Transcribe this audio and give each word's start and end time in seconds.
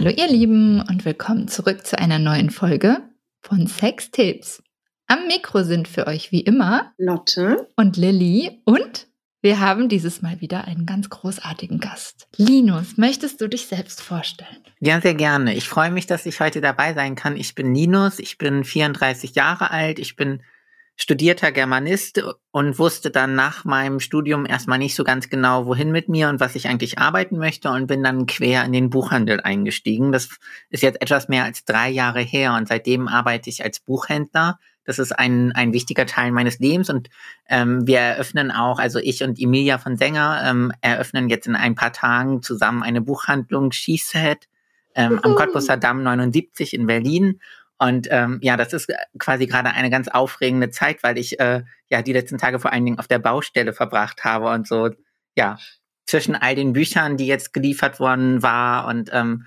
Hallo 0.00 0.14
ihr 0.16 0.28
Lieben 0.28 0.80
und 0.80 1.04
willkommen 1.04 1.46
zurück 1.46 1.86
zu 1.86 1.98
einer 1.98 2.18
neuen 2.18 2.48
Folge 2.48 3.02
von 3.42 3.66
Sextapes. 3.66 4.62
Am 5.06 5.26
Mikro 5.26 5.62
sind 5.62 5.88
für 5.88 6.06
euch 6.06 6.32
wie 6.32 6.40
immer 6.40 6.94
Lotte 6.96 7.68
und 7.76 7.98
Lilly 7.98 8.62
und 8.64 9.08
wir 9.42 9.60
haben 9.60 9.90
dieses 9.90 10.22
Mal 10.22 10.40
wieder 10.40 10.64
einen 10.64 10.86
ganz 10.86 11.10
großartigen 11.10 11.80
Gast. 11.80 12.28
Linus, 12.38 12.96
möchtest 12.96 13.42
du 13.42 13.48
dich 13.50 13.66
selbst 13.66 14.00
vorstellen? 14.00 14.56
Ja, 14.78 15.02
sehr 15.02 15.12
gerne. 15.12 15.54
Ich 15.54 15.68
freue 15.68 15.90
mich, 15.90 16.06
dass 16.06 16.24
ich 16.24 16.40
heute 16.40 16.62
dabei 16.62 16.94
sein 16.94 17.14
kann. 17.14 17.36
Ich 17.36 17.54
bin 17.54 17.74
Linus, 17.74 18.20
ich 18.20 18.38
bin 18.38 18.64
34 18.64 19.34
Jahre 19.34 19.70
alt, 19.70 19.98
ich 19.98 20.16
bin 20.16 20.40
studierter 21.00 21.50
Germanist 21.50 22.22
und 22.50 22.78
wusste 22.78 23.10
dann 23.10 23.34
nach 23.34 23.64
meinem 23.64 24.00
Studium 24.00 24.44
erstmal 24.44 24.78
nicht 24.78 24.94
so 24.94 25.02
ganz 25.02 25.30
genau, 25.30 25.64
wohin 25.64 25.90
mit 25.90 26.10
mir 26.10 26.28
und 26.28 26.40
was 26.40 26.54
ich 26.54 26.68
eigentlich 26.68 26.98
arbeiten 26.98 27.38
möchte 27.38 27.70
und 27.70 27.86
bin 27.86 28.02
dann 28.02 28.26
quer 28.26 28.64
in 28.66 28.72
den 28.72 28.90
Buchhandel 28.90 29.40
eingestiegen. 29.40 30.12
Das 30.12 30.28
ist 30.68 30.82
jetzt 30.82 31.00
etwas 31.00 31.28
mehr 31.28 31.44
als 31.44 31.64
drei 31.64 31.88
Jahre 31.88 32.20
her 32.20 32.52
und 32.52 32.68
seitdem 32.68 33.08
arbeite 33.08 33.48
ich 33.48 33.64
als 33.64 33.80
Buchhändler. 33.80 34.58
Das 34.84 34.98
ist 34.98 35.12
ein, 35.12 35.52
ein 35.52 35.72
wichtiger 35.72 36.04
Teil 36.04 36.32
meines 36.32 36.58
Lebens 36.58 36.90
und 36.90 37.08
ähm, 37.48 37.86
wir 37.86 38.00
eröffnen 38.00 38.50
auch, 38.50 38.78
also 38.78 38.98
ich 38.98 39.22
und 39.22 39.40
Emilia 39.40 39.78
von 39.78 39.96
Sänger 39.96 40.42
ähm, 40.44 40.70
eröffnen 40.82 41.30
jetzt 41.30 41.46
in 41.46 41.56
ein 41.56 41.76
paar 41.76 41.94
Tagen 41.94 42.42
zusammen 42.42 42.82
eine 42.82 43.00
Buchhandlung 43.00 43.72
She 43.72 43.96
Said 43.96 44.48
ähm, 44.94 45.18
am 45.22 45.34
Cottbusser 45.34 45.78
Damm 45.78 46.02
79 46.02 46.74
in 46.74 46.86
Berlin 46.86 47.40
und 47.80 48.08
ähm, 48.10 48.38
ja, 48.42 48.56
das 48.56 48.74
ist 48.74 48.92
quasi 49.18 49.46
gerade 49.46 49.70
eine 49.70 49.90
ganz 49.90 50.08
aufregende 50.08 50.70
Zeit, 50.70 51.02
weil 51.02 51.16
ich 51.16 51.40
äh, 51.40 51.62
ja 51.88 52.02
die 52.02 52.12
letzten 52.12 52.36
Tage 52.38 52.60
vor 52.60 52.72
allen 52.72 52.84
Dingen 52.84 52.98
auf 52.98 53.08
der 53.08 53.18
Baustelle 53.18 53.72
verbracht 53.72 54.22
habe 54.22 54.50
und 54.50 54.68
so, 54.68 54.90
ja, 55.34 55.58
zwischen 56.06 56.36
all 56.36 56.54
den 56.54 56.74
Büchern, 56.74 57.16
die 57.16 57.26
jetzt 57.26 57.54
geliefert 57.54 57.98
worden 57.98 58.42
war 58.42 58.86
und 58.86 59.10
ähm, 59.12 59.46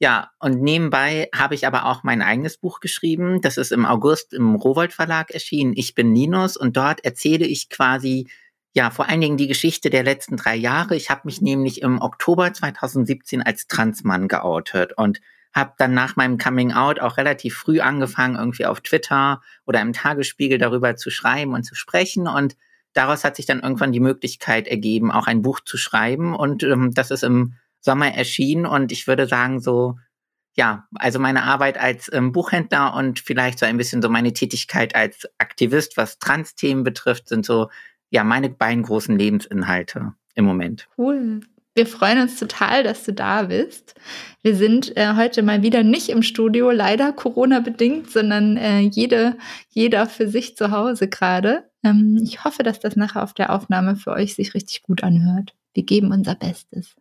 ja, 0.00 0.30
und 0.40 0.62
nebenbei 0.62 1.28
habe 1.34 1.54
ich 1.54 1.66
aber 1.66 1.84
auch 1.84 2.02
mein 2.04 2.22
eigenes 2.22 2.56
Buch 2.56 2.80
geschrieben. 2.80 3.42
Das 3.42 3.58
ist 3.58 3.70
im 3.70 3.84
August 3.84 4.32
im 4.32 4.54
Rowold 4.54 4.94
Verlag 4.94 5.30
erschienen. 5.30 5.74
Ich 5.76 5.94
bin 5.94 6.14
Linus 6.14 6.56
und 6.56 6.76
dort 6.78 7.04
erzähle 7.04 7.44
ich 7.44 7.68
quasi 7.68 8.28
ja, 8.72 8.90
vor 8.90 9.08
allen 9.08 9.20
Dingen 9.20 9.36
die 9.36 9.48
Geschichte 9.48 9.90
der 9.90 10.02
letzten 10.02 10.36
drei 10.36 10.56
Jahre. 10.56 10.96
Ich 10.96 11.10
habe 11.10 11.22
mich 11.24 11.40
nämlich 11.40 11.82
im 11.82 12.00
Oktober 12.00 12.52
2017 12.52 13.42
als 13.42 13.66
Transmann 13.66 14.26
geoutet 14.26 14.92
und 14.96 15.20
habe 15.52 15.74
dann 15.78 15.94
nach 15.94 16.16
meinem 16.16 16.38
Coming 16.38 16.72
Out 16.72 17.00
auch 17.00 17.16
relativ 17.16 17.56
früh 17.56 17.80
angefangen, 17.80 18.36
irgendwie 18.36 18.66
auf 18.66 18.80
Twitter 18.80 19.40
oder 19.66 19.80
im 19.80 19.92
Tagesspiegel 19.92 20.58
darüber 20.58 20.96
zu 20.96 21.10
schreiben 21.10 21.54
und 21.54 21.64
zu 21.64 21.74
sprechen. 21.74 22.28
Und 22.28 22.56
daraus 22.92 23.24
hat 23.24 23.36
sich 23.36 23.46
dann 23.46 23.60
irgendwann 23.60 23.92
die 23.92 24.00
Möglichkeit 24.00 24.68
ergeben, 24.68 25.10
auch 25.10 25.26
ein 25.26 25.42
Buch 25.42 25.60
zu 25.60 25.76
schreiben. 25.76 26.34
Und 26.34 26.62
ähm, 26.62 26.92
das 26.94 27.10
ist 27.10 27.24
im 27.24 27.54
Sommer 27.80 28.14
erschienen. 28.14 28.66
Und 28.66 28.92
ich 28.92 29.06
würde 29.06 29.26
sagen, 29.26 29.60
so, 29.60 29.98
ja, 30.54 30.86
also 30.94 31.18
meine 31.18 31.44
Arbeit 31.44 31.78
als 31.78 32.10
ähm, 32.12 32.32
Buchhändler 32.32 32.94
und 32.94 33.18
vielleicht 33.18 33.58
so 33.58 33.66
ein 33.66 33.76
bisschen 33.76 34.02
so 34.02 34.08
meine 34.08 34.32
Tätigkeit 34.32 34.94
als 34.94 35.28
Aktivist, 35.38 35.96
was 35.96 36.18
Trans-Themen 36.18 36.84
betrifft, 36.84 37.28
sind 37.28 37.44
so, 37.44 37.70
ja, 38.10 38.24
meine 38.24 38.50
beiden 38.50 38.82
großen 38.82 39.16
Lebensinhalte 39.18 40.14
im 40.34 40.44
Moment. 40.44 40.88
Cool. 40.96 41.40
Wir 41.74 41.86
freuen 41.86 42.20
uns 42.20 42.38
total, 42.38 42.82
dass 42.82 43.04
du 43.04 43.12
da 43.12 43.44
bist. 43.44 43.94
Wir 44.42 44.56
sind 44.56 44.96
äh, 44.96 45.14
heute 45.14 45.42
mal 45.42 45.62
wieder 45.62 45.82
nicht 45.82 46.08
im 46.08 46.22
Studio, 46.22 46.70
leider 46.70 47.12
Corona-bedingt, 47.12 48.10
sondern 48.10 48.56
äh, 48.56 48.80
jede, 48.80 49.36
jeder 49.68 50.06
für 50.06 50.28
sich 50.28 50.56
zu 50.56 50.72
Hause 50.72 51.08
gerade. 51.08 51.70
Ähm, 51.84 52.18
ich 52.22 52.44
hoffe, 52.44 52.62
dass 52.62 52.80
das 52.80 52.96
nachher 52.96 53.22
auf 53.22 53.34
der 53.34 53.54
Aufnahme 53.54 53.96
für 53.96 54.10
euch 54.10 54.34
sich 54.34 54.54
richtig 54.54 54.82
gut 54.82 55.04
anhört. 55.04 55.54
Wir 55.72 55.84
geben 55.84 56.10
unser 56.10 56.34
Bestes. 56.34 56.96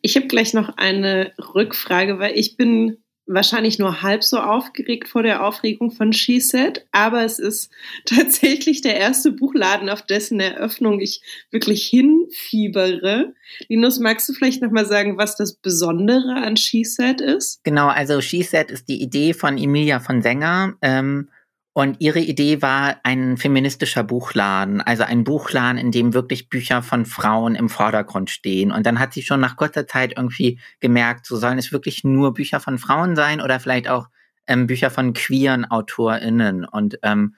Ich 0.00 0.16
habe 0.16 0.26
gleich 0.26 0.54
noch 0.54 0.76
eine 0.78 1.32
Rückfrage, 1.54 2.18
weil 2.18 2.38
ich 2.38 2.56
bin 2.56 3.03
wahrscheinlich 3.26 3.78
nur 3.78 4.02
halb 4.02 4.22
so 4.22 4.38
aufgeregt 4.38 5.08
vor 5.08 5.22
der 5.22 5.44
Aufregung 5.44 5.90
von 5.90 6.12
She 6.12 6.40
Said, 6.40 6.84
aber 6.92 7.24
es 7.24 7.38
ist 7.38 7.70
tatsächlich 8.04 8.82
der 8.82 8.96
erste 8.96 9.32
Buchladen, 9.32 9.88
auf 9.88 10.02
dessen 10.02 10.40
Eröffnung 10.40 11.00
ich 11.00 11.22
wirklich 11.50 11.86
hinfiebere. 11.86 13.34
Linus, 13.68 13.98
magst 13.98 14.28
du 14.28 14.32
vielleicht 14.32 14.62
nochmal 14.62 14.86
sagen, 14.86 15.16
was 15.16 15.36
das 15.36 15.54
Besondere 15.54 16.34
an 16.34 16.56
She 16.56 16.84
Said 16.84 17.20
ist? 17.20 17.62
Genau, 17.64 17.88
also 17.88 18.20
She 18.20 18.42
Said 18.42 18.70
ist 18.70 18.88
die 18.88 19.02
Idee 19.02 19.32
von 19.32 19.58
Emilia 19.58 20.00
von 20.00 20.22
Sänger. 20.22 20.74
Ähm 20.82 21.28
und 21.76 21.96
ihre 21.98 22.20
Idee 22.20 22.62
war 22.62 23.00
ein 23.02 23.36
feministischer 23.36 24.04
Buchladen, 24.04 24.80
also 24.80 25.02
ein 25.02 25.24
Buchladen, 25.24 25.76
in 25.76 25.90
dem 25.90 26.14
wirklich 26.14 26.48
Bücher 26.48 26.82
von 26.82 27.04
Frauen 27.04 27.56
im 27.56 27.68
Vordergrund 27.68 28.30
stehen. 28.30 28.70
Und 28.70 28.86
dann 28.86 29.00
hat 29.00 29.12
sie 29.12 29.22
schon 29.22 29.40
nach 29.40 29.56
kurzer 29.56 29.84
Zeit 29.84 30.14
irgendwie 30.16 30.60
gemerkt, 30.78 31.26
so 31.26 31.36
sollen 31.36 31.58
es 31.58 31.72
wirklich 31.72 32.04
nur 32.04 32.32
Bücher 32.32 32.60
von 32.60 32.78
Frauen 32.78 33.16
sein 33.16 33.40
oder 33.40 33.58
vielleicht 33.58 33.88
auch 33.88 34.06
ähm, 34.46 34.68
Bücher 34.68 34.88
von 34.88 35.14
queeren 35.14 35.64
AutorInnen. 35.64 36.64
Und 36.64 37.00
ähm, 37.02 37.34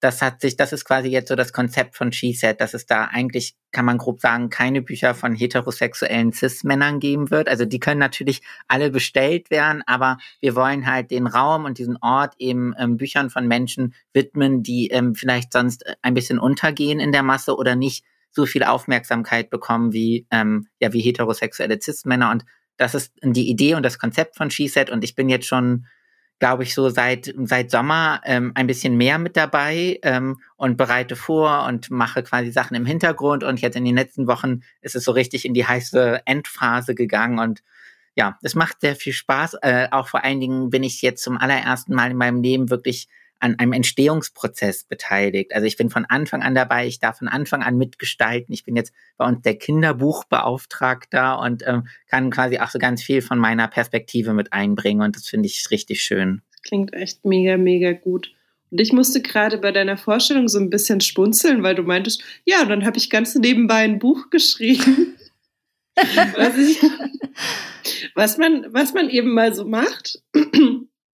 das 0.00 0.22
hat 0.22 0.40
sich, 0.40 0.56
das 0.56 0.72
ist 0.72 0.84
quasi 0.84 1.08
jetzt 1.08 1.28
so 1.28 1.34
das 1.34 1.52
Konzept 1.52 1.96
von 1.96 2.12
She-Set, 2.12 2.60
dass 2.60 2.72
es 2.72 2.86
da 2.86 3.04
eigentlich, 3.04 3.54
kann 3.72 3.84
man 3.84 3.98
grob 3.98 4.20
sagen, 4.20 4.48
keine 4.48 4.80
Bücher 4.80 5.14
von 5.14 5.34
heterosexuellen 5.34 6.32
Cis-Männern 6.32 7.00
geben 7.00 7.30
wird. 7.30 7.48
Also 7.48 7.64
die 7.64 7.80
können 7.80 7.98
natürlich 7.98 8.42
alle 8.68 8.90
bestellt 8.90 9.50
werden, 9.50 9.82
aber 9.86 10.18
wir 10.40 10.54
wollen 10.54 10.86
halt 10.86 11.10
den 11.10 11.26
Raum 11.26 11.64
und 11.64 11.78
diesen 11.78 11.96
Ort 12.00 12.34
eben 12.38 12.74
ähm, 12.78 12.96
Büchern 12.96 13.28
von 13.28 13.48
Menschen 13.48 13.94
widmen, 14.12 14.62
die 14.62 14.88
ähm, 14.88 15.14
vielleicht 15.14 15.52
sonst 15.52 15.84
ein 16.02 16.14
bisschen 16.14 16.38
untergehen 16.38 17.00
in 17.00 17.10
der 17.10 17.24
Masse 17.24 17.56
oder 17.56 17.74
nicht 17.74 18.04
so 18.30 18.46
viel 18.46 18.62
Aufmerksamkeit 18.62 19.50
bekommen 19.50 19.92
wie, 19.92 20.26
ähm, 20.30 20.68
ja, 20.80 20.92
wie 20.92 21.00
heterosexuelle 21.00 21.80
Cis-Männer. 21.80 22.30
Und 22.30 22.44
das 22.76 22.94
ist 22.94 23.12
die 23.22 23.50
Idee 23.50 23.74
und 23.74 23.82
das 23.82 23.98
Konzept 23.98 24.36
von 24.36 24.50
She-Set. 24.50 24.90
Und 24.90 25.02
ich 25.02 25.16
bin 25.16 25.28
jetzt 25.28 25.46
schon 25.46 25.86
glaube 26.38 26.62
ich, 26.62 26.74
so 26.74 26.88
seit, 26.88 27.34
seit 27.44 27.70
Sommer 27.70 28.20
ähm, 28.24 28.52
ein 28.54 28.66
bisschen 28.66 28.96
mehr 28.96 29.18
mit 29.18 29.36
dabei 29.36 29.98
ähm, 30.02 30.40
und 30.56 30.76
bereite 30.76 31.16
vor 31.16 31.64
und 31.66 31.90
mache 31.90 32.22
quasi 32.22 32.52
Sachen 32.52 32.76
im 32.76 32.86
Hintergrund. 32.86 33.42
Und 33.42 33.60
jetzt 33.60 33.76
in 33.76 33.84
den 33.84 33.96
letzten 33.96 34.26
Wochen 34.26 34.60
ist 34.80 34.94
es 34.94 35.04
so 35.04 35.12
richtig 35.12 35.44
in 35.44 35.54
die 35.54 35.66
heiße 35.66 36.22
Endphase 36.24 36.94
gegangen. 36.94 37.38
Und 37.38 37.62
ja, 38.14 38.38
es 38.42 38.54
macht 38.54 38.80
sehr 38.80 38.94
viel 38.94 39.12
Spaß. 39.12 39.54
Äh, 39.62 39.88
auch 39.90 40.08
vor 40.08 40.24
allen 40.24 40.40
Dingen 40.40 40.70
bin 40.70 40.82
ich 40.82 41.02
jetzt 41.02 41.22
zum 41.22 41.36
allerersten 41.36 41.94
Mal 41.94 42.10
in 42.10 42.16
meinem 42.16 42.42
Leben 42.42 42.70
wirklich 42.70 43.08
an 43.40 43.58
einem 43.58 43.72
Entstehungsprozess 43.72 44.84
beteiligt. 44.84 45.54
Also 45.54 45.66
ich 45.66 45.76
bin 45.76 45.90
von 45.90 46.04
Anfang 46.04 46.42
an 46.42 46.54
dabei, 46.54 46.86
ich 46.86 46.98
darf 46.98 47.18
von 47.18 47.28
Anfang 47.28 47.62
an 47.62 47.76
mitgestalten. 47.76 48.52
Ich 48.52 48.64
bin 48.64 48.76
jetzt 48.76 48.92
bei 49.16 49.26
uns 49.26 49.42
der 49.42 49.56
Kinderbuchbeauftragter 49.56 51.38
und 51.38 51.66
ähm, 51.66 51.86
kann 52.08 52.30
quasi 52.30 52.58
auch 52.58 52.70
so 52.70 52.78
ganz 52.78 53.02
viel 53.02 53.22
von 53.22 53.38
meiner 53.38 53.68
Perspektive 53.68 54.32
mit 54.32 54.52
einbringen 54.52 55.02
und 55.02 55.16
das 55.16 55.28
finde 55.28 55.46
ich 55.46 55.70
richtig 55.70 56.02
schön. 56.02 56.42
Das 56.52 56.62
klingt 56.62 56.92
echt 56.92 57.24
mega, 57.24 57.56
mega 57.56 57.92
gut. 57.92 58.32
Und 58.70 58.80
ich 58.80 58.92
musste 58.92 59.22
gerade 59.22 59.58
bei 59.58 59.72
deiner 59.72 59.96
Vorstellung 59.96 60.48
so 60.48 60.58
ein 60.58 60.70
bisschen 60.70 61.00
spunzeln, 61.00 61.62
weil 61.62 61.74
du 61.74 61.82
meintest, 61.82 62.22
ja, 62.44 62.64
dann 62.64 62.84
habe 62.84 62.98
ich 62.98 63.08
ganz 63.08 63.34
nebenbei 63.34 63.76
ein 63.84 63.98
Buch 63.98 64.30
geschrieben. 64.30 65.16
was, 65.96 66.56
ich, 66.58 66.78
was, 68.14 68.38
man, 68.38 68.66
was 68.70 68.94
man 68.94 69.08
eben 69.08 69.32
mal 69.32 69.54
so 69.54 69.64
macht. 69.64 70.22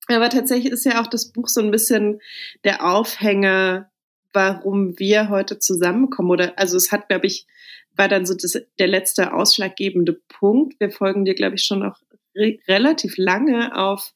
Aber 0.09 0.29
tatsächlich 0.29 0.73
ist 0.73 0.85
ja 0.85 1.01
auch 1.01 1.07
das 1.07 1.33
Buch 1.33 1.49
so 1.49 1.61
ein 1.61 1.71
bisschen 1.71 2.21
der 2.65 2.85
Aufhänger, 2.85 3.91
warum 4.33 4.99
wir 4.99 5.29
heute 5.29 5.59
zusammenkommen. 5.59 6.31
Oder 6.31 6.59
also 6.59 6.77
es 6.77 6.93
hat, 6.93 7.09
glaube 7.09 7.27
ich, 7.27 7.47
war 7.97 8.09
dann 8.09 8.27
so 8.27 8.35
das, 8.35 8.61
der 8.79 8.89
letzte 8.89 9.33
ausschlaggebende 9.33 10.21
Punkt. 10.29 10.79
Wir 10.81 10.91
folgen 10.91 11.25
dir, 11.25 11.35
glaube 11.35 11.55
ich, 11.55 11.65
schon 11.65 11.81
noch 11.81 12.01
re 12.37 12.59
relativ 12.69 13.17
lange 13.17 13.77
auf 13.77 14.13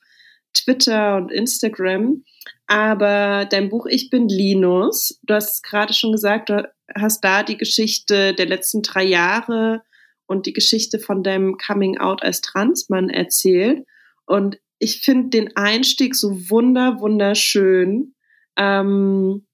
Twitter 0.52 1.16
und 1.16 1.30
Instagram. 1.30 2.24
Aber 2.66 3.46
dein 3.46 3.68
Buch 3.68 3.86
Ich 3.86 4.10
bin 4.10 4.28
Linus, 4.28 5.18
du 5.22 5.34
hast 5.34 5.54
es 5.54 5.62
gerade 5.62 5.94
schon 5.94 6.12
gesagt, 6.12 6.50
du 6.50 6.70
hast 6.94 7.22
da 7.22 7.42
die 7.42 7.56
Geschichte 7.56 8.34
der 8.34 8.46
letzten 8.46 8.82
drei 8.82 9.04
Jahre 9.04 9.82
und 10.26 10.46
die 10.46 10.52
Geschichte 10.52 10.98
von 10.98 11.22
deinem 11.22 11.56
Coming 11.56 11.98
Out 11.98 12.22
als 12.22 12.40
Transmann 12.40 13.08
erzählt. 13.08 13.86
Und 14.26 14.58
ich 14.78 15.00
finde 15.02 15.30
den 15.30 15.56
Einstieg 15.56 16.14
so 16.14 16.50
wunder, 16.50 17.00
wunderschön. 17.00 18.14
Ähm, 18.56 19.46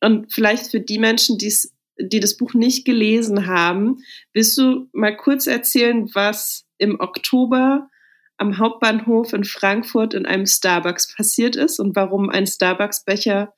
und 0.00 0.32
vielleicht 0.32 0.70
für 0.70 0.80
die 0.80 0.98
Menschen, 0.98 1.38
die's, 1.38 1.74
die 2.00 2.20
das 2.20 2.36
Buch 2.36 2.54
nicht 2.54 2.84
gelesen 2.84 3.46
haben, 3.46 3.98
willst 4.32 4.56
du 4.58 4.88
mal 4.92 5.16
kurz 5.16 5.46
erzählen, 5.46 6.08
was 6.14 6.66
im 6.78 7.00
Oktober 7.00 7.88
am 8.36 8.58
Hauptbahnhof 8.58 9.32
in 9.32 9.44
Frankfurt 9.44 10.14
in 10.14 10.24
einem 10.24 10.46
Starbucks 10.46 11.14
passiert 11.14 11.56
ist 11.56 11.80
und 11.80 11.96
warum 11.96 12.30
ein 12.30 12.46
Starbucks-Becher 12.46 13.52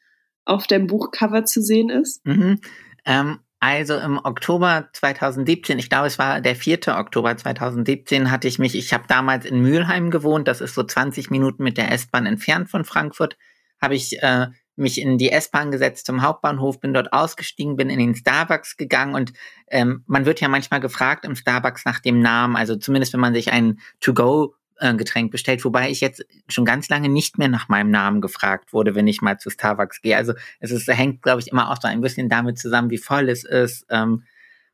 auf 0.46 0.66
dem 0.66 0.86
Buchcover 0.86 1.44
zu 1.44 1.60
sehen 1.60 1.90
ist? 1.90 2.24
Mhm. 2.24 2.60
Ähm, 3.04 3.40
also 3.60 3.98
im 3.98 4.18
Oktober 4.24 4.88
2017, 4.94 5.78
ich 5.78 5.90
glaube, 5.90 6.06
es 6.06 6.18
war 6.18 6.40
der 6.40 6.56
4. 6.56 6.80
Oktober 6.98 7.36
2017, 7.36 8.30
hatte 8.30 8.48
ich 8.48 8.58
mich, 8.58 8.74
ich 8.74 8.94
habe 8.94 9.04
damals 9.06 9.44
in 9.44 9.60
Mülheim 9.60 10.10
gewohnt, 10.10 10.48
das 10.48 10.62
ist 10.62 10.74
so 10.74 10.82
20 10.82 11.30
Minuten 11.30 11.62
mit 11.62 11.76
der 11.76 11.92
S-Bahn 11.92 12.24
entfernt 12.24 12.70
von 12.70 12.84
Frankfurt, 12.84 13.36
habe 13.80 13.94
ich 13.94 14.22
äh, 14.22 14.46
mich 14.76 14.98
in 14.98 15.18
die 15.18 15.30
S-Bahn 15.30 15.70
gesetzt 15.70 16.06
zum 16.06 16.22
Hauptbahnhof, 16.22 16.80
bin 16.80 16.94
dort 16.94 17.12
ausgestiegen, 17.12 17.76
bin 17.76 17.90
in 17.90 17.98
den 17.98 18.14
Starbucks 18.14 18.78
gegangen 18.78 19.14
und 19.14 19.34
ähm, 19.68 20.04
man 20.06 20.24
wird 20.24 20.40
ja 20.40 20.48
manchmal 20.48 20.80
gefragt 20.80 21.26
im 21.26 21.36
Starbucks 21.36 21.84
nach 21.84 22.00
dem 22.00 22.20
Namen, 22.20 22.56
also 22.56 22.76
zumindest 22.76 23.12
wenn 23.12 23.20
man 23.20 23.34
sich 23.34 23.52
einen 23.52 23.80
To-Go 24.00 24.54
Getränk 24.80 25.30
bestellt, 25.30 25.64
wobei 25.64 25.90
ich 25.90 26.00
jetzt 26.00 26.24
schon 26.48 26.64
ganz 26.64 26.88
lange 26.88 27.08
nicht 27.08 27.38
mehr 27.38 27.48
nach 27.48 27.68
meinem 27.68 27.90
Namen 27.90 28.20
gefragt 28.20 28.72
wurde, 28.72 28.94
wenn 28.94 29.06
ich 29.06 29.20
mal 29.20 29.38
zu 29.38 29.50
Starbucks 29.50 30.00
gehe. 30.00 30.16
Also 30.16 30.34
es 30.58 30.70
ist, 30.70 30.88
hängt, 30.88 31.22
glaube 31.22 31.40
ich, 31.40 31.48
immer 31.48 31.70
auch 31.70 31.78
so 31.80 31.88
ein 31.88 32.00
bisschen 32.00 32.28
damit 32.28 32.58
zusammen, 32.58 32.90
wie 32.90 32.98
voll 32.98 33.28
es 33.28 33.44
ist 33.44 33.86
ähm, 33.90 34.24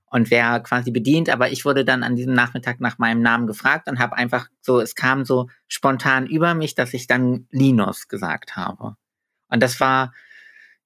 und 0.07 0.31
wer 0.31 0.61
quasi 0.61 0.91
bedient. 0.91 1.29
Aber 1.29 1.51
ich 1.51 1.65
wurde 1.65 1.85
dann 1.85 2.03
an 2.03 2.17
diesem 2.17 2.35
Nachmittag 2.35 2.81
nach 2.81 2.99
meinem 2.99 3.21
Namen 3.21 3.47
gefragt 3.47 3.89
und 3.89 3.99
habe 3.99 4.17
einfach 4.17 4.49
so, 4.61 4.81
es 4.81 4.95
kam 4.95 5.25
so 5.25 5.49
spontan 5.67 6.27
über 6.27 6.55
mich, 6.55 6.75
dass 6.75 6.95
ich 6.95 7.07
dann 7.07 7.47
Linus 7.51 8.09
gesagt 8.09 8.57
habe. 8.57 8.97
Und 9.49 9.63
das 9.63 9.81
war 9.81 10.13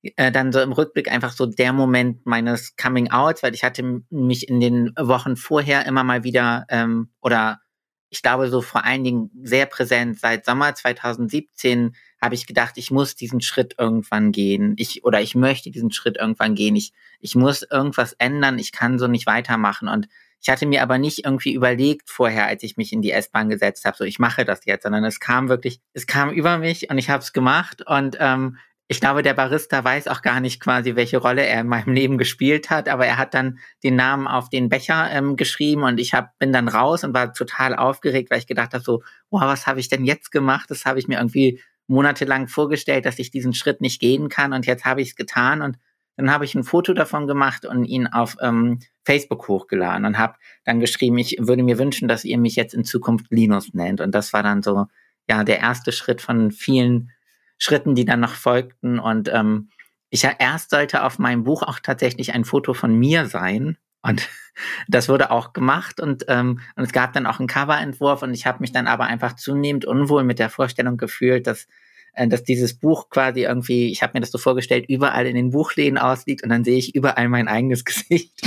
äh, 0.02 0.32
dann 0.32 0.52
so 0.52 0.60
im 0.60 0.72
Rückblick 0.72 1.10
einfach 1.10 1.32
so 1.32 1.46
der 1.46 1.72
Moment 1.72 2.24
meines 2.24 2.76
Coming 2.76 3.10
Outs, 3.10 3.42
weil 3.42 3.54
ich 3.54 3.64
hatte 3.64 4.02
mich 4.08 4.48
in 4.48 4.60
den 4.60 4.92
Wochen 4.98 5.36
vorher 5.36 5.86
immer 5.86 6.04
mal 6.04 6.24
wieder 6.24 6.64
ähm, 6.70 7.10
oder 7.20 7.60
ich 8.10 8.22
glaube 8.22 8.50
so 8.50 8.60
vor 8.60 8.84
allen 8.84 9.04
Dingen 9.04 9.30
sehr 9.42 9.66
präsent 9.66 10.18
seit 10.18 10.44
Sommer 10.44 10.74
2017 10.74 11.94
habe 12.20 12.34
ich 12.34 12.46
gedacht, 12.46 12.74
ich 12.76 12.90
muss 12.90 13.14
diesen 13.14 13.40
Schritt 13.40 13.76
irgendwann 13.78 14.32
gehen. 14.32 14.74
Ich 14.76 15.04
oder 15.04 15.22
ich 15.22 15.34
möchte 15.34 15.70
diesen 15.70 15.92
Schritt 15.92 16.18
irgendwann 16.18 16.54
gehen. 16.54 16.76
Ich 16.76 16.92
ich 17.20 17.34
muss 17.34 17.62
irgendwas 17.62 18.12
ändern. 18.14 18.58
Ich 18.58 18.72
kann 18.72 18.98
so 18.98 19.06
nicht 19.06 19.26
weitermachen 19.26 19.88
und 19.88 20.08
ich 20.42 20.48
hatte 20.48 20.66
mir 20.66 20.82
aber 20.82 20.98
nicht 20.98 21.24
irgendwie 21.24 21.52
überlegt 21.52 22.08
vorher, 22.08 22.46
als 22.46 22.62
ich 22.62 22.76
mich 22.76 22.92
in 22.92 23.02
die 23.02 23.10
S-Bahn 23.12 23.50
gesetzt 23.50 23.84
habe, 23.84 23.96
so 23.96 24.04
ich 24.04 24.18
mache 24.18 24.44
das 24.44 24.64
jetzt, 24.64 24.84
sondern 24.84 25.04
es 25.04 25.20
kam 25.20 25.48
wirklich, 25.48 25.80
es 25.92 26.06
kam 26.06 26.30
über 26.30 26.58
mich 26.58 26.90
und 26.90 26.98
ich 26.98 27.10
habe 27.10 27.22
es 27.22 27.32
gemacht 27.32 27.82
und 27.86 28.16
ähm, 28.18 28.56
ich 28.90 29.00
glaube, 29.00 29.22
der 29.22 29.34
Barista 29.34 29.84
weiß 29.84 30.08
auch 30.08 30.20
gar 30.20 30.40
nicht 30.40 30.58
quasi, 30.58 30.96
welche 30.96 31.18
Rolle 31.18 31.46
er 31.46 31.60
in 31.60 31.68
meinem 31.68 31.92
Leben 31.94 32.18
gespielt 32.18 32.70
hat, 32.70 32.88
aber 32.88 33.06
er 33.06 33.18
hat 33.18 33.34
dann 33.34 33.60
den 33.84 33.94
Namen 33.94 34.26
auf 34.26 34.48
den 34.48 34.68
Becher 34.68 35.08
ähm, 35.12 35.36
geschrieben 35.36 35.84
und 35.84 36.00
ich 36.00 36.12
hab, 36.12 36.36
bin 36.40 36.52
dann 36.52 36.66
raus 36.66 37.04
und 37.04 37.14
war 37.14 37.32
total 37.32 37.76
aufgeregt, 37.76 38.32
weil 38.32 38.40
ich 38.40 38.48
gedacht 38.48 38.74
habe, 38.74 38.82
so, 38.82 39.04
wow, 39.30 39.42
was 39.42 39.68
habe 39.68 39.78
ich 39.78 39.88
denn 39.88 40.04
jetzt 40.04 40.32
gemacht? 40.32 40.68
Das 40.72 40.86
habe 40.86 40.98
ich 40.98 41.06
mir 41.06 41.18
irgendwie 41.18 41.60
monatelang 41.86 42.48
vorgestellt, 42.48 43.06
dass 43.06 43.20
ich 43.20 43.30
diesen 43.30 43.54
Schritt 43.54 43.80
nicht 43.80 44.00
gehen 44.00 44.28
kann 44.28 44.52
und 44.52 44.66
jetzt 44.66 44.84
habe 44.84 45.02
ich 45.02 45.10
es 45.10 45.14
getan 45.14 45.62
und 45.62 45.78
dann 46.16 46.32
habe 46.32 46.44
ich 46.44 46.56
ein 46.56 46.64
Foto 46.64 46.92
davon 46.92 47.28
gemacht 47.28 47.64
und 47.64 47.84
ihn 47.84 48.08
auf 48.08 48.38
ähm, 48.40 48.80
Facebook 49.04 49.46
hochgeladen 49.46 50.04
und 50.04 50.18
habe 50.18 50.34
dann 50.64 50.80
geschrieben, 50.80 51.16
ich 51.18 51.36
würde 51.38 51.62
mir 51.62 51.78
wünschen, 51.78 52.08
dass 52.08 52.24
ihr 52.24 52.38
mich 52.38 52.56
jetzt 52.56 52.74
in 52.74 52.82
Zukunft 52.82 53.26
Linus 53.30 53.72
nennt 53.72 54.00
und 54.00 54.12
das 54.16 54.32
war 54.32 54.42
dann 54.42 54.64
so, 54.64 54.86
ja, 55.28 55.44
der 55.44 55.60
erste 55.60 55.92
Schritt 55.92 56.20
von 56.20 56.50
vielen 56.50 57.12
Schritten, 57.60 57.94
die 57.94 58.04
dann 58.04 58.20
noch 58.20 58.34
folgten. 58.34 58.98
Und 58.98 59.28
ähm, 59.32 59.68
ich 60.08 60.22
ja 60.22 60.32
erst 60.36 60.70
sollte 60.70 61.04
auf 61.04 61.18
meinem 61.18 61.44
Buch 61.44 61.62
auch 61.62 61.78
tatsächlich 61.78 62.34
ein 62.34 62.44
Foto 62.44 62.74
von 62.74 62.98
mir 62.98 63.26
sein. 63.26 63.76
Und 64.02 64.28
das 64.88 65.08
wurde 65.08 65.30
auch 65.30 65.52
gemacht 65.52 66.00
und, 66.00 66.24
ähm, 66.28 66.60
und 66.74 66.84
es 66.84 66.92
gab 66.92 67.12
dann 67.12 67.26
auch 67.26 67.38
einen 67.38 67.48
Coverentwurf 67.48 68.22
und 68.22 68.32
ich 68.34 68.46
habe 68.46 68.60
mich 68.60 68.72
dann 68.72 68.86
aber 68.86 69.04
einfach 69.04 69.36
zunehmend 69.36 69.84
unwohl 69.84 70.24
mit 70.24 70.38
der 70.38 70.48
Vorstellung 70.48 70.96
gefühlt, 70.96 71.46
dass, 71.46 71.68
äh, 72.14 72.26
dass 72.26 72.42
dieses 72.42 72.78
Buch 72.78 73.10
quasi 73.10 73.42
irgendwie, 73.42 73.92
ich 73.92 74.02
habe 74.02 74.14
mir 74.14 74.20
das 74.20 74.30
so 74.30 74.38
vorgestellt, 74.38 74.86
überall 74.88 75.26
in 75.26 75.36
den 75.36 75.50
Buchläden 75.50 75.98
ausliegt 75.98 76.42
und 76.42 76.48
dann 76.48 76.64
sehe 76.64 76.78
ich 76.78 76.94
überall 76.94 77.28
mein 77.28 77.46
eigenes 77.46 77.84
Gesicht. 77.84 78.40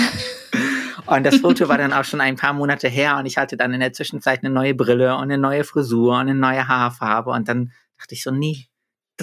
Und 1.05 1.23
das 1.25 1.35
Foto 1.37 1.67
war 1.67 1.77
dann 1.77 1.93
auch 1.93 2.05
schon 2.05 2.21
ein 2.21 2.37
paar 2.37 2.53
Monate 2.53 2.87
her 2.87 3.17
und 3.17 3.25
ich 3.25 3.37
hatte 3.37 3.57
dann 3.57 3.73
in 3.73 3.81
der 3.81 3.93
Zwischenzeit 3.93 4.43
eine 4.43 4.53
neue 4.53 4.73
Brille 4.73 5.15
und 5.15 5.23
eine 5.23 5.37
neue 5.37 5.65
Frisur 5.65 6.13
und 6.13 6.21
eine 6.21 6.35
neue 6.35 6.67
Haarfarbe 6.67 7.29
und 7.29 7.47
dann 7.47 7.71
dachte 7.99 8.15
ich 8.15 8.23
so, 8.23 8.31
nee, 8.31 8.67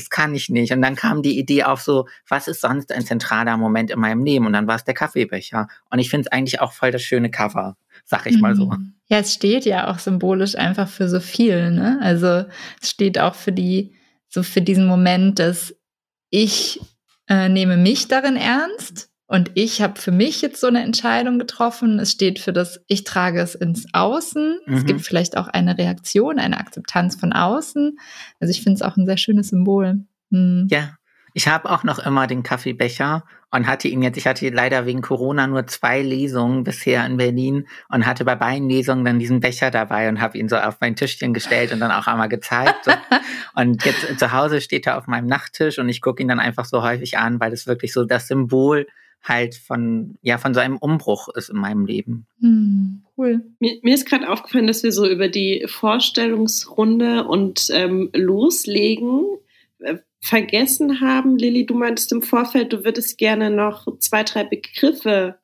das 0.01 0.11
kann 0.11 0.35
ich 0.35 0.49
nicht. 0.49 0.73
Und 0.73 0.83
dann 0.83 0.97
kam 0.97 1.23
die 1.23 1.39
Idee 1.39 1.65
auf 1.65 1.83
so, 1.83 2.09
was 2.29 2.49
ist 2.49 2.61
sonst 2.61 2.93
ein 2.93 3.05
zentraler 3.05 3.57
Moment 3.57 3.91
in 3.91 4.01
meinem 4.01 4.25
Leben? 4.25 4.47
Und 4.47 4.55
dann 4.55 4.67
war 4.67 4.77
es 4.77 4.85
der 4.85 4.95
Kaffeebecher. 4.95 5.69
Und 5.91 5.99
ich 5.99 6.11
finde 6.11 6.27
es 6.27 6.33
eigentlich 6.33 6.61
auch 6.61 6.73
voll 6.73 6.91
das 6.91 7.03
schöne 7.03 7.31
Cover, 7.31 7.77
sag 8.05 8.27
ich 8.27 8.41
mal 8.41 8.57
so. 8.57 8.67
Mhm. 8.67 8.95
Ja, 9.09 9.19
es 9.19 9.35
steht 9.35 9.65
ja 9.65 9.91
auch 9.91 9.99
symbolisch 9.99 10.57
einfach 10.57 10.89
für 10.89 11.09
so 11.09 11.21
viel, 11.21 11.71
ne? 11.71 11.99
Also 12.01 12.45
es 12.81 12.91
steht 12.91 13.19
auch 13.19 13.35
für 13.35 13.53
die, 13.53 13.95
so 14.29 14.43
für 14.43 14.63
diesen 14.63 14.87
Moment, 14.87 15.39
dass 15.39 15.75
ich 16.31 16.81
äh, 17.29 17.49
nehme 17.49 17.77
mich 17.77 18.09
darin 18.09 18.37
ernst 18.37 19.10
und 19.31 19.53
ich 19.55 19.81
habe 19.81 20.01
für 20.01 20.11
mich 20.11 20.43
jetzt 20.43 20.61
so 20.61 20.67
eine 20.67 20.83
Entscheidung 20.83 21.39
getroffen. 21.39 22.01
Es 22.01 22.11
steht 22.11 22.41
für 22.41 22.53
das, 22.53 22.81
ich 22.89 23.05
trage 23.05 23.41
es 23.41 23.55
ins 23.55 23.87
Außen. 23.93 24.59
Mhm. 24.67 24.75
Es 24.75 24.85
gibt 24.85 25.03
vielleicht 25.03 25.37
auch 25.37 25.47
eine 25.47 25.79
Reaktion, 25.79 26.41
eine 26.41 26.59
Akzeptanz 26.59 27.15
von 27.15 27.33
außen. 27.33 27.97
Also 28.41 28.51
ich 28.51 28.65
finde 28.65 28.75
es 28.75 28.83
auch 28.83 28.97
ein 28.97 29.07
sehr 29.07 29.19
schönes 29.19 29.51
Symbol. 29.51 30.01
Mhm. 30.31 30.67
Ja, 30.69 30.97
ich 31.33 31.47
habe 31.47 31.71
auch 31.71 31.85
noch 31.85 32.01
immer 32.01 32.27
den 32.27 32.43
Kaffeebecher 32.43 33.23
und 33.53 33.69
hatte 33.69 33.87
ihn 33.87 34.03
jetzt, 34.03 34.17
ich 34.17 34.27
hatte 34.27 34.49
leider 34.49 34.85
wegen 34.85 35.01
Corona 35.01 35.47
nur 35.47 35.65
zwei 35.69 36.03
Lesungen 36.03 36.65
bisher 36.65 37.07
in 37.07 37.17
Berlin 37.17 37.69
und 37.89 38.07
hatte 38.07 38.25
bei 38.25 38.35
beiden 38.35 38.69
Lesungen 38.69 39.05
dann 39.05 39.21
diesen 39.21 39.39
Becher 39.39 39.71
dabei 39.71 40.09
und 40.09 40.21
habe 40.21 40.39
ihn 40.39 40.49
so 40.49 40.57
auf 40.57 40.79
mein 40.81 40.97
Tischchen 40.97 41.33
gestellt 41.33 41.71
und 41.71 41.79
dann 41.79 41.93
auch 41.93 42.09
einmal 42.09 42.29
gezeigt. 42.29 42.85
So. 42.85 42.91
und 43.55 43.85
jetzt 43.85 44.19
zu 44.19 44.33
Hause 44.33 44.61
steht 44.61 44.89
er 44.89 44.99
auf 44.99 45.07
meinem 45.07 45.29
Nachttisch 45.29 45.79
und 45.79 45.89
ich 45.89 46.01
gucke 46.01 46.21
ihn 46.21 46.29
dann 46.29 46.41
einfach 46.41 46.65
so 46.65 46.83
häufig 46.83 47.17
an, 47.17 47.39
weil 47.39 47.53
es 47.53 47.69
wirklich 47.69 47.93
so 47.93 48.05
das 48.05 48.27
Symbol 48.27 48.89
halt 49.23 49.55
von, 49.55 50.19
ja, 50.23 50.39
von 50.39 50.55
so 50.55 50.61
einem 50.61 50.77
Umbruch 50.79 51.29
ist 51.29 51.51
in 51.51 51.57
meinem 51.57 51.87
Leben. 51.87 52.27
Hm, 52.41 53.03
cool. 53.17 53.43
Mir, 53.59 53.79
mir 53.83 53.95
ist 53.95 54.07
gerade 54.09 54.29
aufgefallen, 54.29 54.67
dass 54.67 54.83
wir 54.83 54.93
so 54.93 55.09
über 55.09 55.29
die 55.29 55.65
Vorstellungsrunde 55.67 57.25
und 57.27 57.69
ähm, 57.73 58.11
Loslegen 58.15 59.27
äh, 59.81 59.97
vergessen 60.21 61.01
haben. 61.01 61.37
Lilly, 61.37 61.67
du 61.67 61.75
meintest 61.75 62.13
im 62.13 62.23
Vorfeld, 62.23 62.73
du 62.73 62.85
würdest 62.85 63.19
gerne 63.19 63.51
noch 63.51 63.87
zwei, 63.99 64.25
drei 64.25 64.45
Begriffe 64.45 65.39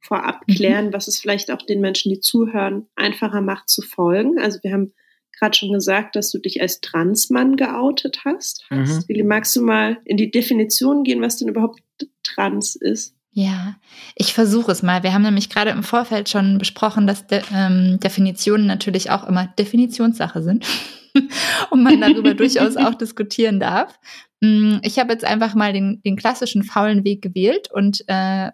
vorab 0.00 0.42
mhm. 0.46 0.54
klären, 0.54 0.86
mhm. 0.86 0.92
was 0.92 1.08
es 1.08 1.20
vielleicht 1.20 1.50
auch 1.50 1.62
den 1.62 1.80
Menschen, 1.80 2.10
die 2.12 2.20
zuhören, 2.20 2.86
einfacher 2.94 3.40
macht 3.40 3.68
zu 3.68 3.82
folgen. 3.82 4.38
Also 4.38 4.58
wir 4.62 4.72
haben 4.72 4.92
gerade 5.38 5.56
schon 5.56 5.72
gesagt, 5.72 6.16
dass 6.16 6.30
du 6.30 6.38
dich 6.38 6.60
als 6.60 6.80
Transmann 6.80 7.56
geoutet 7.56 8.24
hast. 8.24 8.64
Mhm. 8.70 9.04
Lilly, 9.08 9.22
magst 9.22 9.54
du 9.54 9.62
mal 9.62 9.98
in 10.04 10.16
die 10.16 10.30
Definition 10.30 11.04
gehen, 11.04 11.20
was 11.20 11.36
denn 11.36 11.48
überhaupt 11.48 11.80
trans 12.22 12.74
ist? 12.74 13.14
Ja, 13.38 13.76
ich 14.16 14.34
versuche 14.34 14.72
es 14.72 14.82
mal. 14.82 15.04
Wir 15.04 15.14
haben 15.14 15.22
nämlich 15.22 15.48
gerade 15.48 15.70
im 15.70 15.84
Vorfeld 15.84 16.28
schon 16.28 16.58
besprochen, 16.58 17.06
dass 17.06 17.28
De 17.28 17.40
ähm, 17.54 18.00
Definitionen 18.00 18.66
natürlich 18.66 19.12
auch 19.12 19.28
immer 19.28 19.46
Definitionssache 19.46 20.42
sind 20.42 20.66
und 21.70 21.84
man 21.84 22.00
darüber 22.00 22.34
durchaus 22.34 22.76
auch 22.76 22.94
diskutieren 22.96 23.60
darf. 23.60 23.96
Mm, 24.40 24.78
ich 24.82 24.98
habe 24.98 25.12
jetzt 25.12 25.24
einfach 25.24 25.54
mal 25.54 25.72
den, 25.72 26.02
den 26.02 26.16
klassischen 26.16 26.64
faulen 26.64 27.04
Weg 27.04 27.22
gewählt 27.22 27.68
und 27.72 28.02
äh, 28.08 28.48
äh, 28.48 28.50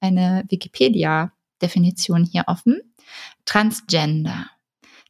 eine 0.00 0.44
Wikipedia-Definition 0.46 2.28
hier 2.30 2.44
offen. 2.48 2.82
Transgender. 3.46 4.44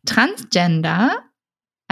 Transgender 0.06 1.11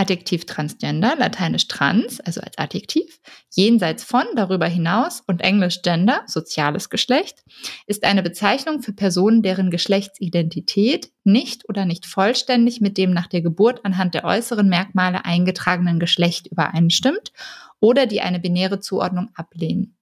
Adjektiv 0.01 0.47
Transgender, 0.47 1.15
lateinisch 1.15 1.69
trans, 1.69 2.21
also 2.21 2.41
als 2.41 2.57
Adjektiv, 2.57 3.21
jenseits 3.51 4.03
von, 4.03 4.25
darüber 4.35 4.65
hinaus 4.65 5.23
und 5.27 5.43
englisch 5.43 5.83
Gender, 5.83 6.23
soziales 6.27 6.89
Geschlecht, 6.89 7.45
ist 7.87 8.05
eine 8.05 8.23
Bezeichnung 8.23 8.81
für 8.81 8.95
Personen, 8.95 9.43
deren 9.43 9.71
Geschlechtsidentität 9.71 11.11
nicht 11.23 11.69
oder 11.69 11.85
nicht 11.85 12.07
vollständig 12.07 12.81
mit 12.81 12.97
dem 12.97 13.11
nach 13.11 13.27
der 13.27 13.43
Geburt 13.43 13.85
anhand 13.85 14.15
der 14.15 14.25
äußeren 14.25 14.71
Merkmale 14.71 15.27
eingetragenen 15.27 16.01
Geschlecht 16.01 16.47
übereinstimmt 16.47 17.35
oder 17.79 18.07
die 18.07 18.23
eine 18.23 18.41
binäre 18.41 18.81
Zuordnung 18.81 19.29
ablehnen. 19.35 19.99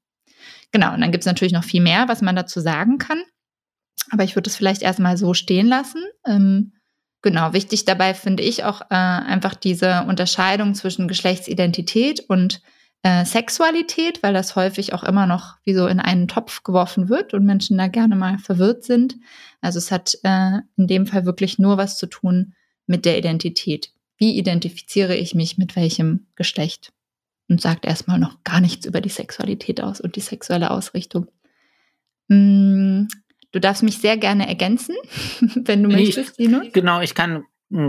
Genau, 0.70 0.94
und 0.94 1.00
dann 1.00 1.10
gibt 1.10 1.22
es 1.22 1.26
natürlich 1.26 1.52
noch 1.52 1.64
viel 1.64 1.82
mehr, 1.82 2.06
was 2.06 2.22
man 2.22 2.36
dazu 2.36 2.60
sagen 2.60 2.98
kann. 2.98 3.20
Aber 4.12 4.22
ich 4.22 4.36
würde 4.36 4.48
es 4.48 4.54
vielleicht 4.54 4.82
erstmal 4.82 5.16
so 5.16 5.34
stehen 5.34 5.66
lassen. 5.66 6.04
Ähm, 6.24 6.72
Genau, 7.22 7.52
wichtig 7.52 7.84
dabei 7.84 8.14
finde 8.14 8.42
ich 8.44 8.64
auch 8.64 8.80
äh, 8.82 8.94
einfach 8.94 9.54
diese 9.54 10.04
Unterscheidung 10.04 10.74
zwischen 10.74 11.08
Geschlechtsidentität 11.08 12.20
und 12.28 12.62
äh, 13.02 13.24
Sexualität, 13.24 14.22
weil 14.22 14.34
das 14.34 14.54
häufig 14.56 14.92
auch 14.92 15.02
immer 15.02 15.26
noch 15.26 15.56
wie 15.64 15.74
so 15.74 15.86
in 15.86 16.00
einen 16.00 16.28
Topf 16.28 16.62
geworfen 16.62 17.08
wird 17.08 17.34
und 17.34 17.44
Menschen 17.44 17.78
da 17.78 17.88
gerne 17.88 18.16
mal 18.16 18.38
verwirrt 18.38 18.84
sind. 18.84 19.16
Also 19.60 19.78
es 19.78 19.90
hat 19.90 20.16
äh, 20.22 20.58
in 20.76 20.86
dem 20.86 21.06
Fall 21.06 21.24
wirklich 21.24 21.58
nur 21.58 21.76
was 21.76 21.96
zu 21.98 22.06
tun 22.06 22.54
mit 22.86 23.04
der 23.04 23.18
Identität. 23.18 23.92
Wie 24.16 24.36
identifiziere 24.36 25.16
ich 25.16 25.34
mich 25.34 25.58
mit 25.58 25.76
welchem 25.76 26.26
Geschlecht? 26.36 26.92
Und 27.50 27.62
sagt 27.62 27.86
erstmal 27.86 28.18
noch 28.18 28.44
gar 28.44 28.60
nichts 28.60 28.84
über 28.84 29.00
die 29.00 29.08
Sexualität 29.08 29.80
aus 29.80 30.02
und 30.02 30.16
die 30.16 30.20
sexuelle 30.20 30.70
Ausrichtung. 30.70 31.28
Hm, 32.28 33.08
Du 33.52 33.60
darfst 33.60 33.82
mich 33.82 33.98
sehr 33.98 34.16
gerne 34.16 34.48
ergänzen, 34.48 34.94
wenn 35.40 35.82
du 35.82 35.88
möchtest, 35.88 36.38
Dino. 36.38 36.60
Genau, 36.72 37.00
ich 37.00 37.14
kann, 37.14 37.44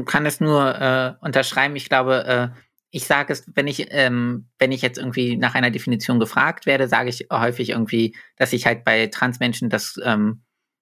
kann 0.06 0.26
es 0.26 0.40
nur 0.40 0.76
äh, 0.80 1.14
unterschreiben. 1.22 1.76
Ich 1.76 1.90
glaube, 1.90 2.26
äh, 2.26 2.60
ich 2.92 3.06
sage 3.06 3.34
es, 3.34 3.44
wenn 3.54 3.68
ich, 3.68 3.88
ähm, 3.92 4.48
wenn 4.58 4.72
ich 4.72 4.82
jetzt 4.82 4.98
irgendwie 4.98 5.38
nach 5.38 5.56
einer 5.56 5.70
Definition 5.70 6.20
gefragt 6.20 6.66
werde, 6.66 6.88
sage 6.88 7.10
ich 7.10 7.28
häufig 7.32 7.70
irgendwie, 7.70 8.16
dass 8.36 8.52
sich 8.52 8.66
halt 8.66 8.84
bei 8.84 9.08
Transmenschen 9.08 9.70
das 9.70 10.00
ähm, 10.04 10.42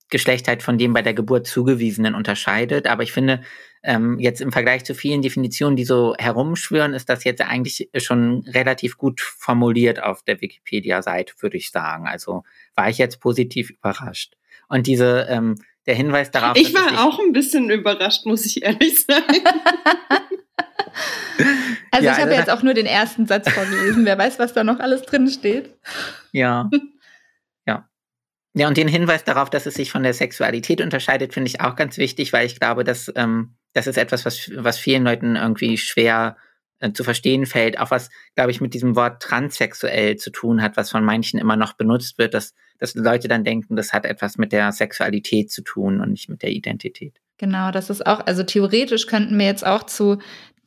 Geschlecht 0.10 0.48
halt 0.48 0.64
von 0.64 0.78
dem 0.78 0.94
bei 0.94 1.02
der 1.02 1.14
Geburt 1.14 1.48
zugewiesenen 1.48 2.16
unterscheidet. 2.16 2.88
Aber 2.88 3.04
ich 3.04 3.12
finde, 3.12 3.42
ähm, 3.84 4.20
jetzt 4.20 4.40
im 4.40 4.54
Vergleich 4.54 4.86
zu 4.86 4.96
vielen 4.96 5.22
Definitionen, 5.22 5.76
die 5.76 5.84
so 5.84 6.16
herumschwören, 6.18 6.94
ist 6.94 7.10
das 7.10 7.26
jetzt 7.26 7.42
eigentlich 7.42 7.90
schon 7.98 8.46
relativ 8.48 8.98
gut 8.98 9.20
formuliert 9.20 10.02
auf 10.02 10.24
der 10.24 10.40
Wikipedia-Seite, 10.40 11.34
würde 11.40 11.58
ich 11.58 11.72
sagen. 11.72 12.08
Also 12.08 12.44
war 12.74 12.90
ich 12.90 12.98
jetzt 12.98 13.20
positiv 13.20 13.70
überrascht. 13.70 14.38
Und 14.68 14.88
diese, 14.88 15.28
ähm, 15.30 15.56
der 15.86 15.96
Hinweis 15.96 16.32
darauf. 16.32 16.58
Ich 16.58 16.74
war 16.74 17.06
auch 17.06 17.20
ein 17.20 17.32
bisschen 17.32 17.70
überrascht, 17.70 18.26
muss 18.26 18.46
ich 18.46 18.64
ehrlich 18.64 19.02
sagen. 19.02 19.42
Also 21.92 22.06
ja, 22.06 22.14
ich 22.14 22.18
habe 22.20 22.32
also 22.32 22.42
jetzt 22.42 22.50
auch 22.50 22.64
nur 22.64 22.74
den 22.74 22.86
ersten 22.86 23.28
Satz 23.28 23.50
vorgelesen. 23.50 24.06
Wer 24.06 24.18
weiß, 24.18 24.40
was 24.40 24.54
da 24.54 24.64
noch 24.64 24.80
alles 24.80 25.04
drin 25.04 25.28
steht. 25.30 25.76
Ja. 26.32 26.70
Ja. 27.68 27.90
Ja, 28.54 28.68
und 28.70 28.78
den 28.78 28.88
Hinweis 28.88 29.26
darauf, 29.26 29.50
dass 29.50 29.66
es 29.66 29.74
sich 29.74 29.92
von 29.92 30.04
der 30.04 30.14
Sexualität 30.14 30.80
unterscheidet, 30.80 31.34
finde 31.34 31.50
ich 31.50 31.60
auch 31.60 31.76
ganz 31.76 31.98
wichtig, 31.98 32.32
weil 32.32 32.46
ich 32.46 32.60
glaube, 32.60 32.86
dass 32.86 33.12
ähm, 33.16 33.58
das 33.74 33.88
ist 33.88 33.98
etwas, 33.98 34.26
was, 34.26 34.50
was 34.56 34.80
vielen 34.80 35.04
Leuten 35.04 35.36
irgendwie 35.36 35.78
schwer 35.78 36.38
äh, 36.80 36.94
zu 36.94 37.04
verstehen 37.04 37.46
fällt, 37.46 37.78
auch 37.78 37.92
was, 37.92 38.10
glaube 38.36 38.52
ich, 38.52 38.62
mit 38.62 38.74
diesem 38.74 38.96
Wort 38.96 39.22
transsexuell 39.22 40.16
zu 40.16 40.32
tun 40.32 40.62
hat, 40.62 40.78
was 40.78 40.92
von 40.92 41.04
manchen 41.04 41.40
immer 41.40 41.58
noch 41.58 41.74
benutzt 41.74 42.18
wird, 42.18 42.34
dass, 42.34 42.54
dass 42.80 42.96
Leute 42.96 43.28
dann 43.28 43.44
denken, 43.44 43.76
das 43.76 43.94
hat 43.94 44.06
etwas 44.06 44.38
mit 44.38 44.52
der 44.52 44.72
Sexualität 44.72 45.52
zu 45.52 45.62
tun 45.62 46.02
und 46.02 46.12
nicht 46.12 46.30
mit 46.30 46.42
der 46.42 46.52
Identität. 46.52 47.20
Genau, 47.38 47.72
das 47.72 47.90
ist 47.90 48.06
auch, 48.06 48.26
also 48.26 48.44
theoretisch 48.44 49.08
könnten 49.08 49.38
wir 49.38 49.46
jetzt 49.46 49.66
auch 49.66 49.84
zu 49.84 50.18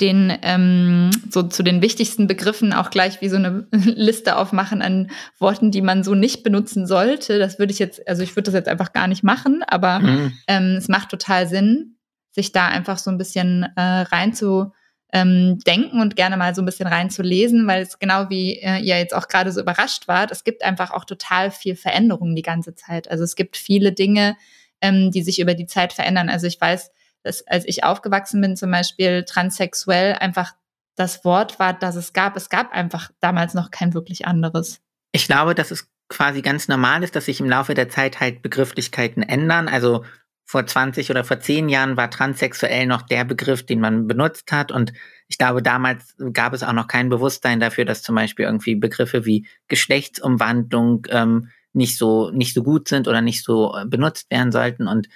den 0.01 0.33
ähm, 0.43 1.11
so 1.29 1.43
zu 1.43 1.63
den 1.63 1.83
wichtigsten 1.83 2.27
Begriffen 2.27 2.73
auch 2.73 2.91
gleich 2.91 3.21
wie 3.21 3.29
so 3.29 3.37
eine 3.37 3.67
Liste 3.73 4.37
aufmachen 4.37 4.83
an 4.83 5.11
Worten, 5.39 5.71
die 5.71 5.83
man 5.83 6.03
so 6.03 6.15
nicht 6.15 6.43
benutzen 6.43 6.87
sollte. 6.87 7.39
Das 7.39 7.59
würde 7.59 7.73
ich 7.73 7.79
jetzt, 7.79 8.07
also 8.09 8.23
ich 8.23 8.35
würde 8.35 8.45
das 8.45 8.55
jetzt 8.55 8.69
einfach 8.69 8.93
gar 8.93 9.09
nicht 9.09 9.23
machen, 9.23 9.63
aber 9.67 10.01
mhm. 10.01 10.33
ähm, 10.47 10.77
es 10.79 10.89
macht 10.89 11.11
total 11.11 11.47
Sinn, 11.49 11.97
sich 12.31 12.53
da 12.53 12.69
einfach 12.69 12.99
so 12.99 13.11
ein 13.11 13.19
bisschen 13.19 13.67
äh, 13.77 13.81
rein 13.81 14.33
zu 14.33 14.73
ähm, 15.13 15.59
denken 15.61 16.01
und 16.01 16.17
gerne 16.17 16.37
mal 16.37 16.55
so 16.55 16.63
ein 16.63 16.67
bisschen 16.67 16.87
reinzulesen, 16.87 17.67
weil 17.67 17.83
es 17.83 17.99
genau 17.99 18.31
wie 18.31 18.59
äh, 18.59 18.79
ihr 18.79 18.99
jetzt 18.99 19.15
auch 19.15 19.29
gerade 19.29 19.53
so 19.53 19.61
überrascht 19.61 20.09
wart, 20.09 20.31
es 20.31 20.45
gibt 20.45 20.63
einfach 20.63 20.91
auch 20.93 21.05
total 21.05 21.51
viel 21.51 21.77
Veränderungen 21.77 22.37
die 22.37 22.43
ganze 22.43 22.75
Zeit. 22.75 23.11
Also 23.11 23.25
es 23.25 23.35
gibt 23.35 23.57
viele 23.57 23.93
Dinge, 23.93 24.37
ähm, 24.81 25.11
die 25.11 25.23
sich 25.23 25.41
über 25.41 25.55
die 25.55 25.67
Zeit 25.67 25.93
verändern. 25.93 26.29
Also 26.29 26.47
ich 26.47 26.61
weiß, 26.61 26.91
dass 27.23 27.47
als 27.47 27.67
ich 27.67 27.85
aufgewachsen 27.85 28.41
bin, 28.41 28.57
zum 28.57 28.71
Beispiel 28.71 29.25
transsexuell 29.25 30.15
einfach 30.15 30.55
das 30.97 31.25
Wort 31.25 31.59
war, 31.59 31.73
das 31.73 31.97
es 31.97 32.13
gab. 32.13 32.37
Es 32.37 32.49
gab 32.49 32.73
einfach 32.73 33.11
damals 33.21 33.55
noch 33.55 33.71
kein 33.71 33.95
wirklich 33.95 34.27
anderes. 34.27 34.81
Ich 35.13 35.27
glaube, 35.27 35.55
dass 35.55 35.71
es 35.71 35.89
quasi 36.09 36.43
ganz 36.43 36.69
normal 36.69 37.03
ist, 37.03 37.17
dass 37.17 37.27
sich 37.27 37.41
im 37.41 37.49
Laufe 37.49 37.75
der 37.75 37.89
Zeit 37.89 38.21
halt 38.21 38.43
Begrifflichkeiten 38.43 39.23
ändern. 39.23 39.69
Also 39.69 40.05
vor 40.51 40.67
20 40.67 41.09
oder 41.11 41.23
vor 41.23 41.39
10 41.39 41.69
Jahren 41.69 41.97
war 41.97 42.11
transsexuell 42.11 42.85
noch 42.85 43.03
der 43.03 43.25
Begriff, 43.25 43.65
den 43.65 43.79
man 43.79 44.09
benutzt 44.09 44.51
hat. 44.51 44.73
Und 44.73 44.93
ich 45.29 45.39
glaube, 45.39 45.63
damals 45.63 46.17
gab 46.33 46.55
es 46.55 46.65
auch 46.65 46.73
noch 46.73 46.89
kein 46.89 47.09
Bewusstsein 47.09 47.61
dafür, 47.61 47.85
dass 47.85 48.03
zum 48.03 48.17
Beispiel 48.17 48.47
irgendwie 48.47 48.75
Begriffe 48.75 49.25
wie 49.25 49.47
Geschlechtsumwandlung 49.69 51.07
ähm, 51.11 51.51
nicht 51.73 51.97
so 51.97 52.33
nicht 52.33 52.53
so 52.53 52.65
gut 52.65 52.89
sind 52.89 53.07
oder 53.07 53.21
nicht 53.21 53.45
so 53.45 53.77
äh, 53.77 53.87
benutzt 53.87 54.29
werden 54.33 54.51
sollten. 54.51 54.89
Und 54.89 55.07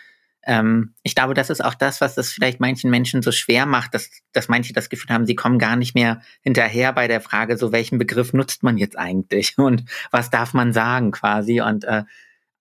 ähm, 0.45 0.95
ich 1.03 1.17
glaube, 1.17 1.35
das 1.35 1.51
ist 1.51 1.65
auch 1.65 1.75
das, 1.75 2.01
was 2.01 2.15
das 2.15 2.31
vielleicht 2.31 2.61
manchen 2.61 2.89
Menschen 2.89 3.21
so 3.21 3.33
schwer 3.33 3.67
macht, 3.67 3.93
dass, 3.93 4.11
dass 4.33 4.49
manche 4.49 4.73
das 4.73 4.89
Gefühl 4.89 5.13
haben, 5.13 5.27
sie 5.27 5.35
kommen 5.35 5.59
gar 5.59 5.75
nicht 5.75 5.97
mehr 5.97 6.23
hinterher 6.43 6.93
bei 6.93 7.09
der 7.09 7.21
Frage, 7.21 7.57
so 7.57 7.73
welchen 7.73 7.99
Begriff 7.99 8.35
nutzt 8.35 8.63
man 8.63 8.79
jetzt 8.79 8.97
eigentlich 8.97 9.55
und 9.59 9.83
was 10.13 10.31
darf 10.31 10.55
man 10.55 10.73
sagen 10.73 11.11
quasi. 11.11 11.61
Und 11.61 11.83
äh, 11.83 12.05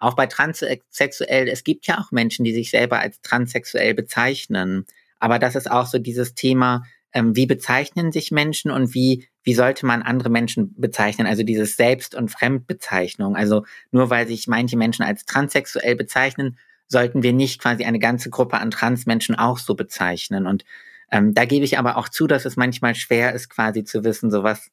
auch 0.03 0.15
bei 0.15 0.27
transsexuell, 0.27 1.47
es 1.47 1.63
gibt 1.63 1.87
ja 1.87 1.99
auch 1.99 2.11
Menschen, 2.11 2.45
die 2.45 2.53
sich 2.53 2.71
selber 2.71 2.99
als 2.99 3.21
transsexuell 3.21 3.93
bezeichnen. 3.93 4.85
Aber 5.19 5.39
das 5.39 5.55
ist 5.55 5.69
auch 5.69 5.85
so 5.85 5.99
dieses 5.99 6.35
Thema, 6.35 6.83
ähm, 7.13 7.35
wie 7.35 7.45
bezeichnen 7.45 8.11
sich 8.11 8.31
Menschen 8.31 8.71
und 8.71 8.93
wie, 8.93 9.27
wie 9.43 9.53
sollte 9.53 9.85
man 9.85 10.01
andere 10.01 10.29
Menschen 10.29 10.73
bezeichnen? 10.75 11.27
Also 11.27 11.43
dieses 11.43 11.75
Selbst- 11.75 12.15
und 12.15 12.29
Fremdbezeichnung. 12.29 13.35
Also 13.35 13.65
nur 13.91 14.09
weil 14.09 14.27
sich 14.27 14.47
manche 14.47 14.77
Menschen 14.77 15.03
als 15.03 15.25
transsexuell 15.25 15.95
bezeichnen, 15.95 16.57
sollten 16.87 17.23
wir 17.23 17.33
nicht 17.33 17.61
quasi 17.61 17.85
eine 17.85 17.99
ganze 17.99 18.29
Gruppe 18.29 18.57
an 18.57 18.71
Transmenschen 18.71 19.35
auch 19.35 19.57
so 19.57 19.75
bezeichnen. 19.75 20.47
Und 20.47 20.65
ähm, 21.11 21.33
da 21.33 21.45
gebe 21.45 21.65
ich 21.65 21.77
aber 21.77 21.97
auch 21.97 22.09
zu, 22.09 22.27
dass 22.27 22.45
es 22.45 22.55
manchmal 22.55 22.95
schwer 22.95 23.33
ist, 23.33 23.49
quasi 23.49 23.83
zu 23.83 24.03
wissen, 24.03 24.31
so 24.31 24.43
was, 24.43 24.71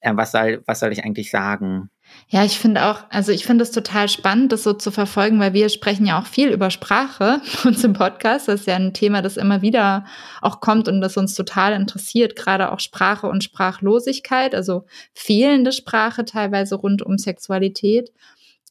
äh, 0.00 0.12
was 0.14 0.32
soll, 0.32 0.62
was 0.66 0.80
soll 0.80 0.92
ich 0.92 1.04
eigentlich 1.04 1.30
sagen? 1.30 1.90
Ja, 2.28 2.44
ich 2.44 2.58
finde 2.58 2.86
auch, 2.86 3.00
also 3.10 3.30
ich 3.30 3.44
finde 3.44 3.62
es 3.62 3.72
total 3.72 4.08
spannend, 4.08 4.52
das 4.52 4.62
so 4.62 4.72
zu 4.72 4.90
verfolgen, 4.90 5.38
weil 5.38 5.52
wir 5.52 5.68
sprechen 5.68 6.06
ja 6.06 6.18
auch 6.18 6.26
viel 6.26 6.48
über 6.48 6.70
Sprache 6.70 7.42
bei 7.62 7.68
uns 7.68 7.84
im 7.84 7.92
Podcast. 7.92 8.48
Das 8.48 8.60
ist 8.60 8.66
ja 8.66 8.76
ein 8.76 8.94
Thema, 8.94 9.20
das 9.20 9.36
immer 9.36 9.60
wieder 9.60 10.06
auch 10.40 10.60
kommt 10.60 10.88
und 10.88 11.00
das 11.02 11.16
uns 11.16 11.34
total 11.34 11.74
interessiert, 11.74 12.34
gerade 12.34 12.72
auch 12.72 12.80
Sprache 12.80 13.26
und 13.26 13.44
Sprachlosigkeit, 13.44 14.54
also 14.54 14.86
fehlende 15.12 15.72
Sprache 15.72 16.24
teilweise 16.24 16.76
rund 16.76 17.02
um 17.02 17.18
Sexualität. 17.18 18.12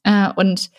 Äh, 0.04 0.30
und 0.36 0.72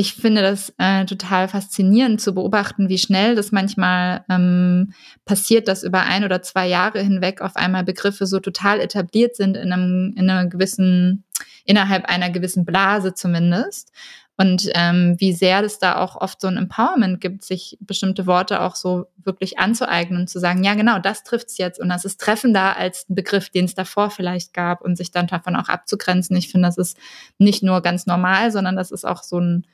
ich 0.00 0.14
finde 0.14 0.40
das 0.40 0.72
äh, 0.78 1.04
total 1.04 1.46
faszinierend 1.48 2.22
zu 2.22 2.32
beobachten, 2.32 2.88
wie 2.88 2.96
schnell 2.96 3.34
das 3.34 3.52
manchmal 3.52 4.24
ähm, 4.30 4.94
passiert, 5.26 5.68
dass 5.68 5.82
über 5.82 6.04
ein 6.04 6.24
oder 6.24 6.40
zwei 6.40 6.66
Jahre 6.66 7.02
hinweg 7.02 7.42
auf 7.42 7.54
einmal 7.54 7.84
Begriffe 7.84 8.26
so 8.26 8.40
total 8.40 8.80
etabliert 8.80 9.36
sind 9.36 9.58
in 9.58 9.72
einem, 9.72 10.14
in 10.16 10.30
einer 10.30 10.46
gewissen, 10.46 11.24
innerhalb 11.70 12.06
einer 12.06 12.30
gewissen 12.30 12.64
Blase 12.64 13.14
zumindest. 13.14 13.92
Und 14.36 14.70
ähm, 14.74 15.14
wie 15.18 15.32
sehr 15.32 15.62
es 15.62 15.78
da 15.78 15.98
auch 15.98 16.16
oft 16.16 16.40
so 16.40 16.48
ein 16.48 16.56
Empowerment 16.56 17.20
gibt, 17.20 17.44
sich 17.44 17.76
bestimmte 17.80 18.26
Worte 18.26 18.62
auch 18.62 18.74
so 18.74 19.06
wirklich 19.16 19.58
anzueignen 19.58 20.22
und 20.22 20.28
zu 20.28 20.40
sagen, 20.40 20.64
ja 20.64 20.74
genau, 20.74 20.98
das 20.98 21.22
trifft's 21.22 21.58
jetzt 21.58 21.78
und 21.78 21.90
das 21.90 22.04
ist 22.04 22.20
treffender 22.20 22.76
als 22.76 23.06
ein 23.08 23.14
Begriff, 23.14 23.50
den 23.50 23.66
es 23.66 23.74
davor 23.74 24.10
vielleicht 24.10 24.52
gab 24.52 24.80
und 24.80 24.96
sich 24.96 25.12
dann 25.12 25.28
davon 25.28 25.54
auch 25.54 25.68
abzugrenzen. 25.68 26.36
Ich 26.36 26.50
finde, 26.50 26.68
das 26.68 26.78
ist 26.78 26.96
nicht 27.38 27.62
nur 27.62 27.82
ganz 27.82 28.06
normal, 28.06 28.50
sondern 28.50 28.76
das 28.76 28.90
ist 28.90 29.04
auch 29.04 29.22
so 29.22 29.38
ein 29.38 29.66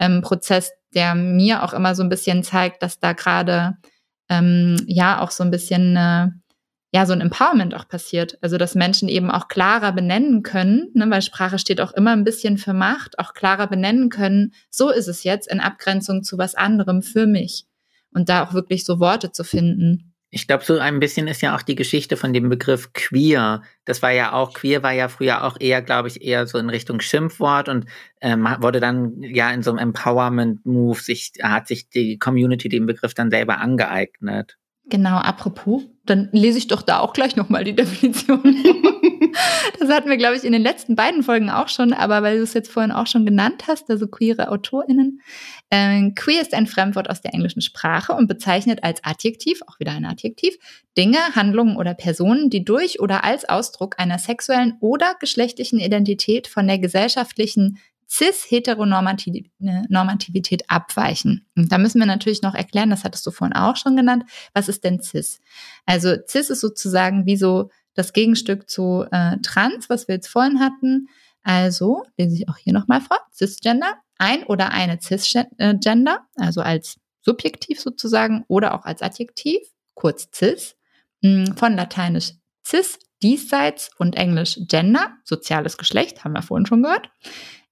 ähm, 0.00 0.22
Prozess, 0.22 0.72
der 0.94 1.14
mir 1.14 1.62
auch 1.62 1.72
immer 1.72 1.94
so 1.94 2.02
ein 2.02 2.08
bisschen 2.08 2.42
zeigt, 2.42 2.82
dass 2.82 2.98
da 2.98 3.12
gerade 3.12 3.76
ähm, 4.28 4.82
ja 4.86 5.20
auch 5.20 5.30
so 5.30 5.44
ein 5.44 5.50
bisschen 5.50 5.96
äh, 5.96 6.28
ja 6.94 7.06
so 7.06 7.12
ein 7.12 7.20
Empowerment 7.20 7.74
auch 7.74 7.88
passiert. 7.88 8.38
Also 8.40 8.56
dass 8.56 8.76
Menschen 8.76 9.08
eben 9.08 9.28
auch 9.28 9.48
klarer 9.48 9.90
benennen 9.90 10.44
können, 10.44 10.90
ne, 10.94 11.10
weil 11.10 11.22
Sprache 11.22 11.58
steht 11.58 11.80
auch 11.80 11.92
immer 11.92 12.12
ein 12.12 12.22
bisschen 12.22 12.56
für 12.56 12.72
Macht, 12.72 13.18
auch 13.18 13.34
klarer 13.34 13.66
benennen 13.66 14.10
können, 14.10 14.54
so 14.70 14.90
ist 14.90 15.08
es 15.08 15.24
jetzt 15.24 15.50
in 15.50 15.58
Abgrenzung 15.58 16.22
zu 16.22 16.38
was 16.38 16.54
anderem 16.54 17.02
für 17.02 17.26
mich. 17.26 17.66
Und 18.12 18.28
da 18.28 18.44
auch 18.44 18.54
wirklich 18.54 18.84
so 18.84 19.00
Worte 19.00 19.32
zu 19.32 19.42
finden. 19.42 20.14
Ich 20.30 20.46
glaube, 20.46 20.64
so 20.64 20.78
ein 20.78 21.00
bisschen 21.00 21.26
ist 21.26 21.42
ja 21.42 21.56
auch 21.56 21.62
die 21.62 21.74
Geschichte 21.74 22.16
von 22.16 22.32
dem 22.32 22.48
Begriff 22.48 22.92
queer. 22.92 23.62
Das 23.84 24.00
war 24.02 24.12
ja 24.12 24.32
auch, 24.32 24.52
queer 24.52 24.84
war 24.84 24.92
ja 24.92 25.08
früher 25.08 25.42
auch 25.42 25.56
eher, 25.58 25.82
glaube 25.82 26.06
ich, 26.06 26.22
eher 26.22 26.46
so 26.46 26.58
in 26.58 26.70
Richtung 26.70 27.00
Schimpfwort 27.00 27.68
und 27.68 27.86
ähm, 28.20 28.46
wurde 28.60 28.78
dann 28.78 29.20
ja 29.20 29.50
in 29.50 29.64
so 29.64 29.70
einem 29.70 29.80
Empowerment-Move, 29.80 31.00
sich, 31.00 31.32
hat 31.42 31.66
sich 31.66 31.88
die 31.88 32.18
Community 32.18 32.68
den 32.68 32.86
Begriff 32.86 33.14
dann 33.14 33.30
selber 33.30 33.58
angeeignet. 33.58 34.56
Genau, 34.86 35.16
apropos, 35.16 35.82
dann 36.06 36.28
lese 36.32 36.58
ich 36.58 36.66
doch 36.66 36.82
da 36.82 37.00
auch 37.00 37.12
gleich 37.12 37.34
nochmal 37.36 37.64
die 37.64 37.74
Definition. 37.74 38.42
das 39.80 39.88
hatten 39.88 40.10
wir, 40.10 40.16
glaube 40.16 40.36
ich, 40.36 40.44
in 40.44 40.52
den 40.52 40.62
letzten 40.62 40.96
beiden 40.96 41.22
Folgen 41.22 41.48
auch 41.48 41.68
schon, 41.68 41.92
aber 41.92 42.22
weil 42.22 42.36
du 42.36 42.42
es 42.42 42.52
jetzt 42.52 42.70
vorhin 42.70 42.92
auch 42.92 43.06
schon 43.06 43.24
genannt 43.24 43.64
hast, 43.66 43.88
also 43.90 44.06
queere 44.06 44.50
AutorInnen. 44.50 45.20
Äh, 45.70 46.10
queer 46.14 46.42
ist 46.42 46.52
ein 46.52 46.66
Fremdwort 46.66 47.08
aus 47.08 47.22
der 47.22 47.32
englischen 47.32 47.62
Sprache 47.62 48.12
und 48.12 48.26
bezeichnet 48.26 48.84
als 48.84 49.02
Adjektiv, 49.02 49.60
auch 49.66 49.80
wieder 49.80 49.92
ein 49.92 50.04
Adjektiv, 50.04 50.58
Dinge, 50.96 51.18
Handlungen 51.34 51.76
oder 51.76 51.94
Personen, 51.94 52.50
die 52.50 52.64
durch 52.64 53.00
oder 53.00 53.24
als 53.24 53.48
Ausdruck 53.48 53.94
einer 53.98 54.18
sexuellen 54.18 54.76
oder 54.80 55.14
geschlechtlichen 55.18 55.80
Identität 55.80 56.48
von 56.48 56.66
der 56.66 56.78
gesellschaftlichen 56.78 57.78
Cis-Heteronormativität 58.08 60.64
abweichen. 60.68 61.46
Und 61.56 61.72
da 61.72 61.78
müssen 61.78 61.98
wir 61.98 62.06
natürlich 62.06 62.42
noch 62.42 62.54
erklären, 62.54 62.90
das 62.90 63.04
hattest 63.04 63.26
du 63.26 63.30
vorhin 63.30 63.56
auch 63.56 63.76
schon 63.76 63.96
genannt, 63.96 64.24
was 64.52 64.68
ist 64.68 64.84
denn 64.84 65.00
Cis? 65.00 65.40
Also 65.86 66.16
Cis 66.28 66.50
ist 66.50 66.60
sozusagen 66.60 67.26
wie 67.26 67.36
so 67.36 67.70
das 67.94 68.12
Gegenstück 68.12 68.68
zu 68.68 69.06
äh, 69.10 69.38
Trans, 69.42 69.88
was 69.88 70.08
wir 70.08 70.16
jetzt 70.16 70.28
vorhin 70.28 70.60
hatten. 70.60 71.08
Also 71.42 72.02
lese 72.16 72.34
ich 72.34 72.48
auch 72.48 72.56
hier 72.56 72.72
nochmal 72.72 73.00
vor, 73.00 73.18
Cisgender, 73.32 73.94
ein 74.18 74.44
oder 74.44 74.70
eine 74.70 74.98
Cisgender, 75.00 76.26
also 76.36 76.60
als 76.60 76.98
Subjektiv 77.20 77.80
sozusagen 77.80 78.44
oder 78.48 78.74
auch 78.74 78.84
als 78.84 79.02
Adjektiv, 79.02 79.60
kurz 79.94 80.28
Cis, 80.34 80.76
hm, 81.22 81.56
von 81.56 81.74
Lateinisch 81.74 82.32
Cis, 82.66 82.98
diesseits 83.22 83.90
und 83.98 84.16
Englisch 84.16 84.58
Gender, 84.68 85.12
soziales 85.24 85.78
Geschlecht, 85.78 86.24
haben 86.24 86.32
wir 86.32 86.42
vorhin 86.42 86.66
schon 86.66 86.82
gehört 86.82 87.10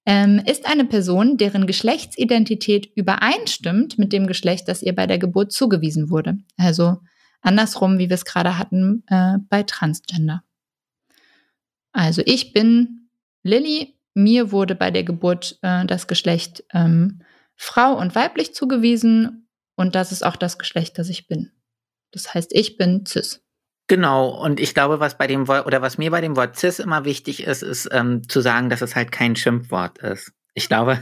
ähm, 0.04 0.42
ist 0.46 0.66
eine 0.66 0.84
Person, 0.84 1.36
deren 1.36 1.66
Geschlechtsidentität 1.66 2.90
übereinstimmt 2.94 3.98
mit 3.98 4.12
dem 4.12 4.26
Geschlecht, 4.26 4.68
das 4.68 4.82
ihr 4.82 4.94
bei 4.94 5.06
der 5.06 5.18
Geburt 5.18 5.52
zugewiesen 5.52 6.10
wurde. 6.10 6.38
Also 6.56 6.98
andersrum, 7.40 7.98
wie 7.98 8.08
wir 8.08 8.14
es 8.14 8.24
gerade 8.24 8.58
hatten 8.58 9.04
äh, 9.08 9.38
bei 9.48 9.62
Transgender. 9.62 10.42
Also 11.92 12.22
ich 12.24 12.52
bin 12.52 13.10
Lilly, 13.42 13.98
mir 14.14 14.52
wurde 14.52 14.74
bei 14.74 14.90
der 14.90 15.04
Geburt 15.04 15.58
äh, 15.62 15.86
das 15.86 16.06
Geschlecht 16.06 16.64
ähm, 16.72 17.22
Frau 17.54 17.96
und 17.98 18.14
weiblich 18.14 18.54
zugewiesen 18.54 19.48
und 19.76 19.94
das 19.94 20.12
ist 20.12 20.24
auch 20.24 20.36
das 20.36 20.58
Geschlecht, 20.58 20.98
das 20.98 21.08
ich 21.08 21.28
bin. 21.28 21.52
Das 22.10 22.34
heißt, 22.34 22.52
ich 22.54 22.76
bin 22.76 23.06
cis. 23.06 23.42
Genau, 23.88 24.28
und 24.28 24.60
ich 24.60 24.74
glaube, 24.74 25.00
was 25.00 25.18
bei 25.18 25.26
dem 25.26 25.48
Wort, 25.48 25.66
oder 25.66 25.82
was 25.82 25.98
mir 25.98 26.10
bei 26.10 26.20
dem 26.20 26.36
Wort 26.36 26.56
cis 26.56 26.78
immer 26.78 27.04
wichtig 27.04 27.42
ist, 27.44 27.62
ist 27.62 27.88
ähm, 27.92 28.26
zu 28.28 28.40
sagen, 28.40 28.70
dass 28.70 28.80
es 28.80 28.96
halt 28.96 29.12
kein 29.12 29.36
Schimpfwort 29.36 29.98
ist. 29.98 30.32
Ich 30.54 30.68
glaube, 30.68 30.98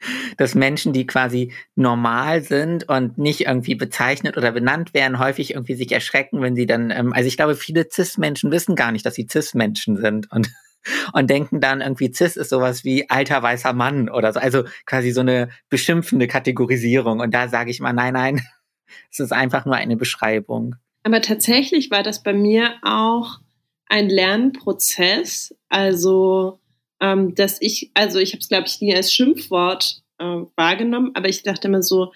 dass 0.36 0.54
Menschen, 0.54 0.92
die 0.92 1.06
quasi 1.06 1.52
normal 1.76 2.42
sind 2.42 2.88
und 2.88 3.18
nicht 3.18 3.42
irgendwie 3.42 3.74
bezeichnet 3.74 4.36
oder 4.36 4.52
benannt 4.52 4.94
werden, 4.94 5.18
häufig 5.18 5.52
irgendwie 5.52 5.74
sich 5.74 5.92
erschrecken, 5.92 6.40
wenn 6.40 6.56
sie 6.56 6.66
dann, 6.66 6.90
ähm, 6.90 7.12
also 7.12 7.28
ich 7.28 7.36
glaube, 7.36 7.56
viele 7.56 7.86
CIS-Menschen 7.90 8.50
wissen 8.50 8.74
gar 8.74 8.92
nicht, 8.92 9.06
dass 9.06 9.14
sie 9.14 9.26
CIS-Menschen 9.30 9.96
sind 9.96 10.30
und 10.32 10.50
und 11.12 11.30
denken 11.30 11.60
dann 11.60 11.80
irgendwie 11.80 12.12
CIS 12.12 12.36
ist 12.36 12.50
sowas 12.50 12.84
wie 12.84 13.08
alter 13.10 13.42
weißer 13.42 13.72
Mann 13.72 14.08
oder 14.08 14.32
so, 14.32 14.40
also 14.40 14.64
quasi 14.86 15.10
so 15.12 15.20
eine 15.20 15.48
beschimpfende 15.70 16.26
Kategorisierung. 16.28 17.20
Und 17.20 17.32
da 17.32 17.48
sage 17.48 17.70
ich 17.70 17.80
mal, 17.80 17.92
nein, 17.92 18.14
nein, 18.14 18.40
es 19.10 19.20
ist 19.20 19.32
einfach 19.32 19.64
nur 19.64 19.76
eine 19.76 19.96
Beschreibung. 19.96 20.76
Aber 21.04 21.20
tatsächlich 21.20 21.90
war 21.90 22.02
das 22.02 22.22
bei 22.22 22.32
mir 22.32 22.74
auch 22.82 23.38
ein 23.86 24.10
Lernprozess. 24.10 25.54
Also 25.68 26.58
ähm, 27.00 27.34
dass 27.34 27.60
ich, 27.60 27.90
also 27.94 28.18
ich 28.18 28.32
habe 28.32 28.40
es, 28.40 28.48
glaube 28.48 28.66
ich, 28.66 28.80
nie 28.80 28.94
als 28.94 29.12
Schimpfwort 29.12 30.02
äh, 30.18 30.24
wahrgenommen, 30.56 31.10
aber 31.14 31.28
ich 31.28 31.42
dachte 31.42 31.68
immer 31.68 31.82
so, 31.82 32.12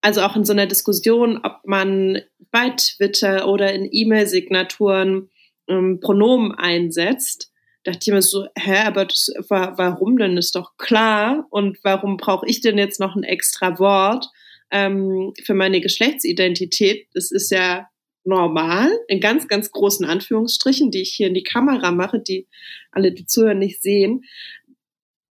also 0.00 0.22
auch 0.22 0.36
in 0.36 0.44
so 0.44 0.52
einer 0.52 0.66
Diskussion, 0.66 1.40
ob 1.42 1.60
man 1.64 2.20
bei 2.50 2.70
Twitter 2.70 3.48
oder 3.48 3.72
in 3.72 3.88
E-Mail-Signaturen 3.90 5.30
ähm, 5.68 6.00
Pronomen 6.00 6.52
einsetzt, 6.52 7.52
dachte 7.84 7.98
ich 8.02 8.08
immer 8.08 8.22
so, 8.22 8.46
hä, 8.56 8.78
aber 8.84 9.06
das, 9.06 9.32
warum 9.48 10.18
denn 10.18 10.36
ist 10.36 10.54
doch 10.54 10.76
klar 10.76 11.46
und 11.50 11.78
warum 11.82 12.16
brauche 12.16 12.46
ich 12.46 12.60
denn 12.60 12.78
jetzt 12.78 13.00
noch 13.00 13.16
ein 13.16 13.22
extra 13.22 13.78
Wort 13.78 14.26
ähm, 14.70 15.32
für 15.42 15.54
meine 15.54 15.80
Geschlechtsidentität? 15.80 17.08
Das 17.14 17.30
ist 17.30 17.50
ja 17.50 17.88
normal, 18.24 18.90
in 19.08 19.20
ganz, 19.20 19.48
ganz 19.48 19.70
großen 19.70 20.06
Anführungsstrichen, 20.06 20.90
die 20.90 21.02
ich 21.02 21.12
hier 21.12 21.26
in 21.26 21.34
die 21.34 21.42
Kamera 21.42 21.90
mache, 21.90 22.20
die 22.20 22.46
alle, 22.90 23.12
die 23.12 23.26
zuhören, 23.26 23.58
nicht 23.58 23.82
sehen. 23.82 24.24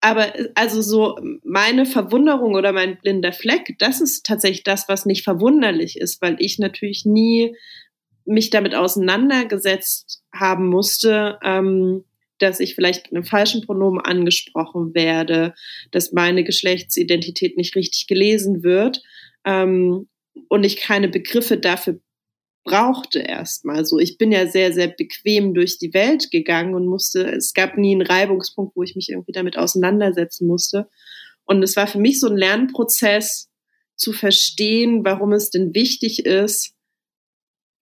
Aber 0.01 0.33
also 0.55 0.81
so 0.81 1.19
meine 1.43 1.85
Verwunderung 1.85 2.55
oder 2.55 2.71
mein 2.71 2.97
blinder 2.97 3.33
Fleck, 3.33 3.75
das 3.79 3.99
ist 3.99 4.25
tatsächlich 4.25 4.63
das, 4.63 4.87
was 4.87 5.05
nicht 5.05 5.23
verwunderlich 5.23 5.99
ist, 5.99 6.21
weil 6.21 6.37
ich 6.39 6.57
natürlich 6.57 7.05
nie 7.05 7.55
mich 8.25 8.49
damit 8.49 8.75
auseinandergesetzt 8.75 10.23
haben 10.33 10.67
musste, 10.67 11.37
ähm, 11.43 12.05
dass 12.37 12.61
ich 12.61 12.75
vielleicht 12.75 13.07
mit 13.07 13.15
einem 13.15 13.25
falschen 13.25 13.65
Pronomen 13.65 13.99
angesprochen 13.99 14.93
werde, 14.93 15.53
dass 15.91 16.13
meine 16.13 16.43
Geschlechtsidentität 16.43 17.57
nicht 17.57 17.75
richtig 17.75 18.07
gelesen 18.07 18.63
wird 18.63 19.01
ähm, 19.45 20.07
und 20.47 20.63
ich 20.63 20.77
keine 20.77 21.09
Begriffe 21.09 21.57
dafür 21.57 21.99
brauchte 22.63 23.19
erstmal 23.19 23.85
so. 23.85 23.99
Ich 23.99 24.17
bin 24.17 24.31
ja 24.31 24.47
sehr, 24.47 24.73
sehr 24.73 24.87
bequem 24.87 25.53
durch 25.53 25.77
die 25.77 25.93
Welt 25.93 26.31
gegangen 26.31 26.75
und 26.75 26.85
musste, 26.85 27.25
es 27.25 27.53
gab 27.53 27.77
nie 27.77 27.93
einen 27.93 28.01
Reibungspunkt, 28.01 28.75
wo 28.75 28.83
ich 28.83 28.95
mich 28.95 29.09
irgendwie 29.09 29.31
damit 29.31 29.57
auseinandersetzen 29.57 30.47
musste. 30.47 30.89
Und 31.45 31.63
es 31.63 31.75
war 31.75 31.87
für 31.87 31.99
mich 31.99 32.19
so 32.19 32.27
ein 32.27 32.37
Lernprozess 32.37 33.49
zu 33.95 34.13
verstehen, 34.13 35.03
warum 35.03 35.33
es 35.33 35.49
denn 35.49 35.73
wichtig 35.73 36.25
ist, 36.25 36.75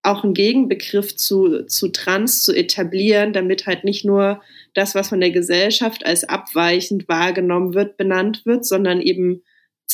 auch 0.03 0.23
einen 0.23 0.33
Gegenbegriff 0.33 1.15
zu, 1.15 1.65
zu 1.65 1.89
trans 1.89 2.43
zu 2.43 2.53
etablieren, 2.53 3.33
damit 3.33 3.65
halt 3.65 3.83
nicht 3.83 4.05
nur 4.05 4.41
das, 4.73 4.95
was 4.95 5.09
von 5.09 5.19
der 5.19 5.31
Gesellschaft 5.31 6.05
als 6.05 6.23
abweichend 6.23 7.09
wahrgenommen 7.09 7.73
wird, 7.73 7.97
benannt 7.97 8.45
wird, 8.45 8.65
sondern 8.65 9.01
eben 9.01 9.43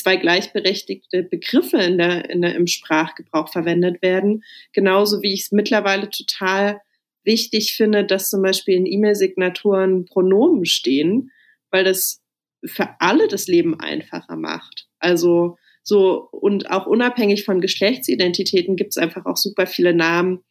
zwei 0.04 0.16
gleichberechtigte 0.16 1.22
Begriffe 1.22 1.78
in 1.78 1.96
der, 1.96 2.28
in 2.28 2.42
der, 2.42 2.54
im 2.54 2.66
Sprachgebrauch 2.66 3.50
verwendet 3.50 4.02
werden. 4.02 4.44
Genauso 4.74 5.22
wie 5.22 5.32
ich 5.32 5.44
es 5.44 5.52
mittlerweile 5.52 6.10
total 6.10 6.82
wichtig 7.24 7.74
finde, 7.74 8.04
dass 8.04 8.28
zum 8.28 8.42
Beispiel 8.42 8.76
in 8.76 8.84
E-Mail-Signaturen 8.84 10.04
Pronomen 10.04 10.66
stehen, 10.66 11.30
weil 11.70 11.84
das 11.84 12.22
für 12.66 12.90
alle 12.98 13.28
das 13.28 13.46
Leben 13.46 13.80
einfacher 13.80 14.36
macht. 14.36 14.88
Also 14.98 15.56
so 15.82 16.28
und 16.32 16.70
auch 16.70 16.86
unabhängig 16.86 17.44
von 17.46 17.62
Geschlechtsidentitäten 17.62 18.76
gibt 18.76 18.90
es 18.90 18.98
einfach 18.98 19.24
auch 19.24 19.38
super 19.38 19.66
viele 19.66 19.94
Namen, 19.94 20.44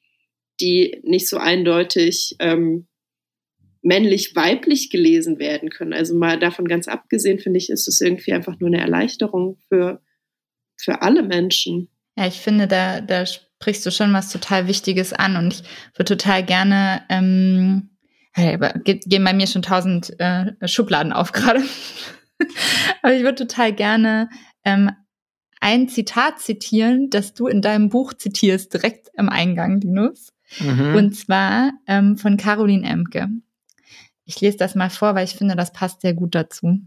die 0.61 0.99
nicht 1.03 1.29
so 1.29 1.37
eindeutig 1.37 2.35
ähm, 2.39 2.87
männlich-weiblich 3.83 4.89
gelesen 4.89 5.39
werden 5.39 5.69
können. 5.69 5.93
Also 5.93 6.15
mal 6.15 6.39
davon 6.39 6.67
ganz 6.67 6.87
abgesehen, 6.87 7.39
finde 7.39 7.59
ich, 7.59 7.69
ist 7.69 7.87
es 7.87 8.01
irgendwie 8.01 8.33
einfach 8.33 8.59
nur 8.59 8.67
eine 8.67 8.79
Erleichterung 8.79 9.57
für, 9.67 10.01
für 10.77 11.01
alle 11.01 11.21
Menschen. 11.21 11.89
Ja, 12.17 12.27
ich 12.27 12.39
finde, 12.39 12.67
da, 12.67 13.01
da 13.01 13.25
sprichst 13.25 13.85
du 13.85 13.91
schon 13.91 14.13
was 14.13 14.31
total 14.31 14.67
Wichtiges 14.67 15.13
an 15.13 15.35
und 15.35 15.53
ich 15.53 15.63
würde 15.99 16.17
total 16.17 16.43
gerne, 16.43 17.03
ähm, 17.09 17.89
gehen 18.35 19.23
bei 19.23 19.33
mir 19.33 19.47
schon 19.47 19.61
tausend 19.61 20.17
äh, 20.19 20.53
Schubladen 20.65 21.11
auf 21.11 21.31
gerade, 21.31 21.61
aber 23.01 23.13
ich 23.13 23.23
würde 23.23 23.47
total 23.47 23.73
gerne 23.73 24.29
ähm, 24.63 24.91
ein 25.59 25.87
Zitat 25.87 26.39
zitieren, 26.39 27.09
das 27.09 27.33
du 27.33 27.47
in 27.47 27.61
deinem 27.61 27.89
Buch 27.89 28.13
zitierst, 28.13 28.73
direkt 28.73 29.09
am 29.17 29.29
Eingang, 29.29 29.79
Linus. 29.81 30.33
Mhm. 30.59 30.95
Und 30.95 31.15
zwar 31.15 31.71
ähm, 31.87 32.17
von 32.17 32.37
Caroline 32.37 32.87
Emke. 32.87 33.29
Ich 34.25 34.39
lese 34.41 34.57
das 34.57 34.75
mal 34.75 34.89
vor, 34.89 35.15
weil 35.15 35.25
ich 35.25 35.35
finde, 35.35 35.55
das 35.55 35.73
passt 35.73 36.01
sehr 36.01 36.13
gut 36.13 36.35
dazu. 36.35 36.79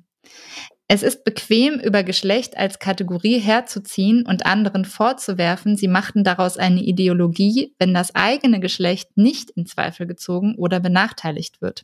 Es 0.88 1.02
ist 1.02 1.24
bequem, 1.24 1.80
über 1.80 2.04
Geschlecht 2.04 2.56
als 2.56 2.78
Kategorie 2.78 3.40
herzuziehen 3.40 4.24
und 4.24 4.46
anderen 4.46 4.84
vorzuwerfen, 4.84 5.76
sie 5.76 5.88
machten 5.88 6.22
daraus 6.22 6.58
eine 6.58 6.80
Ideologie, 6.80 7.74
wenn 7.78 7.92
das 7.92 8.14
eigene 8.14 8.60
Geschlecht 8.60 9.16
nicht 9.16 9.50
in 9.50 9.66
Zweifel 9.66 10.06
gezogen 10.06 10.54
oder 10.56 10.78
benachteiligt 10.78 11.60
wird. 11.60 11.82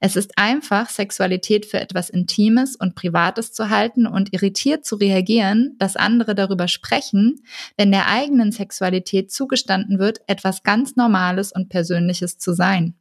Es 0.00 0.16
ist 0.16 0.32
einfach, 0.36 0.88
Sexualität 0.88 1.66
für 1.66 1.80
etwas 1.80 2.08
Intimes 2.10 2.76
und 2.76 2.94
Privates 2.94 3.52
zu 3.52 3.70
halten 3.70 4.06
und 4.06 4.32
irritiert 4.32 4.86
zu 4.86 4.96
reagieren, 4.96 5.74
dass 5.78 5.96
andere 5.96 6.34
darüber 6.34 6.68
sprechen, 6.68 7.42
wenn 7.76 7.90
der 7.90 8.06
eigenen 8.08 8.52
Sexualität 8.52 9.30
zugestanden 9.30 9.98
wird, 9.98 10.20
etwas 10.26 10.62
ganz 10.62 10.96
Normales 10.96 11.52
und 11.52 11.68
Persönliches 11.68 12.38
zu 12.38 12.54
sein 12.54 12.94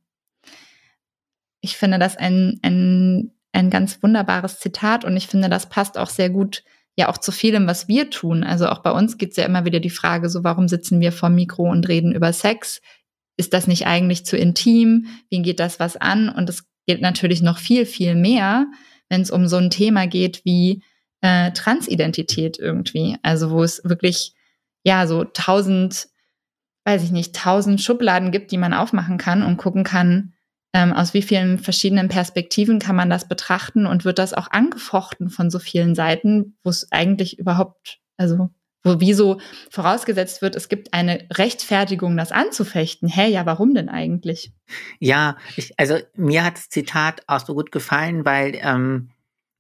ich 1.61 1.77
finde 1.77 1.99
das 1.99 2.15
ein, 2.17 2.59
ein, 2.61 3.31
ein 3.51 3.69
ganz 3.69 4.01
wunderbares 4.01 4.59
Zitat 4.59 5.05
und 5.05 5.17
ich 5.17 5.27
finde, 5.27 5.49
das 5.49 5.69
passt 5.69 5.97
auch 5.97 6.09
sehr 6.09 6.29
gut 6.29 6.63
ja 6.97 7.09
auch 7.09 7.17
zu 7.17 7.31
vielem, 7.31 7.67
was 7.67 7.87
wir 7.87 8.09
tun. 8.09 8.43
Also 8.43 8.67
auch 8.67 8.79
bei 8.79 8.91
uns 8.91 9.17
gibt 9.17 9.31
es 9.31 9.37
ja 9.37 9.45
immer 9.45 9.65
wieder 9.65 9.79
die 9.79 9.91
Frage, 9.91 10.29
so 10.29 10.43
warum 10.43 10.67
sitzen 10.67 10.99
wir 10.99 11.11
vor 11.11 11.29
Mikro 11.29 11.69
und 11.69 11.87
reden 11.87 12.11
über 12.11 12.33
Sex? 12.33 12.81
Ist 13.37 13.53
das 13.53 13.67
nicht 13.67 13.85
eigentlich 13.85 14.25
zu 14.25 14.35
intim? 14.35 15.05
Wie 15.29 15.43
geht 15.43 15.59
das 15.59 15.79
was 15.79 15.95
an? 15.95 16.27
Und 16.27 16.49
es 16.49 16.65
geht 16.87 17.01
natürlich 17.01 17.43
noch 17.43 17.59
viel, 17.59 17.85
viel 17.85 18.15
mehr, 18.15 18.65
wenn 19.09 19.21
es 19.21 19.29
um 19.29 19.47
so 19.47 19.57
ein 19.57 19.69
Thema 19.69 20.07
geht 20.07 20.43
wie 20.43 20.81
äh, 21.21 21.51
Transidentität 21.51 22.57
irgendwie. 22.57 23.17
Also 23.21 23.51
wo 23.51 23.61
es 23.61 23.81
wirklich 23.83 24.33
ja 24.83 25.05
so 25.05 25.23
tausend, 25.23 26.07
weiß 26.83 27.03
ich 27.03 27.11
nicht, 27.11 27.35
tausend 27.35 27.79
Schubladen 27.79 28.31
gibt, 28.31 28.51
die 28.51 28.57
man 28.57 28.73
aufmachen 28.73 29.19
kann 29.19 29.43
und 29.43 29.57
gucken 29.57 29.83
kann, 29.83 30.33
ähm, 30.77 30.93
aus 30.93 31.15
wie 31.15 31.23
vielen 31.23 31.57
verschiedenen 31.57 32.07
Perspektiven 32.07 32.77
kann 32.77 32.95
man 32.95 33.09
das 33.09 33.27
betrachten 33.27 33.87
und 33.87 34.05
wird 34.05 34.19
das 34.19 34.35
auch 34.35 34.51
angefochten 34.51 35.31
von 35.31 35.49
so 35.49 35.57
vielen 35.57 35.95
Seiten, 35.95 36.55
wo 36.63 36.69
es 36.69 36.91
eigentlich 36.91 37.39
überhaupt, 37.39 37.97
also 38.15 38.51
wo 38.83 38.99
wie 38.99 39.13
so 39.13 39.41
vorausgesetzt 39.71 40.43
wird, 40.43 40.55
es 40.55 40.69
gibt 40.69 40.93
eine 40.93 41.27
Rechtfertigung, 41.33 42.15
das 42.15 42.31
anzufechten. 42.31 43.09
Hä, 43.09 43.27
ja, 43.27 43.47
warum 43.47 43.73
denn 43.73 43.89
eigentlich? 43.89 44.53
Ja, 44.99 45.37
ich, 45.55 45.73
also 45.79 45.97
mir 46.15 46.45
hat 46.45 46.57
das 46.57 46.69
Zitat 46.69 47.23
auch 47.25 47.43
so 47.43 47.55
gut 47.55 47.71
gefallen, 47.71 48.23
weil, 48.23 48.53
ähm, 48.61 49.09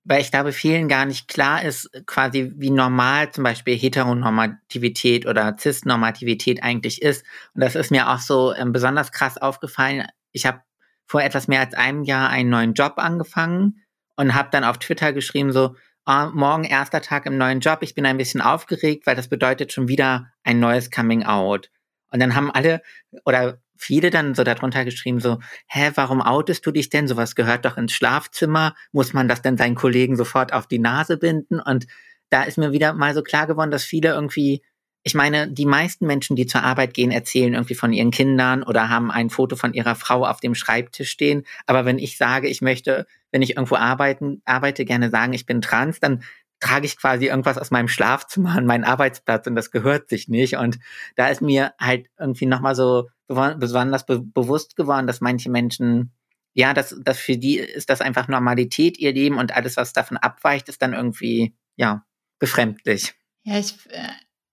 weil 0.03 0.21
ich 0.21 0.29
glaube, 0.29 0.53
vielen 0.53 0.87
gar 0.87 1.07
nicht 1.07 1.27
klar 1.27 1.63
ist, 1.63 1.89
quasi 2.05 2.53
wie 2.57 2.69
normal 2.69 3.31
zum 3.31 3.43
Beispiel 3.43 3.75
Heteronormativität 3.75 5.25
oder 5.25 5.57
Cis-Normativität 5.57 6.61
eigentlich 6.61 7.01
ist. 7.01 7.25
Und 7.55 7.61
das 7.61 7.73
ist 7.73 7.89
mir 7.89 8.07
auch 8.11 8.19
so 8.19 8.53
ähm, 8.53 8.71
besonders 8.71 9.11
krass 9.11 9.39
aufgefallen. 9.39 10.05
Ich 10.31 10.45
habe 10.45 10.61
vor 11.07 11.21
etwas 11.21 11.47
mehr 11.47 11.61
als 11.61 11.73
einem 11.73 12.03
Jahr 12.03 12.29
einen 12.29 12.49
neuen 12.49 12.73
Job 12.73 12.93
angefangen 12.97 13.83
und 14.15 14.35
habe 14.35 14.49
dann 14.51 14.63
auf 14.63 14.77
Twitter 14.77 15.13
geschrieben 15.13 15.51
so, 15.51 15.75
oh, 16.05 16.27
morgen 16.33 16.63
erster 16.63 17.01
Tag 17.01 17.25
im 17.25 17.37
neuen 17.37 17.59
Job, 17.59 17.79
ich 17.81 17.95
bin 17.95 18.05
ein 18.05 18.17
bisschen 18.17 18.41
aufgeregt, 18.41 19.07
weil 19.07 19.15
das 19.15 19.29
bedeutet 19.29 19.73
schon 19.73 19.87
wieder 19.87 20.31
ein 20.43 20.59
neues 20.59 20.91
Coming 20.91 21.23
Out. 21.23 21.69
Und 22.11 22.21
dann 22.21 22.35
haben 22.35 22.51
alle 22.51 22.81
oder 23.25 23.59
viele 23.77 24.09
dann 24.09 24.33
so 24.33 24.43
darunter 24.43 24.85
geschrieben 24.85 25.19
so, 25.19 25.39
hä, 25.67 25.91
warum 25.95 26.21
outest 26.21 26.65
du 26.65 26.71
dich 26.71 26.89
denn? 26.89 27.07
Sowas 27.07 27.35
gehört 27.35 27.65
doch 27.65 27.77
ins 27.77 27.93
Schlafzimmer. 27.93 28.73
Muss 28.91 29.13
man 29.13 29.27
das 29.27 29.41
denn 29.41 29.57
seinen 29.57 29.75
Kollegen 29.75 30.15
sofort 30.15 30.53
auf 30.53 30.67
die 30.67 30.79
Nase 30.79 31.17
binden? 31.17 31.59
Und 31.59 31.85
da 32.29 32.43
ist 32.43 32.57
mir 32.57 32.71
wieder 32.71 32.93
mal 32.93 33.13
so 33.13 33.21
klar 33.21 33.47
geworden, 33.47 33.71
dass 33.71 33.83
viele 33.83 34.09
irgendwie 34.09 34.63
ich 35.07 35.15
meine, 35.15 35.49
die 35.49 35.65
meisten 35.65 36.05
Menschen, 36.05 36.35
die 36.35 36.47
zur 36.47 36.63
Arbeit 36.63 36.93
gehen, 36.93 37.11
erzählen 37.11 37.53
irgendwie 37.53 37.75
von 37.75 37.93
ihren 37.93 38.11
Kindern 38.11 38.61
oder 38.61 38.89
haben 38.89 39.09
ein 39.09 39.29
Foto 39.29 39.55
von 39.55 39.73
ihrer 39.73 39.95
Frau 39.95 40.25
auf 40.25 40.41
dem 40.41 40.53
Schreibtisch 40.53 41.09
stehen. 41.09 41.45
Aber 41.65 41.85
wenn 41.85 41.97
ich 41.97 42.17
sage, 42.17 42.49
ich 42.49 42.61
möchte, 42.61 43.07
wenn 43.31 43.41
ich 43.41 43.51
irgendwo 43.51 43.75
arbeiten, 43.75 44.41
arbeite, 44.43 44.83
gerne 44.83 45.09
sagen, 45.09 45.31
ich 45.31 45.45
bin 45.45 45.61
trans, 45.61 46.01
dann 46.01 46.23
trage 46.59 46.85
ich 46.85 46.97
quasi 46.97 47.27
irgendwas 47.27 47.57
aus 47.57 47.71
meinem 47.71 47.87
Schlafzimmer 47.87 48.57
an 48.57 48.65
meinen 48.65 48.83
Arbeitsplatz 48.83 49.47
und 49.47 49.55
das 49.55 49.71
gehört 49.71 50.09
sich 50.09 50.27
nicht. 50.27 50.57
Und 50.57 50.77
da 51.15 51.29
ist 51.29 51.41
mir 51.41 51.73
halt 51.79 52.07
irgendwie 52.19 52.45
nochmal 52.45 52.75
so 52.75 53.07
besonders 53.29 54.05
be 54.05 54.19
bewusst 54.21 54.75
geworden, 54.75 55.07
dass 55.07 55.21
manche 55.21 55.49
Menschen 55.49 56.11
ja, 56.53 56.73
das, 56.73 56.97
das 56.99 57.19
für 57.19 57.37
die 57.37 57.59
ist 57.59 57.89
das 57.89 58.01
einfach 58.01 58.27
Normalität, 58.27 58.97
ihr 58.97 59.13
Leben 59.13 59.37
und 59.37 59.55
alles, 59.55 59.77
was 59.77 59.93
davon 59.93 60.17
abweicht, 60.17 60.67
ist 60.67 60.81
dann 60.81 60.93
irgendwie, 60.93 61.55
ja, 61.75 62.03
befremdlich. 62.39 63.13
Ja, 63.43 63.59
ich, 63.59 63.75
äh, 63.91 64.09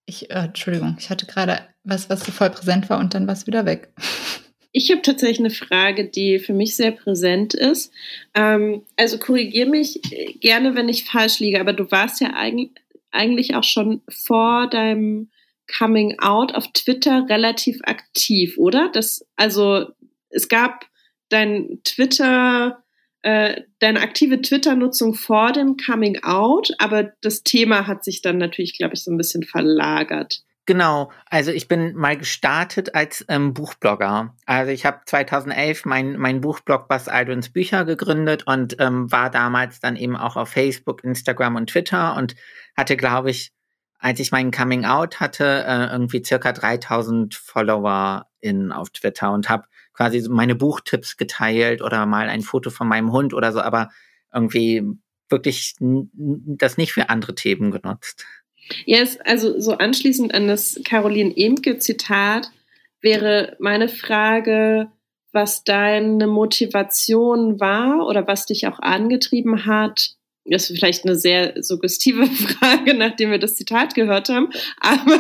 ich 0.07 0.31
äh, 0.31 0.45
Entschuldigung, 0.45 0.97
ich 0.99 1.11
hatte 1.11 1.27
gerade 1.27 1.61
was, 1.85 2.09
was 2.11 2.25
so 2.25 2.33
voll 2.33 2.51
präsent 2.51 2.91
war 2.91 2.99
und 2.99 3.15
dann 3.15 3.27
war 3.27 3.35
es 3.35 3.47
wieder 3.47 3.67
weg. 3.67 3.89
Ich 4.77 4.91
habe 4.91 5.03
tatsächlich 5.03 5.39
eine 5.39 5.51
Frage, 5.51 6.09
die 6.09 6.41
für 6.41 6.53
mich 6.53 6.75
sehr 6.75 6.91
präsent 6.91 7.55
ist. 7.55 7.93
Ähm, 8.35 8.83
also 8.97 9.19
korrigiere 9.19 9.69
mich 9.69 10.01
gerne, 10.41 10.75
wenn 10.75 10.89
ich 10.89 11.05
falsch 11.05 11.39
liege, 11.39 11.61
aber 11.61 11.73
du 11.73 11.91
warst 11.93 12.21
ja 12.21 12.33
eigentlich, 12.35 12.73
eigentlich 13.13 13.55
auch 13.55 13.63
schon 13.63 14.03
vor 14.09 14.69
deinem 14.69 15.31
Coming 15.79 16.19
Out 16.19 16.55
auf 16.55 16.67
Twitter 16.73 17.27
relativ 17.29 17.79
aktiv, 17.85 18.59
oder? 18.59 18.91
Das, 18.93 19.25
also 19.37 19.87
es 20.31 20.49
gab 20.49 20.87
dein 21.29 21.81
Twitter, 21.85 22.84
äh, 23.25 23.63
deine 23.79 24.03
aktive 24.03 24.43
Twitter-Nutzung 24.43 25.15
vor 25.15 25.53
dem 25.53 25.77
Coming 25.79 26.23
Out, 26.23 26.73
aber 26.79 27.13
das 27.23 27.43
Thema 27.43 27.87
hat 27.87 28.05
sich 28.05 28.21
dann 28.21 28.37
natürlich, 28.37 28.77
glaube 28.77 28.95
ich, 28.95 29.03
so 29.03 29.11
ein 29.11 29.17
bisschen 29.17 29.43
verlagert. 29.43 30.43
Genau, 30.67 31.11
also 31.27 31.51
ich 31.51 31.67
bin 31.67 31.95
mal 31.95 32.19
gestartet 32.19 32.95
als 32.95 33.25
ähm, 33.29 33.55
Buchblogger. 33.55 34.35
Also 34.45 34.73
ich 34.73 34.85
habe 34.85 35.01
2011 35.07 35.87
mein, 35.87 36.19
mein 36.19 36.43
Buchblog 36.43 36.87
Buzz 36.87 37.09
Aldrins 37.09 37.49
Bücher 37.49 37.87
gegründet 37.87 38.47
und 38.47 38.77
ähm, 38.79 39.11
war 39.11 39.31
damals 39.31 39.81
dann 39.81 39.97
eben 39.97 40.17
auch 40.17 40.37
auf 40.37 40.51
Facebook, 40.51 41.03
Instagram 41.03 41.57
und 41.57 41.71
Twitter 41.71 42.17
und 42.17 42.35
hatte, 42.77 42.97
glaube 42.97 43.31
ich, 43.31 43.53
als 43.99 44.21
ich 44.21 44.33
meinen 44.33 44.51
Coming 44.51 44.85
Out 44.85 45.21
hatte, 45.21 45.65
äh, 45.67 45.93
irgendwie 45.93 46.23
circa 46.23 46.53
3000 46.53 47.35
Follower 47.35 48.27
in 48.41 48.71
auf 48.71 48.91
Twitter 48.91 49.33
und 49.33 49.49
habe 49.49 49.65
quasi 49.95 50.29
meine 50.29 50.55
Buchtipps 50.55 51.17
geteilt 51.17 51.81
oder 51.81 52.05
mal 52.07 52.29
ein 52.29 52.43
Foto 52.43 52.71
von 52.71 52.89
meinem 52.89 53.13
Hund 53.13 53.33
oder 53.33 53.53
so, 53.53 53.61
aber 53.61 53.91
irgendwie 54.33 54.83
wirklich 55.31 55.75
das 55.79 56.77
nicht 56.77 56.93
für 56.93 57.09
andere 57.09 57.35
Themen 57.35 57.71
genutzt. 57.71 58.27
Ja, 58.87 58.99
yes, 58.99 59.19
also 59.25 59.59
so 59.61 59.73
anschließend 59.79 60.35
an 60.35 60.49
das 60.49 60.81
Caroline 60.85 61.35
Emke-Zitat 61.37 62.51
wäre 63.01 63.57
meine 63.61 63.89
Frage, 63.89 64.91
was 65.33 65.65
deine 65.65 66.27
Motivation 66.27 67.61
war 67.61 68.07
oder 68.07 68.27
was 68.27 68.47
dich 68.47 68.67
auch 68.67 68.79
angetrieben 68.79 69.67
hat. 69.67 70.15
Das 70.47 70.71
ist 70.71 70.79
vielleicht 70.79 71.05
eine 71.05 71.17
sehr 71.17 71.63
suggestive 71.63 72.27
Frage, 72.59 72.95
nachdem 72.95 73.31
wir 73.31 73.39
das 73.39 73.57
Zitat 73.57 73.95
gehört 73.95 74.29
haben, 74.29 74.49
aber 74.79 75.19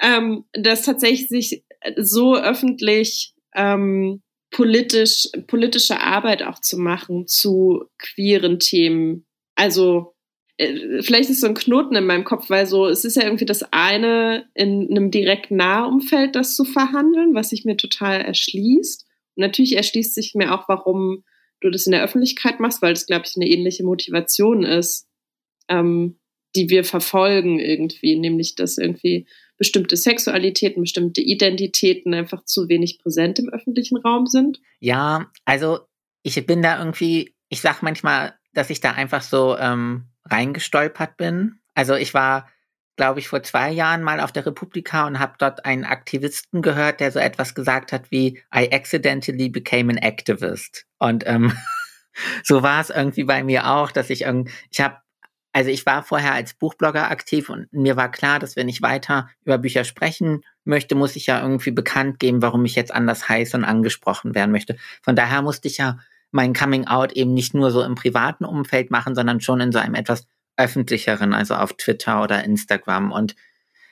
ähm, 0.02 0.44
das 0.52 0.82
tatsächlich 0.82 1.28
sich 1.28 1.64
so 1.96 2.36
öffentlich 2.36 3.31
ähm, 3.54 4.22
politisch, 4.50 5.28
politische 5.46 6.00
Arbeit 6.00 6.42
auch 6.42 6.60
zu 6.60 6.78
machen 6.78 7.26
zu 7.26 7.84
queeren 7.98 8.58
Themen. 8.58 9.26
Also 9.54 10.14
äh, 10.58 11.02
vielleicht 11.02 11.30
ist 11.30 11.40
so 11.40 11.46
ein 11.46 11.54
Knoten 11.54 11.96
in 11.96 12.06
meinem 12.06 12.24
Kopf, 12.24 12.50
weil 12.50 12.66
so, 12.66 12.86
es 12.86 13.04
ist 13.04 13.16
ja 13.16 13.24
irgendwie 13.24 13.46
das 13.46 13.64
eine, 13.72 14.46
in 14.54 14.88
einem 14.90 15.10
direkt 15.10 15.50
Nahumfeld 15.50 16.36
das 16.36 16.54
zu 16.54 16.64
verhandeln, 16.64 17.34
was 17.34 17.50
sich 17.50 17.64
mir 17.64 17.76
total 17.76 18.20
erschließt. 18.20 19.06
Und 19.36 19.40
natürlich 19.40 19.76
erschließt 19.76 20.14
sich 20.14 20.34
mir 20.34 20.54
auch, 20.54 20.68
warum 20.68 21.24
du 21.60 21.70
das 21.70 21.86
in 21.86 21.92
der 21.92 22.04
Öffentlichkeit 22.04 22.60
machst, 22.60 22.82
weil 22.82 22.92
das, 22.92 23.06
glaube 23.06 23.24
ich, 23.26 23.36
eine 23.36 23.48
ähnliche 23.48 23.84
Motivation 23.84 24.64
ist, 24.64 25.08
ähm, 25.68 26.18
die 26.54 26.68
wir 26.68 26.84
verfolgen 26.84 27.58
irgendwie, 27.58 28.16
nämlich 28.16 28.54
dass 28.56 28.76
irgendwie 28.76 29.26
bestimmte 29.58 29.96
Sexualitäten, 29.96 30.82
bestimmte 30.82 31.20
Identitäten 31.20 32.14
einfach 32.14 32.44
zu 32.44 32.68
wenig 32.68 32.98
präsent 32.98 33.38
im 33.38 33.48
öffentlichen 33.48 33.96
Raum 33.98 34.26
sind? 34.26 34.60
Ja, 34.80 35.30
also 35.44 35.80
ich 36.22 36.44
bin 36.46 36.62
da 36.62 36.78
irgendwie, 36.78 37.34
ich 37.48 37.60
sag 37.60 37.82
manchmal, 37.82 38.34
dass 38.54 38.70
ich 38.70 38.80
da 38.80 38.92
einfach 38.92 39.22
so 39.22 39.56
ähm, 39.56 40.08
reingestolpert 40.24 41.16
bin. 41.16 41.60
Also 41.74 41.94
ich 41.94 42.14
war, 42.14 42.48
glaube 42.96 43.20
ich, 43.20 43.28
vor 43.28 43.42
zwei 43.42 43.70
Jahren 43.70 44.02
mal 44.02 44.20
auf 44.20 44.32
der 44.32 44.46
Republika 44.46 45.06
und 45.06 45.18
habe 45.18 45.34
dort 45.38 45.64
einen 45.64 45.84
Aktivisten 45.84 46.62
gehört, 46.62 47.00
der 47.00 47.10
so 47.10 47.18
etwas 47.18 47.54
gesagt 47.54 47.92
hat 47.92 48.10
wie 48.10 48.40
I 48.54 48.70
accidentally 48.72 49.48
became 49.48 49.92
an 49.92 49.98
activist. 49.98 50.86
Und 50.98 51.24
ähm, 51.26 51.52
so 52.44 52.62
war 52.62 52.80
es 52.80 52.90
irgendwie 52.90 53.24
bei 53.24 53.42
mir 53.42 53.68
auch, 53.70 53.90
dass 53.90 54.10
ich 54.10 54.22
irgendwie, 54.22 54.52
ich 54.70 54.80
habe 54.80 54.96
also 55.52 55.70
ich 55.70 55.84
war 55.84 56.02
vorher 56.02 56.32
als 56.32 56.54
Buchblogger 56.54 57.10
aktiv 57.10 57.50
und 57.50 57.70
mir 57.72 57.96
war 57.96 58.10
klar, 58.10 58.38
dass 58.38 58.56
wenn 58.56 58.68
ich 58.68 58.80
weiter 58.80 59.28
über 59.44 59.58
Bücher 59.58 59.84
sprechen 59.84 60.44
möchte, 60.64 60.94
muss 60.94 61.16
ich 61.16 61.26
ja 61.26 61.42
irgendwie 61.42 61.72
bekannt 61.72 62.18
geben, 62.18 62.40
warum 62.40 62.64
ich 62.64 62.74
jetzt 62.74 62.92
anders 62.92 63.28
heiß 63.28 63.54
und 63.54 63.64
angesprochen 63.64 64.34
werden 64.34 64.52
möchte. 64.52 64.76
Von 65.02 65.14
daher 65.14 65.42
musste 65.42 65.68
ich 65.68 65.78
ja 65.78 65.98
mein 66.30 66.54
Coming 66.54 66.86
Out 66.86 67.12
eben 67.12 67.34
nicht 67.34 67.52
nur 67.52 67.70
so 67.70 67.82
im 67.82 67.94
privaten 67.94 68.46
Umfeld 68.46 68.90
machen, 68.90 69.14
sondern 69.14 69.40
schon 69.40 69.60
in 69.60 69.72
so 69.72 69.78
einem 69.78 69.94
etwas 69.94 70.26
öffentlicheren, 70.56 71.34
also 71.34 71.54
auf 71.54 71.74
Twitter 71.74 72.22
oder 72.22 72.44
Instagram. 72.44 73.12
Und 73.12 73.36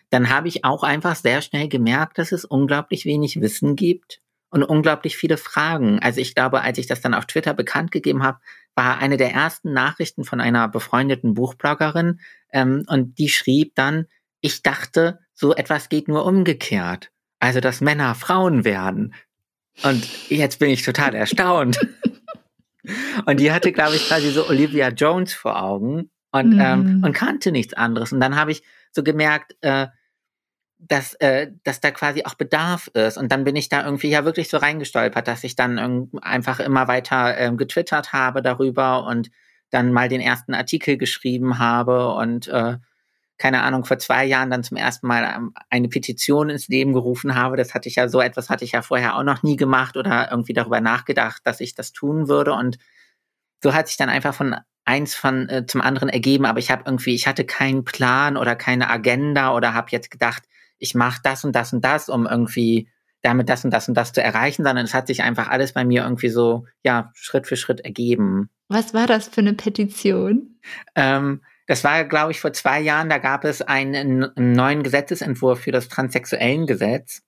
dann 0.09 0.31
habe 0.31 0.49
ich 0.49 0.65
auch 0.65 0.83
einfach 0.83 1.15
sehr 1.17 1.43
schnell 1.43 1.69
gemerkt, 1.69 2.17
dass 2.19 2.33
es 2.33 2.47
unglaublich 2.47 3.05
wenig 3.05 3.41
Wissen 3.41 3.77
gibt 3.77 4.23
und 4.51 4.63
unglaublich 4.63 5.17
viele 5.17 5.37
Fragen. 5.37 6.01
Also 6.01 6.21
ich 6.21 6.35
glaube, 6.35 6.63
als 6.63 6.79
ich 6.79 6.87
das 6.87 7.01
dann 7.01 7.15
auf 7.15 7.27
Twitter 7.27 7.55
bekannt 7.55 7.93
gegeben 7.93 8.23
habe, 8.23 8.39
war 8.75 8.99
eine 8.99 9.17
der 9.17 9.33
ersten 9.33 9.73
Nachrichten 9.73 10.25
von 10.25 10.41
einer 10.41 10.69
befreundeten 10.69 11.35
Buchbloggerin 11.35 12.21
ähm, 12.53 12.85
und 12.89 13.19
die 13.19 13.29
schrieb 13.29 13.75
dann, 13.75 14.07
ich 14.41 14.63
dachte, 14.63 15.19
so 15.35 15.55
etwas 15.55 15.89
geht 15.89 16.09
nur 16.09 16.25
umgekehrt. 16.25 17.11
Also, 17.39 17.61
dass 17.61 17.81
Männer 17.81 18.15
Frauen 18.15 18.65
werden. 18.65 19.15
Und 19.83 20.29
jetzt 20.29 20.59
bin 20.59 20.71
ich 20.71 20.83
total 20.83 21.15
erstaunt. 21.15 21.79
Und 23.27 23.41
die 23.41 23.53
hatte, 23.53 23.73
glaube 23.73 23.97
ich, 23.97 24.09
quasi 24.09 24.31
so 24.31 24.49
Olivia 24.49 24.89
Jones 24.89 25.35
vor 25.35 25.63
Augen 25.63 26.11
und, 26.33 26.57
mm. 26.57 26.61
ähm, 26.61 26.97
mhm. 26.97 27.05
und 27.05 27.13
kannte 27.13 27.53
nichts 27.53 27.75
anderes. 27.75 28.13
Und 28.13 28.21
dann 28.21 28.37
habe 28.37 28.53
ich 28.53 28.63
so 28.91 29.03
gemerkt, 29.03 29.55
äh, 29.61 29.89
dass, 30.89 31.15
äh, 31.15 31.53
dass 31.65 31.81
da 31.81 31.91
quasi 31.91 32.25
auch 32.25 32.35
Bedarf 32.35 32.89
ist. 32.89 33.19
Und 33.19 33.31
dann 33.31 33.45
bin 33.45 33.57
ich 33.57 33.69
da 33.69 33.85
irgendwie 33.85 34.09
ja 34.09 34.25
wirklich 34.25 34.49
so 34.49 34.57
reingestolpert, 34.57 35.29
dass 35.29 35.45
ich 35.45 35.57
dann 35.57 36.09
einfach 36.23 36.61
immer 36.61 36.89
weiter 36.89 37.39
äh, 37.39 37.53
getwittert 37.55 38.13
habe 38.13 38.43
darüber 38.43 39.07
und 39.07 39.31
dann 39.71 39.93
mal 39.93 40.09
den 40.09 40.21
ersten 40.21 40.55
Artikel 40.55 40.97
geschrieben 40.97 41.59
habe 41.59 42.13
und 42.15 42.49
äh, 42.49 42.79
keine 43.41 43.63
Ahnung, 43.63 43.87
vor 43.87 43.99
zwei 43.99 44.27
Jahren 44.27 44.51
dann 44.51 44.63
zum 44.63 44.77
ersten 44.77 45.07
Mal 45.07 45.25
ähm, 45.35 45.55
eine 45.71 45.89
Petition 45.89 46.51
ins 46.51 46.69
Leben 46.69 46.93
gerufen 46.93 47.35
habe. 47.35 47.57
Das 47.57 47.73
hatte 47.73 47.89
ich 47.89 47.95
ja, 47.95 48.07
so 48.09 48.21
etwas 48.21 48.51
hatte 48.51 48.67
ich 48.67 48.73
ja 48.73 48.83
vorher 48.83 49.17
auch 49.17 49.23
noch 49.23 49.43
nie 49.43 49.57
gemacht 49.57 49.97
oder 49.97 50.31
irgendwie 50.31 50.53
darüber 50.53 50.83
nachgedacht, 50.83 51.41
dass 51.45 51.61
ich 51.61 51.75
das 51.75 51.93
tun 51.93 52.29
würde. 52.29 52.53
Und 52.53 52.77
so 53.63 53.73
hat 53.73 53.89
sich 53.89 53.97
dann 53.97 54.11
einfach 54.11 54.35
von 54.35 54.57
eins 54.85 55.15
von 55.15 55.49
äh, 55.49 55.65
zum 55.67 55.81
anderen 55.81 56.11
ergeben. 56.11 56.45
Aber 56.45 56.59
ich 56.59 56.71
habe 56.71 56.83
irgendwie, 56.85 57.15
ich 57.15 57.27
hatte 57.27 57.47
keinen 57.47 57.85
Plan 57.85 58.37
oder 58.37 58.57
keine 58.57 58.91
Agenda 58.91 59.55
oder 59.55 59.73
habe 59.73 59.89
jetzt 59.91 60.11
gedacht, 60.11 60.43
ich 60.81 60.95
mache 60.95 61.21
das 61.23 61.45
und 61.45 61.55
das 61.55 61.73
und 61.73 61.85
das, 61.85 62.09
um 62.09 62.27
irgendwie 62.27 62.89
damit 63.23 63.49
das 63.49 63.65
und 63.65 63.71
das 63.71 63.87
und 63.89 63.95
das 63.95 64.13
zu 64.13 64.23
erreichen, 64.23 64.65
sondern 64.65 64.85
es 64.85 64.95
hat 64.95 65.07
sich 65.07 65.23
einfach 65.23 65.49
alles 65.49 65.73
bei 65.73 65.85
mir 65.85 66.03
irgendwie 66.03 66.31
so, 66.31 66.67
ja, 66.83 67.13
Schritt 67.15 67.47
für 67.47 67.57
Schritt 67.57 67.81
ergeben. 67.81 68.49
Was 68.69 68.95
war 68.95 69.07
das 69.07 69.29
für 69.29 69.43
eine 69.43 69.53
Petition? 69.53 70.59
Ähm, 70.95 71.43
das 71.67 71.85
war, 71.85 72.05
glaube 72.05 72.33
ich, 72.33 72.41
vor 72.41 72.53
zwei 72.53 72.81
Jahren, 72.81 73.11
da 73.11 73.19
gab 73.19 73.45
es 73.45 73.63
einen, 73.63 74.25
einen 74.25 74.53
neuen 74.53 74.83
Gesetzesentwurf 74.83 75.61
für 75.61 75.73
das 75.73 75.89
Transsexuellengesetz. 75.89 77.23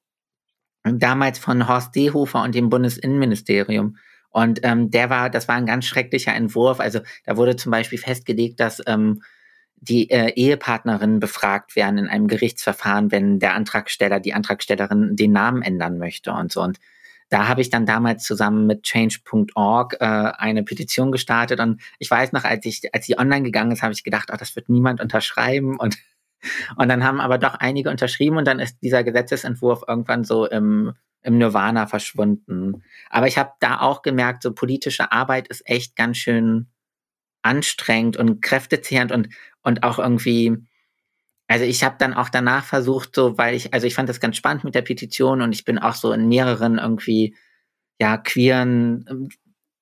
Damals 0.84 1.38
von 1.38 1.68
Horst 1.68 1.94
Seehofer 1.94 2.42
und 2.42 2.54
dem 2.54 2.68
Bundesinnenministerium. 2.68 3.98
Und 4.30 4.60
ähm, 4.62 4.90
der 4.90 5.10
war, 5.10 5.30
das 5.30 5.46
war 5.46 5.56
ein 5.56 5.66
ganz 5.66 5.84
schrecklicher 5.84 6.34
Entwurf. 6.34 6.80
Also 6.80 7.00
da 7.24 7.36
wurde 7.36 7.54
zum 7.54 7.70
Beispiel 7.70 7.98
festgelegt, 7.98 8.58
dass 8.58 8.82
ähm, 8.86 9.22
die 9.82 10.08
äh, 10.10 10.32
Ehepartnerinnen 10.34 11.18
befragt 11.18 11.74
werden 11.74 11.98
in 11.98 12.06
einem 12.06 12.28
Gerichtsverfahren, 12.28 13.10
wenn 13.10 13.40
der 13.40 13.54
Antragsteller, 13.54 14.20
die 14.20 14.32
Antragstellerin 14.32 15.16
den 15.16 15.32
Namen 15.32 15.60
ändern 15.62 15.98
möchte 15.98 16.32
und 16.32 16.52
so. 16.52 16.62
Und 16.62 16.78
da 17.30 17.48
habe 17.48 17.62
ich 17.62 17.70
dann 17.70 17.84
damals 17.84 18.22
zusammen 18.22 18.66
mit 18.66 18.84
change.org 18.84 19.96
äh, 19.98 20.04
eine 20.04 20.62
Petition 20.62 21.10
gestartet 21.10 21.58
und 21.58 21.80
ich 21.98 22.08
weiß 22.08 22.32
noch, 22.32 22.44
als 22.44 22.64
ich, 22.64 22.94
als 22.94 23.06
sie 23.06 23.18
online 23.18 23.42
gegangen 23.42 23.72
ist, 23.72 23.82
habe 23.82 23.92
ich 23.92 24.04
gedacht, 24.04 24.28
oh, 24.32 24.36
das 24.38 24.54
wird 24.54 24.68
niemand 24.68 25.00
unterschreiben 25.00 25.78
und 25.78 25.98
und 26.76 26.88
dann 26.88 27.04
haben 27.04 27.20
aber 27.20 27.38
doch 27.38 27.54
einige 27.54 27.88
unterschrieben 27.88 28.36
und 28.36 28.46
dann 28.46 28.58
ist 28.58 28.82
dieser 28.82 29.04
Gesetzesentwurf 29.04 29.84
irgendwann 29.86 30.24
so 30.24 30.46
im, 30.46 30.92
im 31.22 31.38
Nirvana 31.38 31.86
verschwunden. 31.86 32.82
Aber 33.10 33.28
ich 33.28 33.38
habe 33.38 33.52
da 33.60 33.80
auch 33.80 34.02
gemerkt, 34.02 34.42
so 34.42 34.52
politische 34.52 35.12
Arbeit 35.12 35.46
ist 35.46 35.62
echt 35.68 35.94
ganz 35.94 36.16
schön 36.16 36.66
anstrengend 37.42 38.16
und 38.16 38.40
kräftezehrend 38.40 39.12
und, 39.12 39.28
und 39.62 39.82
auch 39.82 39.98
irgendwie, 39.98 40.56
also 41.48 41.64
ich 41.64 41.84
habe 41.84 41.96
dann 41.98 42.14
auch 42.14 42.28
danach 42.28 42.64
versucht, 42.64 43.14
so, 43.14 43.36
weil 43.38 43.54
ich, 43.54 43.74
also 43.74 43.86
ich 43.86 43.94
fand 43.94 44.08
das 44.08 44.20
ganz 44.20 44.36
spannend 44.36 44.64
mit 44.64 44.74
der 44.74 44.82
Petition 44.82 45.42
und 45.42 45.52
ich 45.52 45.64
bin 45.64 45.78
auch 45.78 45.94
so 45.94 46.12
in 46.12 46.28
mehreren 46.28 46.78
irgendwie, 46.78 47.36
ja, 48.00 48.16
queeren 48.16 49.04
ähm, 49.08 49.28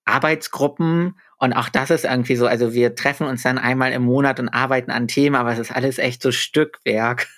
Arbeitsgruppen 0.05 1.15
und 1.39 1.53
auch 1.53 1.69
das 1.69 1.91
ist 1.91 2.05
irgendwie 2.05 2.37
so, 2.37 2.47
also 2.47 2.75
wir 2.75 2.95
treffen 2.95 3.27
uns 3.27 3.43
dann 3.43 3.59
einmal 3.59 3.93
im 3.93 4.03
Monat 4.03 4.41
und 4.41 4.49
arbeiten 4.49 4.91
an 4.91 5.09
Themen, 5.09 5.37
aber 5.37 5.53
es 5.53 5.59
ist 5.59 5.73
alles 5.73 5.99
echt 5.99 6.23
so 6.23 6.33
Stückwerk 6.33 7.29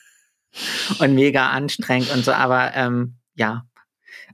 und 0.98 1.14
mega 1.14 1.50
anstrengend 1.50 2.12
und 2.12 2.24
so, 2.24 2.32
aber 2.32 2.74
ähm, 2.74 3.16
ja, 3.34 3.66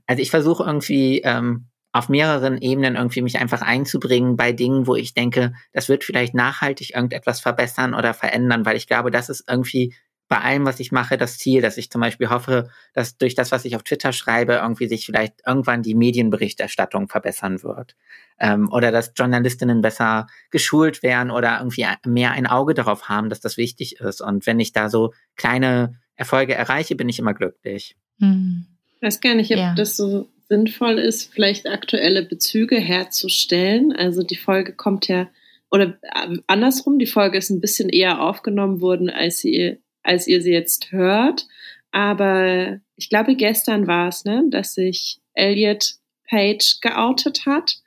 also 0.07 0.21
ich 0.21 0.31
versuche 0.31 0.63
irgendwie 0.63 1.21
ähm, 1.21 1.68
auf 1.91 2.09
mehreren 2.09 2.57
Ebenen 2.59 2.95
irgendwie 2.95 3.21
mich 3.21 3.39
einfach 3.39 3.61
einzubringen 3.61 4.37
bei 4.37 4.51
Dingen, 4.51 4.85
wo 4.85 4.95
ich 4.95 5.13
denke, 5.13 5.53
das 5.73 5.89
wird 5.89 6.03
vielleicht 6.03 6.35
nachhaltig 6.35 6.93
irgendetwas 6.93 7.39
verbessern 7.39 7.93
oder 7.93 8.13
verändern, 8.13 8.65
weil 8.65 8.77
ich 8.77 8.87
glaube, 8.87 9.09
das 9.09 9.29
ist 9.29 9.45
irgendwie 9.49 9.95
bei 10.29 10.39
allem, 10.41 10.63
was 10.63 10.79
ich 10.79 10.91
mache, 10.91 11.17
das 11.17 11.39
Ziel, 11.39 11.61
dass 11.61 11.77
ich 11.77 11.89
zum 11.89 12.01
Beispiel 12.01 12.29
hoffe, 12.29 12.69
dass 12.93 13.17
durch 13.17 13.33
das, 13.33 13.51
was 13.51 13.65
ich 13.65 13.75
auf 13.75 13.81
Twitter 13.81 14.13
schreibe, 14.13 14.53
irgendwie 14.53 14.87
sich 14.87 15.07
vielleicht 15.07 15.41
irgendwann 15.45 15.81
die 15.81 15.95
Medienberichterstattung 15.95 17.09
verbessern 17.09 17.63
wird. 17.63 17.95
Ähm, 18.39 18.71
oder 18.71 18.91
dass 18.91 19.13
Journalistinnen 19.15 19.81
besser 19.81 20.27
geschult 20.51 21.01
werden 21.01 21.31
oder 21.31 21.57
irgendwie 21.57 21.87
mehr 22.05 22.31
ein 22.31 22.45
Auge 22.45 22.75
darauf 22.75 23.09
haben, 23.09 23.29
dass 23.29 23.39
das 23.39 23.57
wichtig 23.57 23.99
ist. 23.99 24.21
Und 24.21 24.45
wenn 24.45 24.59
ich 24.59 24.71
da 24.71 24.87
so 24.87 25.13
kleine 25.35 25.99
Erfolge 26.15 26.53
erreiche, 26.53 26.95
bin 26.95 27.09
ich 27.09 27.17
immer 27.17 27.33
glücklich. 27.33 27.97
Hm. 28.19 28.67
Ich 28.97 29.01
weiß 29.01 29.21
gar 29.21 29.33
nicht, 29.33 29.51
ob 29.51 29.57
ja. 29.57 29.73
das 29.73 29.97
so 29.97 30.29
sinnvoll 30.49 30.99
ist, 30.99 31.31
vielleicht 31.33 31.67
aktuelle 31.67 32.23
Bezüge 32.23 32.77
herzustellen. 32.77 33.93
Also 33.93 34.23
die 34.23 34.35
Folge 34.35 34.73
kommt 34.73 35.07
ja, 35.07 35.29
oder 35.71 35.97
äh, 36.01 36.37
andersrum, 36.47 36.99
die 36.99 37.05
Folge 37.05 37.37
ist 37.37 37.51
ein 37.51 37.61
bisschen 37.61 37.89
eher 37.89 38.21
aufgenommen 38.21 38.81
worden, 38.81 39.09
als 39.09 39.39
sie 39.39 39.77
als 40.03 40.27
ihr 40.27 40.41
sie 40.41 40.51
jetzt 40.51 40.91
hört. 40.91 41.47
Aber 41.91 42.79
ich 42.95 43.09
glaube, 43.09 43.35
gestern 43.35 43.87
war 43.87 44.09
es, 44.09 44.25
ne, 44.25 44.43
dass 44.49 44.73
sich 44.73 45.19
Elliot 45.33 45.95
Page 46.27 46.79
geoutet 46.81 47.45
hat. 47.45 47.77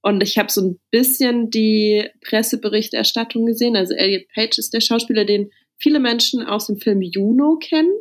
Und 0.00 0.22
ich 0.22 0.38
habe 0.38 0.50
so 0.50 0.62
ein 0.62 0.80
bisschen 0.90 1.50
die 1.50 2.08
Presseberichterstattung 2.22 3.46
gesehen. 3.46 3.76
Also 3.76 3.94
Elliot 3.94 4.28
Page 4.34 4.58
ist 4.58 4.74
der 4.74 4.80
Schauspieler, 4.80 5.24
den 5.24 5.50
viele 5.78 6.00
Menschen 6.00 6.42
aus 6.42 6.66
dem 6.66 6.76
Film 6.76 7.02
Juno 7.02 7.56
kennen. 7.56 7.92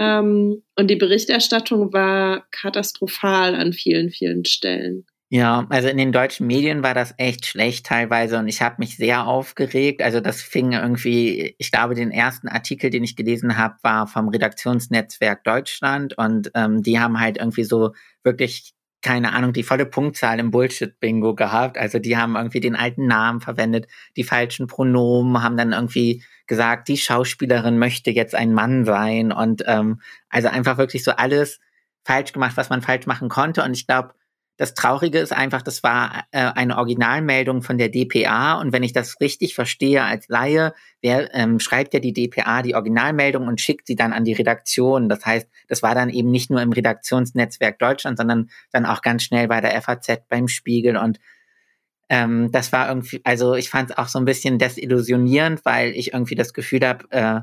Ähm, 0.00 0.62
und 0.76 0.88
die 0.88 0.96
Berichterstattung 0.96 1.92
war 1.92 2.46
katastrophal 2.50 3.54
an 3.54 3.74
vielen, 3.74 4.10
vielen 4.10 4.46
Stellen. 4.46 5.04
Ja, 5.32 5.66
also 5.68 5.86
in 5.88 5.98
den 5.98 6.10
deutschen 6.10 6.48
Medien 6.48 6.82
war 6.82 6.92
das 6.92 7.14
echt 7.16 7.46
schlecht 7.46 7.86
teilweise 7.86 8.36
und 8.38 8.48
ich 8.48 8.62
habe 8.62 8.76
mich 8.78 8.96
sehr 8.96 9.28
aufgeregt. 9.28 10.02
Also 10.02 10.18
das 10.18 10.42
fing 10.42 10.72
irgendwie, 10.72 11.54
ich 11.58 11.70
glaube, 11.70 11.94
den 11.94 12.10
ersten 12.10 12.48
Artikel, 12.48 12.90
den 12.90 13.04
ich 13.04 13.14
gelesen 13.14 13.56
habe, 13.56 13.76
war 13.82 14.08
vom 14.08 14.28
Redaktionsnetzwerk 14.28 15.44
Deutschland 15.44 16.18
und 16.18 16.50
ähm, 16.54 16.82
die 16.82 16.98
haben 16.98 17.20
halt 17.20 17.38
irgendwie 17.38 17.62
so 17.62 17.92
wirklich 18.24 18.72
keine 19.02 19.32
Ahnung, 19.32 19.52
die 19.52 19.62
volle 19.62 19.86
Punktzahl 19.86 20.38
im 20.38 20.50
Bullshit-Bingo 20.50 21.34
gehabt. 21.34 21.78
Also 21.78 21.98
die 21.98 22.16
haben 22.16 22.36
irgendwie 22.36 22.60
den 22.60 22.76
alten 22.76 23.06
Namen 23.06 23.40
verwendet, 23.40 23.86
die 24.16 24.24
falschen 24.24 24.66
Pronomen, 24.66 25.42
haben 25.42 25.56
dann 25.56 25.72
irgendwie 25.72 26.22
gesagt, 26.46 26.88
die 26.88 26.96
Schauspielerin 26.96 27.78
möchte 27.78 28.10
jetzt 28.10 28.34
ein 28.34 28.52
Mann 28.52 28.84
sein 28.84 29.32
und 29.32 29.62
ähm, 29.66 30.00
also 30.28 30.48
einfach 30.48 30.76
wirklich 30.76 31.04
so 31.04 31.12
alles 31.12 31.60
falsch 32.04 32.32
gemacht, 32.32 32.56
was 32.56 32.70
man 32.70 32.82
falsch 32.82 33.06
machen 33.06 33.28
konnte. 33.28 33.62
Und 33.62 33.72
ich 33.72 33.86
glaube, 33.86 34.14
das 34.60 34.74
Traurige 34.74 35.18
ist 35.20 35.32
einfach, 35.32 35.62
das 35.62 35.82
war 35.82 36.24
äh, 36.32 36.40
eine 36.54 36.76
Originalmeldung 36.76 37.62
von 37.62 37.78
der 37.78 37.88
DPA 37.88 38.60
und 38.60 38.74
wenn 38.74 38.82
ich 38.82 38.92
das 38.92 39.18
richtig 39.18 39.54
verstehe 39.54 40.02
als 40.02 40.28
Laie, 40.28 40.74
wer 41.00 41.34
ähm, 41.34 41.60
schreibt 41.60 41.94
ja 41.94 42.00
die 42.00 42.12
DPA 42.12 42.60
die 42.60 42.74
Originalmeldung 42.74 43.48
und 43.48 43.58
schickt 43.58 43.86
sie 43.86 43.96
dann 43.96 44.12
an 44.12 44.24
die 44.24 44.34
Redaktion. 44.34 45.08
Das 45.08 45.24
heißt, 45.24 45.48
das 45.68 45.82
war 45.82 45.94
dann 45.94 46.10
eben 46.10 46.30
nicht 46.30 46.50
nur 46.50 46.60
im 46.60 46.72
Redaktionsnetzwerk 46.72 47.78
Deutschland, 47.78 48.18
sondern 48.18 48.50
dann 48.70 48.84
auch 48.84 49.00
ganz 49.00 49.22
schnell 49.22 49.48
bei 49.48 49.62
der 49.62 49.80
FAZ, 49.80 50.28
beim 50.28 50.46
Spiegel 50.46 50.98
und 50.98 51.18
ähm, 52.10 52.52
das 52.52 52.70
war 52.70 52.88
irgendwie, 52.88 53.22
also 53.24 53.54
ich 53.54 53.70
fand 53.70 53.88
es 53.88 53.96
auch 53.96 54.08
so 54.08 54.18
ein 54.18 54.26
bisschen 54.26 54.58
desillusionierend, 54.58 55.64
weil 55.64 55.92
ich 55.92 56.12
irgendwie 56.12 56.34
das 56.34 56.52
Gefühl 56.52 56.86
habe, 56.86 57.06
äh, 57.12 57.40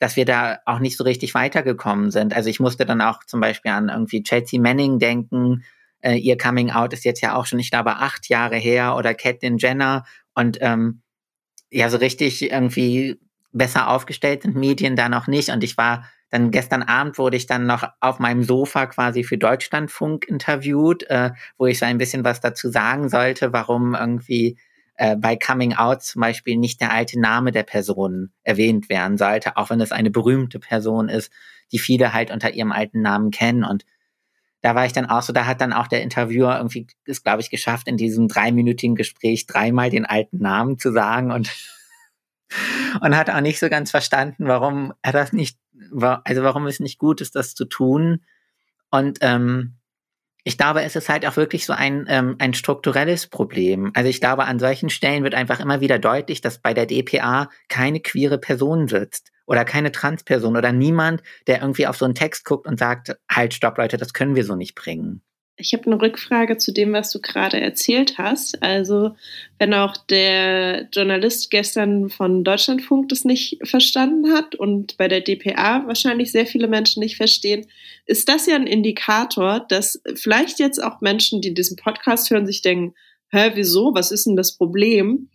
dass 0.00 0.16
wir 0.16 0.26
da 0.26 0.58
auch 0.66 0.80
nicht 0.80 0.98
so 0.98 1.04
richtig 1.04 1.34
weitergekommen 1.34 2.10
sind. 2.10 2.36
Also 2.36 2.50
ich 2.50 2.60
musste 2.60 2.84
dann 2.84 3.00
auch 3.00 3.24
zum 3.24 3.40
Beispiel 3.40 3.70
an 3.70 3.88
irgendwie 3.88 4.22
Chelsea 4.22 4.60
Manning 4.60 4.98
denken, 4.98 5.64
äh, 6.00 6.14
ihr 6.14 6.36
Coming 6.36 6.70
Out 6.70 6.92
ist 6.92 7.04
jetzt 7.04 7.20
ja 7.20 7.34
auch 7.34 7.46
schon, 7.46 7.58
ich 7.58 7.70
glaube, 7.70 7.96
acht 7.96 8.28
Jahre 8.28 8.56
her 8.56 8.96
oder 8.96 9.14
Catelyn 9.14 9.58
Jenner 9.58 10.04
und 10.34 10.58
ähm, 10.60 11.02
ja, 11.70 11.88
so 11.90 11.98
richtig 11.98 12.50
irgendwie 12.50 13.20
besser 13.52 13.88
aufgestellt 13.88 14.42
sind 14.42 14.56
Medien 14.56 14.96
da 14.96 15.08
noch 15.08 15.26
nicht. 15.26 15.50
Und 15.50 15.64
ich 15.64 15.76
war 15.76 16.08
dann 16.30 16.50
gestern 16.50 16.82
Abend 16.82 17.18
wurde 17.18 17.36
ich 17.36 17.46
dann 17.46 17.66
noch 17.66 17.88
auf 18.00 18.18
meinem 18.18 18.42
Sofa 18.42 18.86
quasi 18.86 19.24
für 19.24 19.38
Deutschlandfunk 19.38 20.28
interviewt, 20.28 21.04
äh, 21.04 21.30
wo 21.56 21.66
ich 21.66 21.78
so 21.78 21.86
ein 21.86 21.98
bisschen 21.98 22.24
was 22.24 22.40
dazu 22.40 22.70
sagen 22.70 23.08
sollte, 23.08 23.52
warum 23.52 23.94
irgendwie 23.94 24.58
äh, 24.96 25.16
bei 25.16 25.36
Coming 25.36 25.74
Out 25.74 26.02
zum 26.02 26.20
Beispiel 26.20 26.56
nicht 26.56 26.80
der 26.80 26.92
alte 26.92 27.18
Name 27.18 27.50
der 27.50 27.62
Person 27.62 28.30
erwähnt 28.42 28.90
werden 28.90 29.16
sollte, 29.16 29.56
auch 29.56 29.70
wenn 29.70 29.80
es 29.80 29.92
eine 29.92 30.10
berühmte 30.10 30.58
Person 30.58 31.08
ist, 31.08 31.32
die 31.72 31.78
viele 31.78 32.12
halt 32.12 32.30
unter 32.30 32.52
ihrem 32.52 32.72
alten 32.72 33.00
Namen 33.00 33.30
kennen. 33.30 33.64
Und 33.64 33.84
da 34.60 34.74
war 34.74 34.86
ich 34.86 34.92
dann 34.92 35.06
auch 35.06 35.22
so, 35.22 35.32
da 35.32 35.46
hat 35.46 35.60
dann 35.60 35.72
auch 35.72 35.86
der 35.86 36.02
Interviewer 36.02 36.56
irgendwie 36.56 36.86
es, 37.04 37.22
glaube 37.22 37.40
ich, 37.40 37.50
geschafft, 37.50 37.86
in 37.86 37.96
diesem 37.96 38.28
dreiminütigen 38.28 38.96
Gespräch 38.96 39.46
dreimal 39.46 39.90
den 39.90 40.04
alten 40.04 40.38
Namen 40.38 40.78
zu 40.78 40.92
sagen 40.92 41.30
und, 41.30 41.50
und 43.00 43.16
hat 43.16 43.30
auch 43.30 43.40
nicht 43.40 43.60
so 43.60 43.68
ganz 43.68 43.90
verstanden, 43.90 44.46
warum 44.46 44.92
er 45.02 45.12
das 45.12 45.32
nicht, 45.32 45.58
also 45.92 46.42
warum 46.42 46.66
es 46.66 46.80
nicht 46.80 46.98
gut 46.98 47.20
ist, 47.20 47.36
das 47.36 47.54
zu 47.54 47.66
tun. 47.66 48.24
Und 48.90 49.18
ähm, 49.20 49.76
ich 50.42 50.56
glaube, 50.56 50.82
es 50.82 50.96
ist 50.96 51.08
halt 51.08 51.26
auch 51.26 51.36
wirklich 51.36 51.66
so 51.66 51.72
ein, 51.72 52.06
ähm, 52.08 52.36
ein 52.38 52.54
strukturelles 52.54 53.26
Problem. 53.26 53.92
Also 53.94 54.08
ich 54.08 54.20
glaube, 54.20 54.46
an 54.46 54.58
solchen 54.58 54.88
Stellen 54.88 55.22
wird 55.22 55.34
einfach 55.34 55.60
immer 55.60 55.80
wieder 55.80 55.98
deutlich, 55.98 56.40
dass 56.40 56.58
bei 56.58 56.74
der 56.74 56.86
DPA 56.86 57.48
keine 57.68 58.00
queere 58.00 58.38
Person 58.38 58.88
sitzt 58.88 59.30
oder 59.48 59.64
keine 59.64 59.90
Transperson 59.90 60.56
oder 60.56 60.72
niemand, 60.72 61.22
der 61.46 61.62
irgendwie 61.62 61.86
auf 61.86 61.96
so 61.96 62.04
einen 62.04 62.14
Text 62.14 62.44
guckt 62.44 62.66
und 62.66 62.78
sagt, 62.78 63.16
halt, 63.30 63.54
stopp, 63.54 63.78
Leute, 63.78 63.96
das 63.96 64.12
können 64.12 64.36
wir 64.36 64.44
so 64.44 64.54
nicht 64.54 64.74
bringen. 64.74 65.22
Ich 65.56 65.72
habe 65.72 65.86
eine 65.86 66.00
Rückfrage 66.00 66.58
zu 66.58 66.70
dem, 66.72 66.92
was 66.92 67.10
du 67.10 67.20
gerade 67.20 67.58
erzählt 67.58 68.16
hast. 68.16 68.62
Also, 68.62 69.16
wenn 69.58 69.74
auch 69.74 69.96
der 69.96 70.88
Journalist 70.92 71.50
gestern 71.50 72.10
von 72.10 72.44
Deutschlandfunk 72.44 73.08
das 73.08 73.24
nicht 73.24 73.58
verstanden 73.64 74.32
hat 74.34 74.54
und 74.54 74.96
bei 74.98 75.08
der 75.08 75.22
DPA 75.22 75.84
wahrscheinlich 75.86 76.30
sehr 76.30 76.46
viele 76.46 76.68
Menschen 76.68 77.00
nicht 77.00 77.16
verstehen, 77.16 77.66
ist 78.06 78.28
das 78.28 78.46
ja 78.46 78.54
ein 78.54 78.68
Indikator, 78.68 79.66
dass 79.68 80.00
vielleicht 80.14 80.60
jetzt 80.60 80.80
auch 80.80 81.00
Menschen, 81.00 81.40
die 81.40 81.54
diesen 81.54 81.76
Podcast 81.76 82.30
hören, 82.30 82.46
sich 82.46 82.62
denken, 82.62 82.94
hä, 83.30 83.52
wieso? 83.54 83.94
Was 83.94 84.12
ist 84.12 84.26
denn 84.26 84.36
das 84.36 84.56
Problem? 84.56 85.28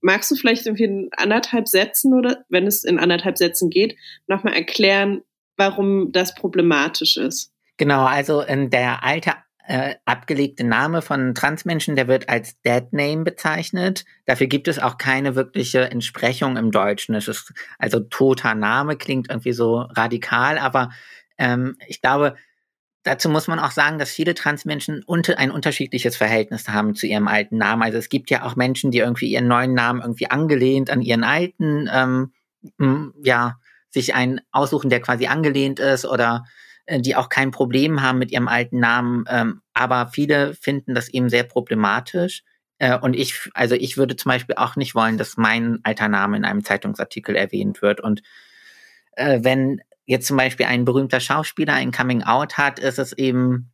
Magst 0.00 0.30
du 0.30 0.36
vielleicht 0.36 0.66
irgendwie 0.66 0.84
in 0.84 1.10
anderthalb 1.16 1.68
Sätzen 1.68 2.14
oder 2.14 2.44
wenn 2.48 2.66
es 2.66 2.84
in 2.84 2.98
anderthalb 2.98 3.38
Sätzen 3.38 3.70
geht, 3.70 3.96
nochmal 4.26 4.54
erklären, 4.54 5.22
warum 5.56 6.12
das 6.12 6.34
problematisch 6.34 7.16
ist? 7.16 7.52
Genau, 7.76 8.04
also 8.04 8.40
in 8.40 8.70
der 8.70 9.04
alte 9.04 9.32
äh, 9.66 9.96
abgelegte 10.04 10.64
Name 10.64 11.02
von 11.02 11.34
Transmenschen, 11.34 11.96
der 11.96 12.08
wird 12.08 12.28
als 12.28 12.60
Dead 12.62 12.84
Name 12.92 13.24
bezeichnet. 13.24 14.04
Dafür 14.24 14.46
gibt 14.46 14.68
es 14.68 14.78
auch 14.78 14.96
keine 14.96 15.34
wirkliche 15.34 15.90
Entsprechung 15.90 16.56
im 16.56 16.70
Deutschen. 16.70 17.14
Es 17.14 17.28
ist 17.28 17.52
also 17.78 18.00
toter 18.00 18.54
Name, 18.54 18.96
klingt 18.96 19.28
irgendwie 19.28 19.52
so 19.52 19.80
radikal, 19.80 20.58
aber 20.58 20.90
ähm, 21.36 21.76
ich 21.88 22.00
glaube, 22.00 22.36
dazu 23.06 23.28
muss 23.28 23.46
man 23.46 23.60
auch 23.60 23.70
sagen, 23.70 23.98
dass 23.98 24.10
viele 24.10 24.34
Transmenschen 24.34 25.02
unter, 25.04 25.38
ein 25.38 25.52
unterschiedliches 25.52 26.16
Verhältnis 26.16 26.68
haben 26.68 26.94
zu 26.96 27.06
ihrem 27.06 27.28
alten 27.28 27.56
Namen. 27.56 27.82
Also 27.82 27.98
es 27.98 28.08
gibt 28.08 28.30
ja 28.30 28.44
auch 28.44 28.56
Menschen, 28.56 28.90
die 28.90 28.98
irgendwie 28.98 29.28
ihren 29.28 29.46
neuen 29.46 29.74
Namen 29.74 30.00
irgendwie 30.00 30.28
angelehnt 30.28 30.90
an 30.90 31.02
ihren 31.02 31.22
alten, 31.22 31.88
ähm, 31.92 33.12
ja, 33.22 33.58
sich 33.90 34.14
einen 34.14 34.40
aussuchen, 34.50 34.90
der 34.90 35.00
quasi 35.00 35.26
angelehnt 35.26 35.78
ist 35.78 36.04
oder 36.04 36.44
äh, 36.86 37.00
die 37.00 37.14
auch 37.14 37.28
kein 37.28 37.52
Problem 37.52 38.02
haben 38.02 38.18
mit 38.18 38.32
ihrem 38.32 38.48
alten 38.48 38.80
Namen. 38.80 39.24
Ähm, 39.28 39.62
aber 39.72 40.08
viele 40.08 40.54
finden 40.54 40.94
das 40.94 41.08
eben 41.08 41.28
sehr 41.28 41.44
problematisch. 41.44 42.42
Äh, 42.78 42.98
und 42.98 43.14
ich, 43.14 43.48
also 43.54 43.76
ich 43.76 43.96
würde 43.96 44.16
zum 44.16 44.30
Beispiel 44.30 44.56
auch 44.56 44.74
nicht 44.74 44.96
wollen, 44.96 45.16
dass 45.16 45.36
mein 45.36 45.78
alter 45.84 46.08
Name 46.08 46.36
in 46.36 46.44
einem 46.44 46.64
Zeitungsartikel 46.64 47.36
erwähnt 47.36 47.82
wird. 47.82 48.00
Und 48.00 48.22
äh, 49.12 49.38
wenn 49.42 49.80
jetzt 50.06 50.26
zum 50.26 50.36
Beispiel 50.36 50.66
ein 50.66 50.84
berühmter 50.84 51.20
Schauspieler 51.20 51.74
ein 51.74 51.92
Coming 51.92 52.22
Out 52.22 52.56
hat, 52.56 52.78
ist 52.78 52.98
es 52.98 53.12
eben 53.12 53.72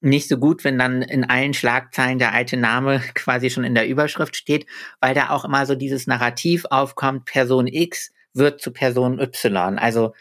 nicht 0.00 0.28
so 0.28 0.36
gut, 0.36 0.64
wenn 0.64 0.78
dann 0.78 1.02
in 1.02 1.24
allen 1.24 1.54
Schlagzeilen 1.54 2.18
der 2.18 2.32
alte 2.32 2.56
Name 2.56 3.00
quasi 3.14 3.50
schon 3.50 3.64
in 3.64 3.74
der 3.74 3.88
Überschrift 3.88 4.36
steht, 4.36 4.66
weil 5.00 5.14
da 5.14 5.30
auch 5.30 5.44
immer 5.44 5.64
so 5.66 5.74
dieses 5.74 6.06
Narrativ 6.06 6.64
aufkommt, 6.70 7.24
Person 7.24 7.66
X 7.66 8.12
wird 8.34 8.60
zu 8.60 8.72
Person 8.72 9.18
Y. 9.20 9.78
Also 9.78 10.12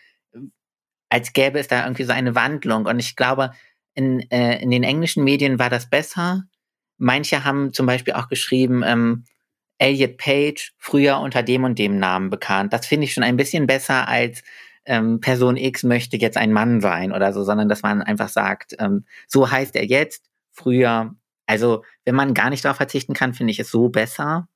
als 1.10 1.34
gäbe 1.34 1.60
es 1.60 1.68
da 1.68 1.84
irgendwie 1.84 2.04
so 2.04 2.14
eine 2.14 2.36
Wandlung. 2.36 2.86
Und 2.86 3.00
ich 3.00 3.16
glaube, 3.16 3.52
in, 3.94 4.20
äh, 4.32 4.62
in 4.62 4.72
den 4.72 4.84
englischen 4.84 5.24
Medien 5.24 5.60
war 5.60 5.70
das 5.70 5.90
besser. 5.90 6.44
Manche 6.98 7.44
haben 7.44 7.74
zum 7.74 7.86
Beispiel 7.86 8.14
auch 8.14 8.30
geschrieben, 8.30 8.84
ähm, 8.86 9.26
Elliot 9.78 10.18
Page, 10.18 10.74
früher 10.78 11.20
unter 11.20 11.44
dem 11.44 11.66
und 11.66 11.78
dem 11.78 11.98
Namen 11.98 12.30
bekannt. 12.30 12.74
Das 12.74 12.86
finde 12.88 13.06
ich 13.06 13.14
schon 13.14 13.24
ein 13.24 13.38
bisschen 13.38 13.68
besser 13.68 14.08
als 14.08 14.44
ähm, 14.86 15.20
Person 15.20 15.58
X 15.58 15.84
möchte 15.84 16.18
jetzt 16.18 16.38
ein 16.38 16.52
Mann 16.52 16.82
sein 16.82 17.12
oder 17.12 17.34
so, 17.34 17.44
sondern 17.44 17.70
dass 17.70 17.82
man 17.84 18.02
einfach 18.02 18.30
sagt, 18.30 18.76
ähm, 18.80 19.06
so 19.28 19.50
heißt 19.50 19.76
er 19.76 19.86
jetzt, 19.86 20.26
früher. 20.52 21.16
Also, 21.46 21.84
wenn 22.06 22.16
man 22.16 22.34
gar 22.34 22.50
nicht 22.50 22.64
darauf 22.64 22.78
verzichten 22.78 23.14
kann, 23.14 23.34
finde 23.34 23.52
ich 23.52 23.60
es 23.60 23.72
so 23.72 23.90
besser. 23.90 24.48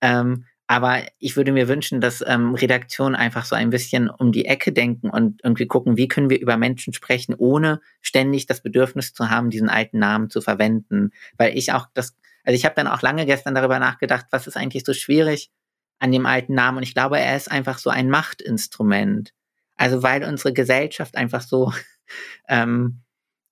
Ähm, 0.00 0.46
Aber 0.66 1.02
ich 1.18 1.36
würde 1.36 1.52
mir 1.52 1.68
wünschen, 1.68 2.00
dass 2.00 2.24
ähm, 2.26 2.54
Redaktionen 2.54 3.14
einfach 3.14 3.44
so 3.44 3.54
ein 3.54 3.68
bisschen 3.70 4.08
um 4.08 4.32
die 4.32 4.46
Ecke 4.46 4.72
denken 4.72 5.10
und 5.10 5.42
irgendwie 5.44 5.66
gucken, 5.66 5.98
wie 5.98 6.08
können 6.08 6.30
wir 6.30 6.40
über 6.40 6.56
Menschen 6.56 6.94
sprechen, 6.94 7.34
ohne 7.36 7.80
ständig 8.00 8.46
das 8.46 8.62
Bedürfnis 8.62 9.12
zu 9.12 9.28
haben, 9.28 9.50
diesen 9.50 9.68
alten 9.68 9.98
Namen 9.98 10.30
zu 10.30 10.40
verwenden. 10.40 11.10
Weil 11.36 11.56
ich 11.56 11.72
auch 11.72 11.86
das, 11.92 12.16
also 12.44 12.56
ich 12.56 12.64
habe 12.64 12.74
dann 12.76 12.86
auch 12.86 13.02
lange 13.02 13.26
gestern 13.26 13.54
darüber 13.54 13.78
nachgedacht, 13.78 14.26
was 14.30 14.46
ist 14.46 14.56
eigentlich 14.56 14.84
so 14.84 14.94
schwierig 14.94 15.50
an 15.98 16.12
dem 16.12 16.24
alten 16.26 16.54
Namen. 16.54 16.78
Und 16.78 16.82
ich 16.84 16.94
glaube, 16.94 17.18
er 17.20 17.36
ist 17.36 17.50
einfach 17.50 17.78
so 17.78 17.90
ein 17.90 18.08
Machtinstrument. 18.08 19.34
Also 19.76 20.02
weil 20.02 20.24
unsere 20.24 20.52
Gesellschaft 20.52 21.16
einfach 21.16 21.42
so 21.42 21.72
ähm, 22.48 23.00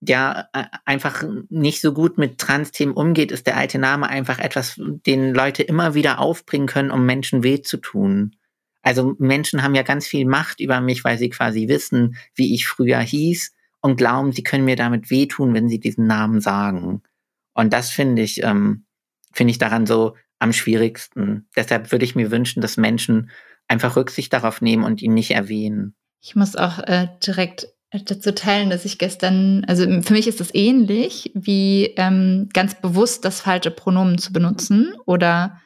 ja 0.01 0.49
einfach 0.85 1.23
nicht 1.49 1.81
so 1.81 1.93
gut 1.93 2.19
mit 2.19 2.39
Trans-Themen 2.39 2.93
umgeht, 2.93 3.31
ist 3.31 3.47
der 3.47 3.57
alte 3.57 3.79
Name 3.79 4.09
einfach 4.09 4.39
etwas, 4.41 4.75
den 4.77 5.33
Leute 5.33 5.63
immer 5.63 5.95
wieder 5.95 6.19
aufbringen 6.19 6.67
können, 6.67 6.91
um 6.91 7.07
Menschen 7.07 7.45
weh 7.45 7.63
zu 7.63 7.77
tun. 7.77 8.35
Also 8.83 9.15
Menschen 9.19 9.63
haben 9.63 9.77
ja 9.77 9.83
ganz 9.83 10.07
viel 10.07 10.27
Macht 10.27 10.61
über 10.61 10.81
mich, 10.81 11.05
weil 11.05 11.19
sie 11.19 11.31
quasi 11.31 11.69
wissen, 11.69 12.17
wie 12.35 12.53
ich 12.53 12.67
früher 12.67 12.99
hieß 12.99 13.55
und 13.81 13.97
glauben, 13.97 14.33
sie 14.33 14.43
können 14.43 14.65
mir 14.65 14.77
damit 14.77 15.11
wehtun, 15.11 15.55
wenn 15.55 15.69
sie 15.69 15.79
diesen 15.79 16.09
Namen 16.09 16.41
sagen. 16.41 17.03
Und 17.55 17.73
das 17.73 17.91
finde 17.91 18.23
ich, 18.23 18.43
ähm, 18.43 18.85
finde 19.33 19.53
ich 19.53 19.59
daran 19.59 19.87
so 19.87 20.17
am 20.41 20.53
schwierigsten. 20.53 21.49
Deshalb 21.55 21.93
würde 21.93 22.05
ich 22.05 22.17
mir 22.17 22.33
wünschen, 22.33 22.61
dass 22.61 22.77
Menschen 22.77 23.31
einfach 23.69 23.95
Rücksicht 23.95 24.33
darauf 24.33 24.61
nehmen 24.61 24.83
und 24.83 25.01
ihn 25.01 25.15
nicht 25.15 25.31
erwähnen. 25.31 25.95
Ich 26.23 26.37
muss 26.37 26.55
auch 26.55 26.79
äh, 26.79 27.09
direkt 27.27 27.67
dazu 27.91 28.33
teilen, 28.33 28.71
dass 28.71 28.85
ich 28.85 28.99
gestern, 28.99 29.65
also 29.67 29.85
für 30.03 30.13
mich 30.15 30.29
ist 30.29 30.41
das 30.41 30.55
ähnlich 30.55 31.31
wie 31.35 31.93
ähm, 31.97 32.49
ganz 32.55 32.81
bewusst 32.81 33.25
das 33.25 33.41
falsche 33.41 33.71
Pronomen 33.71 34.19
zu 34.19 34.33
benutzen 34.33 34.95
oder 35.05 35.61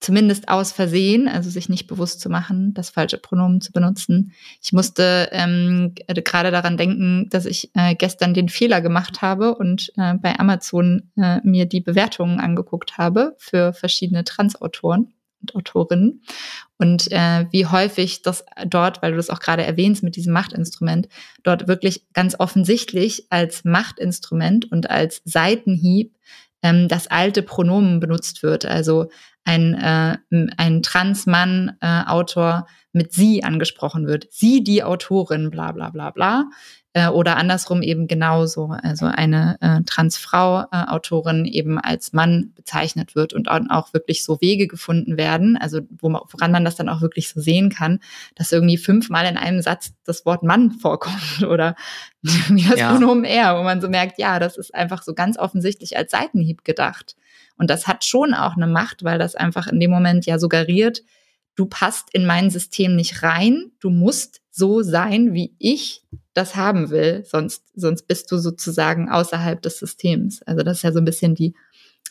zumindest 0.00 0.48
aus 0.48 0.72
Versehen, 0.72 1.28
also 1.28 1.48
sich 1.50 1.68
nicht 1.68 1.86
bewusst 1.86 2.20
zu 2.20 2.28
machen, 2.28 2.74
das 2.74 2.90
falsche 2.90 3.16
Pronomen 3.16 3.60
zu 3.60 3.70
benutzen. 3.72 4.32
Ich 4.60 4.72
musste 4.72 5.28
ähm, 5.30 5.94
gerade 6.08 6.50
daran 6.50 6.76
denken, 6.76 7.28
dass 7.30 7.46
ich 7.46 7.70
äh, 7.74 7.94
gestern 7.94 8.34
den 8.34 8.48
Fehler 8.48 8.80
gemacht 8.80 9.22
habe 9.22 9.54
und 9.54 9.92
äh, 9.96 10.14
bei 10.14 10.38
Amazon 10.38 11.10
äh, 11.16 11.38
mir 11.44 11.66
die 11.66 11.80
Bewertungen 11.80 12.40
angeguckt 12.40 12.98
habe 12.98 13.36
für 13.38 13.72
verschiedene 13.72 14.24
Transautoren 14.24 15.12
und 15.40 15.54
Autorinnen 15.54 16.22
und 16.78 17.10
äh, 17.12 17.46
wie 17.50 17.66
häufig 17.66 18.22
das 18.22 18.44
dort, 18.66 19.02
weil 19.02 19.12
du 19.12 19.16
das 19.16 19.30
auch 19.30 19.40
gerade 19.40 19.64
erwähnst 19.64 20.02
mit 20.02 20.16
diesem 20.16 20.32
Machtinstrument, 20.32 21.08
dort 21.42 21.68
wirklich 21.68 22.04
ganz 22.12 22.36
offensichtlich 22.38 23.26
als 23.30 23.64
Machtinstrument 23.64 24.70
und 24.70 24.88
als 24.90 25.22
Seitenhieb 25.24 26.14
ähm, 26.62 26.88
das 26.88 27.06
alte 27.06 27.42
Pronomen 27.42 28.00
benutzt 28.00 28.42
wird. 28.42 28.64
Also 28.66 29.10
ein, 29.44 29.74
äh, 29.74 30.18
ein 30.56 30.82
Transmann-Autor 30.82 32.66
äh, 32.66 32.72
mit 32.92 33.12
sie 33.12 33.44
angesprochen 33.44 34.06
wird. 34.06 34.26
Sie, 34.30 34.64
die 34.64 34.82
Autorin, 34.82 35.50
bla 35.50 35.72
bla 35.72 35.90
bla 35.90 36.10
bla. 36.10 36.50
Äh, 36.92 37.08
oder 37.08 37.36
andersrum 37.36 37.82
eben 37.82 38.08
genauso. 38.08 38.74
Also 38.82 39.06
eine 39.06 39.56
äh, 39.60 39.82
Transfrau-Autorin 39.84 41.44
äh, 41.44 41.50
eben 41.50 41.78
als 41.78 42.12
Mann 42.12 42.52
bezeichnet 42.56 43.14
wird 43.14 43.32
und 43.32 43.48
auch 43.48 43.92
wirklich 43.92 44.24
so 44.24 44.40
Wege 44.40 44.66
gefunden 44.66 45.16
werden, 45.16 45.56
also 45.56 45.82
wo 46.00 46.08
man, 46.08 46.22
woran 46.30 46.50
man 46.50 46.64
das 46.64 46.74
dann 46.74 46.88
auch 46.88 47.00
wirklich 47.00 47.28
so 47.28 47.40
sehen 47.40 47.70
kann, 47.70 48.00
dass 48.34 48.50
irgendwie 48.50 48.76
fünfmal 48.76 49.24
in 49.26 49.36
einem 49.36 49.62
Satz 49.62 49.92
das 50.04 50.26
Wort 50.26 50.42
Mann 50.42 50.70
vorkommt 50.80 51.44
oder 51.44 51.76
wie 52.22 52.64
das 52.68 52.80
ja. 52.80 52.90
Pronomen 52.90 53.24
er, 53.24 53.56
wo 53.56 53.62
man 53.62 53.80
so 53.80 53.88
merkt, 53.88 54.18
ja, 54.18 54.40
das 54.40 54.56
ist 54.56 54.74
einfach 54.74 55.04
so 55.04 55.14
ganz 55.14 55.38
offensichtlich 55.38 55.96
als 55.96 56.10
Seitenhieb 56.10 56.64
gedacht. 56.64 57.14
Und 57.56 57.70
das 57.70 57.86
hat 57.86 58.04
schon 58.04 58.34
auch 58.34 58.56
eine 58.56 58.66
Macht, 58.66 59.04
weil 59.04 59.18
das 59.20 59.36
einfach 59.36 59.68
in 59.68 59.78
dem 59.78 59.92
Moment 59.92 60.26
ja 60.26 60.40
suggeriert, 60.40 61.02
du 61.54 61.66
passt 61.66 62.12
in 62.12 62.26
mein 62.26 62.50
System 62.50 62.96
nicht 62.96 63.22
rein, 63.22 63.70
du 63.78 63.90
musst 63.90 64.40
so 64.50 64.82
sein, 64.82 65.34
wie 65.34 65.54
ich 65.58 66.02
das 66.40 66.56
haben 66.56 66.90
will, 66.90 67.22
sonst, 67.24 67.64
sonst 67.74 68.08
bist 68.08 68.32
du 68.32 68.38
sozusagen 68.38 69.08
außerhalb 69.08 69.60
des 69.60 69.78
Systems. 69.78 70.42
Also 70.42 70.62
das 70.62 70.78
ist 70.78 70.82
ja 70.82 70.92
so 70.92 70.98
ein 70.98 71.04
bisschen 71.04 71.34
die 71.34 71.54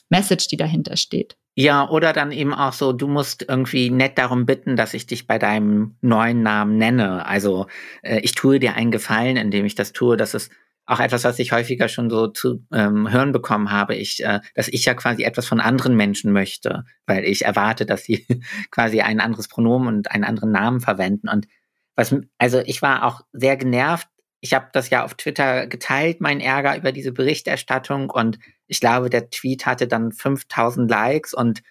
Message, 0.10 0.48
die 0.48 0.58
dahinter 0.58 0.98
steht. 0.98 1.36
Ja, 1.56 1.90
oder 1.90 2.14
dann 2.14 2.32
eben 2.32 2.54
auch 2.54 2.74
so, 2.74 2.94
du 2.94 3.08
musst 3.08 3.46
irgendwie 3.48 3.90
nett 3.90 4.18
darum 4.18 4.46
bitten, 4.46 4.76
dass 4.76 4.94
ich 4.94 5.08
dich 5.08 5.28
bei 5.28 5.38
deinem 5.40 5.96
neuen 6.02 6.42
Namen 6.42 6.78
nenne. 6.78 7.26
Also 7.26 7.68
äh, 8.02 8.20
ich 8.20 8.34
tue 8.34 8.60
dir 8.60 8.76
einen 8.76 8.92
Gefallen, 8.92 9.36
indem 9.36 9.66
ich 9.66 9.76
das 9.76 9.92
tue. 9.92 10.16
Das 10.16 10.34
ist 10.34 10.52
auch 10.86 11.00
etwas, 11.00 11.24
was 11.24 11.38
ich 11.38 11.52
häufiger 11.52 11.88
schon 11.88 12.10
so 12.10 12.28
zu 12.28 12.66
ähm, 12.72 13.12
hören 13.12 13.32
bekommen 13.32 13.72
habe, 13.72 13.96
ich, 13.96 14.24
äh, 14.24 14.40
dass 14.56 14.68
ich 14.68 14.86
ja 14.86 14.94
quasi 14.94 15.24
etwas 15.24 15.48
von 15.48 15.60
anderen 15.60 15.96
Menschen 15.96 16.32
möchte, 16.32 16.86
weil 17.06 17.26
ich 17.26 17.46
erwarte, 17.46 17.86
dass 17.86 18.04
sie 18.04 18.26
quasi 18.72 19.02
ein 19.02 19.20
anderes 19.20 19.48
Pronomen 19.48 19.88
und 19.88 20.12
einen 20.12 20.24
anderen 20.24 20.52
Namen 20.52 20.80
verwenden. 20.80 21.30
Und 21.30 21.48
was, 21.96 22.16
also 22.38 22.62
ich 22.66 22.82
war 22.82 23.04
auch 23.04 23.22
sehr 23.34 23.58
genervt. 23.58 24.08
Ich 24.42 24.54
habe 24.54 24.70
das 24.72 24.90
ja 24.90 25.04
auf 25.04 25.16
Twitter 25.16 25.68
geteilt, 25.68 26.22
mein 26.22 26.40
Ärger 26.40 26.78
über 26.78 26.92
diese 26.92 27.12
Berichterstattung. 27.12 28.10
Und 28.10 28.40
ich 28.68 28.80
glaube, 28.80 29.10
der 29.10 29.30
Tweet 29.30 29.66
hatte 29.66 29.88
dann 29.88 30.12
5000 30.12 30.90
Likes 30.90 31.34
und 31.34 31.62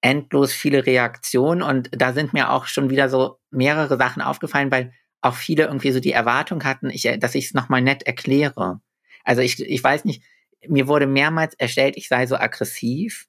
endlos 0.00 0.52
viele 0.52 0.84
Reaktionen. 0.84 1.62
Und 1.62 1.90
da 1.92 2.12
sind 2.12 2.32
mir 2.32 2.50
auch 2.50 2.66
schon 2.66 2.90
wieder 2.90 3.08
so 3.08 3.38
mehrere 3.50 3.96
Sachen 3.96 4.20
aufgefallen, 4.20 4.70
weil 4.70 4.92
auch 5.22 5.34
viele 5.34 5.64
irgendwie 5.64 5.92
so 5.92 6.00
die 6.00 6.12
Erwartung 6.12 6.64
hatten, 6.64 6.90
ich, 6.90 7.06
äh, 7.06 7.16
dass 7.16 7.34
ich 7.34 7.46
es 7.46 7.54
nochmal 7.54 7.80
nett 7.80 8.02
erkläre. 8.02 8.80
Also 9.24 9.40
ich, 9.40 9.60
ich 9.60 9.82
weiß 9.82 10.04
nicht, 10.04 10.22
mir 10.68 10.88
wurde 10.88 11.06
mehrmals 11.06 11.54
erstellt, 11.54 11.96
ich 11.96 12.08
sei 12.08 12.26
so 12.26 12.36
aggressiv. 12.36 13.26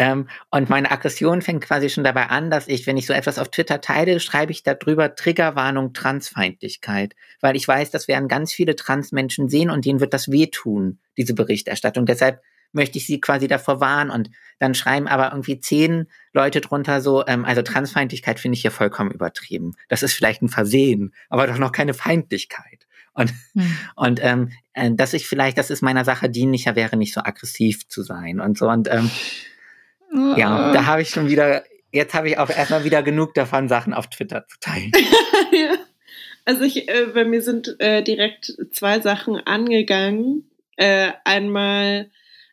Ähm, 0.00 0.28
und 0.50 0.70
meine 0.70 0.90
Aggression 0.90 1.42
fängt 1.42 1.62
quasi 1.62 1.90
schon 1.90 2.04
dabei 2.04 2.30
an, 2.30 2.50
dass 2.50 2.68
ich, 2.68 2.86
wenn 2.86 2.96
ich 2.96 3.04
so 3.04 3.12
etwas 3.12 3.38
auf 3.38 3.50
Twitter 3.50 3.82
teile, 3.82 4.18
schreibe 4.18 4.50
ich 4.50 4.62
darüber 4.62 5.14
Triggerwarnung 5.14 5.92
Transfeindlichkeit. 5.92 7.14
Weil 7.42 7.54
ich 7.54 7.68
weiß, 7.68 7.90
das 7.90 8.08
werden 8.08 8.26
ganz 8.26 8.50
viele 8.50 8.76
Transmenschen 8.76 9.50
sehen 9.50 9.68
und 9.68 9.84
denen 9.84 10.00
wird 10.00 10.14
das 10.14 10.30
wehtun, 10.30 11.00
diese 11.18 11.34
Berichterstattung. 11.34 12.06
Deshalb 12.06 12.40
möchte 12.72 12.96
ich 12.96 13.06
sie 13.06 13.20
quasi 13.20 13.46
davor 13.46 13.80
warnen. 13.80 14.10
Und 14.10 14.30
dann 14.58 14.74
schreiben 14.74 15.06
aber 15.06 15.32
irgendwie 15.32 15.60
zehn 15.60 16.06
Leute 16.32 16.62
drunter 16.62 17.02
so, 17.02 17.26
ähm, 17.26 17.44
also 17.44 17.60
Transfeindlichkeit 17.60 18.40
finde 18.40 18.56
ich 18.56 18.62
hier 18.62 18.70
vollkommen 18.70 19.10
übertrieben. 19.10 19.72
Das 19.90 20.02
ist 20.02 20.14
vielleicht 20.14 20.40
ein 20.40 20.48
Versehen, 20.48 21.12
aber 21.28 21.46
doch 21.46 21.58
noch 21.58 21.72
keine 21.72 21.92
Feindlichkeit. 21.92 22.86
Und, 23.12 23.34
hm. 23.52 23.76
und 23.96 24.20
ähm, 24.22 24.52
äh, 24.72 24.92
dass 24.94 25.12
ich 25.12 25.26
vielleicht, 25.26 25.58
das 25.58 25.68
ist 25.68 25.82
meiner 25.82 26.06
Sache 26.06 26.30
dienlicher 26.30 26.74
wäre, 26.74 26.96
nicht 26.96 27.12
so 27.12 27.20
aggressiv 27.20 27.86
zu 27.86 28.02
sein 28.02 28.40
und 28.40 28.56
so. 28.56 28.70
Und 28.70 28.88
ähm. 28.90 29.10
Ja, 30.12 30.72
da 30.72 30.86
habe 30.86 31.02
ich 31.02 31.10
schon 31.10 31.28
wieder, 31.28 31.64
jetzt 31.92 32.14
habe 32.14 32.28
ich 32.28 32.38
auch 32.38 32.50
erstmal 32.50 32.84
wieder 32.84 33.02
genug 33.02 33.34
davon, 33.34 33.68
Sachen 33.68 33.94
auf 33.94 34.08
Twitter 34.08 34.46
zu 34.46 34.58
teilen. 34.60 34.92
ja. 35.52 35.74
Also 36.44 36.62
ich, 36.62 36.88
äh, 36.88 37.06
bei 37.12 37.24
mir 37.24 37.42
sind 37.42 37.76
äh, 37.80 38.02
direkt 38.02 38.52
zwei 38.72 39.00
Sachen 39.00 39.36
angegangen. 39.36 40.50
Äh, 40.76 41.12
einmal 41.24 42.10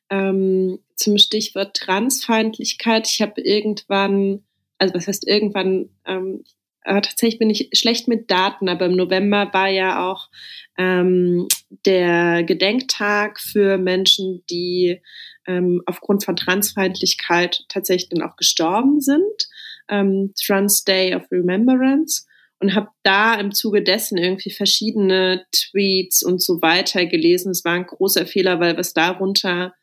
ähm, 0.10 0.80
zum 0.96 1.18
Stichwort 1.18 1.76
Transfeindlichkeit. 1.76 3.08
Ich 3.08 3.22
habe 3.22 3.42
irgendwann, 3.42 4.44
also 4.78 4.94
was 4.94 5.08
heißt 5.08 5.28
irgendwann, 5.28 5.90
ähm, 6.06 6.44
aber 6.84 7.02
tatsächlich 7.02 7.40
bin 7.40 7.50
ich 7.50 7.70
schlecht 7.74 8.08
mit 8.08 8.32
Daten, 8.32 8.70
aber 8.70 8.86
im 8.86 8.96
November 8.96 9.50
war 9.54 9.68
ja 9.68 10.10
auch 10.10 10.30
ähm, 10.78 11.48
der 11.86 12.44
Gedenktag 12.44 13.40
für 13.40 13.78
Menschen, 13.78 14.44
die 14.50 15.02
ähm, 15.48 15.82
aufgrund 15.86 16.24
von 16.24 16.36
Transfeindlichkeit 16.36 17.64
tatsächlich 17.70 18.10
dann 18.10 18.22
auch 18.22 18.36
gestorben 18.36 19.02
sind. 19.02 19.48
Ähm, 19.90 20.34
Trans 20.40 20.84
Day 20.84 21.16
of 21.16 21.24
Remembrance 21.32 22.26
und 22.60 22.76
habe 22.76 22.90
da 23.04 23.36
im 23.36 23.54
Zuge 23.54 23.84
dessen 23.84 24.18
irgendwie 24.18 24.52
verschiedene 24.52 25.46
Tweets 25.52 26.24
und 26.24 26.42
so 26.42 26.62
weiter 26.62 27.06
gelesen. 27.06 27.52
Es 27.52 27.64
war 27.64 27.74
ein 27.74 27.86
großer 27.86 28.26
Fehler, 28.26 28.60
weil 28.60 28.78
was 28.78 28.94
darunter 28.94 29.74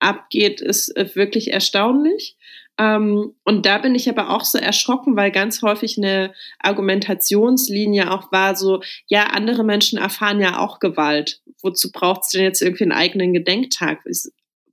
abgeht, 0.00 0.60
ist 0.60 0.96
äh, 0.96 1.14
wirklich 1.14 1.52
erstaunlich. 1.52 2.36
Ähm, 2.78 3.34
und 3.44 3.66
da 3.66 3.78
bin 3.78 3.94
ich 3.96 4.08
aber 4.08 4.30
auch 4.30 4.44
so 4.44 4.56
erschrocken, 4.56 5.16
weil 5.16 5.32
ganz 5.32 5.62
häufig 5.62 5.98
eine 5.98 6.32
Argumentationslinie 6.60 8.10
auch 8.10 8.30
war 8.30 8.54
so, 8.54 8.80
ja, 9.06 9.24
andere 9.24 9.64
Menschen 9.64 9.98
erfahren 9.98 10.40
ja 10.40 10.60
auch 10.60 10.78
Gewalt. 10.78 11.42
Wozu 11.60 11.90
braucht 11.90 12.22
es 12.22 12.28
denn 12.30 12.44
jetzt 12.44 12.62
irgendwie 12.62 12.84
einen 12.84 12.92
eigenen 12.92 13.32
Gedenktag? 13.32 14.00
Ich 14.06 14.28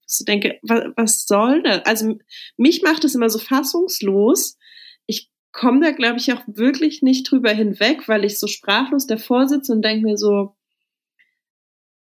so 0.05 0.23
denke, 0.23 0.59
was, 0.61 0.83
was 0.95 1.25
soll 1.25 1.63
das? 1.63 1.83
Also 1.85 2.19
mich 2.57 2.83
macht 2.83 3.03
es 3.03 3.15
immer 3.15 3.29
so 3.29 3.39
fassungslos. 3.39 4.57
Ich 5.07 5.31
komme 5.51 5.81
da, 5.81 5.91
glaube 5.91 6.19
ich, 6.19 6.31
auch 6.31 6.41
wirklich 6.45 7.01
nicht 7.01 7.29
drüber 7.29 7.51
hinweg, 7.51 8.07
weil 8.07 8.23
ich 8.23 8.39
so 8.39 8.45
sprachlos 8.45 9.07
davor 9.07 9.47
sitze 9.47 9.71
und 9.71 9.83
denke 9.83 10.05
mir 10.05 10.17
so, 10.17 10.55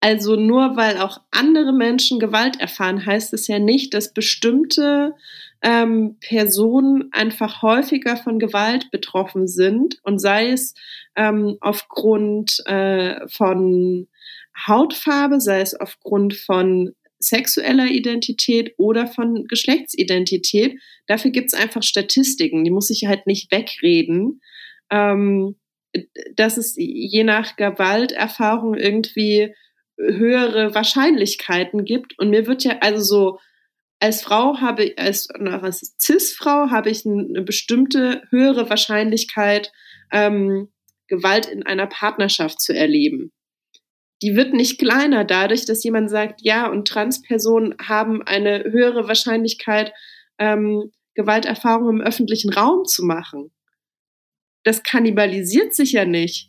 also 0.01 0.35
nur 0.35 0.77
weil 0.77 0.97
auch 0.97 1.21
andere 1.31 1.73
Menschen 1.73 2.19
Gewalt 2.19 2.59
erfahren, 2.59 3.05
heißt 3.05 3.33
es 3.33 3.47
ja 3.47 3.59
nicht, 3.59 3.93
dass 3.93 4.13
bestimmte 4.13 5.13
ähm, 5.61 6.17
Personen 6.21 7.11
einfach 7.11 7.61
häufiger 7.61 8.15
von 8.15 8.39
Gewalt 8.39 8.91
betroffen 8.91 9.47
sind 9.47 9.99
und 10.03 10.19
sei 10.19 10.51
es 10.51 10.73
ähm, 11.15 11.57
aufgrund 11.59 12.61
äh, 12.65 13.27
von 13.27 14.07
Hautfarbe, 14.67 15.41
sei 15.41 15.61
es 15.61 15.75
aufgrund 15.75 16.33
von 16.33 16.93
sexueller 17.19 17.87
Identität 17.87 18.75
oder 18.77 19.05
von 19.05 19.45
Geschlechtsidentität. 19.47 20.79
Dafür 21.07 21.31
gibt 21.31 21.53
es 21.53 21.59
einfach 21.59 21.83
Statistiken, 21.83 22.63
die 22.63 22.71
muss 22.71 22.89
ich 22.89 23.05
halt 23.05 23.27
nicht 23.27 23.51
wegreden. 23.51 24.41
Ähm, 24.89 25.55
dass 26.35 26.57
es 26.57 26.75
je 26.77 27.23
nach 27.23 27.55
Gewalterfahrung 27.55 28.75
irgendwie 28.75 29.53
höhere 29.99 30.73
Wahrscheinlichkeiten 30.73 31.85
gibt. 31.85 32.17
Und 32.17 32.29
mir 32.29 32.47
wird 32.47 32.63
ja, 32.63 32.77
also 32.81 33.01
so, 33.01 33.39
als 33.99 34.21
Frau 34.21 34.59
habe 34.59 34.85
ich, 34.85 34.99
als, 34.99 35.29
als 35.29 35.95
Cis-Frau 35.99 36.69
habe 36.69 36.89
ich 36.89 37.05
eine 37.05 37.41
bestimmte 37.41 38.23
höhere 38.29 38.69
Wahrscheinlichkeit, 38.69 39.71
ähm, 40.11 40.69
Gewalt 41.07 41.47
in 41.47 41.65
einer 41.65 41.87
Partnerschaft 41.87 42.61
zu 42.61 42.73
erleben. 42.73 43.31
Die 44.21 44.35
wird 44.35 44.53
nicht 44.53 44.79
kleiner 44.79 45.25
dadurch, 45.25 45.65
dass 45.65 45.83
jemand 45.83 46.09
sagt, 46.09 46.41
ja, 46.43 46.67
und 46.67 46.87
Transpersonen 46.87 47.75
haben 47.81 48.21
eine 48.21 48.63
höhere 48.63 49.07
Wahrscheinlichkeit, 49.07 49.93
ähm, 50.37 50.91
Gewalterfahrungen 51.15 51.99
im 51.99 52.05
öffentlichen 52.05 52.53
Raum 52.53 52.85
zu 52.85 53.03
machen. 53.03 53.51
Das 54.63 54.83
kannibalisiert 54.83 55.73
sich 55.73 55.93
ja 55.93 56.05
nicht. 56.05 56.48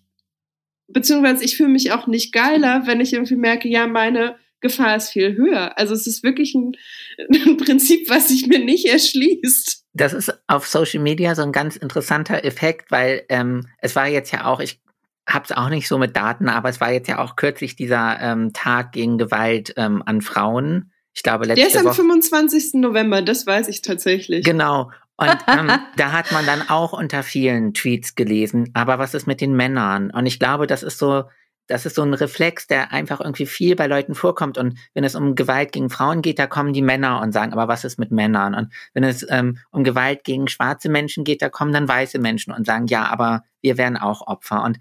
Beziehungsweise 0.93 1.45
ich 1.45 1.57
fühle 1.57 1.68
mich 1.70 1.93
auch 1.93 2.07
nicht 2.07 2.32
geiler, 2.32 2.82
wenn 2.86 3.01
ich 3.01 3.12
irgendwie 3.12 3.36
merke, 3.36 3.68
ja, 3.68 3.86
meine 3.86 4.36
Gefahr 4.61 4.97
ist 4.97 5.11
viel 5.11 5.36
höher. 5.36 5.78
Also 5.78 5.95
es 5.95 6.07
ist 6.07 6.22
wirklich 6.22 6.55
ein, 6.55 6.72
ein 7.47 7.57
Prinzip, 7.57 8.09
was 8.11 8.28
sich 8.28 8.47
mir 8.47 8.59
nicht 8.59 8.86
erschließt. 8.86 9.84
Das 9.93 10.12
ist 10.12 10.32
auf 10.47 10.66
Social 10.66 11.01
Media 11.01 11.34
so 11.34 11.43
ein 11.43 11.53
ganz 11.53 11.76
interessanter 11.76 12.45
Effekt, 12.45 12.91
weil 12.91 13.24
ähm, 13.28 13.66
es 13.78 13.97
war 13.97 14.07
jetzt 14.07 14.30
ja 14.30 14.45
auch, 14.45 14.61
ich 14.61 14.80
habe 15.26 15.45
es 15.45 15.53
auch 15.53 15.68
nicht 15.68 15.88
so 15.88 15.99
mit 15.99 16.16
Daten, 16.16 16.49
aber 16.49 16.68
es 16.68 16.80
war 16.80 16.93
jetzt 16.93 17.09
ja 17.09 17.18
auch 17.18 17.36
kürzlich 17.36 17.76
dieser 17.76 18.18
ähm, 18.20 18.53
Tag 18.53 18.93
gegen 18.93 19.18
Gewalt 19.18 19.74
ähm, 19.76 20.03
an 20.05 20.20
Frauen. 20.20 20.93
Ich 21.14 21.22
glaube, 21.22 21.47
letzte 21.47 21.62
Der 21.62 21.70
ist 21.70 21.76
am 21.76 21.86
Woche. 21.86 21.97
25. 21.97 22.74
November, 22.74 23.22
das 23.22 23.47
weiß 23.47 23.68
ich 23.68 23.82
tatsächlich. 23.82 24.45
Genau. 24.45 24.91
Und 25.20 25.36
ähm, 25.48 25.70
da 25.96 26.12
hat 26.12 26.32
man 26.32 26.46
dann 26.46 26.68
auch 26.68 26.92
unter 26.92 27.22
vielen 27.22 27.74
Tweets 27.74 28.14
gelesen, 28.14 28.70
aber 28.72 28.98
was 28.98 29.12
ist 29.12 29.26
mit 29.26 29.40
den 29.40 29.54
Männern? 29.54 30.10
Und 30.10 30.24
ich 30.24 30.38
glaube, 30.38 30.66
das 30.66 30.82
ist 30.82 30.98
so, 30.98 31.24
das 31.66 31.86
ist 31.86 31.94
so 31.94 32.02
ein 32.02 32.14
Reflex, 32.14 32.66
der 32.66 32.90
einfach 32.92 33.20
irgendwie 33.20 33.46
viel 33.46 33.76
bei 33.76 33.86
Leuten 33.86 34.14
vorkommt. 34.14 34.56
Und 34.56 34.78
wenn 34.94 35.04
es 35.04 35.14
um 35.14 35.34
Gewalt 35.34 35.72
gegen 35.72 35.90
Frauen 35.90 36.22
geht, 36.22 36.38
da 36.38 36.46
kommen 36.46 36.72
die 36.72 36.82
Männer 36.82 37.20
und 37.20 37.32
sagen, 37.32 37.52
aber 37.52 37.68
was 37.68 37.84
ist 37.84 37.98
mit 37.98 38.10
Männern? 38.10 38.54
Und 38.54 38.72
wenn 38.94 39.04
es 39.04 39.24
ähm, 39.28 39.58
um 39.70 39.84
Gewalt 39.84 40.24
gegen 40.24 40.48
schwarze 40.48 40.88
Menschen 40.88 41.22
geht, 41.22 41.42
da 41.42 41.48
kommen 41.48 41.72
dann 41.72 41.86
weiße 41.86 42.18
Menschen 42.18 42.52
und 42.52 42.66
sagen, 42.66 42.86
ja, 42.86 43.04
aber 43.04 43.44
wir 43.60 43.76
wären 43.76 43.98
auch 43.98 44.26
Opfer. 44.26 44.64
Und, 44.64 44.78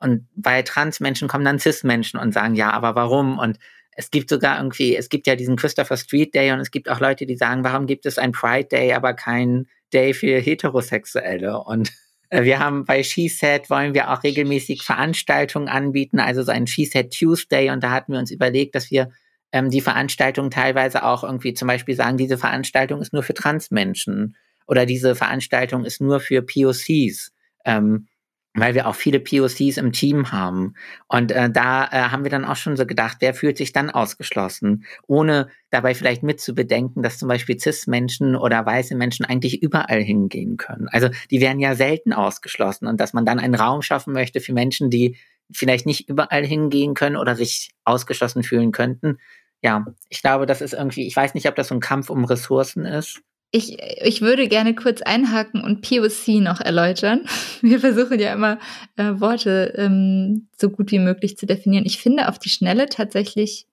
und 0.00 0.26
bei 0.34 0.62
Transmenschen 0.62 1.28
kommen 1.28 1.44
dann 1.44 1.58
Cis-Menschen 1.58 2.18
und 2.18 2.32
sagen, 2.32 2.54
ja, 2.54 2.70
aber 2.70 2.94
warum? 2.94 3.38
Und 3.38 3.58
es 3.96 4.10
gibt 4.10 4.28
sogar 4.28 4.58
irgendwie, 4.58 4.96
es 4.96 5.08
gibt 5.08 5.26
ja 5.26 5.36
diesen 5.36 5.56
Christopher 5.56 5.96
Street 5.96 6.34
Day 6.34 6.52
und 6.52 6.60
es 6.60 6.70
gibt 6.70 6.88
auch 6.88 7.00
Leute, 7.00 7.26
die 7.26 7.36
sagen, 7.36 7.64
warum 7.64 7.86
gibt 7.86 8.06
es 8.06 8.18
ein 8.18 8.32
Pride 8.32 8.68
Day, 8.68 8.92
aber 8.92 9.14
kein 9.14 9.66
Day 9.92 10.14
für 10.14 10.38
Heterosexuelle? 10.38 11.58
Und 11.60 11.92
äh, 12.30 12.42
wir 12.42 12.58
haben 12.58 12.84
bei 12.84 13.02
SheSet 13.02 13.70
wollen 13.70 13.94
wir 13.94 14.10
auch 14.10 14.22
regelmäßig 14.22 14.82
Veranstaltungen 14.82 15.68
anbieten, 15.68 16.18
also 16.18 16.42
so 16.42 16.52
ein 16.52 16.66
SheSet 16.66 17.12
Tuesday. 17.16 17.70
Und 17.70 17.84
da 17.84 17.90
hatten 17.90 18.12
wir 18.12 18.18
uns 18.18 18.30
überlegt, 18.30 18.74
dass 18.74 18.90
wir 18.90 19.10
ähm, 19.52 19.70
die 19.70 19.80
Veranstaltung 19.80 20.50
teilweise 20.50 21.04
auch 21.04 21.22
irgendwie 21.22 21.54
zum 21.54 21.68
Beispiel 21.68 21.94
sagen, 21.94 22.16
diese 22.16 22.38
Veranstaltung 22.38 23.00
ist 23.00 23.12
nur 23.12 23.22
für 23.22 23.34
Transmenschen 23.34 24.36
oder 24.66 24.86
diese 24.86 25.14
Veranstaltung 25.14 25.84
ist 25.84 26.00
nur 26.00 26.20
für 26.20 26.42
POCs. 26.42 27.32
Ähm, 27.64 28.08
weil 28.54 28.74
wir 28.74 28.86
auch 28.86 28.94
viele 28.94 29.18
POCs 29.18 29.78
im 29.78 29.92
Team 29.92 30.30
haben. 30.30 30.74
Und 31.08 31.32
äh, 31.32 31.50
da 31.50 31.86
äh, 31.86 32.10
haben 32.10 32.22
wir 32.22 32.30
dann 32.30 32.44
auch 32.44 32.56
schon 32.56 32.76
so 32.76 32.86
gedacht, 32.86 33.16
wer 33.20 33.34
fühlt 33.34 33.58
sich 33.58 33.72
dann 33.72 33.90
ausgeschlossen, 33.90 34.84
ohne 35.08 35.48
dabei 35.70 35.94
vielleicht 35.94 36.22
mitzubedenken, 36.22 37.02
dass 37.02 37.18
zum 37.18 37.28
Beispiel 37.28 37.58
CIS-Menschen 37.58 38.36
oder 38.36 38.64
weiße 38.64 38.94
Menschen 38.94 39.24
eigentlich 39.24 39.60
überall 39.60 40.00
hingehen 40.00 40.56
können. 40.56 40.88
Also 40.88 41.08
die 41.30 41.40
werden 41.40 41.58
ja 41.58 41.74
selten 41.74 42.12
ausgeschlossen 42.12 42.86
und 42.86 43.00
dass 43.00 43.12
man 43.12 43.26
dann 43.26 43.40
einen 43.40 43.56
Raum 43.56 43.82
schaffen 43.82 44.12
möchte 44.12 44.40
für 44.40 44.52
Menschen, 44.52 44.88
die 44.88 45.16
vielleicht 45.50 45.84
nicht 45.84 46.08
überall 46.08 46.46
hingehen 46.46 46.94
können 46.94 47.16
oder 47.16 47.34
sich 47.34 47.72
ausgeschlossen 47.84 48.44
fühlen 48.44 48.70
könnten. 48.70 49.18
Ja, 49.62 49.84
ich 50.08 50.22
glaube, 50.22 50.46
das 50.46 50.60
ist 50.60 50.74
irgendwie, 50.74 51.06
ich 51.06 51.16
weiß 51.16 51.34
nicht, 51.34 51.48
ob 51.48 51.56
das 51.56 51.68
so 51.68 51.74
ein 51.74 51.80
Kampf 51.80 52.08
um 52.08 52.24
Ressourcen 52.24 52.86
ist 52.86 53.20
ich, 53.54 53.80
ich 54.02 54.20
würde 54.20 54.48
gerne 54.48 54.74
kurz 54.74 55.00
einhaken 55.00 55.62
und 55.62 55.80
POC 55.82 56.40
noch 56.40 56.60
erläutern. 56.60 57.20
Wir 57.60 57.78
versuchen 57.78 58.18
ja 58.18 58.32
immer 58.32 58.58
äh, 58.96 59.20
Worte 59.20 59.72
ähm, 59.76 60.48
so 60.58 60.70
gut 60.70 60.90
wie 60.90 60.98
möglich 60.98 61.38
zu 61.38 61.46
definieren. 61.46 61.86
Ich 61.86 61.98
finde 61.98 62.28
auf 62.28 62.40
die 62.40 62.48
Schnelle 62.48 62.88
tatsächlich 62.88 63.68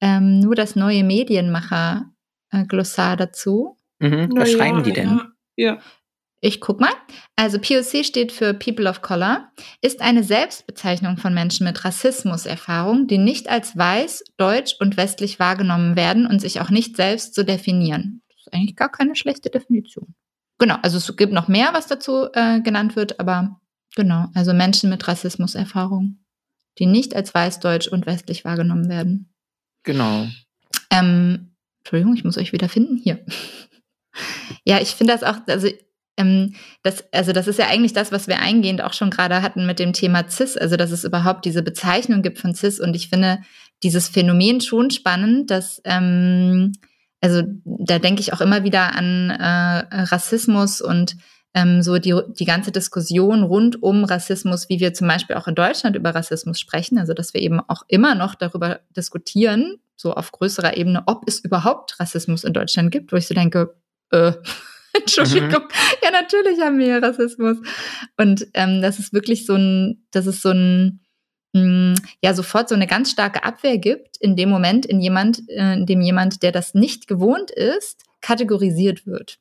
ähm, 0.00 0.38
nur 0.38 0.54
das 0.54 0.76
neue 0.76 1.02
Medienmacher-Glossar 1.02 3.14
äh, 3.14 3.16
dazu. 3.16 3.76
Mhm, 3.98 4.30
was 4.36 4.52
ja, 4.52 4.58
schreiben 4.58 4.84
die 4.84 4.92
denn? 4.92 5.20
Ja. 5.56 5.56
ja. 5.56 5.80
Ich 6.40 6.60
guck 6.60 6.78
mal. 6.78 6.92
Also 7.34 7.58
POC 7.58 8.04
steht 8.04 8.30
für 8.30 8.54
People 8.54 8.88
of 8.88 9.02
Color, 9.02 9.50
ist 9.80 10.00
eine 10.00 10.22
Selbstbezeichnung 10.22 11.16
von 11.16 11.34
Menschen 11.34 11.66
mit 11.66 11.84
Rassismuserfahrung, 11.84 13.08
die 13.08 13.18
nicht 13.18 13.48
als 13.48 13.76
weiß, 13.76 14.22
deutsch 14.36 14.76
und 14.78 14.96
westlich 14.96 15.40
wahrgenommen 15.40 15.96
werden 15.96 16.24
und 16.26 16.38
sich 16.38 16.60
auch 16.60 16.70
nicht 16.70 16.96
selbst 16.96 17.34
so 17.34 17.42
definieren 17.42 18.20
eigentlich 18.52 18.76
gar 18.76 18.90
keine 18.90 19.16
schlechte 19.16 19.50
Definition. 19.50 20.14
Genau, 20.58 20.76
also 20.82 20.98
es 20.98 21.16
gibt 21.16 21.32
noch 21.32 21.48
mehr, 21.48 21.70
was 21.72 21.86
dazu 21.86 22.28
äh, 22.32 22.60
genannt 22.60 22.96
wird, 22.96 23.18
aber 23.18 23.60
genau, 23.96 24.28
also 24.34 24.52
Menschen 24.52 24.90
mit 24.90 25.06
Rassismuserfahrung, 25.06 26.24
die 26.78 26.86
nicht 26.86 27.14
als 27.14 27.34
weißdeutsch 27.34 27.88
und 27.88 28.06
westlich 28.06 28.44
wahrgenommen 28.44 28.88
werden. 28.88 29.34
Genau. 29.82 30.26
Ähm, 30.90 31.54
Entschuldigung, 31.82 32.14
ich 32.14 32.24
muss 32.24 32.38
euch 32.38 32.52
wieder 32.52 32.68
finden. 32.68 32.96
Hier. 32.96 33.24
ja, 34.64 34.80
ich 34.80 34.94
finde 34.94 35.12
das 35.12 35.22
auch, 35.22 35.36
also 35.48 35.68
ähm, 36.16 36.54
das, 36.82 37.04
also 37.12 37.32
das 37.32 37.48
ist 37.48 37.58
ja 37.58 37.66
eigentlich 37.66 37.92
das, 37.92 38.12
was 38.12 38.28
wir 38.28 38.38
eingehend 38.38 38.82
auch 38.82 38.92
schon 38.92 39.10
gerade 39.10 39.42
hatten 39.42 39.66
mit 39.66 39.78
dem 39.78 39.92
Thema 39.92 40.28
CIS, 40.28 40.56
also 40.56 40.76
dass 40.76 40.92
es 40.92 41.04
überhaupt 41.04 41.44
diese 41.44 41.62
Bezeichnung 41.62 42.22
gibt 42.22 42.38
von 42.38 42.54
CIS 42.54 42.80
und 42.80 42.94
ich 42.94 43.08
finde 43.08 43.40
dieses 43.82 44.08
Phänomen 44.08 44.60
schon 44.60 44.90
spannend, 44.90 45.50
dass 45.50 45.82
ähm, 45.84 46.72
also 47.24 47.42
da 47.64 47.98
denke 47.98 48.20
ich 48.20 48.34
auch 48.34 48.42
immer 48.42 48.64
wieder 48.64 48.94
an 48.94 49.30
äh, 49.30 50.02
Rassismus 50.02 50.82
und 50.82 51.16
ähm, 51.54 51.82
so 51.82 51.96
die, 51.96 52.14
die 52.38 52.44
ganze 52.44 52.70
Diskussion 52.70 53.44
rund 53.44 53.82
um 53.82 54.04
Rassismus, 54.04 54.68
wie 54.68 54.78
wir 54.78 54.92
zum 54.92 55.08
Beispiel 55.08 55.36
auch 55.36 55.48
in 55.48 55.54
Deutschland 55.54 55.96
über 55.96 56.14
Rassismus 56.14 56.60
sprechen, 56.60 56.98
also 56.98 57.14
dass 57.14 57.32
wir 57.32 57.40
eben 57.40 57.60
auch 57.60 57.84
immer 57.88 58.14
noch 58.14 58.34
darüber 58.34 58.80
diskutieren, 58.94 59.78
so 59.96 60.12
auf 60.12 60.32
größerer 60.32 60.76
Ebene, 60.76 61.04
ob 61.06 61.26
es 61.26 61.38
überhaupt 61.38 61.98
Rassismus 61.98 62.44
in 62.44 62.52
Deutschland 62.52 62.90
gibt, 62.90 63.10
wo 63.10 63.16
ich 63.16 63.26
so 63.26 63.32
denke, 63.32 63.74
äh, 64.10 64.32
Entschuldigung, 64.92 65.48
mhm. 65.48 65.68
ja 66.02 66.10
natürlich 66.10 66.60
haben 66.60 66.78
wir 66.78 67.02
Rassismus. 67.02 67.56
Und 68.18 68.48
ähm, 68.52 68.82
das 68.82 68.98
ist 68.98 69.14
wirklich 69.14 69.46
so 69.46 69.54
ein, 69.54 70.04
das 70.10 70.26
ist 70.26 70.42
so 70.42 70.50
ein 70.50 71.00
ja 71.54 72.34
sofort 72.34 72.68
so 72.68 72.74
eine 72.74 72.86
ganz 72.86 73.10
starke 73.10 73.44
Abwehr 73.44 73.78
gibt 73.78 74.16
in 74.18 74.34
dem 74.34 74.48
Moment, 74.48 74.86
in 74.86 75.00
jemand, 75.00 75.48
äh, 75.48 75.74
in 75.74 75.86
dem 75.86 76.00
jemand, 76.00 76.42
der 76.42 76.52
das 76.52 76.74
nicht 76.74 77.06
gewohnt 77.06 77.50
ist, 77.50 78.02
kategorisiert 78.20 79.06
wird. 79.06 79.38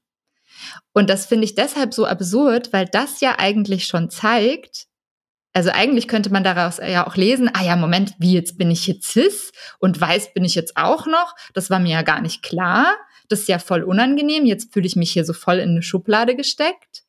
Und 0.94 1.10
das 1.10 1.26
finde 1.26 1.46
ich 1.46 1.56
deshalb 1.56 1.94
so 1.94 2.06
absurd, 2.06 2.72
weil 2.72 2.86
das 2.86 3.20
ja 3.20 3.40
eigentlich 3.40 3.88
schon 3.88 4.12
zeigt, 4.12 4.88
also 5.54 5.70
eigentlich 5.70 6.08
könnte 6.08 6.32
man 6.32 6.44
daraus 6.44 6.78
ja 6.78 7.06
auch 7.06 7.16
lesen, 7.16 7.50
ah 7.54 7.64
ja, 7.64 7.76
Moment, 7.76 8.16
wie 8.18 8.34
jetzt 8.34 8.58
bin 8.58 8.72
ich 8.72 8.88
jetzt 8.88 9.12
cis 9.12 9.52
und 9.80 10.00
weiß 10.00 10.34
bin 10.34 10.44
ich 10.46 10.56
jetzt 10.56 10.78
auch 10.78 11.06
noch, 11.06 11.36
das 11.54 11.70
war 11.70 11.80
mir 11.80 11.92
ja 11.92 12.02
gar 12.02 12.22
nicht 12.22 12.42
klar, 12.42 12.96
das 13.30 13.42
ist 13.42 13.50
ja 13.50 13.60
voll 13.60 13.84
unangenehm, 13.84 14.46
jetzt 14.46 14.74
fühle 14.74 14.88
ich 14.88 14.96
mich 14.96 15.12
hier 15.12 15.26
so 15.26 15.34
voll 15.34 15.60
in 15.60 15.70
eine 15.70 15.84
Schublade 15.84 16.36
gesteckt. 16.36 17.04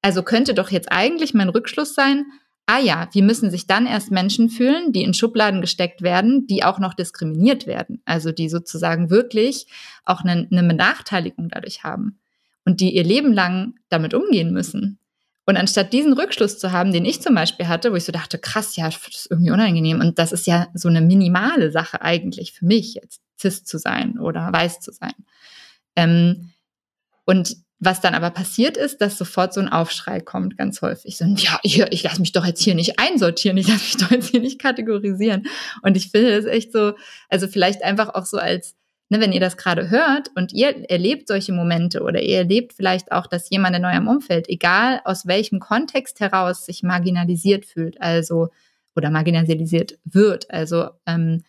Also 0.00 0.22
könnte 0.22 0.54
doch 0.54 0.70
jetzt 0.70 0.90
eigentlich 0.90 1.34
mein 1.34 1.50
Rückschluss 1.50 1.94
sein, 1.94 2.24
ah 2.66 2.78
ja, 2.78 3.08
wie 3.12 3.22
müssen 3.22 3.50
sich 3.50 3.66
dann 3.66 3.86
erst 3.86 4.10
Menschen 4.10 4.48
fühlen, 4.48 4.92
die 4.92 5.02
in 5.02 5.14
Schubladen 5.14 5.60
gesteckt 5.60 6.02
werden, 6.02 6.46
die 6.46 6.64
auch 6.64 6.78
noch 6.78 6.94
diskriminiert 6.94 7.66
werden, 7.66 8.00
also 8.04 8.32
die 8.32 8.48
sozusagen 8.48 9.10
wirklich 9.10 9.66
auch 10.04 10.22
eine, 10.22 10.48
eine 10.50 10.62
Benachteiligung 10.62 11.48
dadurch 11.48 11.84
haben 11.84 12.18
und 12.64 12.80
die 12.80 12.94
ihr 12.94 13.04
Leben 13.04 13.32
lang 13.32 13.74
damit 13.88 14.14
umgehen 14.14 14.52
müssen. 14.52 14.98
Und 15.44 15.56
anstatt 15.56 15.92
diesen 15.92 16.12
Rückschluss 16.12 16.58
zu 16.58 16.70
haben, 16.70 16.92
den 16.92 17.04
ich 17.04 17.20
zum 17.20 17.34
Beispiel 17.34 17.66
hatte, 17.66 17.90
wo 17.90 17.96
ich 17.96 18.04
so 18.04 18.12
dachte, 18.12 18.38
krass, 18.38 18.76
ja, 18.76 18.84
das 18.84 18.96
ist 18.96 19.28
irgendwie 19.28 19.50
unangenehm. 19.50 20.00
Und 20.00 20.18
das 20.20 20.30
ist 20.30 20.46
ja 20.46 20.68
so 20.72 20.88
eine 20.88 21.00
minimale 21.00 21.72
Sache 21.72 22.00
eigentlich 22.00 22.52
für 22.52 22.64
mich, 22.64 22.94
jetzt 22.94 23.20
cis 23.40 23.64
zu 23.64 23.78
sein 23.78 24.20
oder 24.20 24.52
weiß 24.52 24.78
zu 24.78 24.92
sein. 24.92 25.14
Ähm, 25.96 26.50
und 27.24 27.56
was 27.84 28.00
dann 28.00 28.14
aber 28.14 28.30
passiert 28.30 28.76
ist, 28.76 29.00
dass 29.00 29.18
sofort 29.18 29.52
so 29.52 29.60
ein 29.60 29.68
Aufschrei 29.68 30.20
kommt, 30.20 30.56
ganz 30.56 30.80
häufig. 30.82 31.16
So, 31.16 31.24
ja, 31.24 31.58
ich, 31.64 31.80
ich 31.80 32.04
lasse 32.04 32.20
mich 32.20 32.30
doch 32.30 32.46
jetzt 32.46 32.62
hier 32.62 32.76
nicht 32.76 33.00
einsortieren, 33.00 33.56
ich 33.56 33.66
lasse 33.66 33.82
mich 33.82 33.96
doch 33.96 34.10
jetzt 34.12 34.28
hier 34.30 34.40
nicht 34.40 34.60
kategorisieren. 34.60 35.46
Und 35.82 35.96
ich 35.96 36.12
finde 36.12 36.30
es 36.30 36.44
echt 36.44 36.72
so, 36.72 36.92
also 37.28 37.48
vielleicht 37.48 37.82
einfach 37.82 38.14
auch 38.14 38.24
so 38.24 38.38
als, 38.38 38.76
ne, 39.08 39.18
wenn 39.18 39.32
ihr 39.32 39.40
das 39.40 39.56
gerade 39.56 39.90
hört 39.90 40.30
und 40.36 40.52
ihr 40.52 40.88
erlebt 40.88 41.26
solche 41.26 41.52
Momente 41.52 42.02
oder 42.02 42.22
ihr 42.22 42.38
erlebt 42.38 42.72
vielleicht 42.72 43.10
auch, 43.10 43.26
dass 43.26 43.50
jemand 43.50 43.74
in 43.74 43.84
eurem 43.84 44.06
Umfeld, 44.06 44.48
egal 44.48 45.00
aus 45.04 45.26
welchem 45.26 45.58
Kontext 45.58 46.20
heraus, 46.20 46.64
sich 46.64 46.84
marginalisiert 46.84 47.66
fühlt, 47.66 48.00
also 48.00 48.50
oder 48.94 49.10
marginalisiert 49.10 49.98
wird, 50.04 50.48
also 50.52 50.90
ähm, 51.04 51.42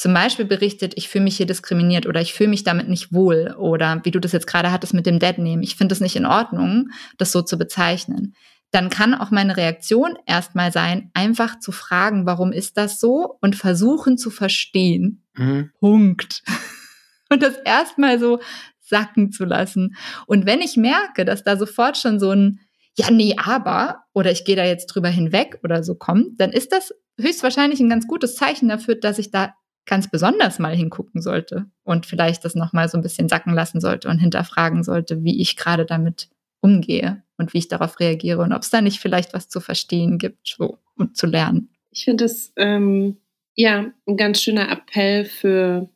zum 0.00 0.14
Beispiel 0.14 0.46
berichtet, 0.46 0.94
ich 0.96 1.10
fühle 1.10 1.24
mich 1.24 1.36
hier 1.36 1.44
diskriminiert 1.44 2.06
oder 2.06 2.22
ich 2.22 2.32
fühle 2.32 2.48
mich 2.48 2.64
damit 2.64 2.88
nicht 2.88 3.12
wohl 3.12 3.54
oder 3.58 4.00
wie 4.02 4.10
du 4.10 4.18
das 4.18 4.32
jetzt 4.32 4.46
gerade 4.46 4.72
hattest 4.72 4.94
mit 4.94 5.04
dem 5.04 5.18
Dead-Name, 5.18 5.62
ich 5.62 5.76
finde 5.76 5.92
es 5.92 6.00
nicht 6.00 6.16
in 6.16 6.24
Ordnung, 6.24 6.88
das 7.18 7.32
so 7.32 7.42
zu 7.42 7.58
bezeichnen, 7.58 8.34
dann 8.70 8.88
kann 8.88 9.12
auch 9.12 9.30
meine 9.30 9.58
Reaktion 9.58 10.16
erstmal 10.24 10.72
sein, 10.72 11.10
einfach 11.12 11.60
zu 11.60 11.70
fragen, 11.70 12.24
warum 12.24 12.50
ist 12.50 12.78
das 12.78 12.98
so 12.98 13.36
und 13.42 13.56
versuchen 13.56 14.16
zu 14.16 14.30
verstehen. 14.30 15.22
Mhm. 15.34 15.70
Punkt. 15.78 16.44
Und 17.32 17.44
das 17.44 17.58
erstmal 17.58 18.18
so 18.18 18.40
sacken 18.80 19.30
zu 19.30 19.44
lassen. 19.44 19.94
Und 20.26 20.46
wenn 20.46 20.60
ich 20.60 20.76
merke, 20.76 21.24
dass 21.24 21.44
da 21.44 21.56
sofort 21.56 21.96
schon 21.96 22.18
so 22.18 22.32
ein 22.32 22.58
ja, 22.98 23.08
nee, 23.12 23.36
aber 23.36 24.02
oder 24.12 24.32
ich 24.32 24.44
gehe 24.44 24.56
da 24.56 24.64
jetzt 24.64 24.86
drüber 24.86 25.08
hinweg 25.08 25.60
oder 25.62 25.84
so 25.84 25.94
kommt, 25.94 26.40
dann 26.40 26.50
ist 26.50 26.72
das 26.72 26.92
höchstwahrscheinlich 27.20 27.78
ein 27.78 27.88
ganz 27.88 28.08
gutes 28.08 28.34
Zeichen 28.34 28.68
dafür, 28.68 28.96
dass 28.96 29.20
ich 29.20 29.30
da 29.30 29.54
ganz 29.90 30.08
besonders 30.08 30.60
mal 30.60 30.74
hingucken 30.74 31.20
sollte 31.20 31.66
und 31.82 32.06
vielleicht 32.06 32.44
das 32.44 32.54
nochmal 32.54 32.88
so 32.88 32.96
ein 32.96 33.02
bisschen 33.02 33.28
sacken 33.28 33.52
lassen 33.52 33.80
sollte 33.80 34.08
und 34.08 34.18
hinterfragen 34.18 34.84
sollte, 34.84 35.24
wie 35.24 35.42
ich 35.42 35.56
gerade 35.56 35.84
damit 35.84 36.28
umgehe 36.60 37.24
und 37.38 37.52
wie 37.52 37.58
ich 37.58 37.66
darauf 37.66 37.98
reagiere 37.98 38.40
und 38.40 38.52
ob 38.52 38.62
es 38.62 38.70
da 38.70 38.80
nicht 38.80 39.00
vielleicht 39.00 39.34
was 39.34 39.48
zu 39.48 39.60
verstehen 39.60 40.18
gibt 40.18 40.46
so, 40.46 40.78
und 40.96 41.16
zu 41.16 41.26
lernen. 41.26 41.70
Ich 41.90 42.04
finde 42.04 42.26
es 42.26 42.52
ähm, 42.56 43.16
ja 43.56 43.92
ein 44.06 44.16
ganz 44.16 44.40
schöner 44.40 44.70
Appell 44.70 45.24
für 45.24 45.90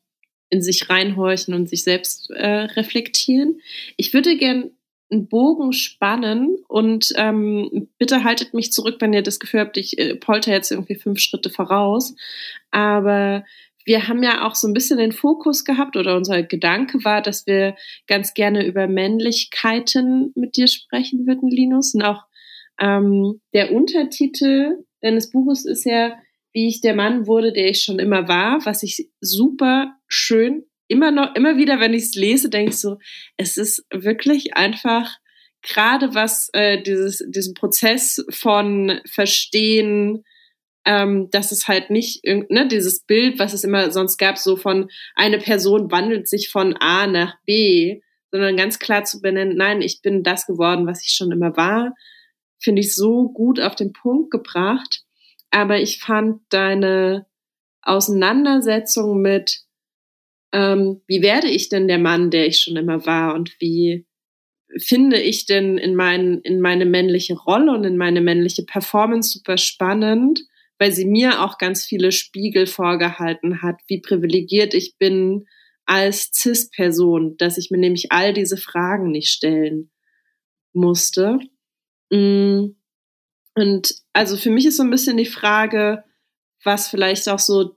in 0.51 0.61
sich 0.61 0.91
reinhorchen 0.91 1.55
und 1.55 1.69
sich 1.69 1.85
selbst 1.85 2.31
äh, 2.31 2.47
reflektieren. 2.47 3.61
Ich 3.97 4.13
würde 4.13 4.37
gern 4.37 4.71
einen 5.11 5.29
Bogen 5.29 5.73
spannen 5.73 6.57
und 6.69 7.13
ähm, 7.17 7.89
bitte 7.99 8.25
haltet 8.25 8.55
mich 8.55 8.73
zurück, 8.73 8.97
wenn 8.99 9.13
ihr 9.13 9.23
das 9.23 9.39
Gefühl 9.39 9.61
habt, 9.61 9.77
ich 9.77 9.99
äh, 9.99 10.17
polter 10.17 10.51
jetzt 10.51 10.73
irgendwie 10.73 10.97
fünf 10.97 11.21
Schritte 11.21 11.51
voraus. 11.51 12.17
Aber 12.71 13.45
wir 13.85 14.09
haben 14.09 14.23
ja 14.23 14.47
auch 14.47 14.55
so 14.55 14.67
ein 14.67 14.75
bisschen 14.75 14.99
den 14.99 15.13
Fokus 15.13 15.65
gehabt 15.65 15.97
oder 15.97 16.17
unser 16.17 16.43
Gedanke 16.43 17.05
war, 17.05 17.23
dass 17.23 17.47
wir 17.47 17.77
ganz 18.07 18.35
gerne 18.35 18.67
über 18.67 18.87
Männlichkeiten 18.87 20.33
mit 20.35 20.57
dir 20.57 20.67
sprechen 20.67 21.27
würden, 21.27 21.51
Linus. 21.51 21.95
Und 21.95 22.03
auch 22.03 22.23
ähm, 22.81 23.41
der 23.53 23.73
Untertitel 23.73 24.85
deines 25.01 25.31
Buches 25.31 25.65
ist 25.65 25.85
ja, 25.85 26.19
wie 26.53 26.69
ich 26.69 26.81
der 26.81 26.95
Mann 26.95 27.27
wurde, 27.27 27.53
der 27.53 27.69
ich 27.69 27.83
schon 27.83 27.99
immer 27.99 28.29
war, 28.29 28.65
was 28.65 28.83
ich 28.83 29.11
super 29.21 29.95
schön 30.09 30.65
immer 30.89 31.11
noch, 31.11 31.35
immer 31.35 31.57
wieder, 31.57 31.81
wenn 31.81 31.95
ich 31.95 32.05
es 32.05 32.15
lese, 32.15 32.51
denke 32.51 32.71
ich 32.71 32.79
so, 32.79 32.99
es 33.37 33.57
ist 33.57 33.85
wirklich 33.93 34.57
einfach 34.57 35.11
gerade 35.63 36.15
was 36.15 36.51
äh, 36.53 36.83
dieses, 36.83 37.25
diesen 37.29 37.55
Prozess 37.55 38.25
von 38.31 39.01
Verstehen, 39.11 40.25
ähm, 40.85 41.31
dass 41.31 41.53
es 41.53 41.67
halt 41.67 41.91
nicht 41.91 42.25
ne, 42.25 42.69
dieses 42.69 43.05
Bild, 43.05 43.39
was 43.39 43.53
es 43.53 43.65
immer 43.65 43.91
sonst 43.91 44.19
gab, 44.19 44.39
so 44.39 44.57
von 44.57 44.91
eine 45.15 45.39
Person 45.39 45.91
wandelt 45.91 46.29
sich 46.29 46.51
von 46.51 46.77
A 46.77 47.07
nach 47.07 47.35
B, 47.47 48.01
sondern 48.31 48.57
ganz 48.57 48.79
klar 48.79 49.05
zu 49.05 49.21
benennen, 49.21 49.57
nein, 49.57 49.81
ich 49.81 50.03
bin 50.03 50.23
das 50.23 50.47
geworden, 50.47 50.87
was 50.87 51.05
ich 51.05 51.15
schon 51.15 51.31
immer 51.31 51.57
war, 51.57 51.95
finde 52.61 52.81
ich 52.81 52.95
so 52.95 53.29
gut 53.29 53.61
auf 53.61 53.75
den 53.77 53.93
Punkt 53.93 54.31
gebracht. 54.31 55.03
Aber 55.51 55.79
ich 55.79 56.01
fand 56.01 56.41
deine 56.51 57.27
Auseinandersetzung 57.83 59.21
mit, 59.21 59.61
ähm, 60.53 61.03
wie 61.07 61.23
werde 61.23 61.49
ich 61.49 61.69
denn 61.69 61.87
der 61.87 61.99
Mann, 61.99 62.31
der 62.31 62.47
ich 62.47 62.61
schon 62.61 62.77
immer 62.77 63.07
war 63.07 63.35
und 63.35 63.55
wie 63.61 64.07
finde 64.79 65.21
ich 65.21 65.47
denn 65.47 65.79
in, 65.79 65.95
mein, 65.95 66.41
in 66.41 66.61
meine 66.61 66.87
männliche 66.87 67.35
Rolle 67.35 67.71
und 67.71 67.85
in 67.85 67.97
meine 67.97 68.21
männliche 68.21 68.65
Performance 68.65 69.31
super 69.31 69.59
spannend 69.59 70.41
weil 70.79 70.93
sie 70.93 71.05
mir 71.05 71.43
auch 71.45 71.59
ganz 71.59 71.85
viele 71.85 72.13
Spiegel 72.13 72.67
vorgehalten 72.67 73.63
hat, 73.63 73.77
wie 73.87 74.01
privilegiert 74.01 74.75
ich 74.75 74.97
bin 74.99 75.47
als 75.87 76.31
CIS-Person, 76.33 77.37
dass 77.37 77.59
ich 77.59 77.71
mir 77.71 77.79
nämlich 77.79 78.11
all 78.11 78.33
diese 78.33 78.57
Fragen 78.57 79.11
nicht 79.11 79.29
stellen 79.29 79.91
musste. 80.73 81.39
Mm. 82.11 82.77
Und 83.57 83.95
also 84.13 84.37
für 84.37 84.51
mich 84.51 84.67
ist 84.67 84.79
so 84.79 84.83
ein 84.83 84.91
bisschen 84.91 85.17
die 85.17 85.27
Frage, 85.27 86.03
was 86.65 86.89
vielleicht 86.89 87.29
auch 87.29 87.39
so 87.39 87.77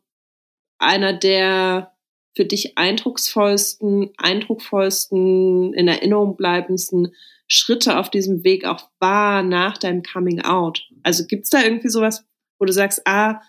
einer 0.80 1.14
der 1.14 1.94
für 2.36 2.46
dich 2.46 2.78
eindrucksvollsten, 2.78 4.12
eindrucksvollsten, 4.18 5.74
in 5.74 5.88
Erinnerung 5.88 6.38
bleibendsten 6.38 7.14
Schritte 7.48 7.98
auf 7.98 8.12
diesem 8.12 8.44
Weg 8.44 8.66
auch 8.66 8.90
war 9.00 9.42
nach 9.42 9.78
deinem 9.78 10.04
Coming 10.04 10.42
Out. 10.42 10.88
Also 11.04 11.26
gibt 11.26 11.46
es 11.46 11.50
da 11.50 11.64
irgendwie 11.64 11.90
sowas, 11.90 12.27
wo 12.60 12.66
du 12.66 12.74
sagst, 12.74 13.02
ah, 13.06 13.42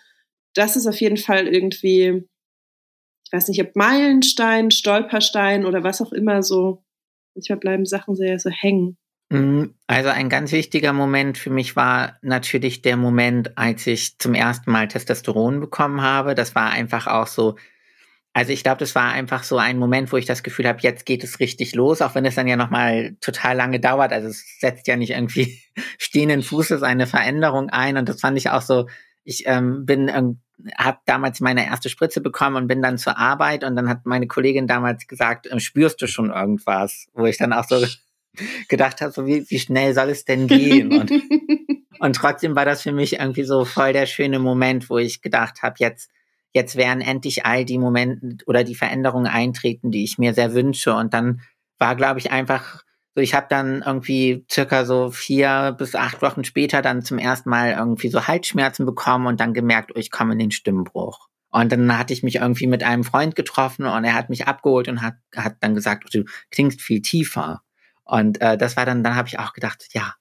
das 0.53 0.75
ist 0.75 0.87
auf 0.87 0.99
jeden 0.99 1.17
Fall 1.17 1.47
irgendwie, 1.47 2.27
ich 3.25 3.31
weiß 3.31 3.47
nicht, 3.47 3.61
ob 3.61 3.75
Meilenstein, 3.75 4.71
Stolperstein 4.71 5.65
oder 5.65 5.83
was 5.83 6.01
auch 6.01 6.11
immer 6.11 6.43
so. 6.43 6.83
Manchmal 7.35 7.59
bleiben 7.59 7.85
Sachen 7.85 8.15
sehr 8.15 8.39
so 8.39 8.49
hängen. 8.49 8.97
Mm, 9.29 9.65
also 9.87 10.09
ein 10.09 10.29
ganz 10.29 10.51
wichtiger 10.51 10.91
Moment 10.91 11.37
für 11.37 11.51
mich 11.51 11.75
war 11.75 12.17
natürlich 12.21 12.81
der 12.81 12.97
Moment, 12.97 13.57
als 13.57 13.85
ich 13.85 14.17
zum 14.17 14.33
ersten 14.33 14.71
Mal 14.71 14.87
Testosteron 14.87 15.59
bekommen 15.59 16.01
habe. 16.01 16.33
Das 16.33 16.55
war 16.55 16.71
einfach 16.71 17.07
auch 17.07 17.27
so, 17.27 17.55
also 18.33 18.53
ich 18.53 18.63
glaube, 18.63 18.77
das 18.79 18.93
war 18.95 19.11
einfach 19.11 19.43
so 19.43 19.57
ein 19.57 19.77
Moment, 19.79 20.11
wo 20.11 20.17
ich 20.17 20.25
das 20.25 20.43
Gefühl 20.43 20.67
habe, 20.67 20.79
jetzt 20.81 21.05
geht 21.05 21.23
es 21.23 21.39
richtig 21.39 21.73
los, 21.73 22.01
auch 22.01 22.13
wenn 22.15 22.25
es 22.25 22.35
dann 22.35 22.47
ja 22.47 22.55
nochmal 22.55 23.15
total 23.21 23.57
lange 23.57 23.79
dauert. 23.79 24.13
Also 24.13 24.27
es 24.27 24.45
setzt 24.59 24.87
ja 24.87 24.95
nicht 24.95 25.11
irgendwie 25.11 25.61
stehenden 25.97 26.43
Fußes 26.43 26.83
eine 26.83 27.07
Veränderung 27.07 27.69
ein. 27.69 27.97
Und 27.97 28.07
das 28.07 28.21
fand 28.21 28.37
ich 28.37 28.49
auch 28.49 28.61
so, 28.61 28.87
ich 29.23 29.43
ähm, 29.47 29.85
bin, 29.85 30.09
ähm, 30.09 30.41
habe 30.77 30.99
damals 31.05 31.39
meine 31.39 31.65
erste 31.65 31.89
Spritze 31.89 32.21
bekommen 32.21 32.55
und 32.55 32.67
bin 32.67 32.81
dann 32.81 32.97
zur 32.97 33.17
Arbeit 33.17 33.63
und 33.63 33.75
dann 33.75 33.89
hat 33.89 34.05
meine 34.05 34.27
Kollegin 34.27 34.67
damals 34.67 35.07
gesagt, 35.07 35.47
äh, 35.47 35.59
spürst 35.59 36.01
du 36.01 36.07
schon 36.07 36.29
irgendwas? 36.29 37.07
Wo 37.13 37.25
ich 37.25 37.37
dann 37.37 37.51
auch 37.51 37.65
so 37.65 37.83
gedacht 38.69 39.01
habe, 39.01 39.11
so 39.11 39.25
wie, 39.25 39.49
wie 39.49 39.59
schnell 39.59 39.95
soll 39.95 40.09
es 40.09 40.23
denn 40.23 40.47
gehen? 40.47 40.93
Und, 40.93 41.11
und 41.99 42.15
trotzdem 42.15 42.55
war 42.55 42.65
das 42.65 42.83
für 42.83 42.91
mich 42.91 43.19
irgendwie 43.19 43.43
so 43.43 43.65
voll 43.65 43.91
der 43.91 44.05
schöne 44.05 44.37
Moment, 44.37 44.89
wo 44.89 44.99
ich 44.99 45.21
gedacht 45.21 45.63
habe, 45.63 45.75
jetzt 45.79 46.11
jetzt 46.53 46.75
werden 46.75 47.01
endlich 47.01 47.45
all 47.45 47.65
die 47.65 47.77
Momente 47.77 48.43
oder 48.45 48.63
die 48.63 48.75
Veränderungen 48.75 49.27
eintreten, 49.27 49.91
die 49.91 50.03
ich 50.03 50.17
mir 50.17 50.33
sehr 50.33 50.53
wünsche. 50.53 50.93
Und 50.93 51.13
dann 51.13 51.41
war, 51.77 51.95
glaube 51.95 52.19
ich, 52.19 52.31
einfach 52.31 52.83
so, 53.15 53.21
ich 53.21 53.33
habe 53.33 53.47
dann 53.49 53.83
irgendwie 53.85 54.45
circa 54.49 54.85
so 54.85 55.11
vier 55.11 55.75
bis 55.77 55.95
acht 55.95 56.21
Wochen 56.21 56.43
später 56.43 56.81
dann 56.81 57.01
zum 57.01 57.17
ersten 57.17 57.49
Mal 57.49 57.71
irgendwie 57.71 58.09
so 58.09 58.27
Halsschmerzen 58.27 58.85
bekommen 58.85 59.27
und 59.27 59.39
dann 59.39 59.53
gemerkt, 59.53 59.91
oh, 59.95 59.99
ich 59.99 60.11
komme 60.11 60.33
in 60.33 60.39
den 60.39 60.51
Stimmbruch. 60.51 61.27
Und 61.51 61.71
dann 61.71 61.97
hatte 61.97 62.13
ich 62.13 62.21
mich 62.21 62.35
irgendwie 62.35 62.67
mit 62.67 62.83
einem 62.83 63.03
Freund 63.03 63.35
getroffen 63.35 63.85
und 63.85 64.03
er 64.03 64.13
hat 64.13 64.29
mich 64.29 64.47
abgeholt 64.47 64.87
und 64.87 65.01
hat, 65.01 65.15
hat 65.35 65.55
dann 65.61 65.73
gesagt, 65.73 66.03
oh, 66.05 66.09
du 66.11 66.25
klingst 66.51 66.81
viel 66.81 67.01
tiefer. 67.01 67.61
Und 68.03 68.39
äh, 68.41 68.57
das 68.57 68.77
war 68.77 68.85
dann, 68.85 69.03
dann 69.03 69.15
habe 69.15 69.27
ich 69.27 69.39
auch 69.39 69.53
gedacht, 69.53 69.87
ja, 69.93 70.13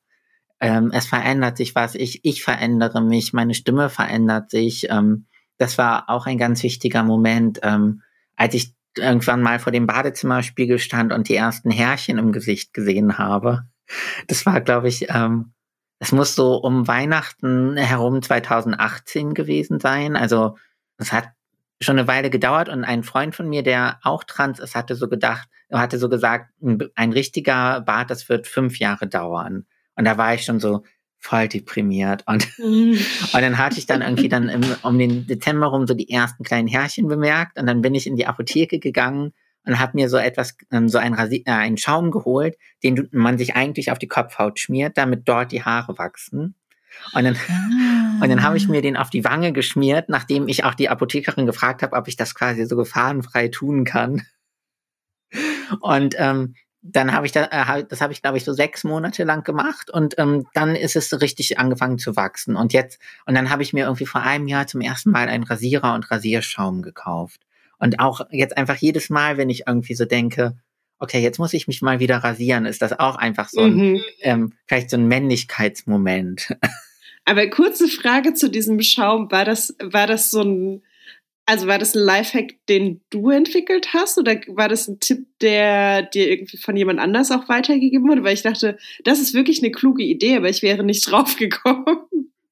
ähm, 0.61 0.91
es 0.93 1.07
verändert 1.07 1.57
sich 1.57 1.75
was, 1.75 1.95
ich, 1.95 2.25
ich 2.25 2.43
verändere 2.43 3.01
mich, 3.01 3.33
meine 3.33 3.55
Stimme 3.55 3.91
verändert 3.91 4.51
sich. 4.51 4.89
Ähm, 4.91 5.27
das 5.59 5.79
war 5.79 6.09
auch 6.09 6.27
ein 6.27 6.39
ganz 6.39 6.63
wichtiger 6.63 7.03
Moment, 7.03 7.61
ähm, 7.63 8.03
als 8.37 8.55
ich 8.55 8.75
irgendwann 8.97 9.43
mal 9.43 9.59
vor 9.59 9.73
dem 9.73 9.87
Badezimmerspiegel 9.87 10.79
stand 10.79 11.13
und 11.13 11.29
die 11.29 11.37
ersten 11.37 11.71
Härchen 11.71 12.19
im 12.19 12.33
Gesicht 12.33 12.73
gesehen 12.73 13.19
habe. 13.19 13.65
Das 14.27 14.47
war, 14.47 14.61
glaube 14.61 14.89
ich, 14.89 15.09
ähm, 15.11 15.53
es 15.99 16.13
muss 16.13 16.35
so 16.35 16.57
um 16.57 16.87
Weihnachten 16.87 17.77
herum 17.77 18.23
2018 18.23 19.35
gewesen 19.35 19.81
sein. 19.81 20.17
Also 20.17 20.57
es 20.97 21.13
hat 21.13 21.31
schon 21.81 21.99
eine 21.99 22.09
Weile 22.09 22.31
gedauert 22.31 22.69
und 22.69 22.85
ein 22.85 23.03
Freund 23.03 23.35
von 23.35 23.49
mir, 23.49 23.63
der 23.63 23.99
auch 24.03 24.25
trans 24.25 24.59
ist, 24.59 24.75
hatte 24.75 24.95
so 24.95 25.09
gedacht, 25.09 25.49
hatte 25.73 25.99
so 25.99 26.09
gesagt, 26.09 26.51
ein, 26.61 27.13
richtiger 27.13 27.81
Bart, 27.81 28.11
das 28.11 28.29
wird 28.29 28.47
fünf 28.47 28.79
Jahre 28.79 29.07
dauern. 29.07 29.67
Und 29.97 30.05
da 30.05 30.17
war 30.17 30.35
ich 30.35 30.45
schon 30.45 30.61
so, 30.61 30.85
voll 31.19 31.49
deprimiert. 31.49 32.23
Und, 32.27 32.47
mhm. 32.59 32.99
und 33.33 33.43
dann 33.43 33.59
hatte 33.59 33.79
ich 33.79 33.87
dann 33.87 34.03
irgendwie 34.03 34.29
dann 34.29 34.49
im, 34.49 34.63
um 34.83 34.99
den 34.99 35.27
Dezember 35.27 35.67
rum 35.67 35.87
so 35.87 35.95
die 35.95 36.11
ersten 36.11 36.45
kleinen 36.45 36.69
Härchen 36.69 37.09
bemerkt. 37.09 37.59
Und 37.59 37.67
dann 37.67 37.83
bin 37.83 37.95
ich 37.95 38.07
in 38.07 38.17
die 38.17 38.27
Apotheke 38.27 38.79
gegangen 38.79 39.33
und 39.65 39.79
habe 39.79 39.93
mir 39.95 40.09
so 40.09 40.17
etwas, 40.17 40.57
ähm, 40.71 40.89
so 40.89 40.99
ein 40.99 41.15
Rasi 41.15 41.43
äh, 41.47 41.51
einen 41.51 41.77
Schaum 41.77 42.11
geholt, 42.11 42.57
den 42.83 43.09
man 43.13 43.37
sich 43.39 43.55
eigentlich 43.55 43.91
auf 43.91 43.99
die 43.99 44.09
Kopfhaut 44.09 44.59
schmiert, 44.59 44.97
damit 44.97 45.29
dort 45.29 45.53
die 45.53 45.63
Haare 45.63 45.99
wachsen. 45.99 46.55
Und 47.13 47.25
dann, 47.25 47.37
ah. 47.37 48.23
und 48.23 48.29
dann 48.31 48.43
habe 48.43 48.57
ich 48.57 48.69
mir 48.69 48.83
den 48.83 48.97
auf 48.97 49.11
die 49.11 49.25
Wange 49.25 49.53
geschmiert, 49.53 50.09
nachdem 50.09 50.49
ich 50.49 50.65
auch 50.65 50.75
die 50.75 50.89
Apothekerin 50.89 51.47
gefragt 51.47 51.83
habe, 51.83 51.97
ob 51.97 52.09
ich 52.09 52.17
das 52.17 52.35
quasi 52.35 52.65
so 52.65 52.77
gefahrenfrei 52.77 53.49
tun 53.49 53.85
kann. 53.85 54.23
Und 55.81 56.15
ähm, 56.19 56.55
dann 56.83 57.13
habe 57.13 57.27
ich 57.27 57.33
da, 57.33 57.45
äh, 57.45 57.85
das 57.89 58.01
habe 58.01 58.13
ich 58.13 58.23
glaube 58.23 58.37
ich 58.37 58.45
so 58.45 58.53
sechs 58.53 58.85
Monate 58.85 59.25
lang 59.25 59.45
gemacht 59.45 59.91
und 59.91 60.15
ähm, 60.19 60.47
dann 60.55 60.77
ist 60.77 60.97
es 60.97 61.21
richtig 61.21 61.59
angefangen 61.59 61.99
zu 61.99 62.17
wachsen 62.17 62.57
und 62.57 62.73
jetzt 62.73 63.01
und 63.27 63.35
dann 63.35 63.51
habe 63.51 63.63
ich 63.63 63.73
mir 63.73 63.85
irgendwie 63.85 64.07
vor 64.07 64.23
einem 64.23 64.47
Jahr 64.47 64.67
zum 64.67 64.81
ersten 64.81 65.11
Mal 65.11 65.29
einen 65.29 65.45
Rasierer 65.45 65.95
und 65.95 66.11
Rasierschaum 66.11 66.83
gekauft 66.83 67.41
und 67.79 67.99
auch 68.01 68.21
jetzt 68.31 68.57
einfach 68.57 68.77
jedes 68.77 69.11
Mal, 69.11 69.37
wenn 69.37 69.51
ich 69.51 69.65
irgendwie 69.67 69.95
so 69.95 70.05
denke, 70.05 70.57
okay, 70.99 71.21
jetzt 71.21 71.39
muss 71.39 71.53
ich 71.53 71.69
mich 71.69 71.83
mal 71.83 72.01
wieder 72.01 72.19
rasieren, 72.19 72.67
ist 72.67 72.83
das 72.83 72.99
auch 72.99 73.17
einfach 73.17 73.49
so 73.49 73.63
ein 73.63 73.77
mhm. 73.77 74.01
ähm, 74.21 74.53
vielleicht 74.67 74.91
so 74.91 74.97
ein 74.97 75.09
Männlichkeitsmoment. 75.09 76.57
Aber 77.25 77.47
kurze 77.51 77.89
Frage 77.89 78.35
zu 78.35 78.51
diesem 78.51 78.81
Schaum, 78.81 79.31
war 79.31 79.45
das 79.45 79.77
war 79.81 80.07
das 80.07 80.31
so 80.31 80.43
ein 80.43 80.83
also 81.49 81.67
war 81.67 81.79
das 81.79 81.95
ein 81.95 82.03
Lifehack, 82.03 82.57
den 82.69 83.01
du 83.09 83.31
entwickelt 83.31 83.95
hast 83.95 84.19
oder 84.19 84.35
war 84.49 84.69
das 84.69 84.87
ein 84.87 85.01
Tipp, 85.01 85.27
der 85.41 86.03
dir 86.03 86.31
irgendwie 86.31 86.59
von 86.59 86.77
jemand 86.77 87.01
anders 87.01 87.31
auch 87.31 87.49
weitergegeben 87.49 88.07
wurde? 88.07 88.23
Weil 88.23 88.35
ich 88.35 88.43
dachte, 88.43 88.77
das 89.03 89.19
ist 89.19 89.33
wirklich 89.33 89.63
eine 89.63 89.73
kluge 89.73 90.03
Idee, 90.03 90.37
aber 90.37 90.51
ich 90.51 90.61
wäre 90.61 90.85
nicht 90.85 91.07
drauf 91.11 91.37
gekommen. 91.37 91.87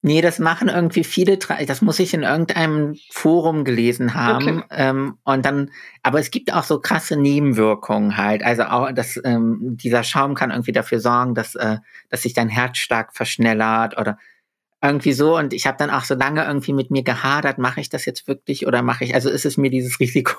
Nee, 0.01 0.21
das 0.21 0.39
machen 0.39 0.67
irgendwie 0.67 1.03
viele, 1.03 1.37
das 1.37 1.81
muss 1.83 1.99
ich 1.99 2.15
in 2.15 2.23
irgendeinem 2.23 2.97
Forum 3.11 3.65
gelesen 3.65 4.15
haben. 4.15 4.63
Okay. 4.63 4.67
Ähm, 4.71 5.17
und 5.23 5.45
dann, 5.45 5.69
aber 6.01 6.19
es 6.19 6.31
gibt 6.31 6.51
auch 6.51 6.63
so 6.63 6.79
krasse 6.79 7.17
Nebenwirkungen 7.17 8.17
halt. 8.17 8.43
Also 8.43 8.63
auch, 8.63 8.91
dass 8.93 9.19
ähm, 9.23 9.77
dieser 9.79 10.03
Schaum 10.03 10.33
kann 10.33 10.49
irgendwie 10.49 10.71
dafür 10.71 10.99
sorgen, 10.99 11.35
dass, 11.35 11.53
äh, 11.53 11.77
dass 12.09 12.23
sich 12.23 12.33
dein 12.33 12.49
Herz 12.49 12.79
stark 12.79 13.15
verschnellert 13.15 13.99
oder 13.99 14.17
irgendwie 14.81 15.13
so 15.13 15.37
und 15.37 15.53
ich 15.53 15.65
habe 15.65 15.77
dann 15.77 15.89
auch 15.89 16.03
so 16.03 16.15
lange 16.15 16.45
irgendwie 16.45 16.73
mit 16.73 16.91
mir 16.91 17.03
gehadert, 17.03 17.57
mache 17.57 17.81
ich 17.81 17.89
das 17.89 18.05
jetzt 18.05 18.27
wirklich 18.27 18.67
oder 18.67 18.81
mache 18.81 19.03
ich, 19.03 19.15
also 19.15 19.29
ist 19.29 19.45
es 19.45 19.57
mir 19.57 19.69
dieses 19.69 19.99
Risiko 19.99 20.35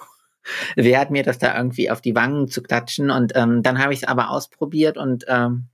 wert, 0.76 1.10
mir 1.10 1.22
das 1.22 1.38
da 1.38 1.56
irgendwie 1.56 1.90
auf 1.90 2.00
die 2.00 2.14
Wangen 2.14 2.48
zu 2.48 2.62
klatschen 2.62 3.10
und 3.10 3.32
ähm, 3.34 3.62
dann 3.62 3.78
habe 3.82 3.92
ich 3.92 4.02
es 4.02 4.08
aber 4.08 4.30
ausprobiert 4.30 4.96
und 4.96 5.24
ähm, 5.28 5.68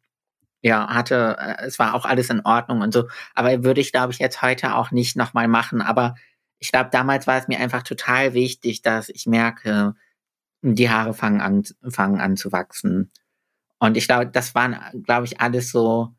ja, 0.62 0.88
hatte, 0.88 1.36
äh, 1.38 1.66
es 1.66 1.78
war 1.78 1.94
auch 1.94 2.06
alles 2.06 2.30
in 2.30 2.40
Ordnung 2.40 2.80
und 2.80 2.94
so, 2.94 3.08
aber 3.34 3.64
würde 3.64 3.80
ich 3.80 3.92
glaube 3.92 4.12
ich 4.12 4.18
jetzt 4.18 4.40
heute 4.42 4.74
auch 4.74 4.90
nicht 4.90 5.16
nochmal 5.16 5.48
machen, 5.48 5.82
aber 5.82 6.14
ich 6.58 6.72
glaube, 6.72 6.88
damals 6.90 7.26
war 7.26 7.38
es 7.38 7.46
mir 7.46 7.58
einfach 7.58 7.82
total 7.82 8.32
wichtig, 8.32 8.80
dass 8.80 9.10
ich 9.10 9.26
merke, 9.26 9.94
die 10.62 10.88
Haare 10.88 11.12
fangen 11.12 11.42
an, 11.42 11.62
fangen 11.90 12.20
an 12.20 12.36
zu 12.36 12.52
wachsen. 12.52 13.12
Und 13.78 13.98
ich 13.98 14.06
glaube, 14.06 14.28
das 14.28 14.54
waren, 14.54 14.76
glaube 15.02 15.26
ich, 15.26 15.40
alles 15.40 15.70
so 15.70 16.14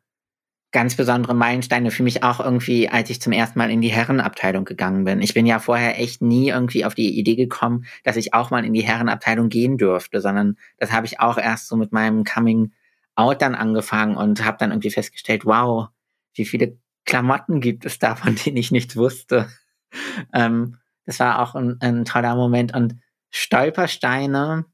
ganz 0.76 0.94
besondere 0.94 1.32
Meilensteine 1.32 1.90
für 1.90 2.02
mich 2.02 2.22
auch 2.22 2.38
irgendwie, 2.38 2.90
als 2.90 3.08
ich 3.08 3.18
zum 3.18 3.32
ersten 3.32 3.58
Mal 3.58 3.70
in 3.70 3.80
die 3.80 3.88
Herrenabteilung 3.88 4.66
gegangen 4.66 5.04
bin. 5.04 5.22
Ich 5.22 5.32
bin 5.32 5.46
ja 5.46 5.58
vorher 5.58 5.98
echt 5.98 6.20
nie 6.20 6.50
irgendwie 6.50 6.84
auf 6.84 6.94
die 6.94 7.18
Idee 7.18 7.34
gekommen, 7.34 7.86
dass 8.04 8.16
ich 8.16 8.34
auch 8.34 8.50
mal 8.50 8.62
in 8.62 8.74
die 8.74 8.82
Herrenabteilung 8.82 9.48
gehen 9.48 9.78
dürfte, 9.78 10.20
sondern 10.20 10.58
das 10.76 10.92
habe 10.92 11.06
ich 11.06 11.18
auch 11.18 11.38
erst 11.38 11.68
so 11.68 11.76
mit 11.76 11.92
meinem 11.92 12.24
Coming 12.24 12.72
Out 13.14 13.40
dann 13.40 13.54
angefangen 13.54 14.18
und 14.18 14.44
habe 14.44 14.58
dann 14.60 14.70
irgendwie 14.70 14.90
festgestellt, 14.90 15.46
wow, 15.46 15.88
wie 16.34 16.44
viele 16.44 16.76
Klamotten 17.06 17.62
gibt 17.62 17.86
es 17.86 17.98
da, 17.98 18.14
von 18.14 18.36
denen 18.44 18.58
ich 18.58 18.70
nichts 18.70 18.96
wusste. 18.96 19.48
Ähm, 20.34 20.76
das 21.06 21.20
war 21.20 21.38
auch 21.38 21.54
ein, 21.54 21.78
ein 21.80 22.04
toller 22.04 22.34
Moment 22.34 22.74
und 22.74 22.96
Stolpersteine. 23.30 24.66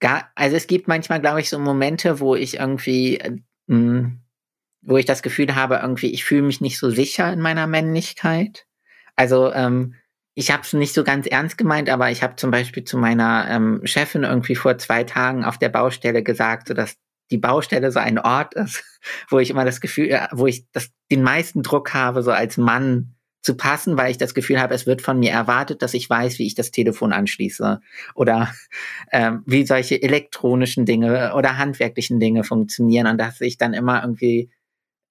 Gar, 0.00 0.28
also 0.34 0.56
es 0.56 0.66
gibt 0.66 0.86
manchmal, 0.86 1.20
glaube 1.22 1.40
ich, 1.40 1.48
so 1.48 1.58
Momente, 1.58 2.20
wo 2.20 2.34
ich 2.34 2.58
irgendwie 2.58 3.20
äh, 3.20 3.38
wo 4.82 4.96
ich 4.96 5.06
das 5.06 5.22
Gefühl 5.22 5.54
habe, 5.54 5.80
irgendwie, 5.82 6.12
ich 6.12 6.24
fühle 6.24 6.42
mich 6.42 6.60
nicht 6.60 6.78
so 6.78 6.90
sicher 6.90 7.32
in 7.32 7.40
meiner 7.40 7.66
Männlichkeit. 7.66 8.66
Also 9.16 9.52
ähm, 9.52 9.94
ich 10.34 10.50
habe 10.50 10.62
es 10.62 10.72
nicht 10.72 10.94
so 10.94 11.04
ganz 11.04 11.26
ernst 11.26 11.58
gemeint, 11.58 11.90
aber 11.90 12.10
ich 12.10 12.22
habe 12.22 12.36
zum 12.36 12.50
Beispiel 12.50 12.84
zu 12.84 12.96
meiner 12.96 13.46
ähm, 13.50 13.80
Chefin 13.84 14.22
irgendwie 14.22 14.54
vor 14.54 14.78
zwei 14.78 15.04
Tagen 15.04 15.44
auf 15.44 15.58
der 15.58 15.68
Baustelle 15.68 16.22
gesagt, 16.22 16.68
so 16.68 16.74
dass 16.74 16.96
die 17.30 17.38
Baustelle 17.38 17.92
so 17.92 18.00
ein 18.00 18.18
Ort 18.18 18.54
ist, 18.54 18.82
wo 19.28 19.38
ich 19.38 19.50
immer 19.50 19.64
das 19.64 19.80
Gefühl, 19.80 20.10
äh, 20.10 20.28
wo 20.32 20.46
ich 20.46 20.64
das, 20.72 20.90
den 21.10 21.22
meisten 21.22 21.62
Druck 21.62 21.94
habe, 21.94 22.22
so 22.22 22.30
als 22.30 22.56
Mann 22.56 23.14
zu 23.42 23.56
passen, 23.56 23.96
weil 23.96 24.10
ich 24.10 24.18
das 24.18 24.34
Gefühl 24.34 24.60
habe, 24.60 24.74
es 24.74 24.86
wird 24.86 25.00
von 25.00 25.18
mir 25.18 25.30
erwartet, 25.32 25.80
dass 25.80 25.94
ich 25.94 26.10
weiß, 26.10 26.38
wie 26.38 26.46
ich 26.46 26.54
das 26.54 26.70
Telefon 26.70 27.12
anschließe 27.12 27.80
oder 28.14 28.52
ähm, 29.12 29.42
wie 29.46 29.66
solche 29.66 30.02
elektronischen 30.02 30.84
Dinge 30.84 31.34
oder 31.34 31.56
handwerklichen 31.56 32.20
Dinge 32.20 32.44
funktionieren 32.44 33.06
und 33.06 33.18
dass 33.18 33.40
ich 33.40 33.56
dann 33.56 33.74
immer 33.74 34.02
irgendwie 34.02 34.50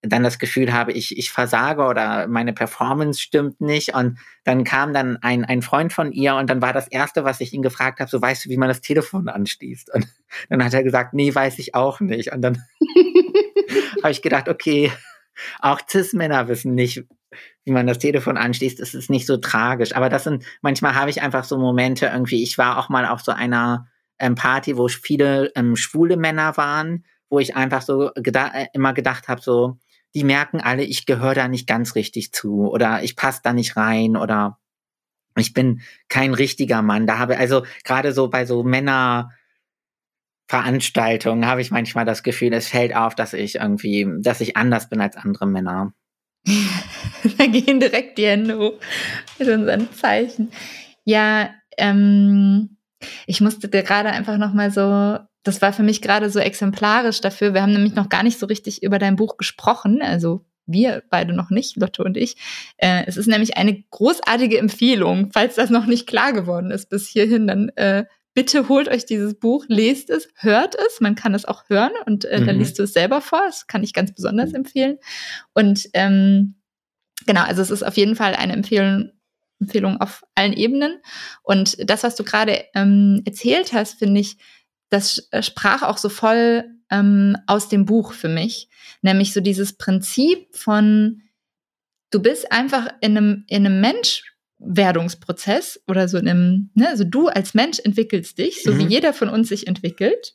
dann 0.01 0.23
das 0.23 0.39
Gefühl 0.39 0.71
habe, 0.73 0.93
ich, 0.93 1.17
ich 1.17 1.31
versage 1.31 1.83
oder 1.83 2.27
meine 2.27 2.53
Performance 2.53 3.19
stimmt 3.19 3.59
nicht. 3.59 3.93
Und 3.93 4.17
dann 4.45 4.63
kam 4.63 4.93
dann 4.93 5.17
ein, 5.17 5.43
ein 5.43 5.61
Freund 5.61 5.91
von 5.91 6.11
ihr 6.13 6.35
und 6.35 6.49
dann 6.49 6.61
war 6.61 6.71
das 6.71 6.87
Erste, 6.87 7.25
was 7.25 7.41
ich 7.41 7.53
ihn 7.53 7.61
gefragt 7.61 7.99
habe, 7.99 8.09
so 8.09 8.21
weißt 8.21 8.45
du, 8.45 8.49
wie 8.49 8.57
man 8.57 8.69
das 8.69 8.81
Telefon 8.81 9.27
anschließt? 9.27 9.93
Und 9.93 10.07
dann 10.49 10.63
hat 10.63 10.73
er 10.73 10.83
gesagt, 10.83 11.13
nee, 11.13 11.33
weiß 11.33 11.59
ich 11.59 11.75
auch 11.75 11.99
nicht. 11.99 12.31
Und 12.31 12.41
dann 12.41 12.63
habe 14.03 14.11
ich 14.11 14.21
gedacht, 14.21 14.47
okay, 14.47 14.91
auch 15.59 15.81
Cis-Männer 15.87 16.47
wissen 16.47 16.75
nicht, 16.75 17.03
wie 17.65 17.71
man 17.71 17.87
das 17.87 17.99
Telefon 17.99 18.37
anschließt. 18.37 18.79
Es 18.79 18.93
ist 18.93 19.09
nicht 19.09 19.25
so 19.25 19.37
tragisch. 19.37 19.95
Aber 19.95 20.09
das 20.09 20.23
sind, 20.23 20.45
manchmal 20.61 20.95
habe 20.95 21.09
ich 21.09 21.21
einfach 21.21 21.43
so 21.43 21.57
Momente 21.57 22.07
irgendwie, 22.07 22.41
ich 22.41 22.57
war 22.57 22.77
auch 22.77 22.89
mal 22.89 23.05
auf 23.05 23.21
so 23.21 23.31
einer 23.31 23.87
ähm, 24.17 24.35
Party, 24.35 24.77
wo 24.77 24.87
viele 24.87 25.51
ähm, 25.55 25.75
schwule 25.75 26.17
Männer 26.17 26.55
waren, 26.57 27.05
wo 27.29 27.39
ich 27.39 27.55
einfach 27.55 27.81
so 27.81 28.11
geda 28.15 28.47
äh, 28.53 28.67
immer 28.73 28.93
gedacht 28.93 29.27
habe, 29.27 29.41
so, 29.41 29.77
die 30.15 30.23
merken 30.23 30.61
alle, 30.61 30.83
ich 30.83 31.05
gehöre 31.05 31.35
da 31.35 31.47
nicht 31.47 31.67
ganz 31.67 31.93
richtig 31.95 32.31
zu 32.31 32.69
oder 32.69 33.03
ich 33.03 33.15
passe 33.15 33.41
da 33.43 33.53
nicht 33.53 33.77
rein 33.77 34.17
oder 34.17 34.57
ich 35.37 35.53
bin 35.53 35.81
kein 36.09 36.33
richtiger 36.33 36.81
Mann. 36.81 37.07
Da 37.07 37.19
habe 37.19 37.37
also 37.37 37.63
gerade 37.83 38.13
so 38.13 38.29
bei 38.29 38.45
so 38.45 38.63
Männerveranstaltungen 38.63 41.45
habe 41.45 41.61
ich 41.61 41.71
manchmal 41.71 42.05
das 42.05 42.23
Gefühl, 42.23 42.53
es 42.53 42.67
fällt 42.67 42.95
auf, 42.95 43.15
dass 43.15 43.33
ich 43.33 43.55
irgendwie, 43.55 44.07
dass 44.19 44.41
ich 44.41 44.57
anders 44.57 44.89
bin 44.89 45.01
als 45.01 45.15
andere 45.15 45.47
Männer. 45.47 45.93
da 47.37 47.45
gehen 47.45 47.79
direkt 47.79 48.17
die 48.17 48.27
Hände 48.27 48.57
hoch 48.57 48.79
mit 49.37 49.47
unseren 49.47 49.93
Zeichen. 49.93 50.51
Ja, 51.05 51.53
ähm, 51.77 52.77
ich 53.27 53.41
musste 53.41 53.69
gerade 53.69 54.09
einfach 54.09 54.37
noch 54.37 54.53
mal 54.53 54.71
so 54.71 55.19
das 55.43 55.61
war 55.61 55.73
für 55.73 55.83
mich 55.83 56.01
gerade 56.01 56.29
so 56.29 56.39
exemplarisch 56.39 57.21
dafür. 57.21 57.53
Wir 57.53 57.61
haben 57.61 57.73
nämlich 57.73 57.95
noch 57.95 58.09
gar 58.09 58.23
nicht 58.23 58.39
so 58.39 58.45
richtig 58.45 58.83
über 58.83 58.99
dein 58.99 59.15
Buch 59.15 59.37
gesprochen, 59.37 60.01
also 60.01 60.45
wir 60.65 61.03
beide 61.09 61.33
noch 61.33 61.49
nicht, 61.49 61.77
Lotte 61.77 62.03
und 62.03 62.15
ich. 62.15 62.35
Äh, 62.77 63.03
es 63.07 63.17
ist 63.17 63.27
nämlich 63.27 63.57
eine 63.57 63.81
großartige 63.89 64.59
Empfehlung, 64.59 65.31
falls 65.33 65.55
das 65.55 65.69
noch 65.69 65.85
nicht 65.85 66.07
klar 66.07 66.33
geworden 66.33 66.71
ist 66.71 66.89
bis 66.89 67.07
hierhin, 67.07 67.47
dann 67.47 67.69
äh, 67.69 68.05
bitte 68.33 68.69
holt 68.69 68.87
euch 68.87 69.05
dieses 69.05 69.33
Buch, 69.33 69.65
lest 69.67 70.09
es, 70.09 70.29
hört 70.35 70.75
es. 70.75 71.01
Man 71.01 71.15
kann 71.15 71.33
es 71.33 71.45
auch 71.45 71.63
hören 71.67 71.91
und 72.05 72.25
äh, 72.25 72.39
mhm. 72.39 72.45
dann 72.45 72.57
liest 72.57 72.79
du 72.79 72.83
es 72.83 72.93
selber 72.93 73.21
vor. 73.21 73.41
Das 73.45 73.67
kann 73.67 73.83
ich 73.83 73.93
ganz 73.93 74.13
besonders 74.13 74.53
empfehlen. 74.53 74.97
Und 75.53 75.89
ähm, 75.93 76.55
genau, 77.25 77.41
also 77.41 77.61
es 77.61 77.71
ist 77.71 77.83
auf 77.83 77.97
jeden 77.97 78.15
Fall 78.15 78.35
eine 78.35 78.53
Empfehlung, 78.53 79.11
Empfehlung 79.59 79.99
auf 79.99 80.23
allen 80.35 80.53
Ebenen. 80.53 81.01
Und 81.43 81.77
das, 81.89 82.03
was 82.03 82.15
du 82.15 82.23
gerade 82.23 82.63
ähm, 82.75 83.21
erzählt 83.25 83.73
hast, 83.73 83.99
finde 83.99 84.21
ich, 84.21 84.37
das 84.89 85.27
äh, 85.31 85.43
sprach 85.43 85.83
auch 85.83 85.97
so 85.97 86.09
voll 86.09 86.65
ähm, 86.89 87.37
aus 87.47 87.69
dem 87.69 87.85
Buch 87.85 88.13
für 88.13 88.29
mich. 88.29 88.69
Nämlich 89.01 89.33
so 89.33 89.41
dieses 89.41 89.77
Prinzip 89.77 90.55
von, 90.55 91.21
du 92.11 92.21
bist 92.21 92.51
einfach 92.51 92.87
in 93.01 93.17
einem, 93.17 93.45
in 93.47 93.65
einem 93.65 93.81
Menschwerdungsprozess 93.81 95.81
oder 95.87 96.07
so 96.07 96.17
in 96.17 96.27
einem, 96.27 96.71
ne, 96.73 96.89
also 96.89 97.03
du 97.03 97.27
als 97.27 97.53
Mensch 97.53 97.79
entwickelst 97.79 98.37
dich, 98.37 98.63
so 98.63 98.73
mhm. 98.73 98.79
wie 98.79 98.87
jeder 98.87 99.13
von 99.13 99.29
uns 99.29 99.49
sich 99.49 99.67
entwickelt. 99.67 100.33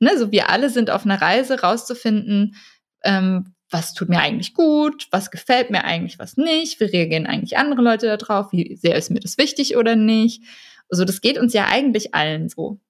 Ne, 0.00 0.16
so 0.18 0.30
wir 0.30 0.50
alle 0.50 0.70
sind 0.70 0.90
auf 0.90 1.04
einer 1.04 1.20
Reise 1.20 1.60
rauszufinden, 1.60 2.56
ähm, 3.02 3.54
was 3.70 3.92
tut 3.92 4.08
mir 4.08 4.20
eigentlich 4.20 4.54
gut, 4.54 5.08
was 5.10 5.30
gefällt 5.30 5.70
mir 5.70 5.84
eigentlich, 5.84 6.18
was 6.18 6.36
nicht, 6.36 6.80
wie 6.80 6.84
reagieren 6.84 7.26
eigentlich 7.26 7.58
andere 7.58 7.82
Leute 7.82 8.16
darauf, 8.16 8.52
wie 8.52 8.76
sehr 8.76 8.96
ist 8.96 9.10
mir 9.10 9.20
das 9.20 9.36
wichtig 9.36 9.76
oder 9.76 9.94
nicht. 9.94 10.42
Also 10.88 11.04
das 11.04 11.20
geht 11.20 11.38
uns 11.38 11.52
ja 11.52 11.66
eigentlich 11.66 12.14
allen 12.14 12.48
so. 12.48 12.80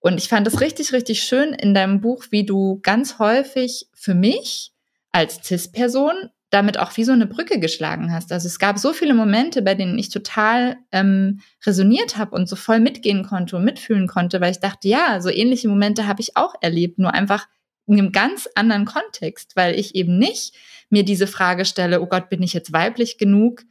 Und 0.00 0.18
ich 0.18 0.28
fand 0.28 0.46
es 0.46 0.60
richtig, 0.60 0.92
richtig 0.92 1.22
schön 1.22 1.52
in 1.54 1.74
deinem 1.74 2.00
Buch, 2.00 2.26
wie 2.30 2.44
du 2.44 2.80
ganz 2.82 3.18
häufig 3.18 3.88
für 3.94 4.14
mich 4.14 4.72
als 5.10 5.42
CIS-Person 5.42 6.30
damit 6.50 6.78
auch 6.78 6.96
wie 6.96 7.04
so 7.04 7.12
eine 7.12 7.26
Brücke 7.26 7.60
geschlagen 7.60 8.12
hast. 8.12 8.32
Also 8.32 8.46
es 8.46 8.58
gab 8.58 8.78
so 8.78 8.92
viele 8.92 9.14
Momente, 9.14 9.60
bei 9.60 9.74
denen 9.74 9.98
ich 9.98 10.08
total 10.08 10.76
ähm, 10.92 11.40
resoniert 11.66 12.16
habe 12.16 12.34
und 12.34 12.48
so 12.48 12.56
voll 12.56 12.80
mitgehen 12.80 13.22
konnte 13.24 13.56
und 13.56 13.64
mitfühlen 13.64 14.06
konnte, 14.06 14.40
weil 14.40 14.52
ich 14.52 14.60
dachte, 14.60 14.88
ja, 14.88 15.20
so 15.20 15.28
ähnliche 15.28 15.68
Momente 15.68 16.06
habe 16.06 16.22
ich 16.22 16.36
auch 16.36 16.54
erlebt, 16.60 16.98
nur 16.98 17.12
einfach 17.12 17.48
in 17.86 17.98
einem 17.98 18.12
ganz 18.12 18.48
anderen 18.54 18.86
Kontext, 18.86 19.56
weil 19.56 19.78
ich 19.78 19.94
eben 19.94 20.18
nicht 20.18 20.54
mir 20.90 21.04
diese 21.04 21.26
Frage 21.26 21.64
stelle, 21.64 22.00
oh 22.00 22.06
Gott, 22.06 22.30
bin 22.30 22.42
ich 22.42 22.54
jetzt 22.54 22.72
weiblich 22.72 23.18
genug, 23.18 23.62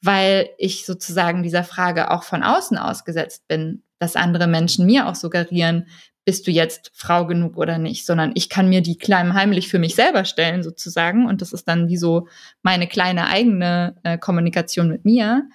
weil 0.00 0.50
ich 0.58 0.86
sozusagen 0.86 1.42
dieser 1.42 1.64
Frage 1.64 2.10
auch 2.10 2.24
von 2.24 2.42
außen 2.42 2.78
ausgesetzt 2.78 3.46
bin, 3.46 3.82
dass 4.04 4.16
andere 4.16 4.46
Menschen 4.46 4.84
mir 4.84 5.08
auch 5.08 5.14
suggerieren, 5.14 5.86
bist 6.26 6.46
du 6.46 6.50
jetzt 6.50 6.90
Frau 6.94 7.26
genug 7.26 7.56
oder 7.56 7.78
nicht, 7.78 8.04
sondern 8.04 8.32
ich 8.34 8.50
kann 8.50 8.68
mir 8.68 8.82
die 8.82 8.98
klein 8.98 9.34
heimlich 9.34 9.68
für 9.68 9.78
mich 9.78 9.94
selber 9.94 10.24
stellen 10.26 10.62
sozusagen 10.62 11.26
und 11.26 11.40
das 11.40 11.52
ist 11.52 11.66
dann 11.68 11.88
wie 11.88 11.96
so 11.96 12.28
meine 12.62 12.86
kleine 12.86 13.26
eigene 13.28 13.96
äh, 14.04 14.18
Kommunikation 14.18 14.88
mit 14.88 15.04
mir. 15.04 15.48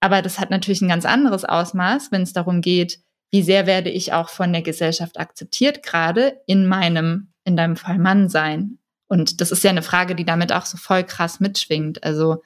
Aber 0.00 0.22
das 0.22 0.40
hat 0.40 0.50
natürlich 0.50 0.80
ein 0.80 0.88
ganz 0.88 1.04
anderes 1.04 1.44
Ausmaß, 1.44 2.10
wenn 2.10 2.22
es 2.22 2.32
darum 2.32 2.62
geht, 2.62 3.00
wie 3.30 3.42
sehr 3.42 3.66
werde 3.66 3.90
ich 3.90 4.14
auch 4.14 4.30
von 4.30 4.52
der 4.52 4.62
Gesellschaft 4.62 5.18
akzeptiert, 5.18 5.82
gerade 5.82 6.40
in 6.46 6.66
meinem, 6.66 7.32
in 7.44 7.56
deinem 7.56 7.76
Fall 7.76 7.98
Mann 7.98 8.28
sein. 8.30 8.78
Und 9.08 9.40
das 9.42 9.52
ist 9.52 9.62
ja 9.62 9.70
eine 9.70 9.82
Frage, 9.82 10.14
die 10.14 10.24
damit 10.24 10.52
auch 10.52 10.64
so 10.64 10.78
voll 10.78 11.04
krass 11.04 11.38
mitschwingt. 11.38 12.02
Also 12.02 12.42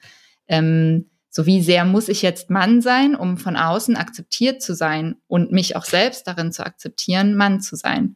ähm, 0.47 1.09
so 1.35 1.45
wie 1.45 1.61
sehr 1.61 1.83
muss 1.83 2.07
ich 2.07 2.21
jetzt 2.21 2.49
Mann 2.49 2.81
sein, 2.81 3.13
um 3.13 3.37
von 3.37 3.57
außen 3.57 3.97
akzeptiert 3.97 4.61
zu 4.61 4.73
sein 4.73 5.15
und 5.27 5.51
mich 5.51 5.75
auch 5.75 5.83
selbst 5.83 6.27
darin 6.27 6.53
zu 6.53 6.65
akzeptieren, 6.65 7.35
Mann 7.35 7.59
zu 7.59 7.75
sein. 7.75 8.15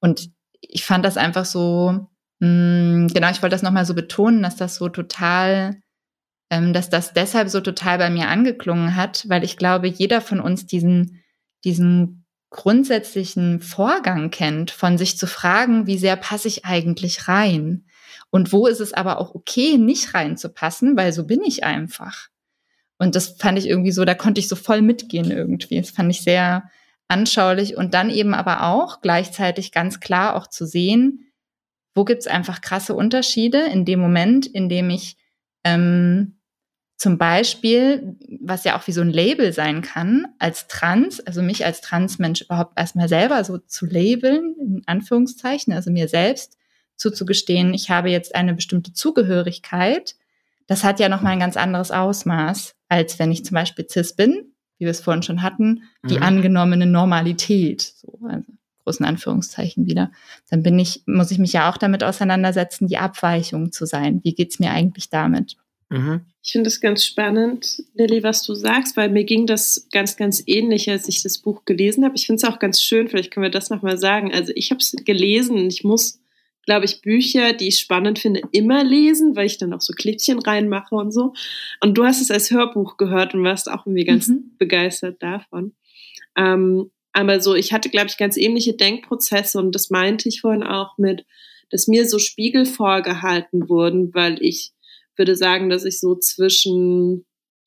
Und 0.00 0.30
ich 0.62 0.86
fand 0.86 1.04
das 1.04 1.18
einfach 1.18 1.44
so, 1.44 2.08
mh, 2.38 2.48
mm, 2.48 3.08
genau, 3.08 3.30
ich 3.30 3.42
wollte 3.42 3.54
das 3.54 3.62
nochmal 3.62 3.84
so 3.84 3.92
betonen, 3.92 4.42
dass 4.42 4.56
das 4.56 4.76
so 4.76 4.88
total 4.88 5.76
ähm, 6.48 6.72
dass 6.72 6.88
das 6.88 7.12
deshalb 7.12 7.50
so 7.50 7.60
total 7.60 7.98
bei 7.98 8.08
mir 8.08 8.28
angeklungen 8.28 8.96
hat, 8.96 9.28
weil 9.28 9.44
ich 9.44 9.58
glaube, 9.58 9.88
jeder 9.88 10.22
von 10.22 10.40
uns 10.40 10.64
diesen, 10.64 11.22
diesen 11.64 12.24
grundsätzlichen 12.48 13.60
Vorgang 13.60 14.30
kennt, 14.30 14.70
von 14.70 14.96
sich 14.96 15.18
zu 15.18 15.26
fragen, 15.26 15.86
wie 15.86 15.98
sehr 15.98 16.16
passe 16.16 16.48
ich 16.48 16.64
eigentlich 16.64 17.28
rein? 17.28 17.84
Und 18.30 18.52
wo 18.52 18.66
ist 18.66 18.80
es 18.80 18.94
aber 18.94 19.18
auch 19.18 19.34
okay, 19.34 19.76
nicht 19.76 20.14
reinzupassen, 20.14 20.96
weil 20.96 21.12
so 21.12 21.26
bin 21.26 21.42
ich 21.42 21.64
einfach. 21.64 22.28
Und 23.04 23.14
das 23.14 23.36
fand 23.38 23.58
ich 23.58 23.68
irgendwie 23.68 23.92
so, 23.92 24.04
da 24.04 24.14
konnte 24.14 24.40
ich 24.40 24.48
so 24.48 24.56
voll 24.56 24.82
mitgehen 24.82 25.30
irgendwie. 25.30 25.78
Das 25.80 25.90
fand 25.90 26.10
ich 26.10 26.22
sehr 26.22 26.70
anschaulich 27.06 27.76
und 27.76 27.92
dann 27.92 28.08
eben 28.08 28.34
aber 28.34 28.64
auch 28.64 29.02
gleichzeitig 29.02 29.72
ganz 29.72 30.00
klar 30.00 30.34
auch 30.36 30.46
zu 30.46 30.66
sehen, 30.66 31.26
wo 31.94 32.04
gibt's 32.04 32.26
einfach 32.26 32.62
krasse 32.62 32.94
Unterschiede 32.94 33.60
in 33.66 33.84
dem 33.84 34.00
Moment, 34.00 34.46
in 34.46 34.68
dem 34.68 34.88
ich 34.88 35.16
ähm, 35.64 36.38
zum 36.96 37.18
Beispiel, 37.18 38.16
was 38.40 38.64
ja 38.64 38.78
auch 38.78 38.86
wie 38.86 38.92
so 38.92 39.02
ein 39.02 39.10
Label 39.10 39.52
sein 39.52 39.82
kann, 39.82 40.26
als 40.38 40.66
Trans, 40.66 41.20
also 41.20 41.42
mich 41.42 41.66
als 41.66 41.82
Transmensch 41.82 42.40
überhaupt 42.40 42.78
erstmal 42.78 43.08
selber 43.08 43.44
so 43.44 43.58
zu 43.58 43.84
labeln, 43.84 44.54
in 44.58 44.82
Anführungszeichen, 44.86 45.74
also 45.74 45.90
mir 45.90 46.08
selbst 46.08 46.56
zuzugestehen, 46.96 47.74
ich 47.74 47.90
habe 47.90 48.08
jetzt 48.08 48.34
eine 48.34 48.54
bestimmte 48.54 48.92
Zugehörigkeit, 48.94 50.14
das 50.66 50.84
hat 50.84 51.00
ja 51.00 51.08
nochmal 51.08 51.32
ein 51.32 51.40
ganz 51.40 51.56
anderes 51.56 51.90
Ausmaß, 51.90 52.74
als 52.88 53.18
wenn 53.18 53.32
ich 53.32 53.44
zum 53.44 53.54
Beispiel 53.54 53.86
cis 53.88 54.14
bin, 54.14 54.54
wie 54.78 54.84
wir 54.84 54.90
es 54.90 55.00
vorhin 55.00 55.22
schon 55.22 55.42
hatten, 55.42 55.82
die 56.04 56.16
mhm. 56.16 56.22
angenommene 56.22 56.86
Normalität, 56.86 57.82
so, 57.82 58.18
also 58.28 58.50
großen 58.84 59.06
Anführungszeichen 59.06 59.86
wieder. 59.86 60.12
Dann 60.50 60.62
bin 60.62 60.78
ich, 60.78 61.02
muss 61.06 61.30
ich 61.30 61.38
mich 61.38 61.52
ja 61.52 61.70
auch 61.70 61.76
damit 61.76 62.04
auseinandersetzen, 62.04 62.86
die 62.86 62.98
Abweichung 62.98 63.72
zu 63.72 63.86
sein. 63.86 64.20
Wie 64.22 64.34
geht's 64.34 64.58
mir 64.58 64.70
eigentlich 64.70 65.08
damit? 65.08 65.56
Mhm. 65.90 66.22
Ich 66.42 66.52
finde 66.52 66.68
es 66.68 66.80
ganz 66.80 67.04
spannend, 67.04 67.82
Lilly, 67.94 68.22
was 68.22 68.42
du 68.42 68.54
sagst, 68.54 68.96
weil 68.96 69.10
mir 69.10 69.24
ging 69.24 69.46
das 69.46 69.88
ganz, 69.92 70.16
ganz 70.16 70.42
ähnlich, 70.46 70.90
als 70.90 71.08
ich 71.08 71.22
das 71.22 71.38
Buch 71.38 71.64
gelesen 71.64 72.04
habe. 72.04 72.16
Ich 72.16 72.26
finde 72.26 72.44
es 72.44 72.52
auch 72.52 72.58
ganz 72.58 72.82
schön, 72.82 73.08
vielleicht 73.08 73.30
können 73.30 73.44
wir 73.44 73.50
das 73.50 73.70
nochmal 73.70 73.96
sagen. 73.96 74.32
Also 74.32 74.52
ich 74.54 74.70
habe 74.70 74.80
es 74.80 74.92
gelesen 75.04 75.56
und 75.56 75.72
ich 75.72 75.84
muss, 75.84 76.20
glaube 76.66 76.84
ich, 76.84 77.02
Bücher, 77.02 77.52
die 77.52 77.68
ich 77.68 77.78
spannend 77.78 78.18
finde, 78.18 78.42
immer 78.52 78.84
lesen, 78.84 79.36
weil 79.36 79.46
ich 79.46 79.58
dann 79.58 79.72
auch 79.72 79.80
so 79.80 79.92
Klippchen 79.92 80.38
reinmache 80.38 80.94
und 80.94 81.12
so. 81.12 81.34
Und 81.80 81.96
du 81.96 82.04
hast 82.04 82.20
es 82.20 82.30
als 82.30 82.50
Hörbuch 82.50 82.96
gehört 82.96 83.34
und 83.34 83.44
warst 83.44 83.70
auch 83.70 83.86
irgendwie 83.86 84.04
ganz 84.04 84.28
mhm. 84.28 84.52
begeistert 84.58 85.22
davon. 85.22 85.74
Ähm, 86.36 86.90
aber 87.12 87.40
so, 87.40 87.54
ich 87.54 87.72
hatte, 87.72 87.90
glaube 87.90 88.08
ich, 88.08 88.16
ganz 88.16 88.36
ähnliche 88.36 88.74
Denkprozesse 88.74 89.58
und 89.58 89.72
das 89.72 89.90
meinte 89.90 90.28
ich 90.28 90.40
vorhin 90.40 90.64
auch 90.64 90.98
mit, 90.98 91.24
dass 91.70 91.86
mir 91.86 92.08
so 92.08 92.18
Spiegel 92.18 92.66
vorgehalten 92.66 93.68
wurden, 93.68 94.12
weil 94.14 94.42
ich 94.42 94.72
würde 95.16 95.36
sagen, 95.36 95.70
dass 95.70 95.84
ich 95.84 96.00
so 96.00 96.16
zwischen 96.16 97.24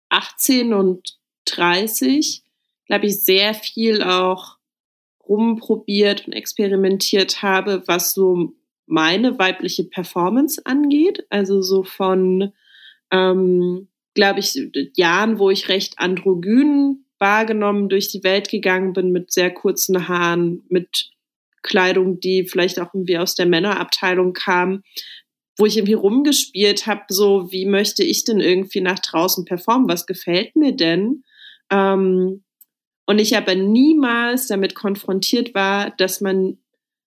18 0.10 0.74
und 0.74 1.18
30, 1.46 2.44
glaube 2.88 3.06
ich, 3.06 3.24
sehr 3.24 3.54
viel 3.54 4.04
auch 4.04 4.58
rumprobiert 5.28 6.28
und 6.28 6.34
experimentiert 6.34 7.42
habe, 7.42 7.84
was 7.86 8.14
so 8.14 8.54
meine 8.88 9.38
weibliche 9.38 9.84
Performance 9.84 10.62
angeht. 10.66 11.26
Also 11.30 11.62
so 11.62 11.84
von, 11.84 12.52
ähm, 13.12 13.90
glaube 14.16 14.40
ich, 14.40 14.60
Jahren, 14.96 15.38
wo 15.38 15.50
ich 15.52 15.70
recht 15.70 16.00
androgyn 16.00 17.06
wahrgenommen 17.20 17.90
durch 17.90 18.10
die 18.10 18.24
Welt 18.24 18.50
gegangen 18.50 18.94
bin 18.94 19.12
mit 19.12 19.32
sehr 19.32 19.52
kurzen 19.52 20.08
Haaren, 20.08 20.64
mit 20.70 21.10
Kleidung, 21.64 22.20
die 22.20 22.48
vielleicht 22.48 22.80
auch 22.80 22.94
irgendwie 22.94 23.18
aus 23.18 23.36
der 23.36 23.46
Männerabteilung 23.46 24.34
kam, 24.34 24.84
wo 25.58 25.66
ich 25.66 25.78
irgendwie 25.78 25.94
rumgespielt 25.94 26.86
habe, 26.86 27.02
so 27.10 27.52
wie 27.52 27.66
möchte 27.66 28.04
ich 28.04 28.24
denn 28.24 28.40
irgendwie 28.40 28.82
nach 28.82 29.00
draußen 29.00 29.46
performen, 29.46 29.90
was 29.90 30.06
gefällt 30.06 30.56
mir 30.56 30.76
denn? 30.76 31.24
Ähm, 31.72 32.44
und 33.08 33.20
ich 33.20 33.36
aber 33.36 33.56
niemals 33.56 34.48
damit 34.48 34.76
konfrontiert 34.76 35.56
war, 35.56 35.92
dass 35.92 36.22
man 36.22 36.58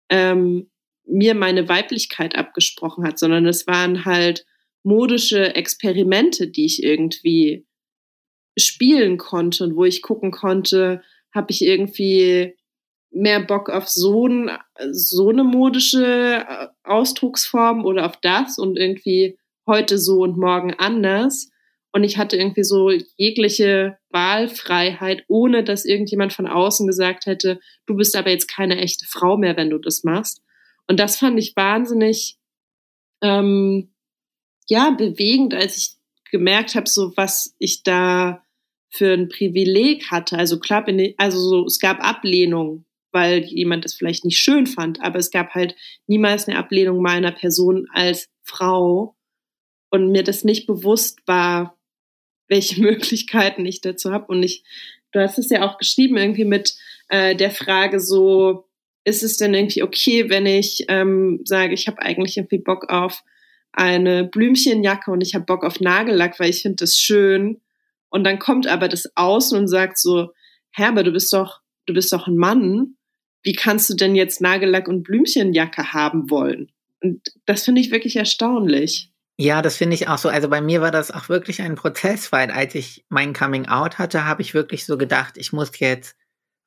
ähm, 0.09 0.69
mir 1.11 1.35
meine 1.35 1.69
Weiblichkeit 1.69 2.37
abgesprochen 2.37 3.05
hat, 3.05 3.19
sondern 3.19 3.47
es 3.47 3.67
waren 3.67 4.05
halt 4.05 4.47
modische 4.83 5.55
Experimente, 5.55 6.49
die 6.49 6.65
ich 6.65 6.83
irgendwie 6.83 7.67
spielen 8.59 9.19
konnte 9.19 9.65
und 9.65 9.77
wo 9.77 9.85
ich 9.85 10.03
gucken 10.03 10.31
konnte, 10.31 11.03
habe 11.33 11.51
ich 11.51 11.63
irgendwie 11.63 12.55
mehr 13.11 13.41
Bock 13.41 13.71
auf 13.71 13.89
so, 13.89 14.27
ein, 14.27 14.51
so 14.91 15.31
eine 15.31 15.45
modische 15.45 16.45
äh, 16.47 16.69
Ausdrucksform 16.85 17.85
oder 17.85 18.07
auf 18.07 18.17
das 18.21 18.59
und 18.59 18.77
irgendwie 18.77 19.39
heute 19.67 19.99
so 19.99 20.21
und 20.21 20.37
morgen 20.37 20.75
anders. 20.75 21.51
Und 21.93 22.05
ich 22.05 22.19
hatte 22.19 22.37
irgendwie 22.37 22.63
so 22.63 22.91
jegliche 23.17 23.99
Wahlfreiheit, 24.11 25.25
ohne 25.27 25.65
dass 25.65 25.85
irgendjemand 25.85 26.33
von 26.33 26.47
außen 26.47 26.87
gesagt 26.87 27.27
hätte, 27.27 27.59
du 27.87 27.97
bist 27.97 28.15
aber 28.15 28.31
jetzt 28.31 28.47
keine 28.47 28.79
echte 28.79 29.07
Frau 29.07 29.37
mehr, 29.37 29.57
wenn 29.57 29.71
du 29.71 29.79
das 29.79 30.05
machst. 30.05 30.41
Und 30.87 30.99
das 30.99 31.19
fand 31.19 31.39
ich 31.39 31.57
wahnsinnig, 31.57 32.37
ähm, 33.23 33.93
ja, 34.69 34.91
bewegend, 34.91 35.55
als 35.55 35.77
ich 35.77 35.91
gemerkt 36.31 36.75
habe, 36.75 36.89
so 36.89 37.13
was 37.17 37.55
ich 37.59 37.83
da 37.83 38.45
für 38.89 39.13
ein 39.13 39.29
Privileg 39.29 40.11
hatte. 40.11 40.37
Also 40.39 40.59
klar, 40.59 40.87
also 41.17 41.39
so, 41.39 41.67
es 41.67 41.79
gab 41.79 42.01
Ablehnung 42.01 42.85
weil 43.13 43.45
jemand 43.45 43.85
es 43.85 43.95
vielleicht 43.95 44.25
nicht 44.25 44.39
schön 44.39 44.67
fand, 44.67 45.01
aber 45.01 45.19
es 45.19 45.31
gab 45.31 45.55
halt 45.55 45.75
niemals 46.07 46.49
eine 46.49 46.59
Ablehnung 46.59 47.03
meiner 47.03 47.33
Person 47.33 47.89
als 47.93 48.29
Frau 48.43 49.17
und 49.91 50.11
mir 50.11 50.23
das 50.23 50.45
nicht 50.45 50.67
bewusst 50.67 51.21
war, 51.27 51.79
welche 52.49 52.81
Möglichkeiten 52.83 53.67
ich 53.67 53.81
dazu 53.81 54.13
habe. 54.13 54.27
Und 54.27 54.43
ich, 54.43 54.65
du 55.13 55.21
hast 55.21 55.39
es 55.39 55.51
ja 55.51 55.69
auch 55.69 55.79
geschrieben, 55.79 56.17
irgendwie 56.17 56.45
mit 56.45 56.77
äh, 57.09 57.35
der 57.35 57.51
Frage 57.51 58.01
so, 58.01 58.69
ist 59.05 59.23
es 59.23 59.37
denn 59.37 59.55
irgendwie 59.55 59.83
okay, 59.83 60.29
wenn 60.29 60.47
ich 60.47 60.85
ähm, 60.89 61.41
sage, 61.45 61.75
ich 61.75 61.87
habe 61.87 62.01
eigentlich 62.03 62.37
irgendwie 62.37 62.59
Bock 62.59 62.91
auf 62.91 63.23
eine 63.73 64.25
Blümchenjacke 64.25 65.11
und 65.11 65.21
ich 65.21 65.35
habe 65.35 65.45
Bock 65.45 65.65
auf 65.65 65.81
Nagellack, 65.81 66.39
weil 66.41 66.51
ich 66.51 66.63
finde 66.63 66.77
das 66.77 66.99
schön. 66.99 67.61
Und 68.09 68.25
dann 68.25 68.39
kommt 68.39 68.67
aber 68.67 68.89
das 68.89 69.11
Außen 69.15 69.57
und 69.57 69.69
sagt 69.69 69.99
so, 69.99 70.31
Herber, 70.73 71.03
du 71.05 71.13
bist 71.13 71.33
doch, 71.33 71.61
du 71.87 71.95
bist 71.95 72.13
doch 72.13 72.27
ein 72.27 72.37
Mann 72.37 72.97
wie 73.43 73.55
kannst 73.55 73.89
du 73.89 73.95
denn 73.95 74.15
jetzt 74.15 74.41
Nagellack 74.41 74.89
und 74.89 75.03
Blümchenjacke 75.03 75.93
haben 75.93 76.31
wollen? 76.31 76.71
Und 77.03 77.33
das 77.47 77.65
finde 77.65 77.81
ich 77.81 77.91
wirklich 77.91 78.17
erstaunlich. 78.17 79.11
Ja, 79.39 79.63
das 79.63 79.77
finde 79.77 79.95
ich 79.95 80.09
auch 80.09 80.19
so. 80.19 80.29
Also 80.29 80.49
bei 80.49 80.61
mir 80.61 80.83
war 80.83 80.91
das 80.91 81.11
auch 81.11 81.31
wirklich 81.31 81.63
ein 81.63 81.75
Prozess, 81.75 82.31
weil 82.31 82.51
als 82.51 82.75
ich 82.75 83.07
mein 83.09 83.33
Coming 83.33 83.69
Out 83.69 83.99
hatte, 83.99 84.27
habe 84.27 84.43
ich 84.43 84.53
wirklich 84.53 84.85
so 84.85 84.99
gedacht, 84.99 85.39
ich 85.39 85.53
muss 85.53 85.71
jetzt 85.79 86.17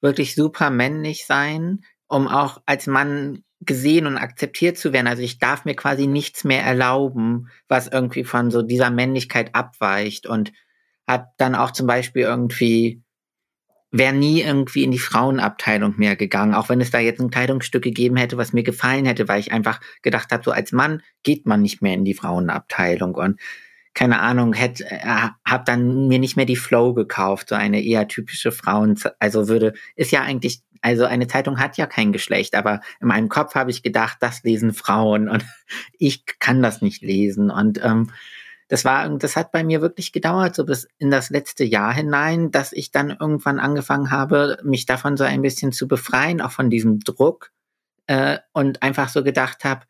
wirklich 0.02 0.34
super 0.34 0.72
männlich 0.72 1.26
sein, 1.28 1.84
um 2.14 2.28
auch 2.28 2.62
als 2.66 2.88
Mann 2.88 3.44
gesehen 3.62 4.08
und 4.08 4.18
akzeptiert 4.18 4.78
zu 4.78 4.94
werden. 4.94 5.08
Also 5.08 5.22
ich 5.22 5.40
darf 5.40 5.66
mir 5.66 5.76
quasi 5.76 6.08
nichts 6.08 6.44
mehr 6.44 6.64
erlauben, 6.64 7.50
was 7.68 7.88
irgendwie 7.88 8.24
von 8.24 8.52
so 8.52 8.62
dieser 8.62 8.90
Männlichkeit 8.90 9.56
abweicht 9.56 10.28
und 10.28 10.52
habe 11.08 11.28
dann 11.38 11.56
auch 11.56 11.72
zum 11.72 11.88
Beispiel 11.88 12.24
irgendwie 12.24 13.02
wäre 13.96 14.14
nie 14.14 14.42
irgendwie 14.42 14.84
in 14.84 14.90
die 14.90 15.00
Frauenabteilung 15.00 15.94
mehr 15.98 16.16
gegangen, 16.16 16.56
auch 16.56 16.68
wenn 16.68 16.82
es 16.82 16.90
da 16.90 16.98
jetzt 16.98 17.22
ein 17.22 17.30
Kleidungsstück 17.30 17.84
gegeben 17.84 18.18
hätte, 18.18 18.38
was 18.38 18.52
mir 18.52 18.64
gefallen 18.64 19.06
hätte, 19.06 19.28
weil 19.28 19.40
ich 19.40 19.52
einfach 19.52 19.80
gedacht 20.02 20.32
habe, 20.32 20.44
so 20.44 20.50
als 20.50 20.72
Mann 20.72 21.04
geht 21.22 21.46
man 21.46 21.62
nicht 21.62 21.84
mehr 21.84 21.94
in 21.94 22.04
die 22.04 22.16
Frauenabteilung 22.16 23.14
und 23.14 23.40
keine 23.94 24.20
Ahnung, 24.22 24.54
hätte 24.54 24.90
äh, 24.90 25.30
hab 25.46 25.66
dann 25.66 26.08
mir 26.08 26.18
nicht 26.18 26.36
mehr 26.36 26.48
die 26.48 26.56
Flow 26.56 26.96
gekauft, 26.96 27.50
so 27.50 27.56
eine 27.56 27.84
eher 27.84 28.08
typische 28.08 28.52
Frauen, 28.52 29.00
also 29.20 29.48
würde 29.48 29.74
ist 29.96 30.12
ja 30.12 30.24
eigentlich 30.24 30.64
also 30.84 31.06
eine 31.06 31.28
Zeitung 31.28 31.60
hat 31.60 31.78
ja 31.78 31.88
kein 31.88 32.12
Geschlecht, 32.12 32.56
aber 32.56 32.82
in 33.00 33.08
meinem 33.08 33.30
Kopf 33.30 33.56
habe 33.56 33.72
ich 33.72 33.84
gedacht, 33.84 34.18
das 34.20 34.44
lesen 34.44 34.74
Frauen 34.74 35.30
und 35.30 35.46
ich 35.98 36.26
kann 36.40 36.62
das 36.62 36.82
nicht 36.82 37.02
lesen 37.02 37.50
und 37.50 37.84
ähm, 37.84 38.12
das 38.68 38.86
war, 38.86 39.08
das 39.18 39.36
hat 39.36 39.52
bei 39.52 39.64
mir 39.64 39.82
wirklich 39.82 40.12
gedauert, 40.14 40.56
so 40.56 40.66
bis 40.66 40.88
in 40.98 41.12
das 41.12 41.30
letzte 41.30 41.64
Jahr 41.64 41.94
hinein, 41.94 42.50
dass 42.50 42.74
ich 42.74 42.92
dann 42.92 43.12
irgendwann 43.12 43.60
angefangen 43.60 44.10
habe, 44.10 44.58
mich 44.64 44.86
davon 44.86 45.16
so 45.16 45.24
ein 45.24 45.42
bisschen 45.42 45.72
zu 45.72 45.88
befreien, 45.88 46.42
auch 46.42 46.52
von 46.52 46.70
diesem 46.70 47.00
Druck 47.02 47.52
äh, 48.08 48.40
und 48.52 48.82
einfach 48.82 49.10
so 49.10 49.24
gedacht 49.24 49.64
habe, 49.64 49.82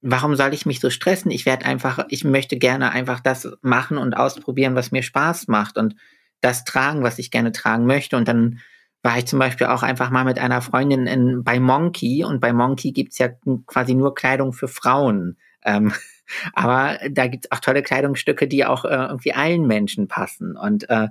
warum 0.00 0.36
soll 0.36 0.54
ich 0.54 0.64
mich 0.64 0.80
so 0.80 0.90
stressen? 0.90 1.30
Ich 1.30 1.44
werde 1.44 1.66
einfach, 1.66 2.06
ich 2.08 2.24
möchte 2.24 2.56
gerne 2.56 2.92
einfach 2.92 3.20
das 3.20 3.48
machen 3.62 3.98
und 3.98 4.16
ausprobieren, 4.16 4.74
was 4.74 4.92
mir 4.92 5.02
Spaß 5.02 5.48
macht 5.48 5.76
und 5.76 5.96
das 6.40 6.64
tragen, 6.64 7.02
was 7.02 7.18
ich 7.18 7.30
gerne 7.30 7.52
tragen 7.52 7.86
möchte. 7.86 8.16
Und 8.16 8.28
dann 8.28 8.60
war 9.04 9.18
ich 9.18 9.26
zum 9.26 9.38
Beispiel 9.38 9.66
auch 9.66 9.82
einfach 9.82 10.08
mal 10.08 10.24
mit 10.24 10.38
einer 10.38 10.62
Freundin 10.62 11.06
in, 11.06 11.44
bei 11.44 11.60
Monkey 11.60 12.24
und 12.24 12.40
bei 12.40 12.54
Monkey 12.54 12.90
gibt's 12.90 13.18
ja 13.18 13.28
quasi 13.66 13.94
nur 13.94 14.14
Kleidung 14.14 14.54
für 14.54 14.66
Frauen. 14.66 15.36
Ähm, 15.62 15.92
aber 16.54 16.98
da 17.10 17.26
gibt's 17.26 17.52
auch 17.52 17.60
tolle 17.60 17.82
Kleidungsstücke, 17.82 18.48
die 18.48 18.64
auch 18.64 18.86
äh, 18.86 18.94
irgendwie 18.94 19.34
allen 19.34 19.66
Menschen 19.66 20.08
passen. 20.08 20.56
Und 20.56 20.88
äh, 20.88 21.08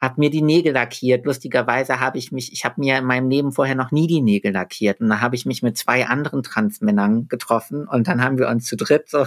habe 0.00 0.14
mir 0.16 0.30
die 0.30 0.40
Nägel 0.40 0.72
lackiert. 0.72 1.26
Lustigerweise 1.26 2.00
habe 2.00 2.16
ich 2.16 2.32
mich, 2.32 2.54
ich 2.54 2.64
habe 2.64 2.80
mir 2.80 2.96
in 2.96 3.04
meinem 3.04 3.28
Leben 3.28 3.52
vorher 3.52 3.74
noch 3.74 3.90
nie 3.90 4.06
die 4.06 4.22
Nägel 4.22 4.52
lackiert. 4.52 5.02
Und 5.02 5.10
da 5.10 5.20
habe 5.20 5.36
ich 5.36 5.44
mich 5.44 5.62
mit 5.62 5.76
zwei 5.76 6.06
anderen 6.06 6.42
Transmännern 6.42 7.28
getroffen 7.28 7.86
und 7.86 8.08
dann 8.08 8.24
haben 8.24 8.38
wir 8.38 8.48
uns 8.48 8.64
zu 8.64 8.76
dritt 8.76 9.10
so 9.10 9.26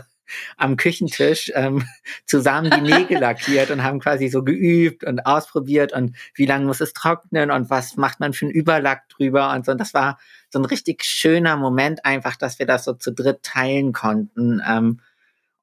am 0.58 0.78
Küchentisch 0.78 1.52
ähm, 1.56 1.84
zusammen 2.26 2.72
die 2.72 2.82
Nägel 2.82 3.18
lackiert 3.20 3.72
und 3.72 3.84
haben 3.84 4.00
quasi 4.00 4.30
so 4.30 4.44
geübt 4.44 5.04
und 5.04 5.26
ausprobiert 5.26 5.94
und 5.94 6.16
wie 6.36 6.46
lange 6.46 6.66
muss 6.66 6.82
es 6.82 6.94
trocknen 6.94 7.52
und 7.52 7.70
was 7.70 7.98
macht 7.98 8.20
man 8.20 8.34
für 8.34 8.46
einen 8.46 8.54
Überlack 8.54 9.10
drüber 9.10 9.54
und 9.54 9.66
so. 9.66 9.72
Und 9.72 9.82
das 9.82 9.94
war 9.94 10.20
so 10.50 10.60
ein 10.60 10.66
richtig 10.66 11.04
schöner 11.04 11.58
Moment 11.58 12.06
einfach, 12.06 12.36
dass 12.36 12.60
wir 12.60 12.66
das 12.66 12.86
so 12.86 12.94
zu 12.94 13.12
dritt 13.12 13.44
teilen 13.44 13.94
konnten. 13.94 14.62
Ähm, 14.68 15.02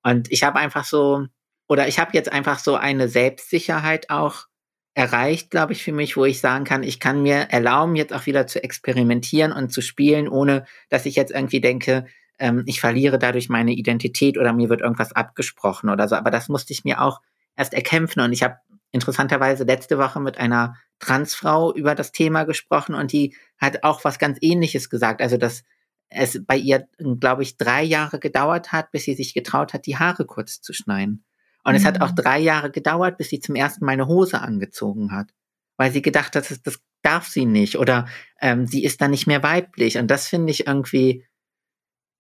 und 0.03 0.31
ich 0.31 0.43
habe 0.43 0.59
einfach 0.59 0.85
so, 0.85 1.27
oder 1.69 1.89
ich 1.89 1.99
habe 1.99 2.11
jetzt 2.15 2.33
einfach 2.33 2.59
so 2.59 2.77
eine 2.77 3.09
Selbstsicherheit 3.09 4.11
auch 4.11 4.47
erreicht, 4.95 5.51
glaube 5.51 5.73
ich, 5.73 5.83
für 5.83 5.93
mich, 5.93 6.17
wo 6.17 6.25
ich 6.25 6.41
sagen 6.41 6.65
kann, 6.65 6.83
ich 6.83 6.99
kann 7.01 7.23
mir 7.23 7.49
erlauben, 7.51 7.97
jetzt 7.97 8.13
auch 8.13 8.27
wieder 8.27 8.47
zu 8.47 8.63
experimentieren 8.63 9.53
und 9.53 9.73
zu 9.73 9.81
spielen, 9.81 10.29
ohne 10.29 10.65
dass 10.89 11.07
ich 11.07 11.15
jetzt 11.15 11.31
irgendwie 11.31 11.61
denke, 11.61 12.07
ähm, 12.41 12.65
ich 12.67 12.81
verliere 12.81 13.19
dadurch 13.19 13.49
meine 13.49 13.73
Identität 13.73 14.39
oder 14.39 14.53
mir 14.53 14.69
wird 14.69 14.81
irgendwas 14.81 15.13
abgesprochen 15.13 15.91
oder 15.91 16.09
so. 16.09 16.17
Aber 16.17 16.31
das 16.31 16.49
musste 16.49 16.73
ich 16.73 16.85
mir 16.85 17.01
auch 17.01 17.21
erst 17.57 17.75
erkämpfen. 17.75 18.23
Und 18.23 18.33
ich 18.33 18.43
habe 18.43 18.57
interessanterweise 18.91 19.65
letzte 19.65 19.99
Woche 19.99 20.21
mit 20.21 20.39
einer 20.39 20.75
Transfrau 20.99 21.73
über 21.75 21.95
das 21.95 22.13
Thema 22.13 22.45
gesprochen 22.45 22.95
und 22.95 23.13
die 23.13 23.37
hat 23.59 23.85
auch 23.85 24.05
was 24.05 24.19
ganz 24.19 24.39
ähnliches 24.41 24.91
gesagt. 24.91 25.23
Also, 25.23 25.37
dass 25.37 25.63
es 26.09 26.45
bei 26.45 26.57
ihr, 26.57 26.89
glaube 27.21 27.43
ich, 27.43 27.57
drei 27.57 27.83
Jahre 27.85 28.19
gedauert 28.19 28.73
hat, 28.73 28.91
bis 28.91 29.05
sie 29.05 29.15
sich 29.15 29.33
getraut 29.33 29.73
hat, 29.73 29.87
die 29.87 29.97
Haare 29.97 30.25
kurz 30.25 30.61
zu 30.61 30.73
schneiden. 30.73 31.25
Und 31.63 31.73
mhm. 31.73 31.77
es 31.77 31.85
hat 31.85 32.01
auch 32.01 32.11
mhm. 32.11 32.17
drei 32.17 32.39
Jahre 32.41 32.71
gedauert, 32.71 33.17
bis 33.19 33.29
sie 33.29 33.39
zum 33.39 33.55
ersten 33.55 33.85
Mal 33.85 33.93
eine 33.93 34.09
Hose 34.09 34.41
angezogen 34.41 35.13
hat, 35.13 35.29
weil 35.77 35.93
sie 35.93 36.03
gedacht 36.03 36.35
hat, 36.35 36.51
das, 36.51 36.63
das 36.63 36.81
darf 37.03 37.29
sie 37.29 37.47
nicht 37.47 37.79
oder 37.79 38.07
ähm, 38.41 38.67
sie 38.67 38.83
ist 38.83 39.01
dann 39.01 39.13
nicht 39.13 39.27
mehr 39.27 39.43
weiblich. 39.43 39.99
Und 39.99 40.11
das 40.11 40.27
finde 40.27 40.51
ich 40.51 40.67
irgendwie, 40.67 41.25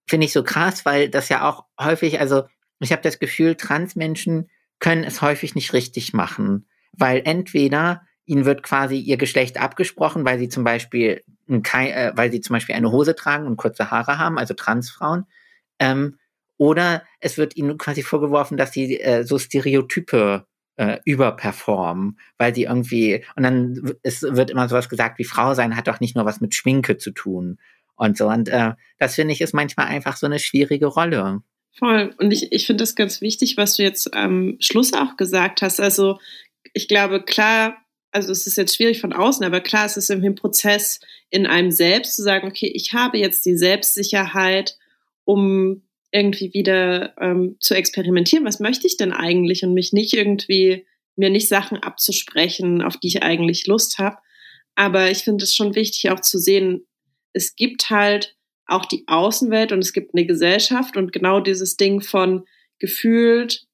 finde 0.06 0.26
ich 0.26 0.32
so 0.32 0.42
krass, 0.42 0.84
weil 0.84 1.08
das 1.08 1.28
ja 1.28 1.48
auch 1.48 1.64
häufig, 1.78 2.20
also 2.20 2.44
ich 2.80 2.92
habe 2.92 3.02
das 3.02 3.18
Gefühl, 3.18 3.54
Transmenschen 3.54 4.50
können 4.78 5.04
es 5.04 5.22
häufig 5.22 5.54
nicht 5.54 5.72
richtig 5.72 6.12
machen, 6.12 6.66
weil 6.92 7.22
entweder 7.24 8.02
ihnen 8.24 8.44
wird 8.44 8.62
quasi 8.62 8.96
ihr 8.96 9.16
Geschlecht 9.16 9.60
abgesprochen, 9.60 10.24
weil 10.24 10.38
sie 10.38 10.48
zum 10.48 10.64
Beispiel, 10.64 11.22
äh, 11.48 12.12
weil 12.14 12.30
sie 12.32 12.40
zum 12.40 12.54
Beispiel 12.54 12.74
eine 12.74 12.92
Hose 12.92 13.14
tragen 13.14 13.46
und 13.46 13.56
kurze 13.56 13.90
Haare 13.90 14.18
haben, 14.18 14.38
also 14.38 14.54
Transfrauen, 14.54 15.26
ähm, 15.78 16.18
oder 16.56 17.02
es 17.20 17.38
wird 17.38 17.56
ihnen 17.56 17.78
quasi 17.78 18.02
vorgeworfen, 18.02 18.56
dass 18.56 18.72
sie 18.72 19.00
äh, 19.00 19.24
so 19.24 19.38
Stereotype 19.38 20.46
äh, 20.76 20.98
überperformen, 21.04 22.18
weil 22.38 22.54
sie 22.54 22.64
irgendwie, 22.64 23.24
und 23.34 23.42
dann 23.42 23.94
es 24.02 24.22
wird 24.22 24.50
immer 24.50 24.68
sowas 24.68 24.88
gesagt 24.88 25.18
wie 25.18 25.24
Frau 25.24 25.54
sein 25.54 25.76
hat 25.76 25.88
doch 25.88 26.00
nicht 26.00 26.16
nur 26.16 26.24
was 26.24 26.40
mit 26.40 26.54
Schminke 26.54 26.98
zu 26.98 27.10
tun 27.10 27.58
und 28.00 28.16
so. 28.16 28.28
Und 28.28 28.48
äh, 28.48 28.72
das 28.98 29.14
finde 29.14 29.32
ich 29.32 29.40
ist 29.40 29.54
manchmal 29.54 29.86
einfach 29.86 30.16
so 30.16 30.26
eine 30.26 30.38
schwierige 30.38 30.86
Rolle. 30.86 31.42
Voll. 31.78 32.14
Und 32.18 32.32
ich, 32.32 32.52
ich 32.52 32.66
finde 32.66 32.82
das 32.82 32.94
ganz 32.94 33.20
wichtig, 33.20 33.56
was 33.56 33.76
du 33.76 33.82
jetzt 33.82 34.12
am 34.14 34.56
Schluss 34.60 34.92
auch 34.92 35.16
gesagt 35.16 35.62
hast. 35.62 35.80
Also 35.80 36.18
ich 36.72 36.88
glaube, 36.88 37.22
klar, 37.22 37.76
also 38.10 38.32
es 38.32 38.46
ist 38.46 38.56
jetzt 38.56 38.76
schwierig 38.76 39.00
von 39.00 39.12
außen, 39.12 39.44
aber 39.44 39.60
klar, 39.60 39.86
es 39.86 39.96
ist 39.96 40.10
irgendwie 40.10 40.30
ein 40.30 40.34
Prozess 40.34 41.00
in 41.30 41.46
einem 41.46 41.70
selbst 41.70 42.16
zu 42.16 42.22
sagen, 42.22 42.48
okay, 42.48 42.70
ich 42.74 42.92
habe 42.92 43.18
jetzt 43.18 43.46
die 43.46 43.56
Selbstsicherheit, 43.56 44.76
um 45.24 45.82
irgendwie 46.12 46.52
wieder 46.52 47.14
ähm, 47.20 47.56
zu 47.60 47.74
experimentieren, 47.74 48.44
was 48.44 48.58
möchte 48.58 48.86
ich 48.86 48.96
denn 48.96 49.12
eigentlich 49.12 49.62
und 49.62 49.74
mich 49.74 49.92
nicht 49.92 50.12
irgendwie, 50.12 50.86
mir 51.14 51.30
nicht 51.30 51.48
Sachen 51.48 51.78
abzusprechen, 51.78 52.82
auf 52.82 52.96
die 52.96 53.08
ich 53.08 53.22
eigentlich 53.22 53.66
Lust 53.68 53.98
habe. 53.98 54.16
Aber 54.74 55.10
ich 55.10 55.18
finde 55.18 55.44
es 55.44 55.54
schon 55.54 55.76
wichtig 55.76 56.10
auch 56.10 56.20
zu 56.20 56.38
sehen, 56.38 56.86
es 57.32 57.56
gibt 57.56 57.90
halt 57.90 58.36
auch 58.66 58.84
die 58.84 59.04
Außenwelt 59.06 59.72
und 59.72 59.80
es 59.80 59.92
gibt 59.92 60.14
eine 60.14 60.26
Gesellschaft 60.26 60.96
und 60.96 61.12
genau 61.12 61.40
dieses 61.40 61.76
Ding 61.76 62.00
von 62.00 62.44
gefühlt 62.78 63.66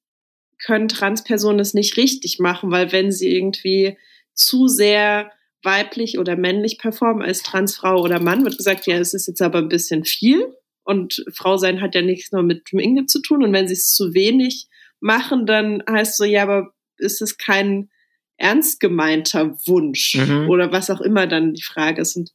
können 0.64 0.88
Transpersonen 0.88 1.60
es 1.60 1.74
nicht 1.74 1.96
richtig 1.96 2.38
machen, 2.38 2.70
weil 2.70 2.92
wenn 2.92 3.12
sie 3.12 3.34
irgendwie 3.34 3.98
zu 4.32 4.68
sehr 4.68 5.30
weiblich 5.62 6.18
oder 6.18 6.36
männlich 6.36 6.78
performen 6.78 7.22
als 7.22 7.42
Transfrau 7.42 8.00
oder 8.00 8.20
Mann, 8.20 8.44
wird 8.44 8.56
gesagt, 8.56 8.86
ja, 8.86 8.96
es 8.96 9.12
ist 9.12 9.26
jetzt 9.26 9.42
aber 9.42 9.58
ein 9.58 9.68
bisschen 9.68 10.04
viel 10.04 10.46
und 10.86 11.24
Frau 11.32 11.56
sein 11.56 11.80
hat 11.80 11.96
ja 11.96 12.02
nichts 12.02 12.30
nur 12.30 12.44
mit 12.44 12.68
Schminke 12.68 13.06
zu 13.06 13.20
tun. 13.20 13.42
Und 13.42 13.52
wenn 13.52 13.66
sie 13.66 13.74
es 13.74 13.92
zu 13.92 14.14
wenig 14.14 14.68
machen, 15.00 15.44
dann 15.44 15.82
heißt 15.90 16.16
so, 16.16 16.24
ja, 16.24 16.44
aber 16.44 16.72
ist 16.96 17.20
es 17.20 17.38
kein 17.38 17.90
ernst 18.36 18.78
gemeinter 18.78 19.58
Wunsch 19.66 20.14
mhm. 20.14 20.48
oder 20.48 20.70
was 20.70 20.88
auch 20.90 21.00
immer 21.00 21.26
dann 21.26 21.54
die 21.54 21.62
Frage 21.62 22.02
ist. 22.02 22.16
Und 22.16 22.30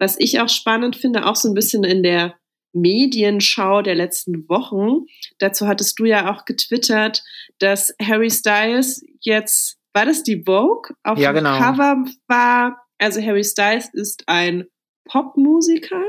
was 0.00 0.16
ich 0.18 0.40
auch 0.40 0.48
spannend 0.48 0.96
finde, 0.96 1.26
auch 1.26 1.36
so 1.36 1.48
ein 1.48 1.54
bisschen 1.54 1.84
in 1.84 2.02
der 2.02 2.34
Medienschau 2.72 3.82
der 3.82 3.94
letzten 3.94 4.48
Wochen, 4.48 5.06
dazu 5.38 5.68
hattest 5.68 5.98
du 5.98 6.04
ja 6.04 6.32
auch 6.32 6.44
getwittert, 6.44 7.22
dass 7.58 7.94
Harry 8.00 8.30
Styles 8.30 9.04
jetzt, 9.20 9.78
war 9.92 10.06
das 10.06 10.22
die 10.22 10.44
Vogue? 10.44 10.94
Auf 11.02 11.18
ja, 11.18 11.32
dem 11.32 11.44
genau. 11.44 11.58
Cover 11.58 12.04
war, 12.28 12.86
also 12.98 13.20
Harry 13.20 13.44
Styles 13.44 13.90
ist 13.92 14.24
ein 14.26 14.64
Popmusiker 15.04 16.02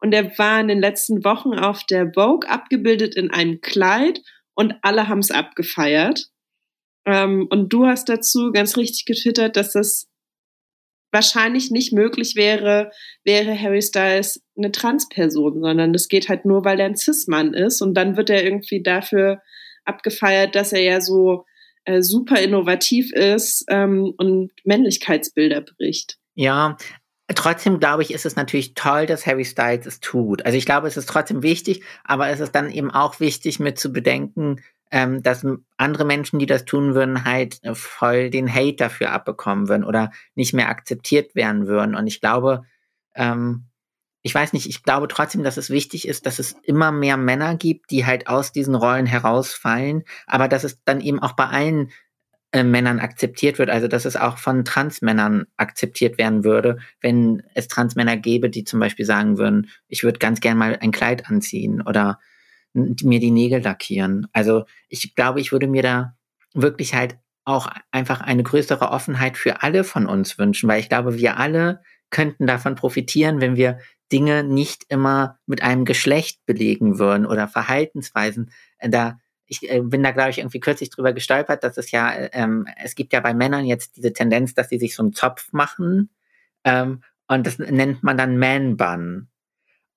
und 0.00 0.12
er 0.14 0.36
war 0.38 0.60
in 0.60 0.68
den 0.68 0.80
letzten 0.80 1.24
Wochen 1.24 1.54
auf 1.54 1.84
der 1.84 2.12
Vogue 2.14 2.48
abgebildet 2.48 3.14
in 3.14 3.30
einem 3.30 3.60
Kleid 3.60 4.22
und 4.54 4.74
alle 4.82 5.08
haben 5.08 5.18
es 5.18 5.30
abgefeiert. 5.30 6.28
Ähm, 7.06 7.48
und 7.50 7.72
du 7.72 7.86
hast 7.86 8.08
dazu 8.08 8.52
ganz 8.52 8.76
richtig 8.76 9.04
getwittert, 9.04 9.56
dass 9.56 9.72
das 9.72 10.06
wahrscheinlich 11.14 11.70
nicht 11.70 11.92
möglich 11.92 12.34
wäre, 12.36 12.90
wäre 13.24 13.58
Harry 13.58 13.80
Styles 13.80 14.42
eine 14.56 14.72
Transperson, 14.72 15.62
sondern 15.62 15.92
das 15.94 16.08
geht 16.08 16.28
halt 16.28 16.44
nur, 16.44 16.64
weil 16.64 16.80
er 16.80 16.86
ein 16.86 16.96
Cis-Mann 16.96 17.54
ist 17.54 17.80
und 17.80 17.94
dann 17.94 18.18
wird 18.18 18.28
er 18.28 18.44
irgendwie 18.44 18.82
dafür 18.82 19.40
abgefeiert, 19.84 20.54
dass 20.54 20.72
er 20.72 20.82
ja 20.82 21.00
so 21.00 21.46
äh, 21.84 22.02
super 22.02 22.40
innovativ 22.40 23.12
ist 23.12 23.64
ähm, 23.68 24.12
und 24.18 24.50
Männlichkeitsbilder 24.64 25.62
bricht. 25.62 26.18
Ja, 26.34 26.76
Trotzdem 27.34 27.80
glaube 27.80 28.02
ich, 28.02 28.12
ist 28.12 28.26
es 28.26 28.36
natürlich 28.36 28.74
toll, 28.74 29.06
dass 29.06 29.26
Harry 29.26 29.46
Styles 29.46 29.86
es 29.86 30.00
tut. 30.00 30.44
Also 30.44 30.58
ich 30.58 30.66
glaube, 30.66 30.88
es 30.88 30.98
ist 30.98 31.08
trotzdem 31.08 31.42
wichtig, 31.42 31.82
aber 32.04 32.28
es 32.28 32.38
ist 32.38 32.54
dann 32.54 32.70
eben 32.70 32.90
auch 32.90 33.18
wichtig, 33.18 33.58
mit 33.58 33.78
zu 33.78 33.94
bedenken, 33.94 34.60
ähm, 34.90 35.22
dass 35.22 35.46
andere 35.76 36.04
Menschen, 36.04 36.38
die 36.38 36.46
das 36.46 36.64
tun 36.64 36.94
würden, 36.94 37.24
halt 37.24 37.62
äh, 37.62 37.74
voll 37.74 38.30
den 38.30 38.52
Hate 38.52 38.76
dafür 38.76 39.12
abbekommen 39.12 39.68
würden 39.68 39.84
oder 39.84 40.10
nicht 40.34 40.54
mehr 40.54 40.68
akzeptiert 40.68 41.34
werden 41.34 41.66
würden. 41.66 41.94
Und 41.94 42.06
ich 42.06 42.20
glaube, 42.20 42.62
ähm, 43.14 43.66
ich 44.22 44.34
weiß 44.34 44.54
nicht, 44.54 44.66
ich 44.68 44.82
glaube 44.82 45.06
trotzdem, 45.08 45.42
dass 45.42 45.58
es 45.58 45.68
wichtig 45.68 46.08
ist, 46.08 46.24
dass 46.26 46.38
es 46.38 46.56
immer 46.62 46.92
mehr 46.92 47.18
Männer 47.18 47.56
gibt, 47.56 47.90
die 47.90 48.06
halt 48.06 48.26
aus 48.26 48.52
diesen 48.52 48.74
Rollen 48.74 49.04
herausfallen, 49.04 50.04
aber 50.26 50.48
dass 50.48 50.64
es 50.64 50.82
dann 50.84 51.02
eben 51.02 51.20
auch 51.20 51.32
bei 51.32 51.46
allen 51.46 51.90
äh, 52.52 52.62
Männern 52.62 53.00
akzeptiert 53.00 53.58
wird, 53.58 53.68
also 53.68 53.88
dass 53.88 54.04
es 54.04 54.16
auch 54.16 54.38
von 54.38 54.64
Transmännern 54.64 55.46
akzeptiert 55.56 56.18
werden 56.18 56.44
würde, 56.44 56.78
wenn 57.00 57.42
es 57.54 57.68
Transmänner 57.68 58.16
gäbe, 58.16 58.48
die 58.48 58.64
zum 58.64 58.80
Beispiel 58.80 59.04
sagen 59.04 59.38
würden, 59.38 59.68
ich 59.88 60.04
würde 60.04 60.20
ganz 60.20 60.40
gern 60.40 60.56
mal 60.56 60.78
ein 60.80 60.92
Kleid 60.92 61.28
anziehen 61.28 61.82
oder 61.82 62.20
mir 62.74 63.20
die 63.20 63.30
Nägel 63.30 63.62
lackieren. 63.62 64.26
Also 64.32 64.64
ich 64.88 65.14
glaube, 65.14 65.40
ich 65.40 65.52
würde 65.52 65.66
mir 65.66 65.82
da 65.82 66.16
wirklich 66.52 66.94
halt 66.94 67.16
auch 67.44 67.68
einfach 67.90 68.20
eine 68.20 68.42
größere 68.42 68.90
Offenheit 68.90 69.36
für 69.36 69.62
alle 69.62 69.84
von 69.84 70.06
uns 70.06 70.38
wünschen, 70.38 70.68
weil 70.68 70.80
ich 70.80 70.88
glaube, 70.88 71.16
wir 71.16 71.38
alle 71.38 71.80
könnten 72.10 72.46
davon 72.46 72.74
profitieren, 72.74 73.40
wenn 73.40 73.56
wir 73.56 73.78
Dinge 74.12 74.44
nicht 74.44 74.84
immer 74.88 75.38
mit 75.46 75.62
einem 75.62 75.84
Geschlecht 75.84 76.44
belegen 76.46 76.98
würden 76.98 77.26
oder 77.26 77.48
Verhaltensweisen. 77.48 78.50
Da 78.80 79.18
ich 79.46 79.68
äh, 79.70 79.80
bin 79.80 80.02
da, 80.02 80.12
glaube 80.12 80.30
ich, 80.30 80.38
irgendwie 80.38 80.60
kürzlich 80.60 80.90
drüber 80.90 81.12
gestolpert, 81.12 81.64
dass 81.64 81.76
es 81.76 81.90
ja, 81.90 82.12
ähm, 82.32 82.66
es 82.82 82.94
gibt 82.94 83.12
ja 83.12 83.20
bei 83.20 83.34
Männern 83.34 83.66
jetzt 83.66 83.96
diese 83.96 84.12
Tendenz, 84.12 84.54
dass 84.54 84.68
sie 84.68 84.78
sich 84.78 84.94
so 84.94 85.02
einen 85.02 85.12
Zopf 85.12 85.52
machen 85.52 86.10
ähm, 86.64 87.02
und 87.28 87.46
das 87.46 87.58
nennt 87.58 88.02
man 88.02 88.16
dann 88.16 88.38
Man-Bun. 88.38 89.28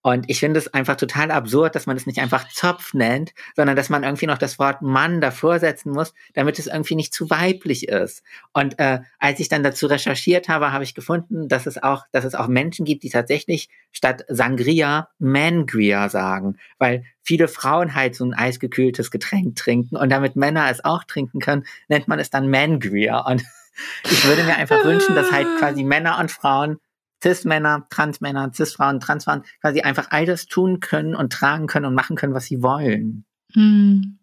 Und 0.08 0.30
ich 0.30 0.40
finde 0.40 0.58
es 0.58 0.74
einfach 0.74 0.96
total 0.96 1.32
absurd, 1.32 1.76
dass 1.76 1.86
man 1.86 1.98
es 1.98 2.06
nicht 2.06 2.20
einfach 2.20 2.48
Zopf 2.48 2.94
nennt, 2.94 3.34
sondern 3.58 3.76
dass 3.76 3.90
man 3.90 4.06
irgendwie 4.06 4.26
noch 4.26 4.38
das 4.38 4.58
Wort 4.58 4.82
Mann 4.82 5.20
davor 5.20 5.60
setzen 5.60 5.92
muss, 5.92 6.14
damit 6.34 6.60
es 6.60 6.68
irgendwie 6.68 6.96
nicht 6.96 7.14
zu 7.14 7.30
weiblich 7.30 7.90
ist. 7.90 8.24
Und 8.54 8.80
äh, 8.80 9.02
als 9.20 9.42
ich 9.42 9.50
dann 9.50 9.64
dazu 9.64 9.86
recherchiert 9.86 10.48
habe, 10.48 10.72
habe 10.72 10.86
ich 10.86 10.96
gefunden, 10.96 11.50
dass 11.50 11.66
es 11.66 11.84
auch, 11.84 12.06
dass 12.14 12.24
es 12.24 12.36
auch 12.36 12.48
Menschen 12.48 12.86
gibt, 12.86 13.04
die 13.04 13.10
tatsächlich 13.10 13.68
statt 13.92 14.24
Sangria 14.30 15.10
Mangria 15.20 16.08
sagen, 16.08 16.56
weil 16.78 17.04
viele 17.22 17.50
Frauen 17.50 17.94
halt 17.94 18.16
so 18.16 18.24
ein 18.24 18.34
eisgekühltes 18.34 19.12
Getränk 19.12 19.58
trinken 19.58 19.98
und 19.98 20.10
damit 20.10 20.38
Männer 20.38 20.72
es 20.72 20.86
auch 20.86 21.04
trinken 21.04 21.42
können, 21.42 21.66
nennt 21.90 22.08
man 22.08 22.18
es 22.18 22.30
dann 22.30 22.50
Mangria. 22.50 23.28
Und 23.28 23.44
ich 24.06 24.24
würde 24.24 24.46
mir 24.46 24.56
einfach 24.56 24.86
wünschen, 24.86 25.16
dass 25.16 25.34
halt 25.34 25.48
quasi 25.60 25.84
Männer 25.84 26.18
und 26.18 26.32
Frauen 26.32 26.80
Cis-Männer, 27.28 27.88
Trans-Männer, 27.90 28.52
Cis-Frauen, 28.54 29.00
Trans-Frauen 29.00 29.44
quasi 29.62 29.82
einfach 29.82 30.08
all 30.12 30.26
das 30.26 30.46
tun 30.46 30.80
können 30.80 31.16
und 31.16 31.34
tragen 31.34 31.68
können 31.68 31.86
und 31.86 31.96
machen 31.96 32.16
können, 32.16 32.34
was 32.34 32.46
sie 32.46 32.62
wollen. 32.62 33.26
Hm. 33.54 34.20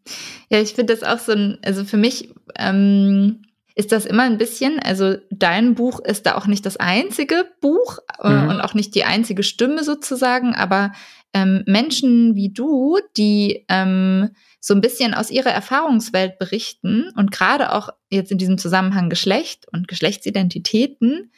Ja, 0.48 0.61
ich 0.61 0.74
finde 0.74 0.94
das 0.94 1.02
auch 1.02 1.18
so 1.18 1.32
ein, 1.32 1.59
also 1.64 1.84
für 1.84 1.96
mich 1.96 2.30
ähm, 2.57 3.42
ist 3.74 3.92
das 3.92 4.07
immer 4.07 4.22
ein 4.22 4.38
bisschen, 4.38 4.78
also 4.78 5.16
dein 5.30 5.74
Buch 5.74 6.00
ist 6.00 6.26
da 6.26 6.36
auch 6.36 6.46
nicht 6.46 6.64
das 6.64 6.76
einzige 6.76 7.46
Buch 7.61 7.98
äh, 8.22 8.30
mhm. 8.30 8.48
und 8.48 8.61
auch 8.61 8.74
nicht 8.74 8.94
die 8.94 9.05
einzige 9.05 9.42
Stimme 9.42 9.82
sozusagen, 9.82 10.55
aber 10.55 10.92
ähm, 11.32 11.64
Menschen 11.66 12.36
wie 12.36 12.52
du, 12.52 12.98
die 13.16 13.64
ähm, 13.68 14.30
so 14.61 14.74
ein 14.74 14.80
bisschen 14.80 15.12
aus 15.12 15.30
ihrer 15.30 15.50
Erfahrungswelt 15.50 16.38
berichten 16.38 17.11
und 17.16 17.32
gerade 17.32 17.72
auch 17.72 17.90
jetzt 18.11 18.30
in 18.30 18.38
diesem 18.38 18.59
Zusammenhang 18.59 19.11
Geschlecht 19.11 19.66
und 19.72 19.88
Geschlechtsidentitäten, 19.88 21.32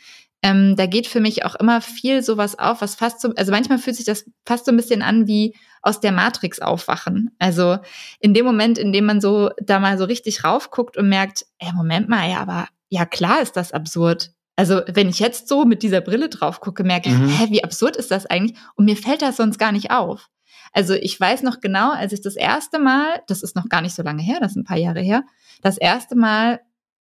ähm, 0.47 0.77
da 0.77 0.87
geht 0.87 1.09
für 1.09 1.19
mich 1.19 1.45
auch 1.45 1.57
immer 1.57 1.81
viel 1.81 2.23
sowas 2.23 2.57
auf, 2.57 2.81
was 2.81 2.95
fast 2.95 3.21
so, 3.21 3.33
also 3.35 3.51
manchmal 3.51 3.79
fühlt 3.79 3.97
sich 3.97 4.05
das 4.05 4.31
fast 4.45 4.65
so 4.65 4.71
ein 4.71 4.77
bisschen 4.77 5.03
an 5.03 5.27
wie 5.27 5.57
aus 5.83 5.99
der 5.99 6.13
Matrix 6.13 6.61
aufwachen. 6.61 7.35
Also 7.41 7.79
in 8.21 8.33
dem 8.33 8.45
Moment, 8.47 8.79
in 8.79 8.93
dem 8.93 9.07
man 9.07 9.21
so 9.21 9.51
da 9.61 9.81
mal 9.81 9.99
so 9.99 10.05
richtig 10.05 10.45
raufguckt 10.45 10.97
und 10.97 11.09
merkt, 11.09 11.47
ey, 11.59 11.73
Moment 11.73 12.09
mal, 12.09 12.31
ja, 12.31 12.39
aber 12.39 12.69
ja 12.91 13.07
klar 13.07 13.43
ist 13.43 13.57
das 13.57 13.73
absurd. 13.73 14.31
Also 14.55 14.83
wenn 14.87 15.09
ich 15.09 15.19
jetzt 15.19 15.49
so 15.49 15.65
mit 15.65 15.83
dieser 15.83 16.01
Brille 16.01 16.29
drauf 16.29 16.61
gucke, 16.61 16.85
merke 16.85 17.09
ich, 17.09 17.17
mhm. 17.17 17.29
hä, 17.29 17.47
wie 17.51 17.65
absurd 17.65 17.97
ist 17.97 18.13
das 18.13 18.27
eigentlich? 18.27 18.57
Und 18.77 18.85
mir 18.85 18.97
fällt 18.97 19.23
das 19.23 19.39
sonst 19.39 19.59
gar 19.59 19.73
nicht 19.73 19.91
auf. 19.91 20.29
Also 20.73 20.95
ich 20.95 21.19
weiß 21.19 21.43
noch 21.43 21.61
genau, 21.61 21.91
als 21.91 22.13
ich 22.13 22.21
das 22.21 22.37
erste 22.37 22.79
Mal, 22.79 23.21
das 23.27 23.43
ist 23.43 23.57
noch 23.57 23.69
gar 23.69 23.83
nicht 23.83 23.97
so 23.97 24.05
lange 24.05 24.23
her, 24.23 24.39
das 24.41 24.53
ist 24.53 24.59
ein 24.59 24.65
paar 24.65 24.77
Jahre 24.77 25.01
her, 25.01 25.25
das 25.61 25.77
erste 25.77 26.15
Mal 26.15 26.61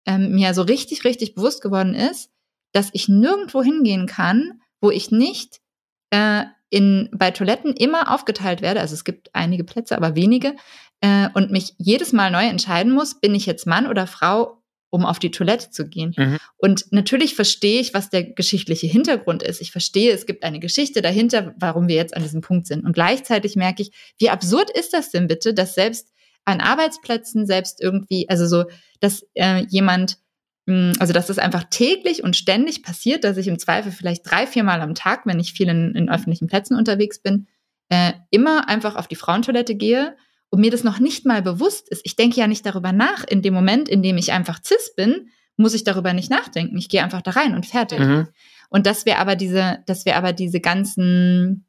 ähm, 0.06 0.32
mir 0.32 0.54
so 0.54 0.62
richtig, 0.62 1.04
richtig 1.04 1.34
bewusst 1.34 1.60
geworden 1.60 1.94
ist, 1.94 2.31
dass 2.72 2.90
ich 2.92 3.08
nirgendwo 3.08 3.62
hingehen 3.62 4.06
kann, 4.06 4.60
wo 4.80 4.90
ich 4.90 5.10
nicht 5.10 5.60
äh, 6.10 6.44
in, 6.70 7.10
bei 7.12 7.30
Toiletten 7.30 7.74
immer 7.74 8.12
aufgeteilt 8.12 8.62
werde. 8.62 8.80
Also 8.80 8.94
es 8.94 9.04
gibt 9.04 9.30
einige 9.34 9.64
Plätze, 9.64 9.96
aber 9.96 10.16
wenige. 10.16 10.56
Äh, 11.00 11.28
und 11.34 11.50
mich 11.50 11.74
jedes 11.78 12.12
Mal 12.12 12.30
neu 12.30 12.46
entscheiden 12.46 12.92
muss, 12.92 13.20
bin 13.20 13.34
ich 13.34 13.46
jetzt 13.46 13.66
Mann 13.66 13.86
oder 13.86 14.06
Frau, 14.06 14.62
um 14.88 15.04
auf 15.04 15.18
die 15.18 15.30
Toilette 15.30 15.70
zu 15.70 15.88
gehen. 15.88 16.14
Mhm. 16.16 16.38
Und 16.56 16.92
natürlich 16.92 17.34
verstehe 17.34 17.80
ich, 17.80 17.94
was 17.94 18.10
der 18.10 18.24
geschichtliche 18.24 18.86
Hintergrund 18.86 19.42
ist. 19.42 19.60
Ich 19.60 19.72
verstehe, 19.72 20.12
es 20.12 20.26
gibt 20.26 20.44
eine 20.44 20.60
Geschichte 20.60 21.02
dahinter, 21.02 21.54
warum 21.58 21.88
wir 21.88 21.96
jetzt 21.96 22.16
an 22.16 22.22
diesem 22.22 22.40
Punkt 22.40 22.66
sind. 22.66 22.84
Und 22.84 22.92
gleichzeitig 22.92 23.56
merke 23.56 23.82
ich, 23.82 23.92
wie 24.18 24.30
absurd 24.30 24.70
ist 24.70 24.92
das 24.92 25.10
denn 25.10 25.26
bitte, 25.26 25.54
dass 25.54 25.74
selbst 25.74 26.12
an 26.44 26.60
Arbeitsplätzen, 26.60 27.46
selbst 27.46 27.80
irgendwie, 27.80 28.28
also 28.28 28.46
so, 28.46 28.64
dass 29.00 29.26
äh, 29.34 29.64
jemand 29.68 30.18
also, 30.66 31.12
dass 31.12 31.26
das 31.26 31.38
einfach 31.38 31.64
täglich 31.70 32.22
und 32.22 32.36
ständig 32.36 32.82
passiert, 32.82 33.24
dass 33.24 33.36
ich 33.36 33.48
im 33.48 33.58
Zweifel 33.58 33.90
vielleicht 33.90 34.22
drei, 34.30 34.46
vier 34.46 34.62
Mal 34.62 34.80
am 34.80 34.94
Tag, 34.94 35.26
wenn 35.26 35.40
ich 35.40 35.52
viel 35.52 35.68
in, 35.68 35.94
in 35.94 36.08
öffentlichen 36.08 36.46
Plätzen 36.46 36.76
unterwegs 36.76 37.20
bin, 37.20 37.48
äh, 37.88 38.12
immer 38.30 38.68
einfach 38.68 38.94
auf 38.96 39.08
die 39.08 39.16
Frauentoilette 39.16 39.74
gehe 39.74 40.16
und 40.50 40.60
mir 40.60 40.70
das 40.70 40.84
noch 40.84 41.00
nicht 41.00 41.26
mal 41.26 41.42
bewusst 41.42 41.88
ist. 41.88 42.02
Ich 42.04 42.14
denke 42.14 42.38
ja 42.38 42.46
nicht 42.46 42.64
darüber 42.64 42.92
nach. 42.92 43.24
In 43.24 43.42
dem 43.42 43.54
Moment, 43.54 43.88
in 43.88 44.02
dem 44.02 44.16
ich 44.18 44.32
einfach 44.32 44.60
cis 44.64 44.94
bin, 44.94 45.30
muss 45.56 45.74
ich 45.74 45.84
darüber 45.84 46.12
nicht 46.12 46.30
nachdenken. 46.30 46.76
Ich 46.78 46.88
gehe 46.88 47.02
einfach 47.02 47.22
da 47.22 47.32
rein 47.32 47.54
und 47.54 47.66
fertig. 47.66 47.98
Mhm. 47.98 48.28
Und 48.70 48.86
dass 48.86 49.04
wir 49.04 49.18
aber 49.18 49.34
diese, 49.34 49.80
dass 49.86 50.04
wir 50.04 50.16
aber 50.16 50.32
diese 50.32 50.60
ganzen, 50.60 51.66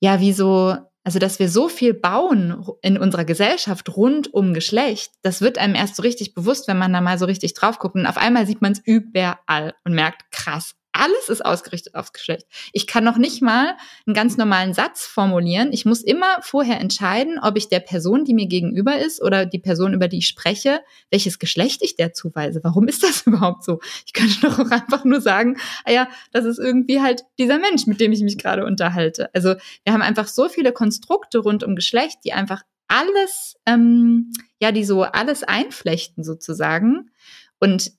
ja, 0.00 0.20
wie 0.20 0.32
so 0.32 0.76
also, 1.02 1.18
dass 1.18 1.38
wir 1.38 1.48
so 1.48 1.68
viel 1.68 1.94
bauen 1.94 2.64
in 2.82 2.98
unserer 2.98 3.24
Gesellschaft 3.24 3.96
rund 3.96 4.32
um 4.34 4.52
Geschlecht, 4.52 5.12
das 5.22 5.40
wird 5.40 5.56
einem 5.56 5.74
erst 5.74 5.96
so 5.96 6.02
richtig 6.02 6.34
bewusst, 6.34 6.68
wenn 6.68 6.78
man 6.78 6.92
da 6.92 7.00
mal 7.00 7.18
so 7.18 7.24
richtig 7.24 7.54
drauf 7.54 7.78
guckt. 7.78 7.94
Und 7.94 8.06
auf 8.06 8.18
einmal 8.18 8.46
sieht 8.46 8.60
man 8.60 8.72
es 8.72 8.82
überall 8.84 9.74
und 9.84 9.94
merkt, 9.94 10.30
krass, 10.30 10.74
alles 11.00 11.30
ist 11.30 11.44
ausgerichtet 11.44 11.94
aufs 11.94 12.12
Geschlecht. 12.12 12.46
Ich 12.72 12.86
kann 12.86 13.04
noch 13.04 13.16
nicht 13.16 13.40
mal 13.40 13.74
einen 14.06 14.14
ganz 14.14 14.36
normalen 14.36 14.74
Satz 14.74 15.06
formulieren. 15.06 15.72
Ich 15.72 15.86
muss 15.86 16.02
immer 16.02 16.42
vorher 16.42 16.78
entscheiden, 16.78 17.38
ob 17.40 17.56
ich 17.56 17.68
der 17.68 17.80
Person, 17.80 18.26
die 18.26 18.34
mir 18.34 18.46
gegenüber 18.46 18.98
ist 18.98 19.22
oder 19.22 19.46
die 19.46 19.58
Person, 19.58 19.94
über 19.94 20.08
die 20.08 20.18
ich 20.18 20.26
spreche, 20.26 20.80
welches 21.10 21.38
Geschlecht 21.38 21.80
ich 21.82 21.96
der 21.96 22.12
zuweise. 22.12 22.60
Warum 22.62 22.86
ist 22.86 23.02
das 23.02 23.22
überhaupt 23.26 23.64
so? 23.64 23.80
Ich 24.04 24.12
könnte 24.12 24.40
doch 24.42 24.58
auch 24.58 24.70
einfach 24.70 25.04
nur 25.04 25.22
sagen, 25.22 25.56
ah 25.84 25.90
ja, 25.92 26.08
das 26.32 26.44
ist 26.44 26.58
irgendwie 26.58 27.00
halt 27.00 27.24
dieser 27.38 27.58
Mensch, 27.58 27.86
mit 27.86 27.98
dem 27.98 28.12
ich 28.12 28.20
mich 28.20 28.36
gerade 28.36 28.66
unterhalte. 28.66 29.34
Also 29.34 29.54
wir 29.84 29.94
haben 29.94 30.02
einfach 30.02 30.28
so 30.28 30.50
viele 30.50 30.72
Konstrukte 30.72 31.38
rund 31.38 31.64
um 31.64 31.76
Geschlecht, 31.76 32.18
die 32.24 32.34
einfach 32.34 32.62
alles, 32.88 33.56
ähm, 33.64 34.32
ja, 34.58 34.70
die 34.70 34.84
so 34.84 35.02
alles 35.02 35.44
einflechten 35.44 36.24
sozusagen. 36.24 37.10
Und 37.58 37.92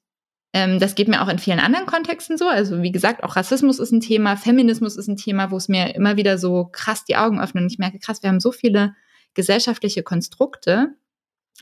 ähm, 0.54 0.80
das 0.80 0.96
geht 0.96 1.08
mir 1.08 1.22
auch 1.22 1.30
in 1.30 1.40
vielen 1.40 1.60
anderen 1.60 1.86
Kontexten 1.86 2.38
so. 2.38 2.48
Also 2.48 2.82
wie 2.82 2.92
gesagt, 2.92 3.24
auch 3.24 3.36
Rassismus 3.36 3.80
ist 3.80 3.92
ein 3.92 4.02
Thema, 4.02 4.36
Feminismus 4.36 4.98
ist 4.98 5.08
ein 5.08 5.16
Thema, 5.16 5.52
wo 5.52 5.58
es 5.58 5.70
mir 5.70 5.96
immer 5.96 6.18
wieder 6.18 6.38
so 6.38 6.70
krass 6.72 7.06
die 7.06 7.16
Augen 7.16 7.40
öffnet. 7.40 7.64
Und 7.64 7.72
ich 7.72 7.80
merke, 7.80 8.00
krass, 8.00 8.22
wir 8.22 8.30
haben 8.30 8.42
so 8.42 8.52
viele 8.52 8.94
gesellschaftliche 9.34 10.04
Konstrukte. 10.04 10.90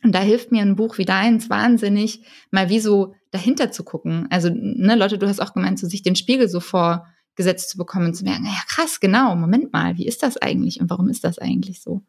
Und 0.04 0.16
da 0.16 0.22
hilft 0.22 0.52
mir 0.52 0.62
ein 0.62 0.76
Buch 0.76 0.98
wie 0.98 1.06
deins 1.06 1.50
wahnsinnig, 1.50 2.24
mal 2.52 2.70
wie 2.70 2.80
so 2.80 3.14
dahinter 3.32 3.72
zu 3.72 3.84
gucken. 3.84 4.28
Also, 4.32 4.50
ne, 4.52 4.96
Leute, 4.96 5.18
du 5.18 5.28
hast 5.28 5.42
auch 5.42 5.54
gemeint, 5.54 5.78
so 5.78 5.88
sich 5.88 6.02
den 6.02 6.16
Spiegel 6.16 6.48
so 6.48 6.60
vorgesetzt 6.60 7.70
zu 7.70 7.78
bekommen 7.78 8.08
und 8.08 8.14
zu 8.16 8.24
merken, 8.24 8.46
ja 8.46 8.62
krass, 8.68 9.00
genau, 9.00 9.36
Moment 9.36 9.72
mal, 9.74 9.98
wie 9.98 10.08
ist 10.08 10.24
das 10.24 10.38
eigentlich 10.38 10.80
und 10.80 10.90
warum 10.90 11.10
ist 11.10 11.24
das 11.26 11.38
eigentlich 11.38 11.82
so? 11.82 12.02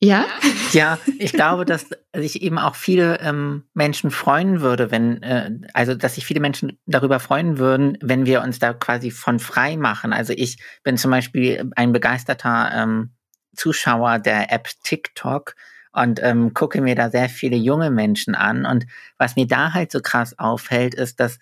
Ja? 0.00 0.26
Ja, 0.72 0.98
ich 1.18 1.32
glaube, 1.32 1.64
dass 1.64 1.86
sich 2.14 2.42
eben 2.42 2.58
auch 2.58 2.74
viele 2.74 3.20
ähm, 3.20 3.64
Menschen 3.74 4.10
freuen 4.10 4.60
würde, 4.60 4.90
wenn, 4.90 5.22
äh, 5.22 5.50
also 5.72 5.94
dass 5.94 6.16
sich 6.16 6.26
viele 6.26 6.40
Menschen 6.40 6.78
darüber 6.86 7.20
freuen 7.20 7.58
würden, 7.58 7.96
wenn 8.02 8.26
wir 8.26 8.42
uns 8.42 8.58
da 8.58 8.72
quasi 8.74 9.10
von 9.10 9.38
frei 9.38 9.76
machen. 9.76 10.12
Also 10.12 10.32
ich 10.36 10.58
bin 10.82 10.96
zum 10.96 11.10
Beispiel 11.10 11.70
ein 11.76 11.92
begeisterter 11.92 12.70
ähm, 12.74 13.10
Zuschauer 13.56 14.18
der 14.18 14.52
App 14.52 14.68
TikTok 14.82 15.54
und 15.92 16.20
ähm, 16.22 16.54
gucke 16.54 16.80
mir 16.80 16.96
da 16.96 17.08
sehr 17.08 17.28
viele 17.28 17.56
junge 17.56 17.90
Menschen 17.90 18.34
an. 18.34 18.66
Und 18.66 18.86
was 19.16 19.36
mir 19.36 19.46
da 19.46 19.72
halt 19.72 19.92
so 19.92 20.00
krass 20.00 20.38
auffällt, 20.38 20.94
ist, 20.94 21.20
dass 21.20 21.38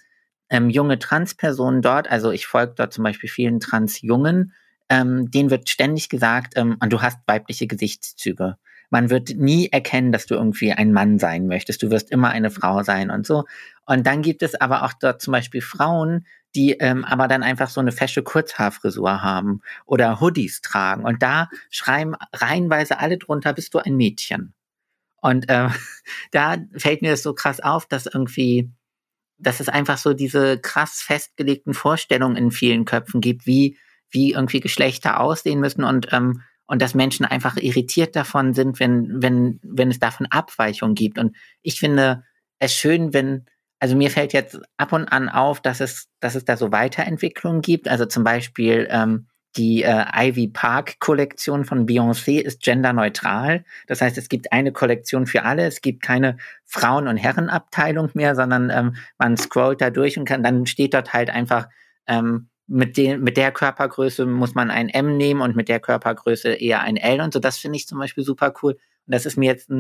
ähm, 0.51 0.69
junge 0.69 0.99
Transpersonen 0.99 1.81
dort, 1.81 2.11
also 2.11 2.31
ich 2.31 2.47
folge 2.47 2.75
dort 2.77 2.93
zum 2.93 3.03
Beispiel 3.03 3.31
vielen 3.31 3.61
Transjungen, 3.61 4.53
ähm, 4.93 5.31
denen 5.31 5.49
wird 5.49 5.71
ständig 5.71 6.11
gesagt, 6.11 6.53
ähm, 6.57 6.77
und 6.79 6.93
du 6.93 7.01
hast 7.01 7.19
weibliche 7.27 7.67
Gesichtszüge. 7.67 8.59
Man 8.91 9.09
wird 9.09 9.31
nie 9.31 9.69
erkennen, 9.69 10.13
dass 10.13 10.27
du 10.27 10.35
irgendwie 10.35 10.71
ein 10.71 10.93
Mann 10.93 11.19
sein 11.19 11.47
möchtest. 11.47 11.83
Du 11.83 11.91
wirst 11.91 12.11
immer 12.11 12.29
eine 12.29 12.51
Frau 12.51 12.83
sein 12.83 13.11
und 13.11 13.27
so. 13.27 13.45
Und 13.87 14.07
dann 14.07 14.21
gibt 14.21 14.43
es 14.43 14.55
aber 14.55 14.83
auch 14.83 14.93
dort 14.93 15.23
zum 15.23 15.33
Beispiel 15.33 15.63
Frauen, 15.63 16.27
die 16.55 16.73
ähm, 16.73 17.07
aber 17.07 17.27
dann 17.27 17.43
einfach 17.43 17.71
so 17.71 17.81
eine 17.81 17.91
fesche 17.91 18.23
Kurzhaarfrisur 18.23 19.23
haben 19.23 19.63
oder 19.87 20.21
Hoodies 20.21 20.61
tragen. 20.61 21.07
Und 21.07 21.23
da 21.23 21.49
schreiben 21.71 22.15
reihenweise 22.35 22.99
alle 22.99 23.17
drunter, 23.17 23.55
bist 23.55 23.73
du 23.73 23.79
ein 23.79 23.97
Mädchen. 23.97 24.53
Und 25.23 25.49
äh, 25.49 25.71
da 26.33 26.59
fällt 26.77 27.01
mir 27.01 27.13
das 27.13 27.23
so 27.23 27.33
krass 27.33 27.61
auf, 27.61 27.87
dass 27.87 28.05
irgendwie, 28.05 28.71
dass 29.39 29.61
es 29.61 29.71
einfach 29.71 29.97
so 29.97 30.13
diese 30.13 30.59
krass 30.59 31.01
festgelegten 31.01 31.73
Vorstellungen 31.73 32.37
in 32.37 32.51
vielen 32.51 32.85
Köpfen 32.85 33.23
gibt, 33.23 33.47
wie 33.47 33.79
wie 34.13 34.33
irgendwie 34.33 34.61
Geschlechter 34.61 35.21
aussehen 35.21 35.61
müssen 35.61 35.85
und 35.85 36.13
ähm, 36.13 36.43
und 36.67 36.81
dass 36.81 36.95
Menschen 36.95 37.27
einfach 37.27 37.57
irritiert 37.57 38.17
davon 38.17 38.55
sind, 38.55 38.81
wenn 38.81 39.23
wenn 39.23 39.61
wenn 39.63 39.91
es 39.91 39.99
davon 39.99 40.27
Abweichungen 40.31 40.95
gibt. 40.95 41.19
Und 41.19 41.37
ich 41.63 41.79
finde 41.79 42.25
es 42.59 42.75
schön, 42.75 43.13
wenn 43.13 43.47
also 43.79 43.97
mir 43.97 44.11
fällt 44.11 44.33
jetzt 44.33 44.61
ab 44.77 44.93
und 44.93 45.09
an 45.09 45.29
auf, 45.29 45.61
dass 45.61 45.81
es 45.81 46.09
dass 46.21 46.35
es 46.35 46.45
da 46.45 46.57
so 46.57 46.71
Weiterentwicklungen 46.71 47.63
gibt. 47.63 47.89
Also 47.89 48.07
zum 48.07 48.23
Beispiel 48.25 48.87
ähm, 48.91 49.27
die 49.57 49.83
äh, 49.83 50.05
Ivy 50.15 50.49
Park 50.49 50.99
Kollektion 50.99 51.65
von 51.65 51.87
Beyoncé 51.87 52.41
ist 52.41 52.63
genderneutral. 52.63 53.65
Das 53.87 54.01
heißt, 54.01 54.17
es 54.17 54.29
gibt 54.29 54.53
eine 54.53 54.73
Kollektion 54.73 55.27
für 55.27 55.43
alle. 55.43 55.67
Es 55.67 55.83
gibt 55.83 56.03
keine 56.03 56.39
Frauen- 56.65 57.09
und 57.09 57.17
Herrenabteilung 57.17 58.11
mehr, 58.15 58.35
sondern 58.35 58.71
ähm, 58.71 58.97
man 59.19 59.37
scrollt 59.37 59.81
da 59.81 59.91
durch 59.91 60.19
und 60.19 60.25
kann, 60.25 60.43
dann 60.43 60.67
steht 60.67 60.95
dort 60.95 61.13
halt 61.13 61.29
einfach 61.29 61.69
ähm, 62.07 62.49
mit, 62.67 62.97
den, 62.97 63.23
mit 63.23 63.37
der 63.37 63.53
Körpergröße 63.53 64.27
muss 64.27 64.55
man 64.55 64.71
ein 64.71 64.89
M 64.89 65.17
nehmen 65.17 65.41
und 65.41 65.57
mit 65.57 65.69
der 65.69 65.81
Körpergröße 65.81 66.55
eher 66.55 66.81
ein 66.81 66.97
L 66.97 67.21
und 67.21 67.33
so. 67.33 67.41
Das 67.41 67.59
finde 67.59 67.77
ich 67.77 67.87
zum 67.87 67.99
Beispiel 67.99 68.25
super 68.25 68.55
cool. 68.63 68.73
Und 68.73 69.15
das 69.15 69.27
ist 69.27 69.37
mir 69.37 69.47
jetzt, 69.47 69.71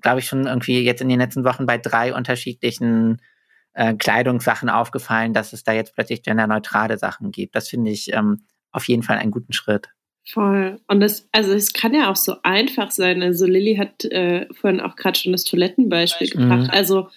glaube 0.00 0.20
ich, 0.20 0.26
schon 0.26 0.46
irgendwie 0.46 0.82
jetzt 0.82 1.00
in 1.00 1.08
den 1.08 1.20
letzten 1.20 1.44
Wochen 1.44 1.66
bei 1.66 1.78
drei 1.78 2.14
unterschiedlichen 2.14 3.22
äh, 3.74 3.94
Kleidungssachen 3.94 4.68
aufgefallen, 4.68 5.32
dass 5.32 5.52
es 5.52 5.64
da 5.64 5.72
jetzt 5.72 5.94
plötzlich 5.94 6.22
genderneutrale 6.22 6.98
Sachen 6.98 7.30
gibt. 7.30 7.54
Das 7.54 7.68
finde 7.68 7.90
ich 7.90 8.12
ähm, 8.12 8.42
auf 8.72 8.88
jeden 8.88 9.02
Fall 9.02 9.18
einen 9.18 9.30
guten 9.30 9.52
Schritt. 9.52 9.88
Voll. 10.30 10.78
Und 10.88 11.00
das, 11.00 11.28
also 11.32 11.52
es 11.52 11.72
kann 11.72 11.94
ja 11.94 12.10
auch 12.10 12.16
so 12.16 12.36
einfach 12.42 12.90
sein. 12.90 13.22
Also 13.22 13.46
Lilly 13.46 13.76
hat 13.76 14.04
äh, 14.04 14.46
vorhin 14.52 14.80
auch 14.80 14.96
gerade 14.96 15.18
schon 15.18 15.32
das 15.32 15.44
Toilettenbeispiel 15.44 16.30
mhm. 16.34 16.40
gebracht. 16.40 16.70
Also 16.70 17.08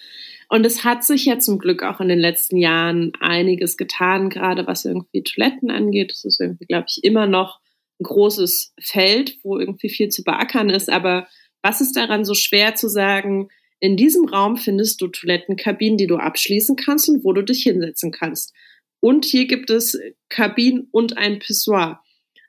und 0.52 0.66
es 0.66 0.84
hat 0.84 1.02
sich 1.02 1.24
ja 1.24 1.38
zum 1.38 1.58
Glück 1.58 1.82
auch 1.82 2.02
in 2.02 2.10
den 2.10 2.18
letzten 2.18 2.58
Jahren 2.58 3.12
einiges 3.20 3.78
getan, 3.78 4.28
gerade 4.28 4.66
was 4.66 4.84
irgendwie 4.84 5.22
Toiletten 5.22 5.70
angeht. 5.70 6.10
Das 6.10 6.26
ist 6.26 6.42
irgendwie, 6.42 6.66
glaube 6.66 6.84
ich, 6.90 7.02
immer 7.02 7.26
noch 7.26 7.58
ein 7.98 8.04
großes 8.04 8.74
Feld, 8.78 9.38
wo 9.42 9.58
irgendwie 9.58 9.88
viel 9.88 10.10
zu 10.10 10.22
beackern 10.22 10.68
ist. 10.68 10.90
Aber 10.90 11.26
was 11.62 11.80
ist 11.80 11.96
daran 11.96 12.26
so 12.26 12.34
schwer 12.34 12.74
zu 12.74 12.88
sagen, 12.88 13.48
in 13.80 13.96
diesem 13.96 14.26
Raum 14.26 14.58
findest 14.58 15.00
du 15.00 15.08
Toilettenkabinen, 15.08 15.96
die 15.96 16.06
du 16.06 16.16
abschließen 16.18 16.76
kannst 16.76 17.08
und 17.08 17.24
wo 17.24 17.32
du 17.32 17.40
dich 17.40 17.62
hinsetzen 17.62 18.12
kannst. 18.12 18.52
Und 19.00 19.24
hier 19.24 19.46
gibt 19.46 19.70
es 19.70 19.98
Kabinen 20.28 20.86
und 20.90 21.16
ein 21.16 21.38
Pissoir. 21.38 22.02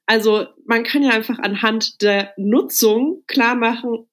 Also 0.08 0.47
man 0.66 0.84
kann 0.84 1.04
ja 1.04 1.12
einfach 1.12 1.39
anhand 1.39 2.01
der 2.01 2.34
Nutzung 2.36 3.24
klar 3.28 3.56
machen, 3.56 4.10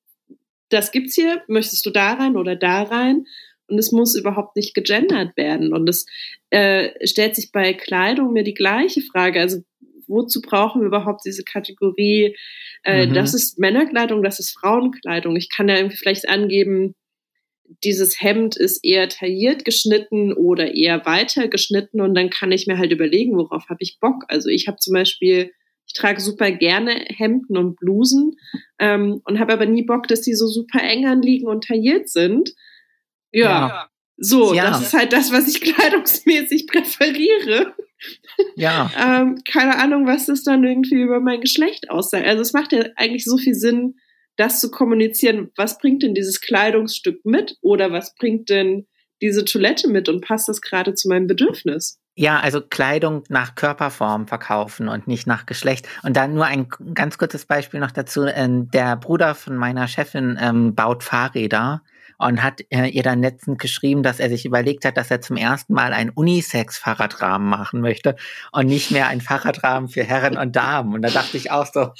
das 0.68 0.92
gibt's 0.92 1.16
hier, 1.16 1.42
möchtest 1.48 1.84
du 1.84 1.90
da 1.90 2.12
rein 2.12 2.36
oder 2.36 2.54
da 2.54 2.84
rein? 2.84 3.26
Und 3.70 3.78
es 3.78 3.92
muss 3.92 4.14
überhaupt 4.14 4.56
nicht 4.56 4.74
gegendert 4.74 5.36
werden. 5.36 5.72
Und 5.72 5.88
es 5.88 6.06
äh, 6.50 6.90
stellt 7.06 7.36
sich 7.36 7.52
bei 7.52 7.72
Kleidung 7.72 8.32
mir 8.32 8.44
die 8.44 8.54
gleiche 8.54 9.00
Frage. 9.00 9.40
Also 9.40 9.62
wozu 10.06 10.42
brauchen 10.42 10.82
wir 10.82 10.88
überhaupt 10.88 11.22
diese 11.24 11.44
Kategorie? 11.44 12.36
Äh, 12.82 13.06
mhm. 13.06 13.14
Das 13.14 13.32
ist 13.32 13.58
Männerkleidung, 13.58 14.22
das 14.22 14.40
ist 14.40 14.58
Frauenkleidung. 14.58 15.36
Ich 15.36 15.48
kann 15.48 15.68
ja 15.68 15.76
irgendwie 15.76 15.96
vielleicht 15.96 16.28
angeben, 16.28 16.94
dieses 17.84 18.20
Hemd 18.20 18.56
ist 18.56 18.84
eher 18.84 19.08
tailliert 19.08 19.64
geschnitten 19.64 20.32
oder 20.32 20.74
eher 20.74 21.06
weiter 21.06 21.48
geschnitten 21.48 22.00
und 22.00 22.14
dann 22.14 22.30
kann 22.30 22.52
ich 22.52 22.66
mir 22.66 22.78
halt 22.78 22.92
überlegen, 22.92 23.36
worauf 23.36 23.68
habe 23.68 23.78
ich 23.80 23.98
Bock. 24.00 24.24
Also 24.28 24.48
ich 24.48 24.66
habe 24.66 24.78
zum 24.78 24.94
Beispiel, 24.94 25.52
ich 25.86 25.94
trage 25.94 26.20
super 26.20 26.50
gerne 26.50 27.04
Hemden 27.08 27.56
und 27.56 27.76
Blusen 27.76 28.32
ähm, 28.78 29.20
und 29.24 29.38
habe 29.38 29.52
aber 29.52 29.66
nie 29.66 29.82
Bock, 29.82 30.08
dass 30.08 30.22
die 30.22 30.34
so 30.34 30.46
super 30.46 30.82
eng 30.82 31.06
anliegen 31.06 31.46
und 31.46 31.64
tailliert 31.64 32.08
sind. 32.08 32.50
Ja, 33.32 33.68
ja. 33.68 33.88
so, 34.16 34.54
ja. 34.54 34.70
das 34.70 34.82
ist 34.82 34.94
halt 34.94 35.12
das, 35.12 35.32
was 35.32 35.48
ich 35.48 35.60
kleidungsmäßig 35.74 36.66
präferiere. 36.66 37.74
Ja. 38.56 38.90
ähm, 38.98 39.38
keine 39.50 39.78
Ahnung, 39.78 40.06
was 40.06 40.26
das 40.26 40.42
dann 40.42 40.64
irgendwie 40.64 41.02
über 41.02 41.20
mein 41.20 41.40
Geschlecht 41.40 41.90
aussagt. 41.90 42.26
Also 42.26 42.42
es 42.42 42.52
macht 42.52 42.72
ja 42.72 42.84
eigentlich 42.96 43.24
so 43.24 43.36
viel 43.36 43.54
Sinn, 43.54 43.96
das 44.36 44.60
zu 44.60 44.70
kommunizieren, 44.70 45.50
was 45.56 45.78
bringt 45.78 46.02
denn 46.02 46.14
dieses 46.14 46.40
Kleidungsstück 46.40 47.24
mit 47.24 47.56
oder 47.60 47.92
was 47.92 48.14
bringt 48.14 48.48
denn 48.48 48.86
diese 49.20 49.44
Toilette 49.44 49.88
mit 49.88 50.08
und 50.08 50.24
passt 50.24 50.48
das 50.48 50.62
gerade 50.62 50.94
zu 50.94 51.08
meinem 51.08 51.26
Bedürfnis? 51.26 52.00
Ja, 52.14 52.40
also 52.40 52.60
Kleidung 52.60 53.22
nach 53.28 53.54
Körperform 53.54 54.26
verkaufen 54.26 54.88
und 54.88 55.06
nicht 55.06 55.26
nach 55.26 55.46
Geschlecht. 55.46 55.88
Und 56.02 56.16
dann 56.16 56.34
nur 56.34 56.46
ein 56.46 56.68
ganz 56.94 57.18
kurzes 57.18 57.46
Beispiel 57.46 57.80
noch 57.80 57.92
dazu. 57.92 58.24
Ähm, 58.26 58.70
der 58.70 58.96
Bruder 58.96 59.34
von 59.34 59.56
meiner 59.56 59.88
Chefin 59.88 60.38
ähm, 60.40 60.74
baut 60.74 61.04
Fahrräder 61.04 61.82
und 62.20 62.42
hat 62.42 62.60
äh, 62.70 62.86
ihr 62.86 63.02
dann 63.02 63.22
letztens 63.22 63.58
geschrieben, 63.58 64.02
dass 64.02 64.20
er 64.20 64.28
sich 64.28 64.44
überlegt 64.44 64.84
hat, 64.84 64.96
dass 64.96 65.10
er 65.10 65.20
zum 65.20 65.36
ersten 65.36 65.72
Mal 65.72 65.92
einen 65.92 66.10
Unisex-Fahrradrahmen 66.10 67.48
machen 67.48 67.80
möchte 67.80 68.16
und 68.52 68.66
nicht 68.66 68.90
mehr 68.90 69.08
einen 69.08 69.22
Fahrradrahmen 69.22 69.88
für 69.88 70.04
Herren 70.04 70.36
und 70.36 70.54
Damen. 70.54 70.94
Und 70.94 71.02
da 71.02 71.10
dachte 71.10 71.36
ich 71.36 71.50
auch 71.50 71.66
so, 71.66 71.92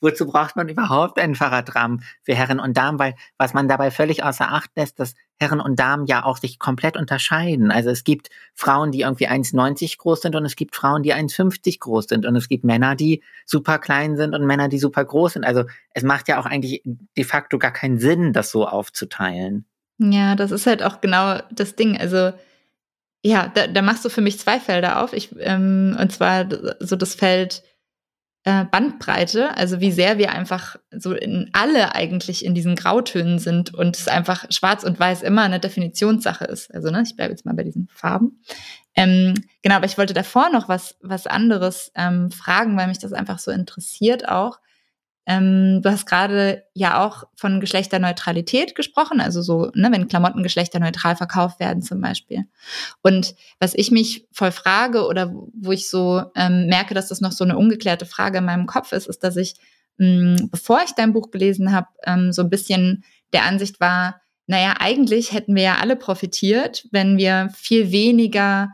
Wozu 0.00 0.26
braucht 0.26 0.56
man 0.56 0.68
überhaupt 0.68 1.18
einen 1.18 1.34
Fahrradrahmen 1.34 2.04
für 2.22 2.34
Herren 2.34 2.60
und 2.60 2.76
Damen? 2.76 2.98
Weil 2.98 3.14
was 3.38 3.54
man 3.54 3.68
dabei 3.68 3.90
völlig 3.90 4.24
außer 4.24 4.52
Acht 4.52 4.70
lässt, 4.76 4.98
dass 4.98 5.14
Herren 5.38 5.60
und 5.60 5.78
Damen 5.78 6.06
ja 6.06 6.24
auch 6.24 6.36
sich 6.36 6.58
komplett 6.58 6.96
unterscheiden. 6.96 7.70
Also 7.70 7.90
es 7.90 8.04
gibt 8.04 8.30
Frauen, 8.54 8.92
die 8.92 9.00
irgendwie 9.00 9.28
1,90 9.28 9.98
groß 9.98 10.22
sind 10.22 10.36
und 10.36 10.44
es 10.44 10.54
gibt 10.54 10.76
Frauen, 10.76 11.02
die 11.02 11.14
1,50 11.14 11.80
groß 11.80 12.06
sind 12.06 12.26
und 12.26 12.36
es 12.36 12.48
gibt 12.48 12.64
Männer, 12.64 12.94
die 12.94 13.22
super 13.44 13.78
klein 13.78 14.16
sind 14.16 14.34
und 14.34 14.46
Männer, 14.46 14.68
die 14.68 14.78
super 14.78 15.04
groß 15.04 15.34
sind. 15.34 15.44
Also 15.44 15.64
es 15.90 16.04
macht 16.04 16.28
ja 16.28 16.38
auch 16.38 16.46
eigentlich 16.46 16.82
de 16.84 17.24
facto 17.24 17.58
gar 17.58 17.72
keinen 17.72 17.98
Sinn, 17.98 18.32
das 18.32 18.50
so 18.50 18.66
aufzuteilen. 18.66 19.66
Ja, 19.98 20.36
das 20.36 20.52
ist 20.52 20.66
halt 20.66 20.82
auch 20.82 21.00
genau 21.00 21.40
das 21.50 21.74
Ding. 21.74 21.96
Also 21.96 22.32
ja, 23.24 23.50
da, 23.54 23.66
da 23.66 23.82
machst 23.82 24.04
du 24.04 24.08
für 24.08 24.20
mich 24.20 24.38
zwei 24.38 24.58
Felder 24.58 25.02
auf. 25.02 25.12
Ich, 25.12 25.34
ähm, 25.38 25.96
und 26.00 26.12
zwar 26.12 26.46
so 26.80 26.96
das 26.96 27.14
Feld 27.14 27.62
äh, 28.44 28.64
Bandbreite, 28.64 29.56
also 29.56 29.80
wie 29.80 29.92
sehr 29.92 30.18
wir 30.18 30.32
einfach 30.32 30.76
so 30.90 31.14
in 31.14 31.50
alle 31.52 31.94
eigentlich 31.94 32.44
in 32.44 32.54
diesen 32.54 32.74
Grautönen 32.74 33.38
sind 33.38 33.72
und 33.72 33.96
es 33.96 34.08
einfach 34.08 34.46
schwarz 34.50 34.82
und 34.82 34.98
weiß 34.98 35.22
immer 35.22 35.42
eine 35.42 35.60
Definitionssache 35.60 36.44
ist. 36.44 36.74
Also 36.74 36.90
ne, 36.90 37.02
ich 37.06 37.14
bleibe 37.14 37.32
jetzt 37.32 37.46
mal 37.46 37.54
bei 37.54 37.62
diesen 37.62 37.88
Farben. 37.92 38.42
Ähm, 38.96 39.34
genau, 39.62 39.76
aber 39.76 39.86
ich 39.86 39.96
wollte 39.96 40.12
davor 40.12 40.50
noch 40.50 40.68
was, 40.68 40.96
was 41.00 41.26
anderes 41.26 41.92
ähm, 41.94 42.30
fragen, 42.30 42.76
weil 42.76 42.88
mich 42.88 42.98
das 42.98 43.12
einfach 43.12 43.38
so 43.38 43.50
interessiert 43.50 44.28
auch. 44.28 44.58
Ähm, 45.24 45.82
du 45.82 45.90
hast 45.90 46.06
gerade 46.06 46.64
ja 46.74 47.04
auch 47.04 47.24
von 47.36 47.60
Geschlechterneutralität 47.60 48.74
gesprochen, 48.74 49.20
also 49.20 49.40
so, 49.40 49.70
ne, 49.74 49.88
wenn 49.92 50.08
Klamotten 50.08 50.42
geschlechterneutral 50.42 51.14
verkauft 51.14 51.60
werden 51.60 51.82
zum 51.82 52.00
Beispiel. 52.00 52.44
Und 53.02 53.34
was 53.60 53.74
ich 53.74 53.92
mich 53.92 54.26
voll 54.32 54.50
frage 54.50 55.06
oder 55.06 55.32
wo 55.54 55.70
ich 55.70 55.88
so 55.88 56.24
ähm, 56.34 56.66
merke, 56.66 56.94
dass 56.94 57.08
das 57.08 57.20
noch 57.20 57.32
so 57.32 57.44
eine 57.44 57.56
ungeklärte 57.56 58.04
Frage 58.04 58.38
in 58.38 58.44
meinem 58.44 58.66
Kopf 58.66 58.92
ist, 58.92 59.06
ist, 59.06 59.22
dass 59.22 59.36
ich, 59.36 59.54
mh, 59.98 60.06
mm, 60.06 60.50
bevor 60.50 60.82
ich 60.84 60.92
dein 60.92 61.12
Buch 61.12 61.30
gelesen 61.30 61.72
habe, 61.72 61.86
ähm, 62.04 62.32
so 62.32 62.42
ein 62.42 62.50
bisschen 62.50 63.04
der 63.32 63.44
Ansicht 63.44 63.78
war, 63.78 64.20
naja, 64.46 64.74
eigentlich 64.80 65.32
hätten 65.32 65.54
wir 65.54 65.62
ja 65.62 65.76
alle 65.80 65.94
profitiert, 65.94 66.86
wenn 66.90 67.16
wir 67.16 67.48
viel 67.54 67.92
weniger 67.92 68.70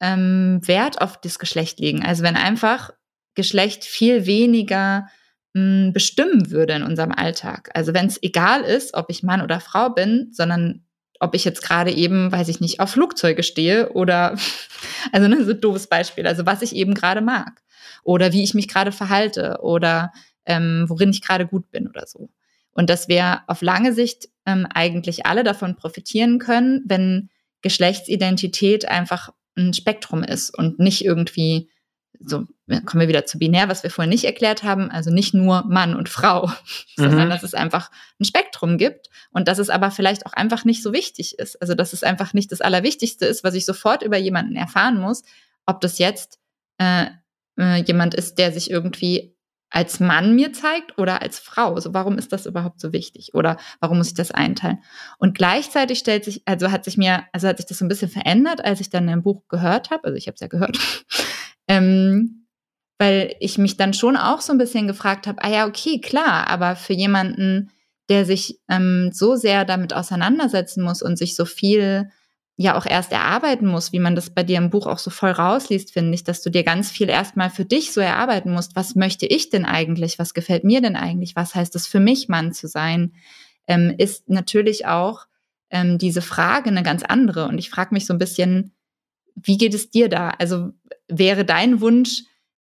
ähm, 0.00 0.60
Wert 0.64 1.00
auf 1.02 1.20
das 1.20 1.38
Geschlecht 1.38 1.78
legen. 1.78 2.04
Also 2.04 2.22
wenn 2.22 2.36
einfach 2.36 2.90
Geschlecht 3.34 3.84
viel 3.84 4.26
weniger 4.26 5.06
mh, 5.54 5.90
bestimmen 5.92 6.50
würde 6.50 6.74
in 6.74 6.82
unserem 6.82 7.12
Alltag. 7.12 7.70
Also 7.74 7.94
wenn 7.94 8.06
es 8.06 8.22
egal 8.22 8.62
ist, 8.62 8.94
ob 8.94 9.10
ich 9.10 9.22
Mann 9.22 9.42
oder 9.42 9.60
Frau 9.60 9.90
bin, 9.90 10.28
sondern 10.32 10.84
ob 11.20 11.34
ich 11.34 11.44
jetzt 11.44 11.62
gerade 11.62 11.92
eben, 11.92 12.32
weiß 12.32 12.48
ich 12.48 12.60
nicht, 12.60 12.80
auf 12.80 12.90
Flugzeuge 12.90 13.42
stehe 13.42 13.92
oder, 13.92 14.36
also 15.12 15.28
ne, 15.28 15.44
so 15.44 15.52
ein 15.52 15.60
doofes 15.60 15.86
Beispiel, 15.86 16.26
also 16.26 16.46
was 16.46 16.62
ich 16.62 16.74
eben 16.74 16.94
gerade 16.94 17.20
mag 17.20 17.62
oder 18.02 18.32
wie 18.32 18.42
ich 18.42 18.54
mich 18.54 18.68
gerade 18.68 18.92
verhalte 18.92 19.58
oder 19.62 20.12
ähm, 20.46 20.86
worin 20.88 21.10
ich 21.10 21.22
gerade 21.22 21.46
gut 21.46 21.70
bin 21.70 21.86
oder 21.88 22.06
so. 22.06 22.30
Und 22.72 22.88
dass 22.88 23.08
wir 23.08 23.42
auf 23.46 23.62
lange 23.62 23.92
Sicht 23.92 24.28
ähm, 24.46 24.66
eigentlich 24.72 25.26
alle 25.26 25.44
davon 25.44 25.76
profitieren 25.76 26.38
können, 26.38 26.82
wenn 26.86 27.28
Geschlechtsidentität 27.62 28.88
einfach 28.88 29.30
ein 29.56 29.74
Spektrum 29.74 30.22
ist 30.22 30.56
und 30.56 30.78
nicht 30.78 31.04
irgendwie 31.04 31.68
so 32.18 32.46
kommen 32.68 33.00
wir 33.00 33.08
wieder 33.08 33.24
zu 33.24 33.38
binär, 33.38 33.68
was 33.68 33.82
wir 33.82 33.90
vorhin 33.90 34.10
nicht 34.10 34.24
erklärt 34.24 34.62
haben, 34.62 34.90
also 34.90 35.10
nicht 35.10 35.32
nur 35.32 35.64
Mann 35.66 35.94
und 35.94 36.08
Frau, 36.08 36.46
mhm. 36.96 37.02
sondern 37.02 37.30
dass 37.30 37.42
es 37.42 37.54
einfach 37.54 37.90
ein 38.20 38.24
Spektrum 38.24 38.78
gibt 38.78 39.08
und 39.30 39.48
dass 39.48 39.58
es 39.58 39.70
aber 39.70 39.90
vielleicht 39.90 40.26
auch 40.26 40.32
einfach 40.32 40.64
nicht 40.64 40.82
so 40.82 40.92
wichtig 40.92 41.38
ist. 41.38 41.60
Also 41.60 41.74
dass 41.74 41.92
es 41.92 42.02
einfach 42.02 42.34
nicht 42.34 42.52
das 42.52 42.60
Allerwichtigste 42.60 43.26
ist, 43.26 43.44
was 43.44 43.54
ich 43.54 43.64
sofort 43.64 44.02
über 44.02 44.18
jemanden 44.18 44.56
erfahren 44.56 45.00
muss, 45.00 45.22
ob 45.66 45.80
das 45.80 45.98
jetzt 45.98 46.38
äh, 46.78 47.06
äh, 47.58 47.82
jemand 47.82 48.14
ist, 48.14 48.38
der 48.38 48.52
sich 48.52 48.70
irgendwie 48.70 49.34
als 49.70 50.00
Mann 50.00 50.34
mir 50.34 50.52
zeigt 50.52 50.98
oder 50.98 51.22
als 51.22 51.38
Frau. 51.38 51.74
Also 51.74 51.94
warum 51.94 52.18
ist 52.18 52.32
das 52.32 52.44
überhaupt 52.44 52.80
so 52.80 52.92
wichtig? 52.92 53.34
Oder 53.34 53.56
warum 53.78 53.98
muss 53.98 54.08
ich 54.08 54.14
das 54.14 54.32
einteilen? 54.32 54.82
Und 55.18 55.36
gleichzeitig 55.36 56.00
stellt 56.00 56.24
sich, 56.24 56.42
also 56.44 56.72
hat 56.72 56.84
sich 56.84 56.96
mir, 56.96 57.24
also 57.32 57.46
hat 57.46 57.58
sich 57.58 57.66
das 57.66 57.78
so 57.78 57.84
ein 57.84 57.88
bisschen 57.88 58.08
verändert, 58.08 58.64
als 58.64 58.80
ich 58.80 58.90
dann 58.90 59.08
ein 59.08 59.22
Buch 59.22 59.44
gehört 59.48 59.90
habe. 59.90 60.04
Also 60.04 60.16
ich 60.16 60.26
habe 60.26 60.34
es 60.34 60.40
ja 60.40 60.48
gehört. 60.48 60.76
Ähm, 61.80 62.46
weil 62.98 63.34
ich 63.40 63.56
mich 63.56 63.78
dann 63.78 63.94
schon 63.94 64.16
auch 64.16 64.42
so 64.42 64.52
ein 64.52 64.58
bisschen 64.58 64.86
gefragt 64.86 65.26
habe, 65.26 65.42
ah 65.42 65.48
ja, 65.48 65.66
okay, 65.66 66.00
klar, 66.00 66.48
aber 66.48 66.76
für 66.76 66.92
jemanden, 66.92 67.70
der 68.10 68.26
sich 68.26 68.60
ähm, 68.68 69.10
so 69.12 69.36
sehr 69.36 69.64
damit 69.64 69.94
auseinandersetzen 69.94 70.82
muss 70.82 71.00
und 71.00 71.16
sich 71.16 71.34
so 71.34 71.46
viel 71.46 72.10
ja 72.56 72.76
auch 72.76 72.84
erst 72.84 73.10
erarbeiten 73.10 73.66
muss, 73.66 73.92
wie 73.92 74.00
man 74.00 74.14
das 74.14 74.28
bei 74.28 74.42
dir 74.42 74.58
im 74.58 74.68
Buch 74.68 74.86
auch 74.86 74.98
so 74.98 75.08
voll 75.08 75.30
rausliest, 75.30 75.94
finde 75.94 76.14
ich, 76.14 76.24
dass 76.24 76.42
du 76.42 76.50
dir 76.50 76.62
ganz 76.62 76.90
viel 76.90 77.08
erstmal 77.08 77.48
für 77.48 77.64
dich 77.64 77.92
so 77.92 78.02
erarbeiten 78.02 78.52
musst. 78.52 78.76
Was 78.76 78.94
möchte 78.94 79.24
ich 79.24 79.48
denn 79.48 79.64
eigentlich? 79.64 80.18
Was 80.18 80.34
gefällt 80.34 80.64
mir 80.64 80.82
denn 80.82 80.94
eigentlich? 80.94 81.34
Was 81.36 81.54
heißt 81.54 81.74
es 81.76 81.86
für 81.86 82.00
mich, 82.00 82.28
Mann 82.28 82.52
zu 82.52 82.68
sein? 82.68 83.14
Ähm, 83.66 83.94
ist 83.96 84.28
natürlich 84.28 84.84
auch 84.84 85.24
ähm, 85.70 85.96
diese 85.96 86.20
Frage 86.20 86.68
eine 86.68 86.82
ganz 86.82 87.02
andere. 87.02 87.48
Und 87.48 87.56
ich 87.56 87.70
frage 87.70 87.94
mich 87.94 88.04
so 88.04 88.12
ein 88.12 88.18
bisschen, 88.18 88.74
wie 89.42 89.58
geht 89.58 89.74
es 89.74 89.90
dir 89.90 90.08
da? 90.08 90.30
Also 90.38 90.70
wäre 91.08 91.44
dein 91.44 91.80
Wunsch, 91.80 92.22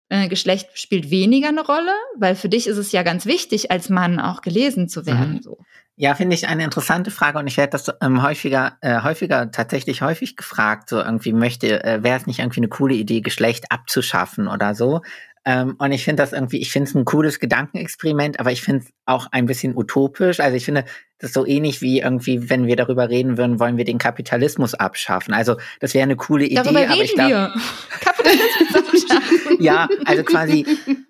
äh, 0.08 0.28
Geschlecht 0.28 0.68
spielt 0.74 1.10
weniger 1.10 1.48
eine 1.48 1.64
Rolle? 1.64 1.92
Weil 2.16 2.36
für 2.36 2.48
dich 2.48 2.66
ist 2.66 2.76
es 2.76 2.92
ja 2.92 3.02
ganz 3.02 3.26
wichtig, 3.26 3.70
als 3.70 3.88
Mann 3.88 4.20
auch 4.20 4.42
gelesen 4.42 4.88
zu 4.88 5.06
werden. 5.06 5.34
Mhm. 5.34 5.42
So. 5.42 5.58
Ja, 5.96 6.14
finde 6.14 6.34
ich 6.34 6.48
eine 6.48 6.64
interessante 6.64 7.10
Frage 7.10 7.38
und 7.38 7.46
ich 7.46 7.56
werde 7.56 7.70
das 7.70 7.92
ähm, 8.00 8.22
häufiger, 8.22 8.78
äh, 8.80 9.02
häufiger, 9.02 9.50
tatsächlich 9.52 10.02
häufig 10.02 10.36
gefragt, 10.36 10.88
so 10.88 10.98
irgendwie 11.00 11.32
möchte, 11.32 11.84
äh, 11.84 12.02
wäre 12.02 12.18
es 12.18 12.26
nicht 12.26 12.40
irgendwie 12.40 12.60
eine 12.60 12.68
coole 12.68 12.94
Idee, 12.94 13.20
Geschlecht 13.20 13.70
abzuschaffen 13.70 14.48
oder 14.48 14.74
so. 14.74 15.02
Ähm, 15.46 15.76
und 15.78 15.92
ich 15.92 16.04
finde 16.04 16.22
das 16.22 16.32
irgendwie, 16.32 16.60
ich 16.60 16.72
finde 16.72 16.88
es 16.88 16.94
ein 16.94 17.04
cooles 17.04 17.38
Gedankenexperiment, 17.38 18.40
aber 18.40 18.50
ich 18.50 18.62
finde 18.62 18.84
es 18.84 18.92
auch 19.04 19.26
ein 19.30 19.44
bisschen 19.46 19.76
utopisch. 19.76 20.40
Also 20.40 20.56
ich 20.56 20.64
finde, 20.64 20.84
das 21.18 21.32
so 21.32 21.46
ähnlich 21.46 21.82
wie 21.82 22.00
irgendwie, 22.00 22.48
wenn 22.48 22.66
wir 22.66 22.76
darüber 22.76 23.08
reden 23.08 23.36
würden, 23.36 23.60
wollen 23.60 23.76
wir 23.76 23.84
den 23.84 23.98
Kapitalismus 23.98 24.74
abschaffen. 24.74 25.34
Also 25.34 25.56
das 25.80 25.94
wäre 25.94 26.04
eine 26.04 26.16
coole 26.16 26.46
Idee, 26.46 26.54
darüber 26.56 26.80
aber 26.80 27.02
ich 27.02 27.14
glaube. 27.14 27.52
Kapitalismus 28.00 29.10
abschaffen. 29.10 29.62
ja, 29.62 29.88
also 30.06 30.22
quasi 30.24 30.66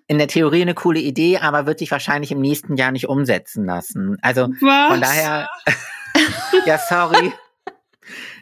in 0.07 0.17
der 0.17 0.27
Theorie 0.27 0.61
eine 0.61 0.73
coole 0.73 0.99
Idee, 0.99 1.37
aber 1.37 1.65
wird 1.65 1.79
sich 1.79 1.91
wahrscheinlich 1.91 2.31
im 2.31 2.41
nächsten 2.41 2.75
Jahr 2.75 2.91
nicht 2.91 3.07
umsetzen 3.07 3.65
lassen. 3.65 4.17
Also 4.21 4.49
Was? 4.61 4.91
von 4.91 5.01
daher. 5.01 5.49
ja, 6.65 6.77
sorry. 6.77 7.31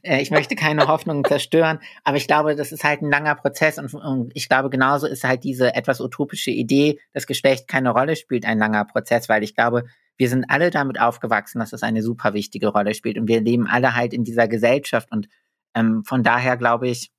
Äh, 0.04 0.22
ich 0.22 0.30
möchte 0.32 0.56
keine 0.56 0.88
Hoffnungen 0.88 1.26
zerstören, 1.26 1.80
aber 2.04 2.18
ich 2.18 2.28
glaube, 2.28 2.56
das 2.56 2.72
ist 2.72 2.84
halt 2.84 3.02
ein 3.02 3.10
langer 3.10 3.36
Prozess 3.36 3.80
und, 3.80 3.94
und, 3.94 4.32
ich 4.36 4.48
glaube, 4.48 4.70
genauso 4.70 5.08
ist 5.08 5.24
halt 5.24 5.44
diese 5.44 5.74
etwas 5.74 6.00
utopische 6.00 6.52
Idee, 6.52 7.00
dass 7.14 7.26
Geschlecht 7.26 7.68
keine 7.68 7.90
Rolle 7.92 8.16
spielt, 8.16 8.46
ein 8.46 8.60
langer 8.60 8.86
Prozess, 8.86 9.30
weil 9.30 9.44
ich 9.44 9.56
glaube, 9.56 9.86
wir 10.18 10.30
sind 10.30 10.46
alle 10.50 10.70
damit 10.70 11.00
aufgewachsen, 11.00 11.60
dass 11.60 11.74
es 11.74 11.82
eine 11.82 12.04
super 12.04 12.34
wichtige 12.34 12.68
Rolle 12.68 12.94
spielt 12.94 13.18
und 13.18 13.28
wir 13.28 13.42
leben 13.42 13.68
alle 13.68 13.96
halt 13.96 14.14
in 14.14 14.24
dieser 14.24 14.48
Gesellschaft 14.48 15.12
und 15.12 15.28
ähm, 15.74 16.04
von 16.04 16.22
daher 16.22 16.58
glaube 16.58 16.88
ich, 16.88 17.12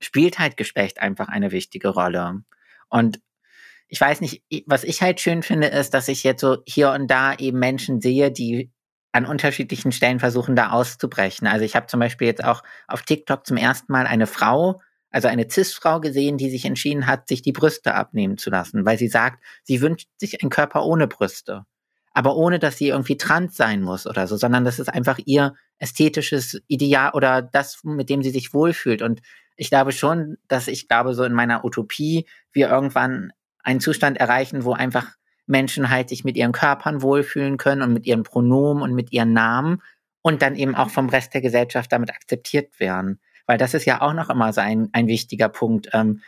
spielt 0.00 0.38
halt 0.38 0.56
Geschlecht 0.56 1.00
einfach 1.00 1.28
eine 1.28 1.52
wichtige 1.52 1.88
Rolle. 1.88 2.42
Und 2.88 3.20
ich 3.88 4.00
weiß 4.00 4.20
nicht, 4.20 4.42
was 4.66 4.84
ich 4.84 5.02
halt 5.02 5.20
schön 5.20 5.42
finde, 5.42 5.68
ist, 5.68 5.94
dass 5.94 6.08
ich 6.08 6.24
jetzt 6.24 6.40
so 6.40 6.58
hier 6.66 6.90
und 6.90 7.08
da 7.08 7.34
eben 7.34 7.58
Menschen 7.58 8.00
sehe, 8.00 8.30
die 8.30 8.70
an 9.14 9.26
unterschiedlichen 9.26 9.92
Stellen 9.92 10.20
versuchen, 10.20 10.56
da 10.56 10.70
auszubrechen. 10.70 11.46
Also 11.46 11.64
ich 11.64 11.76
habe 11.76 11.86
zum 11.86 12.00
Beispiel 12.00 12.26
jetzt 12.26 12.44
auch 12.44 12.62
auf 12.88 13.02
TikTok 13.02 13.46
zum 13.46 13.56
ersten 13.56 13.92
Mal 13.92 14.06
eine 14.06 14.26
Frau 14.26 14.80
also 15.14 15.28
eine 15.28 15.48
CIS-Frau 15.48 16.00
gesehen, 16.00 16.38
die 16.38 16.50
sich 16.50 16.64
entschieden 16.64 17.06
hat, 17.06 17.28
sich 17.28 17.40
die 17.40 17.52
Brüste 17.52 17.94
abnehmen 17.94 18.36
zu 18.36 18.50
lassen, 18.50 18.84
weil 18.84 18.98
sie 18.98 19.06
sagt, 19.06 19.44
sie 19.62 19.80
wünscht 19.80 20.08
sich 20.16 20.42
einen 20.42 20.50
Körper 20.50 20.84
ohne 20.84 21.06
Brüste. 21.06 21.62
Aber 22.10 22.34
ohne, 22.34 22.58
dass 22.58 22.78
sie 22.78 22.88
irgendwie 22.88 23.16
trans 23.16 23.56
sein 23.56 23.80
muss 23.80 24.08
oder 24.08 24.26
so, 24.26 24.36
sondern 24.36 24.64
das 24.64 24.80
ist 24.80 24.88
einfach 24.88 25.20
ihr 25.24 25.54
ästhetisches 25.78 26.60
Ideal 26.66 27.12
oder 27.12 27.42
das, 27.42 27.84
mit 27.84 28.10
dem 28.10 28.24
sie 28.24 28.30
sich 28.30 28.52
wohlfühlt. 28.52 29.02
Und 29.02 29.20
ich 29.56 29.70
glaube 29.70 29.92
schon, 29.92 30.36
dass 30.48 30.66
ich 30.66 30.88
glaube, 30.88 31.14
so 31.14 31.22
in 31.22 31.32
meiner 31.32 31.64
Utopie 31.64 32.26
wir 32.50 32.68
irgendwann 32.68 33.30
einen 33.62 33.78
Zustand 33.78 34.18
erreichen, 34.18 34.64
wo 34.64 34.72
einfach 34.72 35.12
Menschen 35.46 35.90
halt 35.90 36.08
sich 36.08 36.24
mit 36.24 36.36
ihren 36.36 36.52
Körpern 36.52 37.02
wohlfühlen 37.02 37.56
können 37.56 37.82
und 37.82 37.92
mit 37.92 38.06
ihren 38.06 38.22
Pronomen 38.22 38.82
und 38.82 38.94
mit 38.94 39.12
ihren 39.12 39.32
Namen 39.32 39.82
und 40.22 40.42
dann 40.42 40.56
eben 40.56 40.74
auch 40.74 40.90
vom 40.90 41.08
Rest 41.08 41.34
der 41.34 41.42
Gesellschaft 41.42 41.92
damit 41.92 42.10
akzeptiert 42.10 42.80
werden. 42.80 43.20
Weil 43.46 43.58
das 43.58 43.74
ist 43.74 43.84
ja 43.84 44.00
auch 44.00 44.14
noch 44.14 44.30
immer 44.30 44.52
so 44.52 44.62
ein, 44.62 44.88
ein 44.92 45.06
wichtiger 45.06 45.48
Punkt. 45.48 45.90
Ähm, 45.92 46.22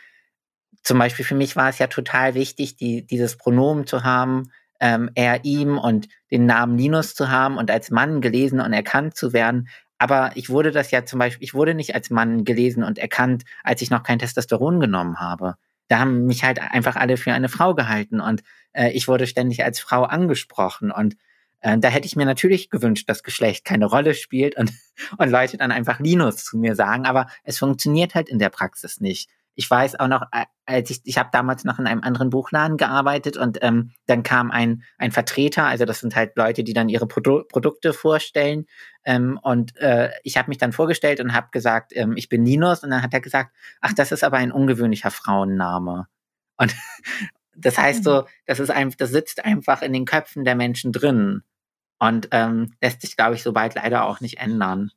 zum 0.83 0.99
Beispiel 0.99 1.25
für 1.25 1.35
mich 1.35 1.55
war 1.55 1.69
es 1.69 1.79
ja 1.79 1.87
total 1.87 2.35
wichtig, 2.35 2.75
die, 2.75 3.05
dieses 3.05 3.37
Pronomen 3.37 3.87
zu 3.87 4.03
haben, 4.03 4.51
ähm, 4.79 5.09
er, 5.15 5.43
ihm 5.43 5.77
und 5.77 6.07
den 6.31 6.45
Namen 6.45 6.77
Linus 6.77 7.15
zu 7.15 7.29
haben 7.29 7.57
und 7.57 7.71
als 7.71 7.89
Mann 7.89 8.21
gelesen 8.21 8.59
und 8.59 8.73
erkannt 8.73 9.15
zu 9.15 9.33
werden. 9.33 9.67
Aber 9.97 10.31
ich 10.35 10.49
wurde 10.49 10.71
das 10.71 10.91
ja 10.91 11.05
zum 11.05 11.19
Beispiel, 11.19 11.43
ich 11.43 11.53
wurde 11.55 11.73
nicht 11.73 11.95
als 11.95 12.11
Mann 12.11 12.45
gelesen 12.45 12.83
und 12.83 12.99
erkannt, 12.99 13.43
als 13.63 13.81
ich 13.81 13.89
noch 13.89 14.03
kein 14.03 14.19
Testosteron 14.19 14.79
genommen 14.79 15.19
habe. 15.19 15.55
Da 15.87 15.99
haben 15.99 16.25
mich 16.25 16.43
halt 16.43 16.59
einfach 16.59 16.95
alle 16.95 17.17
für 17.17 17.33
eine 17.33 17.49
Frau 17.49 17.73
gehalten 17.73 18.19
und 18.19 18.43
äh, 18.73 18.91
ich 18.91 19.07
wurde 19.07 19.27
ständig 19.27 19.63
als 19.63 19.79
Frau 19.79 20.03
angesprochen 20.03 20.91
und 20.91 21.15
äh, 21.61 21.77
da 21.77 21.89
hätte 21.89 22.07
ich 22.07 22.15
mir 22.15 22.25
natürlich 22.25 22.69
gewünscht, 22.69 23.09
dass 23.09 23.23
Geschlecht 23.23 23.65
keine 23.65 23.85
Rolle 23.85 24.13
spielt 24.13 24.57
und, 24.57 24.71
und 25.17 25.29
Leute 25.29 25.57
dann 25.57 25.71
einfach 25.71 25.99
Linus 25.99 26.43
zu 26.43 26.57
mir 26.57 26.75
sagen, 26.75 27.05
aber 27.05 27.27
es 27.43 27.57
funktioniert 27.59 28.15
halt 28.15 28.29
in 28.29 28.39
der 28.39 28.49
Praxis 28.49 28.99
nicht 28.99 29.29
ich 29.59 29.69
weiß 29.69 29.99
auch 29.99 30.07
noch, 30.07 30.21
als 30.67 30.91
ich, 30.91 31.01
ich 31.03 31.17
habe 31.17 31.29
damals 31.31 31.63
noch 31.63 31.79
in 31.79 31.87
einem 31.87 32.03
anderen 32.03 32.29
Buchladen 32.29 32.77
gearbeitet 32.77 33.37
und 33.37 33.57
ähm, 33.63 33.91
dann 34.05 34.21
kam 34.21 34.51
ein, 34.51 34.83
ein 34.99 35.11
Vertreter, 35.11 35.65
also 35.65 35.83
das 35.83 35.99
sind 35.99 36.15
halt 36.15 36.37
Leute, 36.37 36.63
die 36.63 36.73
dann 36.73 36.89
ihre 36.89 37.07
Produ 37.07 37.43
Produkte 37.43 37.93
vorstellen. 37.93 38.67
Ähm, 39.03 39.39
und 39.41 39.75
äh, 39.77 40.11
ich 40.21 40.37
habe 40.37 40.49
mich 40.49 40.59
dann 40.59 40.73
vorgestellt 40.73 41.19
und 41.19 41.33
habe 41.33 41.47
gesagt, 41.49 41.91
ähm, 41.95 42.13
ich 42.17 42.29
bin 42.29 42.45
Linus. 42.45 42.83
Und 42.83 42.91
dann 42.91 43.01
hat 43.01 43.15
er 43.15 43.19
gesagt, 43.19 43.51
ach, 43.81 43.93
das 43.93 44.11
ist 44.11 44.23
aber 44.23 44.37
ein 44.37 44.51
ungewöhnlicher 44.51 45.09
Frauenname. 45.09 46.05
Und 46.57 46.75
das 47.55 47.79
heißt 47.79 48.03
so, 48.03 48.21
mhm. 48.21 48.25
das 48.45 48.59
ist 48.59 48.69
einfach, 48.69 48.97
das 48.97 49.09
sitzt 49.09 49.43
einfach 49.43 49.81
in 49.81 49.91
den 49.91 50.05
Köpfen 50.05 50.45
der 50.45 50.55
Menschen 50.55 50.91
drin. 50.91 51.41
Und 51.97 52.27
ähm, 52.29 52.75
lässt 52.79 53.01
sich, 53.01 53.17
glaube 53.17 53.33
ich, 53.33 53.41
so 53.41 53.53
bald 53.53 53.73
leider 53.73 54.05
auch 54.05 54.19
nicht 54.19 54.37
ändern. 54.37 54.91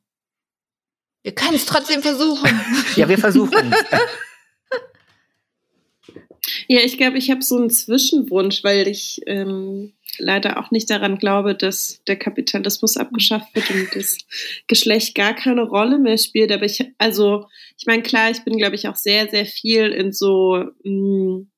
Wir 1.23 1.33
können 1.33 1.55
es 1.55 1.65
trotzdem 1.65 2.03
versuchen. 2.03 2.61
ja, 2.95 3.09
wir 3.09 3.17
versuchen 3.17 3.73
Ja, 6.71 6.79
ich 6.85 6.97
glaube, 6.97 7.17
ich 7.17 7.29
habe 7.29 7.41
so 7.41 7.57
einen 7.57 7.69
Zwischenwunsch, 7.69 8.63
weil 8.63 8.87
ich 8.87 9.19
ähm, 9.27 9.91
leider 10.17 10.57
auch 10.57 10.71
nicht 10.71 10.89
daran 10.89 11.17
glaube, 11.17 11.53
dass 11.53 12.01
der 12.07 12.15
Kapitalismus 12.15 12.95
abgeschafft 12.95 13.53
wird 13.53 13.69
und 13.71 13.89
das 13.93 14.17
Geschlecht 14.67 15.13
gar 15.13 15.35
keine 15.35 15.63
Rolle 15.63 15.99
mehr 15.99 16.17
spielt. 16.17 16.49
Aber 16.49 16.63
ich, 16.63 16.81
also, 16.97 17.45
ich 17.77 17.87
meine, 17.87 18.03
klar, 18.03 18.31
ich 18.31 18.45
bin, 18.45 18.55
glaube 18.55 18.75
ich, 18.75 18.87
auch 18.87 18.95
sehr, 18.95 19.27
sehr 19.27 19.45
viel 19.45 19.87
in 19.87 20.13
so 20.13 20.63
mh, 20.85 20.85
hm, 20.85 21.51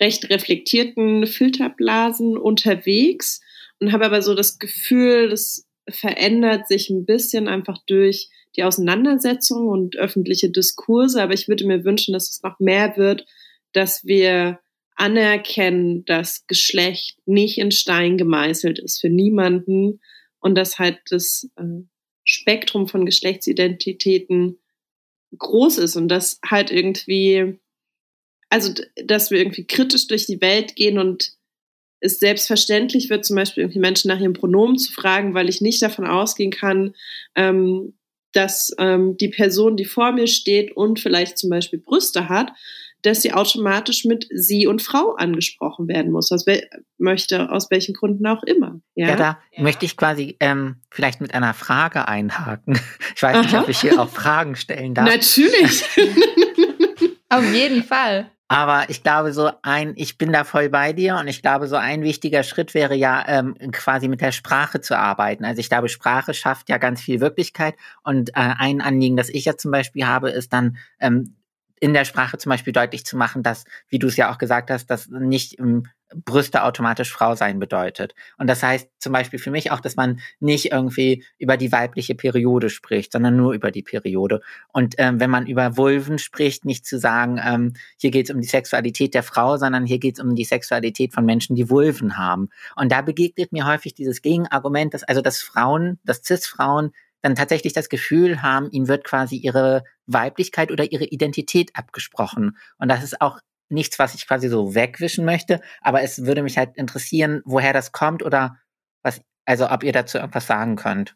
recht 0.00 0.30
reflektierten 0.30 1.26
Filterblasen 1.26 2.38
unterwegs 2.38 3.42
und 3.80 3.92
habe 3.92 4.06
aber 4.06 4.22
so 4.22 4.34
das 4.34 4.58
Gefühl, 4.58 5.28
das 5.28 5.66
verändert 5.90 6.68
sich 6.68 6.88
ein 6.88 7.04
bisschen 7.04 7.48
einfach 7.48 7.76
durch 7.86 8.30
die 8.56 8.64
Auseinandersetzung 8.64 9.68
und 9.68 9.96
öffentliche 9.96 10.48
Diskurse. 10.48 11.22
Aber 11.22 11.34
ich 11.34 11.48
würde 11.48 11.66
mir 11.66 11.84
wünschen, 11.84 12.14
dass 12.14 12.30
es 12.30 12.42
noch 12.42 12.58
mehr 12.60 12.96
wird, 12.96 13.26
dass 13.78 14.04
wir 14.04 14.58
anerkennen, 14.96 16.04
dass 16.04 16.48
Geschlecht 16.48 17.16
nicht 17.26 17.58
in 17.58 17.70
Stein 17.70 18.18
gemeißelt 18.18 18.80
ist 18.80 19.00
für 19.00 19.08
niemanden 19.08 20.00
und 20.40 20.56
dass 20.56 20.80
halt 20.80 20.98
das 21.10 21.48
äh, 21.54 21.84
Spektrum 22.24 22.88
von 22.88 23.06
Geschlechtsidentitäten 23.06 24.58
groß 25.38 25.78
ist 25.78 25.94
und 25.94 26.08
dass 26.08 26.40
halt 26.44 26.72
irgendwie, 26.72 27.60
also 28.48 28.74
dass 29.04 29.30
wir 29.30 29.38
irgendwie 29.38 29.64
kritisch 29.64 30.08
durch 30.08 30.26
die 30.26 30.40
Welt 30.40 30.74
gehen 30.74 30.98
und 30.98 31.34
es 32.00 32.18
selbstverständlich 32.18 33.10
wird, 33.10 33.24
zum 33.24 33.36
Beispiel 33.36 33.62
irgendwie 33.62 33.78
Menschen 33.78 34.08
nach 34.08 34.18
ihrem 34.18 34.32
Pronomen 34.32 34.76
zu 34.76 34.92
fragen, 34.92 35.34
weil 35.34 35.48
ich 35.48 35.60
nicht 35.60 35.80
davon 35.82 36.06
ausgehen 36.06 36.50
kann, 36.50 36.96
ähm, 37.36 37.96
dass 38.32 38.74
ähm, 38.78 39.16
die 39.16 39.28
Person, 39.28 39.76
die 39.76 39.84
vor 39.84 40.10
mir 40.10 40.26
steht 40.26 40.76
und 40.76 40.98
vielleicht 40.98 41.38
zum 41.38 41.50
Beispiel 41.50 41.78
Brüste 41.78 42.28
hat, 42.28 42.50
dass 43.02 43.22
sie 43.22 43.32
automatisch 43.32 44.04
mit 44.04 44.26
sie 44.30 44.66
und 44.66 44.82
Frau 44.82 45.14
angesprochen 45.14 45.88
werden 45.88 46.10
muss, 46.12 46.32
aus 46.32 46.44
möchte, 46.98 47.50
aus 47.50 47.70
welchen 47.70 47.94
Gründen 47.94 48.26
auch 48.26 48.42
immer. 48.42 48.80
Ja, 48.94 49.08
ja 49.08 49.16
da 49.16 49.38
ja. 49.52 49.62
möchte 49.62 49.84
ich 49.84 49.96
quasi 49.96 50.36
ähm, 50.40 50.76
vielleicht 50.90 51.20
mit 51.20 51.34
einer 51.34 51.54
Frage 51.54 52.08
einhaken. 52.08 52.78
Ich 53.14 53.22
weiß 53.22 53.36
Aha. 53.36 53.42
nicht, 53.42 53.54
ob 53.56 53.68
ich 53.68 53.80
hier 53.80 54.00
auch 54.00 54.08
Fragen 54.08 54.54
stellen 54.54 54.94
darf. 54.94 55.08
Natürlich. 55.08 55.84
Auf 57.28 57.52
jeden 57.52 57.82
Fall. 57.82 58.30
Aber 58.48 58.88
ich 58.88 59.02
glaube, 59.02 59.34
so 59.34 59.50
ein, 59.62 59.92
ich 59.96 60.16
bin 60.16 60.32
da 60.32 60.42
voll 60.42 60.70
bei 60.70 60.94
dir 60.94 61.16
und 61.16 61.28
ich 61.28 61.42
glaube, 61.42 61.68
so 61.68 61.76
ein 61.76 62.02
wichtiger 62.02 62.42
Schritt 62.42 62.72
wäre 62.72 62.94
ja 62.94 63.22
ähm, 63.28 63.54
quasi 63.72 64.08
mit 64.08 64.22
der 64.22 64.32
Sprache 64.32 64.80
zu 64.80 64.96
arbeiten. 64.96 65.44
Also 65.44 65.60
ich 65.60 65.68
glaube, 65.68 65.90
Sprache 65.90 66.32
schafft 66.32 66.70
ja 66.70 66.78
ganz 66.78 67.02
viel 67.02 67.20
Wirklichkeit 67.20 67.74
und 68.04 68.30
äh, 68.30 68.32
ein 68.36 68.80
Anliegen, 68.80 69.18
das 69.18 69.28
ich 69.28 69.44
ja 69.44 69.58
zum 69.58 69.70
Beispiel 69.70 70.06
habe, 70.06 70.30
ist 70.30 70.54
dann 70.54 70.78
ähm, 70.98 71.36
in 71.80 71.94
der 71.94 72.04
Sprache 72.04 72.38
zum 72.38 72.50
Beispiel 72.50 72.72
deutlich 72.72 73.04
zu 73.04 73.16
machen, 73.16 73.42
dass, 73.42 73.64
wie 73.88 73.98
du 73.98 74.06
es 74.06 74.16
ja 74.16 74.32
auch 74.32 74.38
gesagt 74.38 74.70
hast, 74.70 74.86
dass 74.86 75.08
nicht 75.08 75.58
ähm, 75.58 75.84
Brüste 76.14 76.62
automatisch 76.62 77.12
Frau 77.12 77.34
sein 77.34 77.58
bedeutet. 77.58 78.14
Und 78.38 78.46
das 78.46 78.62
heißt 78.62 78.88
zum 78.98 79.12
Beispiel 79.12 79.38
für 79.38 79.50
mich 79.50 79.70
auch, 79.70 79.80
dass 79.80 79.96
man 79.96 80.20
nicht 80.40 80.72
irgendwie 80.72 81.24
über 81.38 81.56
die 81.56 81.70
weibliche 81.70 82.14
Periode 82.14 82.70
spricht, 82.70 83.12
sondern 83.12 83.36
nur 83.36 83.52
über 83.52 83.70
die 83.70 83.82
Periode. 83.82 84.40
Und 84.72 84.94
ähm, 84.98 85.20
wenn 85.20 85.30
man 85.30 85.46
über 85.46 85.76
Vulven 85.76 86.18
spricht, 86.18 86.64
nicht 86.64 86.86
zu 86.86 86.98
sagen, 86.98 87.38
ähm, 87.44 87.74
hier 87.98 88.10
geht 88.10 88.28
es 88.28 88.34
um 88.34 88.40
die 88.40 88.48
Sexualität 88.48 89.14
der 89.14 89.22
Frau, 89.22 89.56
sondern 89.58 89.84
hier 89.84 89.98
geht 89.98 90.18
es 90.18 90.24
um 90.24 90.34
die 90.34 90.44
Sexualität 90.44 91.12
von 91.12 91.26
Menschen, 91.26 91.56
die 91.56 91.68
Vulven 91.68 92.16
haben. 92.16 92.48
Und 92.74 92.90
da 92.90 93.02
begegnet 93.02 93.52
mir 93.52 93.66
häufig 93.66 93.94
dieses 93.94 94.22
Gegenargument, 94.22 94.94
dass 94.94 95.04
also 95.04 95.20
dass 95.20 95.42
Frauen, 95.42 95.98
dass 96.04 96.22
Cis-Frauen 96.24 96.92
dann 97.20 97.34
tatsächlich 97.34 97.72
das 97.72 97.88
Gefühl 97.88 98.42
haben, 98.42 98.70
ihnen 98.70 98.88
wird 98.88 99.04
quasi 99.04 99.36
ihre 99.36 99.84
Weiblichkeit 100.08 100.72
oder 100.72 100.90
ihre 100.90 101.04
Identität 101.04 101.70
abgesprochen. 101.74 102.56
Und 102.78 102.88
das 102.88 103.04
ist 103.04 103.20
auch 103.20 103.38
nichts, 103.68 103.98
was 103.98 104.14
ich 104.14 104.26
quasi 104.26 104.48
so 104.48 104.74
wegwischen 104.74 105.24
möchte, 105.24 105.60
aber 105.80 106.02
es 106.02 106.24
würde 106.24 106.42
mich 106.42 106.58
halt 106.58 106.76
interessieren, 106.76 107.42
woher 107.44 107.72
das 107.72 107.92
kommt 107.92 108.22
oder 108.22 108.58
was, 109.02 109.20
also 109.44 109.70
ob 109.70 109.84
ihr 109.84 109.92
dazu 109.92 110.18
irgendwas 110.18 110.46
sagen 110.46 110.76
könnt. 110.76 111.14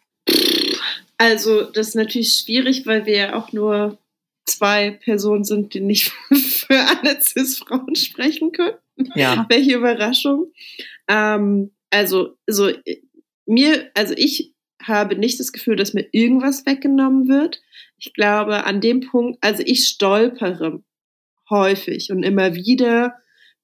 Also, 1.18 1.62
das 1.70 1.88
ist 1.88 1.94
natürlich 1.94 2.34
schwierig, 2.34 2.84
weil 2.84 3.06
wir 3.06 3.16
ja 3.16 3.34
auch 3.34 3.52
nur 3.52 3.98
zwei 4.44 4.90
Personen 4.90 5.44
sind, 5.44 5.72
die 5.72 5.80
nicht 5.80 6.10
für 6.32 6.78
alle 6.78 7.20
Cis-Frauen 7.20 7.94
sprechen 7.94 8.52
können. 8.52 8.76
Ja. 9.14 9.46
Welche 9.48 9.76
Überraschung. 9.76 10.52
Ähm, 11.08 11.70
also, 11.90 12.36
so, 12.46 12.70
mir, 13.46 13.90
also 13.94 14.14
ich 14.16 14.52
habe 14.82 15.16
nicht 15.16 15.38
das 15.38 15.52
Gefühl, 15.52 15.76
dass 15.76 15.94
mir 15.94 16.08
irgendwas 16.10 16.66
weggenommen 16.66 17.28
wird. 17.28 17.62
Ich 18.04 18.14
glaube, 18.14 18.64
an 18.64 18.80
dem 18.80 19.00
Punkt, 19.00 19.38
also 19.42 19.62
ich 19.64 19.86
stolpere 19.86 20.82
häufig 21.48 22.10
und 22.10 22.24
immer 22.24 22.56
wieder, 22.56 23.14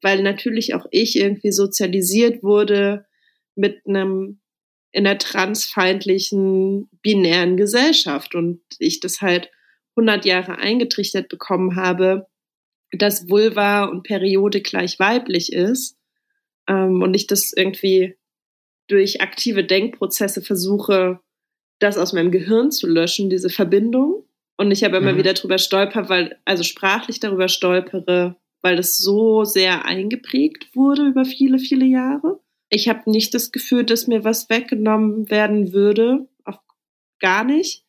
weil 0.00 0.22
natürlich 0.22 0.74
auch 0.74 0.86
ich 0.92 1.16
irgendwie 1.16 1.50
sozialisiert 1.50 2.44
wurde 2.44 3.04
mit 3.56 3.82
einem 3.84 4.40
in 4.92 5.06
einer 5.06 5.18
transfeindlichen 5.18 6.88
binären 7.02 7.56
Gesellschaft 7.56 8.36
und 8.36 8.60
ich 8.78 9.00
das 9.00 9.20
halt 9.20 9.50
100 9.96 10.24
Jahre 10.24 10.58
eingetrichtert 10.58 11.28
bekommen 11.28 11.74
habe, 11.74 12.26
dass 12.92 13.28
Vulva 13.28 13.84
und 13.84 14.04
Periode 14.04 14.62
gleich 14.62 15.00
weiblich 15.00 15.52
ist 15.52 15.98
ähm, 16.68 17.02
und 17.02 17.14
ich 17.14 17.26
das 17.26 17.52
irgendwie 17.52 18.16
durch 18.86 19.20
aktive 19.20 19.64
Denkprozesse 19.64 20.42
versuche, 20.42 21.20
das 21.80 21.98
aus 21.98 22.12
meinem 22.12 22.30
Gehirn 22.30 22.70
zu 22.70 22.86
löschen, 22.86 23.30
diese 23.30 23.50
Verbindung. 23.50 24.17
Und 24.58 24.72
ich 24.72 24.82
habe 24.84 24.96
immer 24.96 25.12
mhm. 25.12 25.18
wieder 25.18 25.34
drüber 25.34 25.56
stolpert, 25.56 26.08
weil, 26.08 26.36
also 26.44 26.64
sprachlich 26.64 27.20
darüber 27.20 27.48
stolpere, 27.48 28.36
weil 28.60 28.76
das 28.76 28.98
so 28.98 29.44
sehr 29.44 29.84
eingeprägt 29.84 30.74
wurde 30.74 31.06
über 31.06 31.24
viele, 31.24 31.58
viele 31.60 31.86
Jahre. 31.86 32.40
Ich 32.68 32.88
habe 32.88 33.08
nicht 33.10 33.32
das 33.34 33.52
Gefühl, 33.52 33.84
dass 33.84 34.08
mir 34.08 34.24
was 34.24 34.50
weggenommen 34.50 35.30
werden 35.30 35.72
würde. 35.72 36.28
Auch 36.44 36.58
gar 37.20 37.44
nicht. 37.44 37.84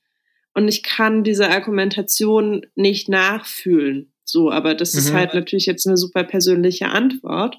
Und 0.54 0.68
ich 0.68 0.84
kann 0.84 1.24
diese 1.24 1.50
Argumentation 1.50 2.66
nicht 2.76 3.10
nachfühlen. 3.10 4.14
So, 4.24 4.52
aber 4.52 4.76
das 4.76 4.94
mhm. 4.94 5.00
ist 5.00 5.14
halt 5.14 5.34
natürlich 5.34 5.66
jetzt 5.66 5.88
eine 5.88 5.98
super 5.98 6.24
persönliche 6.24 6.90
Antwort. 6.90 7.58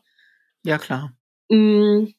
Ja, 0.65 0.79
klar. 0.79 1.17
Hm, 1.51 2.15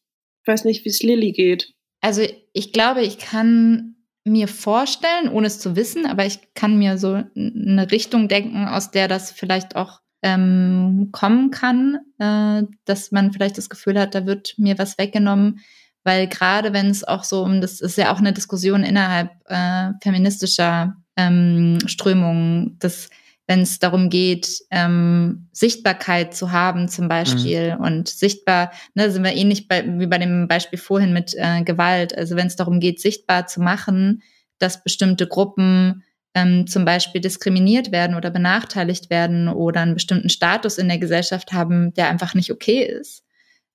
weiß 0.46 0.66
nicht, 0.66 0.84
wie 0.84 0.90
es 0.90 1.02
Lilly 1.02 1.32
geht. 1.32 1.74
Also 2.02 2.24
ich 2.52 2.74
glaube, 2.74 3.02
ich 3.02 3.18
kann 3.18 3.96
mir 4.24 4.48
vorstellen, 4.48 5.30
ohne 5.30 5.48
es 5.48 5.60
zu 5.60 5.76
wissen, 5.76 6.06
aber 6.06 6.26
ich 6.26 6.54
kann 6.54 6.78
mir 6.78 6.98
so 6.98 7.24
eine 7.36 7.92
Richtung 7.92 8.28
denken, 8.28 8.68
aus 8.68 8.92
der 8.92 9.08
das 9.08 9.32
vielleicht 9.32 9.76
auch 9.76 10.00
ähm, 10.22 11.10
kommen 11.12 11.50
kann, 11.50 11.98
äh, 12.20 12.64
dass 12.86 13.12
man 13.12 13.34
vielleicht 13.34 13.58
das 13.58 13.70
Gefühl 13.70 14.00
hat, 14.00 14.14
da 14.14 14.26
wird 14.26 14.54
mir 14.58 14.78
was 14.78 14.98
weggenommen, 14.98 15.62
weil 16.04 16.28
gerade 16.28 16.74
wenn 16.74 16.90
es 16.90 17.04
auch 17.04 17.24
so 17.24 17.44
um, 17.44 17.62
das 17.62 17.82
ist 17.82 17.98
ja 17.98 18.14
auch 18.14 18.20
eine 18.20 18.34
Diskussion 18.34 18.84
innerhalb 18.84 19.32
äh, 19.46 19.92
feministischer 20.02 20.96
ähm, 21.18 21.80
Strömungen, 21.88 22.78
dass 22.80 23.10
wenn 23.48 23.62
es 23.62 23.80
darum 23.80 24.10
geht, 24.10 24.60
ähm, 24.72 25.50
Sichtbarkeit 25.52 26.34
zu 26.34 26.52
haben 26.52 26.88
zum 26.88 27.08
Beispiel 27.08 27.76
mhm. 27.76 27.84
und 27.84 28.08
sichtbar, 28.08 28.72
ne, 28.94 29.12
sind 29.12 29.24
wir 29.24 29.34
ähnlich 29.34 29.68
bei, 29.68 29.84
wie 30.00 30.08
bei 30.08 30.18
dem 30.18 30.48
Beispiel 30.48 30.80
vorhin 30.80 31.12
mit 31.14 31.34
äh, 31.36 31.64
Gewalt. 31.64 32.18
Also 32.18 32.36
wenn 32.36 32.48
es 32.48 32.56
darum 32.56 32.80
geht, 32.80 33.02
sichtbar 33.02 33.48
zu 33.48 33.62
machen, 33.62 34.22
dass 34.60 34.84
bestimmte 34.84 35.28
Gruppen 35.28 36.04
ähm, 36.34 36.68
zum 36.68 36.86
Beispiel 36.86 37.20
diskriminiert 37.20 37.92
werden 37.92 38.16
oder 38.16 38.30
benachteiligt 38.30 39.10
werden 39.10 39.50
oder 39.50 39.82
einen 39.82 39.96
bestimmten 39.96 40.30
Status 40.30 40.78
in 40.78 40.88
der 40.88 41.00
Gesellschaft 41.00 41.52
haben, 41.52 41.94
der 41.94 42.10
einfach 42.10 42.36
nicht 42.36 42.52
okay 42.52 42.84
ist, 42.84 43.26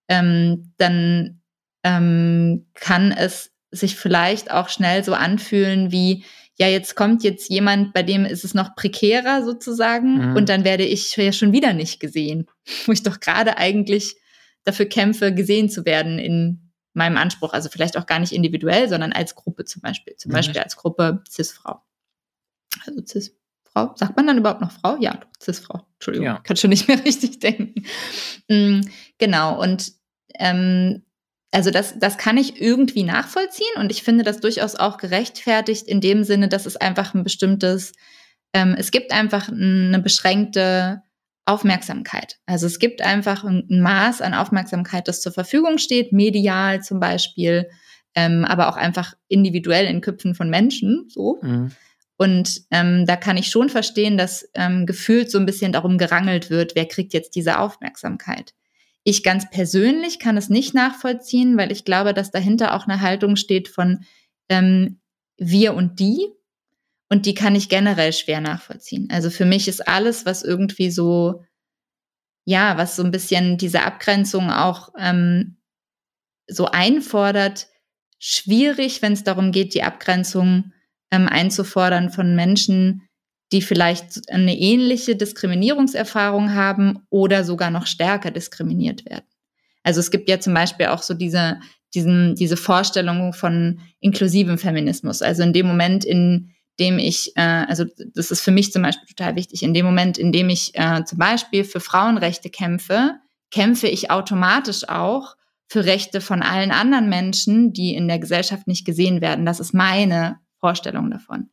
ähm, 0.09 0.73
dann 0.79 1.43
ähm, 1.83 2.67
kann 2.75 3.13
es 3.13 3.53
sich 3.71 3.97
vielleicht 3.97 4.51
auch 4.51 4.69
schnell 4.69 5.05
so 5.05 5.13
anfühlen 5.13 5.93
wie, 5.93 6.25
ja, 6.59 6.69
jetzt 6.69 6.97
kommt 6.97 7.23
jetzt 7.23 7.51
jemand, 7.51 7.93
bei 7.93 8.03
dem 8.03 8.25
ist 8.25 8.45
es 8.45 8.55
noch 8.55 8.75
prekärer 8.75 9.45
sozusagen 9.45 10.31
mhm. 10.31 10.37
und 10.37 10.49
dann 10.49 10.65
werde 10.65 10.85
ich 10.85 11.15
ja 11.17 11.33
schon 11.33 11.53
wieder 11.53 11.73
nicht 11.75 12.01
gesehen, 12.01 12.47
wo 12.87 12.93
ich 12.93 13.03
doch 13.03 13.21
gerade 13.21 13.59
eigentlich 13.59 14.17
dafür 14.65 14.87
kämpfe, 14.87 15.33
gesehen 15.33 15.69
zu 15.69 15.85
werden 15.85 16.19
in 16.19 16.73
meinem 16.95 17.19
Anspruch. 17.19 17.53
Also 17.53 17.69
vielleicht 17.69 17.97
auch 17.97 18.07
gar 18.07 18.19
nicht 18.19 18.33
individuell, 18.33 18.89
sondern 18.89 19.13
als 19.13 19.35
Gruppe 19.35 19.65
zum 19.65 19.83
Beispiel. 19.83 20.17
Zum 20.17 20.31
mhm. 20.31 20.35
Beispiel 20.35 20.61
als 20.61 20.77
Gruppe 20.77 21.23
Cis-Frau. 21.31 21.83
Also 22.87 23.03
Cis-Frau. 23.05 23.95
Sagt 23.95 24.17
man 24.17 24.27
dann 24.27 24.39
überhaupt 24.39 24.63
noch 24.63 24.73
Frau? 24.73 24.97
Ja, 24.99 25.21
Cis-Frau. 25.41 25.87
Entschuldigung, 25.95 26.27
ja. 26.27 26.39
kann 26.41 26.57
schon 26.57 26.71
nicht 26.71 26.89
mehr 26.89 26.99
richtig 27.05 27.39
denken. 27.39 27.87
Mhm, 28.49 28.89
genau. 29.19 29.61
Und 29.63 29.93
ähm, 30.39 31.06
also 31.57 31.71
das, 31.71 31.99
das 31.99 32.19
kann 32.19 32.37
ich 32.37 32.61
irgendwie 32.61 33.03
nachvollziehen 33.03 33.77
und 33.79 33.91
ich 33.91 34.03
finde 34.03 34.25
das 34.25 34.41
durchaus 34.41 34.75
auch 34.75 34.99
gerechtfertigt 34.99 35.89
in 35.89 36.03
dem 36.03 36.23
Sinne, 36.23 36.51
dass 36.51 36.67
es 36.67 36.77
einfach 36.77 37.15
ein 37.15 37.25
bestimmtes, 37.25 37.95
ähm, 38.53 38.75
es 38.77 38.91
gibt 38.91 39.11
einfach 39.11 39.49
eine 39.49 39.99
beschränkte 40.01 41.01
Aufmerksamkeit. 41.47 42.37
Also 42.45 42.67
es 42.67 42.79
gibt 42.79 43.01
einfach 43.01 43.43
ein, 43.43 43.65
Maß 43.71 44.21
an 44.21 44.35
Aufmerksamkeit, 44.35 45.09
das 45.09 45.23
zur 45.23 45.33
Verfügung 45.33 45.79
steht, 45.79 46.13
medial 46.13 46.83
zum 46.83 47.01
Beispiel, 47.01 47.71
ähm, 48.15 48.45
aber 48.45 48.69
auch 48.69 48.77
einfach 48.77 49.15
individuell 49.27 49.87
in 49.87 50.03
Köpfen 50.03 50.35
von 50.35 50.51
Menschen, 50.51 51.07
so. 51.09 51.39
Mhm. 51.41 51.73
Und 52.19 52.65
ähm, 52.71 53.07
da 53.07 53.17
kann 53.17 53.39
ich 53.39 53.49
schon 53.49 53.71
verstehen, 53.71 54.19
dass 54.19 54.47
ähm, 54.53 54.85
gefühlt 54.85 55.31
so 55.31 55.39
ein 55.39 55.47
bisschen 55.47 55.73
darum 55.73 55.97
gerangelt 55.97 56.51
wird, 56.51 56.75
wer 56.75 56.87
kriegt 56.87 57.15
jetzt 57.15 57.35
diese 57.35 57.59
Aufmerksamkeit. 57.59 58.53
Ich 59.09 59.23
ganz 59.23 59.49
persönlich 59.49 60.19
kann 60.19 60.37
es 60.37 60.49
nicht 60.49 60.75
nachvollziehen, 60.75 61.57
weil 61.57 61.71
ich 61.71 61.85
glaube, 61.85 62.13
dass 62.13 62.33
dahinter 62.33 62.75
auch 62.75 62.89
eine 62.89 63.01
Haltung 63.01 63.37
steht 63.37 63.69
von 63.69 64.05
ähm, 64.49 64.99
wir 65.37 65.75
und 65.75 66.01
die. 66.01 66.27
Und 67.09 67.25
die 67.25 67.35
kann 67.35 67.55
ich 67.55 67.69
generell 67.69 68.13
schwer 68.13 68.41
nachvollziehen. 68.41 69.07
Also 69.13 69.31
für 69.31 69.45
mich 69.45 69.69
ist 69.69 69.87
alles, 69.87 70.27
was 70.27 70.43
irgendwie 70.43 70.91
so, 70.91 71.45
ja, 72.45 72.77
was 72.79 72.97
so 72.97 73.05
ein 73.05 73.13
bisschen 73.13 73.59
diese 73.59 73.85
Abgrenzung 73.85 74.51
auch 74.51 74.89
ähm, 74.99 75.57
so 76.49 76.67
einfordert, 76.67 77.69
schwierig, 78.19 79.03
wenn 79.03 79.13
es 79.13 79.23
darum 79.23 79.53
geht, 79.53 79.75
die 79.75 79.85
Abgrenzung 79.85 80.73
ähm, 81.13 81.29
einzufordern 81.29 82.11
von 82.11 82.35
Menschen, 82.35 83.06
die 83.53 83.63
vielleicht 83.63 84.31
eine 84.31 84.59
ähnliche 84.59 85.17
Diskriminierungserfahrung 85.17 86.55
haben 86.55 87.01
oder 87.11 87.45
sogar 87.45 87.71
noch 87.71 87.87
stärker 87.87 88.31
diskriminiert 88.31 89.05
werden. 89.05 89.27
Also 89.85 90.01
es 90.01 90.11
gibt 90.11 90.29
ja 90.29 90.41
zum 90.41 90.53
Beispiel 90.53 90.87
auch 90.87 91.03
so 91.03 91.15
diese, 91.15 91.61
diesen, 91.95 92.35
diese 92.35 92.57
Vorstellung 92.57 93.33
von 93.33 93.81
inklusivem 94.01 94.59
Feminismus. 94.59 95.23
Also 95.23 95.45
in 95.45 95.53
dem 95.53 95.67
Moment, 95.67 96.05
in 96.05 96.51
dem 96.81 96.99
ich, 96.99 97.33
äh, 97.37 97.65
also 97.69 97.85
das 98.15 98.31
ist 98.33 98.41
für 98.41 98.51
mich 98.51 98.73
zum 98.73 98.83
Beispiel 98.83 99.07
total 99.07 99.37
wichtig, 99.37 99.63
in 99.63 99.75
dem 99.75 99.87
Moment, 99.87 100.19
in 100.19 100.33
dem 100.33 100.49
ich 100.49 100.73
äh, 100.75 101.05
zum 101.05 101.19
Beispiel 101.19 101.65
für 101.65 101.81
Frauenrechte 101.81 102.51
kämpfe, 102.51 103.15
kämpfe 103.51 103.87
ich 103.87 104.11
automatisch 104.11 104.89
auch 104.89 105.37
für 105.69 105.85
Rechte 105.85 106.21
von 106.21 106.43
allen 106.43 106.71
anderen 106.71 107.09
Menschen, 107.09 107.73
die 107.73 107.95
in 107.95 108.09
der 108.09 108.19
Gesellschaft 108.19 108.67
nicht 108.67 108.85
gesehen 108.85 109.21
werden. 109.21 109.47
Das 109.47 109.61
ist 109.61 109.73
meine 109.73 110.39
Vorstellung 110.59 111.11
davon. 111.11 111.49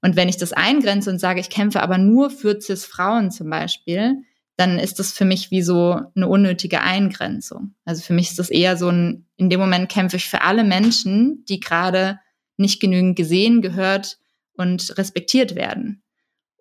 Und 0.00 0.16
wenn 0.16 0.28
ich 0.28 0.36
das 0.36 0.52
eingrenze 0.52 1.10
und 1.10 1.18
sage, 1.18 1.40
ich 1.40 1.50
kämpfe 1.50 1.82
aber 1.82 1.98
nur 1.98 2.30
für 2.30 2.60
CIS-Frauen 2.60 3.30
zum 3.30 3.50
Beispiel, 3.50 4.22
dann 4.56 4.78
ist 4.78 4.98
das 4.98 5.12
für 5.12 5.24
mich 5.24 5.50
wie 5.50 5.62
so 5.62 6.00
eine 6.16 6.28
unnötige 6.28 6.80
Eingrenzung. 6.80 7.74
Also 7.84 8.02
für 8.02 8.12
mich 8.12 8.30
ist 8.30 8.38
das 8.38 8.50
eher 8.50 8.76
so 8.76 8.88
ein, 8.88 9.26
in 9.36 9.50
dem 9.50 9.60
Moment 9.60 9.88
kämpfe 9.88 10.16
ich 10.16 10.28
für 10.28 10.42
alle 10.42 10.64
Menschen, 10.64 11.44
die 11.48 11.60
gerade 11.60 12.18
nicht 12.56 12.80
genügend 12.80 13.16
gesehen, 13.16 13.62
gehört 13.62 14.18
und 14.54 14.98
respektiert 14.98 15.54
werden. 15.54 16.02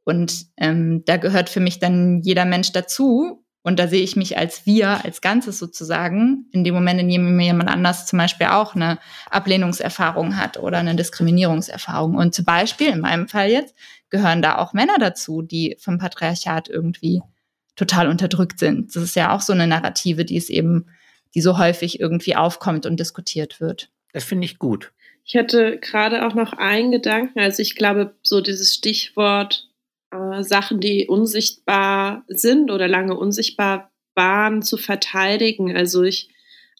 Und 0.03 0.45
ähm, 0.57 1.03
da 1.05 1.17
gehört 1.17 1.49
für 1.49 1.59
mich 1.59 1.79
dann 1.79 2.21
jeder 2.21 2.45
Mensch 2.45 2.71
dazu. 2.71 3.43
Und 3.67 3.79
da 3.79 3.89
sehe 3.89 4.01
ich 4.01 4.15
mich 4.15 4.37
als 4.37 4.65
wir, 4.65 5.03
als 5.03 5.19
Ganzes 5.19 5.59
sozusagen, 5.59 6.45
in 6.53 6.63
dem 6.63 6.73
Moment, 6.73 7.01
in 7.01 7.09
dem 7.09 7.37
jemand 7.37 7.69
anders 7.69 8.05
zum 8.05 8.17
Beispiel 8.17 8.47
auch 8.47 8.75
eine 8.75 8.97
Ablehnungserfahrung 9.29 10.37
hat 10.37 10.55
oder 10.55 10.77
eine 10.77 10.95
Diskriminierungserfahrung. 10.95 12.15
Und 12.15 12.33
zum 12.33 12.45
Beispiel, 12.45 12.87
in 12.87 13.01
meinem 13.01 13.27
Fall 13.27 13.49
jetzt, 13.49 13.75
gehören 14.09 14.41
da 14.41 14.59
auch 14.59 14.71
Männer 14.71 14.95
dazu, 14.97 15.41
die 15.41 15.75
vom 15.81 15.97
Patriarchat 15.97 16.69
irgendwie 16.69 17.21
total 17.75 18.07
unterdrückt 18.07 18.57
sind. 18.57 18.95
Das 18.95 19.03
ist 19.03 19.17
ja 19.17 19.35
auch 19.35 19.41
so 19.41 19.51
eine 19.51 19.67
Narrative, 19.67 20.23
die 20.23 20.37
es 20.37 20.47
eben, 20.47 20.85
die 21.35 21.41
so 21.41 21.57
häufig 21.57 21.99
irgendwie 21.99 22.37
aufkommt 22.37 22.85
und 22.85 23.01
diskutiert 23.01 23.59
wird. 23.59 23.89
Das 24.13 24.23
finde 24.23 24.45
ich 24.45 24.59
gut. 24.59 24.93
Ich 25.25 25.35
hatte 25.35 25.77
gerade 25.79 26.25
auch 26.25 26.35
noch 26.35 26.53
einen 26.53 26.91
Gedanken, 26.91 27.41
also 27.41 27.61
ich 27.61 27.75
glaube, 27.75 28.15
so 28.23 28.39
dieses 28.39 28.73
Stichwort 28.73 29.66
äh, 30.17 30.43
Sachen, 30.43 30.79
die 30.79 31.07
unsichtbar 31.07 32.23
sind 32.27 32.71
oder 32.71 32.87
lange 32.87 33.17
unsichtbar 33.17 33.91
waren, 34.15 34.61
zu 34.61 34.77
verteidigen. 34.77 35.75
Also 35.75 36.03
ich 36.03 36.29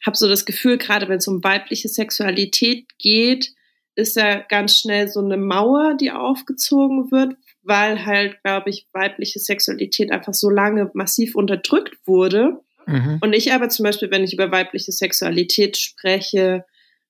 habe 0.06 0.18
so 0.18 0.28
das 0.28 0.46
Gefühl, 0.46 0.78
gerade 0.78 1.08
wenn 1.08 1.18
es 1.18 1.28
um 1.28 1.44
weibliche 1.44 1.90
Sexualität 1.90 2.86
geht, 2.98 3.54
ist 3.96 4.16
da 4.16 4.40
ganz 4.40 4.78
schnell 4.78 5.08
so 5.08 5.20
eine 5.20 5.38
Mauer, 5.38 5.96
die 5.96 6.12
aufgezogen 6.12 7.12
wird, 7.12 7.36
weil 7.64 8.06
halt, 8.06 8.42
glaube 8.44 8.70
ich, 8.70 8.88
weibliche 8.94 9.40
Sexualität 9.40 10.12
einfach 10.12 10.34
so 10.34 10.50
lange 10.50 10.90
massiv 10.94 11.36
unterdrückt 11.36 11.96
wurde. 12.06 12.60
Mhm. 12.86 13.18
Und 13.22 13.34
ich 13.34 13.52
aber 13.54 13.70
zum 13.70 13.84
Beispiel, 13.84 14.12
wenn 14.12 14.24
ich 14.24 14.34
über 14.34 14.52
weibliche 14.52 14.92
Sexualität 14.92 15.78
spreche, 15.78 16.64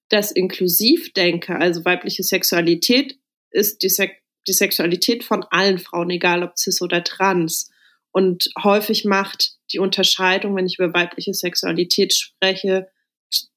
das 0.10 0.32
inklusiv 0.32 1.14
denke. 1.14 1.58
Also 1.58 1.84
weibliche 1.86 2.24
Sexualität 2.24 3.20
ist 3.52 3.84
die, 3.84 3.90
Sek 3.90 4.22
die 4.48 4.54
Sexualität 4.54 5.24
von 5.24 5.44
allen 5.50 5.80
Frauen, 5.80 6.10
egal 6.10 6.44
ob 6.44 6.58
cis 6.58 6.82
oder 6.82 7.04
trans. 7.04 7.70
Und 8.12 8.50
häufig 8.64 9.06
macht 9.06 9.52
die 9.72 9.80
Unterscheidung, 9.80 10.56
wenn 10.56 10.66
ich 10.66 10.80
über 10.80 10.94
weibliche 10.94 11.34
Sexualität 11.34 12.14
spreche, 12.14 12.88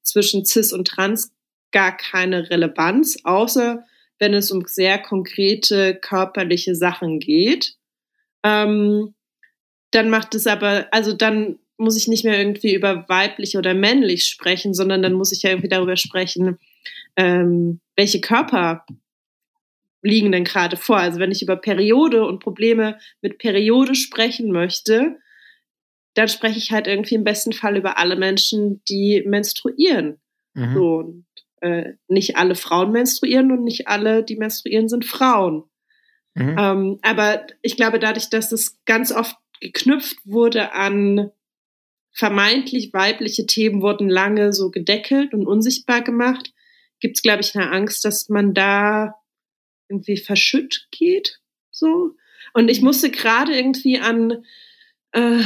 zwischen 0.03 0.45
cis 0.45 0.73
und 0.73 0.89
trans 0.89 1.33
gar 1.71 1.97
keine 1.97 2.51
Relevanz, 2.51 3.19
außer 3.25 3.85
wenn 4.19 4.35
es 4.35 4.51
um 4.51 4.65
sehr 4.67 4.99
konkrete 4.99 5.95
körperliche 5.95 6.75
Sachen 6.75 7.21
geht. 7.21 7.77
Ähm, 8.43 9.15
dann 9.93 10.11
macht 10.11 10.35
es 10.35 10.47
aber, 10.47 10.89
also 10.91 11.13
dann 11.13 11.59
muss 11.79 11.97
ich 11.97 12.09
nicht 12.09 12.25
mehr 12.25 12.39
irgendwie 12.39 12.75
über 12.75 13.09
weiblich 13.09 13.57
oder 13.57 13.73
männlich 13.73 14.27
sprechen, 14.27 14.75
sondern 14.75 15.03
dann 15.03 15.15
muss 15.15 15.33
ich 15.33 15.43
ja 15.43 15.51
irgendwie 15.51 15.69
darüber 15.69 15.97
sprechen, 15.97 16.59
ähm, 17.17 17.81
welche 17.97 18.21
Körper 18.21 18.85
liegen 20.03 20.33
denn 20.33 20.45
gerade 20.45 20.77
vor? 20.77 20.99
Also 20.99 21.21
wenn 21.21 21.31
ich 21.31 21.43
über 21.43 21.57
Periode 21.57 22.25
und 22.25 22.41
Probleme 22.41 22.99
mit 23.21 23.39
Periode 23.39 23.95
sprechen 23.95 24.51
möchte, 24.51 25.17
dann 26.15 26.29
spreche 26.29 26.59
ich 26.59 26.73
halt 26.73 26.87
irgendwie 26.87 27.15
im 27.15 27.25
besten 27.25 27.53
Fall 27.53 27.77
über 27.77 27.99
alle 27.99 28.17
Menschen, 28.17 28.83
die 28.89 29.23
menstruieren. 29.27 30.21
Mhm. 30.55 30.75
So, 30.75 30.97
und, 30.97 31.27
äh, 31.61 31.93
nicht 32.09 32.37
alle 32.37 32.55
Frauen 32.55 32.93
menstruieren 32.93 33.53
und 33.53 33.65
nicht 33.65 33.89
alle, 33.89 34.25
die 34.25 34.37
menstruieren, 34.37 34.89
sind 34.89 35.05
Frauen. 35.05 35.65
Mhm. 36.35 36.57
Ähm, 36.59 36.99
aber 37.03 37.47
ich 37.63 37.77
glaube, 37.77 37.99
dadurch, 37.99 38.31
dass 38.31 38.53
es 38.53 38.83
ganz 38.85 39.13
oft 39.13 39.37
geknüpft 39.61 40.17
wurde 40.25 40.73
an 40.73 41.31
vermeintlich 42.13 42.93
weibliche 42.93 43.47
Themen, 43.47 43.83
wurden 43.83 44.09
lange 44.09 44.53
so 44.53 44.71
gedeckelt 44.71 45.33
und 45.33 45.47
unsichtbar 45.47 46.03
gemacht, 46.03 46.53
gibt 46.99 47.17
es, 47.17 47.23
glaube 47.23 47.43
ich, 47.43 47.55
eine 47.55 47.71
Angst, 47.71 48.05
dass 48.05 48.29
man 48.29 48.53
da 48.53 49.15
irgendwie 49.91 50.17
verschütt 50.17 50.89
geht. 50.91 51.41
So. 51.71 52.15
Und 52.55 52.71
ich 52.71 52.83
musste 52.83 53.11
gerade 53.11 53.55
irgendwie 53.55 53.99
an, 53.99 54.45
äh, 55.13 55.43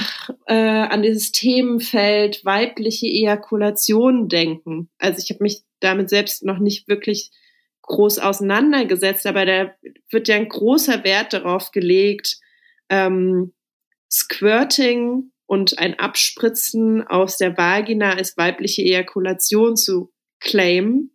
äh, 0.47 0.55
an 0.55 1.03
dieses 1.03 1.33
Themenfeld 1.33 2.45
weibliche 2.45 3.07
Ejakulation 3.07 4.29
denken. 4.29 4.91
Also 4.99 5.21
ich 5.23 5.31
habe 5.31 5.43
mich 5.43 5.63
damit 5.81 6.11
selbst 6.11 6.45
noch 6.45 6.59
nicht 6.59 6.89
wirklich 6.89 7.31
groß 7.83 8.19
auseinandergesetzt, 8.19 9.27
aber 9.27 9.45
da 9.45 9.75
wird 10.11 10.29
ja 10.29 10.37
ein 10.37 10.49
großer 10.49 11.05
Wert 11.05 11.33
darauf 11.33 11.71
gelegt, 11.71 12.39
ähm, 12.89 13.53
Squirting 14.11 15.33
und 15.47 15.79
ein 15.79 15.99
Abspritzen 15.99 17.07
aus 17.07 17.37
der 17.37 17.57
Vagina 17.59 18.15
als 18.15 18.37
weibliche 18.37 18.83
Ejakulation 18.83 19.77
zu 19.77 20.13
claimen, 20.41 21.11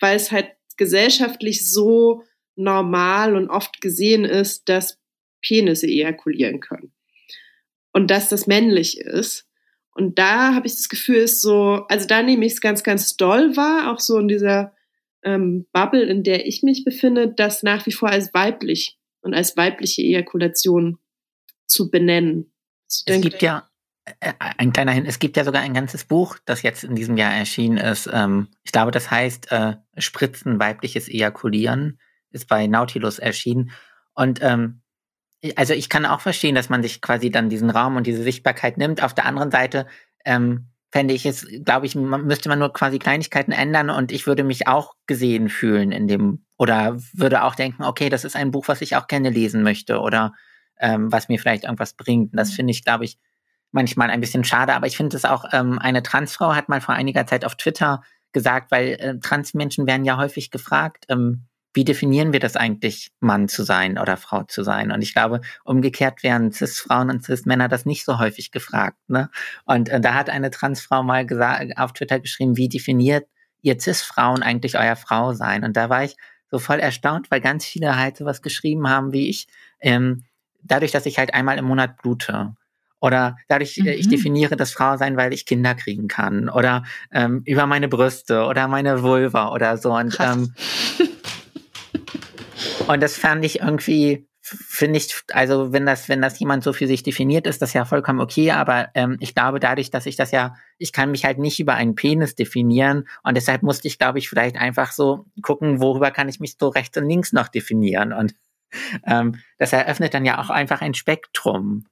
weil 0.00 0.16
es 0.16 0.30
halt 0.30 0.50
gesellschaftlich 0.76 1.70
so 1.70 2.22
normal 2.58 3.36
und 3.36 3.48
oft 3.48 3.80
gesehen 3.80 4.24
ist, 4.24 4.68
dass 4.68 4.98
Penisse 5.40 5.86
ejakulieren 5.86 6.60
können. 6.60 6.92
Und 7.92 8.10
dass 8.10 8.28
das 8.28 8.46
männlich 8.46 8.98
ist. 9.00 9.46
Und 9.94 10.18
da 10.18 10.54
habe 10.54 10.66
ich 10.66 10.76
das 10.76 10.88
Gefühl, 10.88 11.16
ist 11.16 11.40
so, 11.40 11.86
also 11.88 12.06
da 12.06 12.22
nehme 12.22 12.44
ich 12.44 12.52
es 12.52 12.60
ganz, 12.60 12.82
ganz 12.82 13.16
doll 13.16 13.56
wahr, 13.56 13.92
auch 13.92 13.98
so 13.98 14.18
in 14.18 14.28
dieser 14.28 14.74
ähm, 15.24 15.66
Bubble, 15.72 16.04
in 16.04 16.22
der 16.22 16.46
ich 16.46 16.62
mich 16.62 16.84
befinde, 16.84 17.32
das 17.34 17.62
nach 17.62 17.86
wie 17.86 17.92
vor 17.92 18.08
als 18.08 18.32
weiblich 18.34 18.98
und 19.20 19.34
als 19.34 19.56
weibliche 19.56 20.02
Ejakulation 20.02 20.98
zu 21.66 21.90
benennen. 21.90 22.52
Es 22.86 23.04
gibt 23.04 23.42
ja 23.42 23.68
äh, 24.20 24.32
ein 24.38 24.72
kleiner 24.72 24.92
Hin, 24.92 25.06
es 25.06 25.18
gibt 25.18 25.36
ja 25.36 25.44
sogar 25.44 25.62
ein 25.62 25.74
ganzes 25.74 26.04
Buch, 26.04 26.38
das 26.44 26.62
jetzt 26.62 26.84
in 26.84 26.94
diesem 26.94 27.16
Jahr 27.16 27.34
erschienen 27.34 27.78
ist. 27.78 28.08
Ähm, 28.12 28.48
ich 28.62 28.72
glaube, 28.72 28.90
das 28.90 29.10
heißt 29.10 29.50
äh, 29.50 29.76
Spritzen 29.98 30.60
weibliches 30.60 31.08
Ejakulieren, 31.08 31.98
ist 32.30 32.48
bei 32.48 32.66
Nautilus 32.66 33.18
erschienen. 33.18 33.70
Und 34.14 34.40
ähm, 34.42 34.82
also 35.56 35.74
ich 35.74 35.88
kann 35.88 36.06
auch 36.06 36.20
verstehen, 36.20 36.54
dass 36.54 36.68
man 36.68 36.82
sich 36.82 37.00
quasi 37.00 37.30
dann 37.30 37.48
diesen 37.48 37.70
Raum 37.70 37.96
und 37.96 38.06
diese 38.06 38.22
Sichtbarkeit 38.22 38.76
nimmt. 38.76 39.02
Auf 39.02 39.14
der 39.14 39.26
anderen 39.26 39.50
Seite 39.50 39.86
ähm, 40.24 40.68
fände 40.90 41.14
ich 41.14 41.26
es, 41.26 41.46
glaube 41.64 41.86
ich, 41.86 41.94
man, 41.94 42.24
müsste 42.24 42.48
man 42.48 42.58
nur 42.58 42.72
quasi 42.72 42.98
Kleinigkeiten 42.98 43.52
ändern 43.52 43.90
und 43.90 44.10
ich 44.10 44.26
würde 44.26 44.42
mich 44.42 44.66
auch 44.66 44.94
gesehen 45.06 45.48
fühlen 45.48 45.92
in 45.92 46.08
dem 46.08 46.44
oder 46.56 46.96
würde 47.12 47.44
auch 47.44 47.54
denken, 47.54 47.84
okay, 47.84 48.08
das 48.08 48.24
ist 48.24 48.36
ein 48.36 48.50
Buch, 48.50 48.68
was 48.68 48.80
ich 48.80 48.96
auch 48.96 49.06
gerne 49.06 49.30
lesen 49.30 49.62
möchte 49.62 50.00
oder 50.00 50.34
ähm, 50.80 51.12
was 51.12 51.28
mir 51.28 51.38
vielleicht 51.38 51.64
irgendwas 51.64 51.94
bringt. 51.94 52.32
Und 52.32 52.36
das 52.36 52.52
finde 52.52 52.72
ich, 52.72 52.84
glaube 52.84 53.04
ich, 53.04 53.18
manchmal 53.70 54.10
ein 54.10 54.20
bisschen 54.20 54.44
schade. 54.44 54.74
Aber 54.74 54.86
ich 54.86 54.96
finde 54.96 55.16
es 55.16 55.24
auch, 55.24 55.44
ähm, 55.52 55.78
eine 55.78 56.02
Transfrau 56.02 56.54
hat 56.54 56.68
mal 56.68 56.80
vor 56.80 56.94
einiger 56.94 57.26
Zeit 57.26 57.44
auf 57.44 57.56
Twitter 57.56 58.02
gesagt, 58.32 58.70
weil 58.70 58.88
äh, 58.94 59.18
Transmenschen 59.20 59.86
werden 59.86 60.04
ja 60.04 60.16
häufig 60.16 60.50
gefragt, 60.50 61.04
ähm, 61.08 61.47
wie 61.74 61.84
definieren 61.84 62.32
wir 62.32 62.40
das 62.40 62.56
eigentlich, 62.56 63.10
Mann 63.20 63.48
zu 63.48 63.62
sein 63.62 63.98
oder 63.98 64.16
Frau 64.16 64.44
zu 64.44 64.62
sein? 64.62 64.90
Und 64.90 65.02
ich 65.02 65.12
glaube, 65.12 65.40
umgekehrt 65.64 66.22
werden 66.22 66.52
Cis-Frauen 66.52 67.10
und 67.10 67.24
Cis-Männer 67.24 67.68
das 67.68 67.86
nicht 67.86 68.04
so 68.04 68.18
häufig 68.18 68.50
gefragt. 68.50 68.98
Ne? 69.08 69.30
Und 69.64 69.88
äh, 69.88 70.00
da 70.00 70.14
hat 70.14 70.30
eine 70.30 70.50
Transfrau 70.50 71.02
mal 71.02 71.26
gesagt, 71.26 71.76
auf 71.76 71.92
Twitter 71.92 72.20
geschrieben, 72.20 72.56
wie 72.56 72.68
definiert 72.68 73.28
ihr 73.62 73.78
Cis-Frauen 73.78 74.42
eigentlich 74.42 74.78
euer 74.78 74.96
Frau 74.96 75.34
sein? 75.34 75.64
Und 75.64 75.76
da 75.76 75.90
war 75.90 76.04
ich 76.04 76.16
so 76.50 76.58
voll 76.58 76.80
erstaunt, 76.80 77.30
weil 77.30 77.40
ganz 77.40 77.64
viele 77.64 77.96
halt 77.96 78.16
sowas 78.16 78.40
geschrieben 78.42 78.88
haben, 78.88 79.12
wie 79.12 79.28
ich, 79.28 79.46
ähm, 79.80 80.24
dadurch, 80.62 80.92
dass 80.92 81.06
ich 81.06 81.18
halt 81.18 81.34
einmal 81.34 81.58
im 81.58 81.66
Monat 81.66 82.00
blute. 82.00 82.54
Oder 83.00 83.36
dadurch, 83.46 83.76
mhm. 83.76 83.86
ich 83.88 84.08
definiere 84.08 84.56
das 84.56 84.72
Frausein, 84.72 85.16
weil 85.16 85.32
ich 85.32 85.46
Kinder 85.46 85.74
kriegen 85.74 86.08
kann. 86.08 86.48
Oder 86.48 86.84
ähm, 87.12 87.42
über 87.44 87.66
meine 87.66 87.88
Brüste 87.88 88.44
oder 88.44 88.66
meine 88.66 89.02
Vulva 89.02 89.52
oder 89.52 89.76
so. 89.76 89.94
Und 89.94 90.16
ähm, 90.18 90.54
Und 92.86 93.02
das 93.02 93.16
fand 93.16 93.44
ich 93.44 93.60
irgendwie, 93.60 94.26
finde 94.40 94.98
ich, 94.98 95.14
also 95.32 95.72
wenn 95.72 95.86
das, 95.86 96.08
wenn 96.08 96.22
das 96.22 96.38
jemand 96.38 96.64
so 96.64 96.72
für 96.72 96.86
sich 96.86 97.02
definiert, 97.02 97.46
ist 97.46 97.60
das 97.60 97.72
ja 97.72 97.84
vollkommen 97.84 98.20
okay, 98.20 98.50
aber 98.50 98.88
ähm, 98.94 99.16
ich 99.20 99.34
glaube, 99.34 99.60
dadurch, 99.60 99.90
dass 99.90 100.06
ich 100.06 100.16
das 100.16 100.30
ja, 100.30 100.54
ich 100.78 100.92
kann 100.92 101.10
mich 101.10 101.24
halt 101.24 101.38
nicht 101.38 101.60
über 101.60 101.74
einen 101.74 101.94
Penis 101.94 102.34
definieren 102.34 103.06
und 103.22 103.36
deshalb 103.36 103.62
musste 103.62 103.88
ich, 103.88 103.98
glaube 103.98 104.18
ich, 104.18 104.28
vielleicht 104.28 104.56
einfach 104.56 104.92
so 104.92 105.26
gucken, 105.42 105.80
worüber 105.80 106.10
kann 106.10 106.28
ich 106.28 106.40
mich 106.40 106.56
so 106.58 106.68
rechts 106.68 106.96
und 106.96 107.08
links 107.08 107.32
noch 107.32 107.48
definieren. 107.48 108.12
Und 108.12 108.34
ähm, 109.06 109.36
das 109.58 109.72
eröffnet 109.72 110.14
dann 110.14 110.24
ja 110.24 110.40
auch 110.40 110.50
einfach 110.50 110.80
ein 110.80 110.94
Spektrum. 110.94 111.86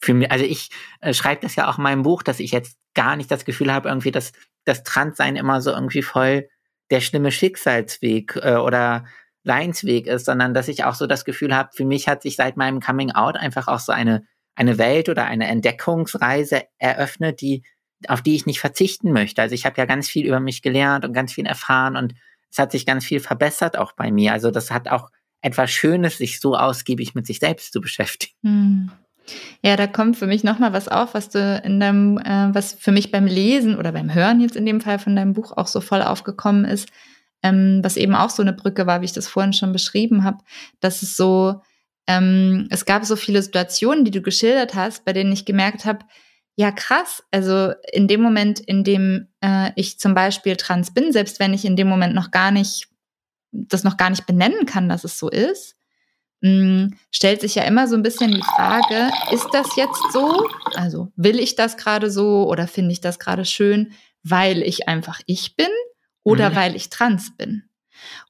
Für 0.00 0.14
mich, 0.14 0.30
also 0.30 0.44
ich 0.44 0.70
äh, 1.00 1.14
schreibe 1.14 1.42
das 1.42 1.56
ja 1.56 1.68
auch 1.68 1.78
in 1.78 1.84
meinem 1.84 2.02
Buch, 2.02 2.22
dass 2.22 2.40
ich 2.40 2.52
jetzt 2.52 2.76
gar 2.94 3.16
nicht 3.16 3.30
das 3.30 3.44
Gefühl 3.44 3.72
habe, 3.72 3.88
irgendwie, 3.88 4.10
dass 4.10 4.32
das 4.64 4.82
Transsein 4.82 5.36
immer 5.36 5.60
so 5.60 5.70
irgendwie 5.70 6.02
voll 6.02 6.48
der 6.90 7.00
schlimme 7.00 7.32
Schicksalsweg 7.32 8.36
äh, 8.36 8.56
oder 8.56 9.06
Leinsweg 9.46 10.06
ist, 10.06 10.26
sondern 10.26 10.54
dass 10.54 10.68
ich 10.68 10.84
auch 10.84 10.94
so 10.94 11.06
das 11.06 11.24
Gefühl 11.24 11.54
habe, 11.54 11.70
für 11.72 11.84
mich 11.84 12.08
hat 12.08 12.22
sich 12.22 12.36
seit 12.36 12.56
meinem 12.56 12.80
Coming 12.80 13.12
Out 13.12 13.36
einfach 13.36 13.68
auch 13.68 13.78
so 13.78 13.92
eine, 13.92 14.24
eine 14.54 14.76
Welt 14.76 15.08
oder 15.08 15.24
eine 15.24 15.46
Entdeckungsreise 15.46 16.64
eröffnet, 16.78 17.40
die, 17.40 17.62
auf 18.08 18.22
die 18.22 18.34
ich 18.34 18.46
nicht 18.46 18.60
verzichten 18.60 19.12
möchte. 19.12 19.40
Also 19.40 19.54
ich 19.54 19.64
habe 19.64 19.76
ja 19.78 19.84
ganz 19.84 20.08
viel 20.08 20.26
über 20.26 20.40
mich 20.40 20.62
gelernt 20.62 21.04
und 21.04 21.12
ganz 21.12 21.32
viel 21.32 21.46
erfahren 21.46 21.96
und 21.96 22.14
es 22.50 22.58
hat 22.58 22.72
sich 22.72 22.86
ganz 22.86 23.04
viel 23.04 23.20
verbessert 23.20 23.78
auch 23.78 23.92
bei 23.92 24.10
mir. 24.10 24.32
Also 24.32 24.50
das 24.50 24.70
hat 24.70 24.88
auch 24.88 25.10
etwas 25.42 25.70
Schönes, 25.70 26.18
sich 26.18 26.40
so 26.40 26.56
ausgiebig 26.56 27.14
mit 27.14 27.26
sich 27.26 27.38
selbst 27.38 27.72
zu 27.72 27.80
beschäftigen. 27.80 28.34
Hm. 28.42 28.90
Ja, 29.62 29.76
da 29.76 29.86
kommt 29.86 30.16
für 30.16 30.26
mich 30.26 30.44
nochmal 30.44 30.72
was 30.72 30.88
auf, 30.88 31.14
was 31.14 31.28
du 31.28 31.60
in 31.64 31.80
deinem, 31.80 32.18
äh, 32.18 32.54
was 32.54 32.74
für 32.74 32.92
mich 32.92 33.10
beim 33.10 33.26
Lesen 33.26 33.76
oder 33.76 33.92
beim 33.92 34.12
Hören 34.12 34.40
jetzt 34.40 34.56
in 34.56 34.66
dem 34.66 34.80
Fall 34.80 34.98
von 34.98 35.16
deinem 35.16 35.32
Buch 35.32 35.52
auch 35.56 35.66
so 35.66 35.80
voll 35.80 36.02
aufgekommen 36.02 36.64
ist, 36.64 36.88
ähm, 37.42 37.80
was 37.82 37.96
eben 37.96 38.14
auch 38.14 38.30
so 38.30 38.42
eine 38.42 38.52
Brücke 38.52 38.86
war, 38.86 39.00
wie 39.00 39.06
ich 39.06 39.12
das 39.12 39.28
vorhin 39.28 39.52
schon 39.52 39.72
beschrieben 39.72 40.24
habe, 40.24 40.38
dass 40.80 41.02
es 41.02 41.16
so, 41.16 41.60
ähm, 42.06 42.66
es 42.70 42.84
gab 42.84 43.04
so 43.04 43.16
viele 43.16 43.42
Situationen, 43.42 44.04
die 44.04 44.10
du 44.10 44.22
geschildert 44.22 44.74
hast, 44.74 45.04
bei 45.04 45.12
denen 45.12 45.32
ich 45.32 45.44
gemerkt 45.44 45.84
habe, 45.84 46.00
ja 46.56 46.72
krass, 46.72 47.22
also 47.30 47.72
in 47.92 48.08
dem 48.08 48.22
Moment, 48.22 48.60
in 48.60 48.82
dem 48.82 49.28
äh, 49.42 49.72
ich 49.76 49.98
zum 49.98 50.14
Beispiel 50.14 50.56
trans 50.56 50.92
bin, 50.92 51.12
selbst 51.12 51.38
wenn 51.38 51.52
ich 51.52 51.64
in 51.64 51.76
dem 51.76 51.86
Moment 51.86 52.14
noch 52.14 52.30
gar 52.30 52.50
nicht, 52.50 52.88
das 53.52 53.84
noch 53.84 53.98
gar 53.98 54.10
nicht 54.10 54.26
benennen 54.26 54.64
kann, 54.64 54.88
dass 54.88 55.04
es 55.04 55.18
so 55.18 55.28
ist, 55.28 55.76
mh, 56.40 56.50
hm, 56.50 56.94
stellt 57.10 57.42
sich 57.42 57.54
ja 57.54 57.64
immer 57.64 57.86
so 57.88 57.94
ein 57.94 58.02
bisschen 58.02 58.32
die 58.32 58.42
Frage, 58.42 59.10
ist 59.32 59.48
das 59.52 59.76
jetzt 59.76 60.00
so? 60.12 60.48
Also 60.74 61.12
will 61.16 61.38
ich 61.38 61.56
das 61.56 61.76
gerade 61.76 62.10
so 62.10 62.48
oder 62.48 62.66
finde 62.66 62.92
ich 62.92 63.02
das 63.02 63.18
gerade 63.18 63.44
schön, 63.44 63.92
weil 64.22 64.62
ich 64.62 64.88
einfach 64.88 65.20
ich 65.26 65.56
bin? 65.56 65.68
Oder 66.26 66.50
mhm. 66.50 66.56
weil 66.56 66.76
ich 66.76 66.90
trans 66.90 67.36
bin. 67.36 67.62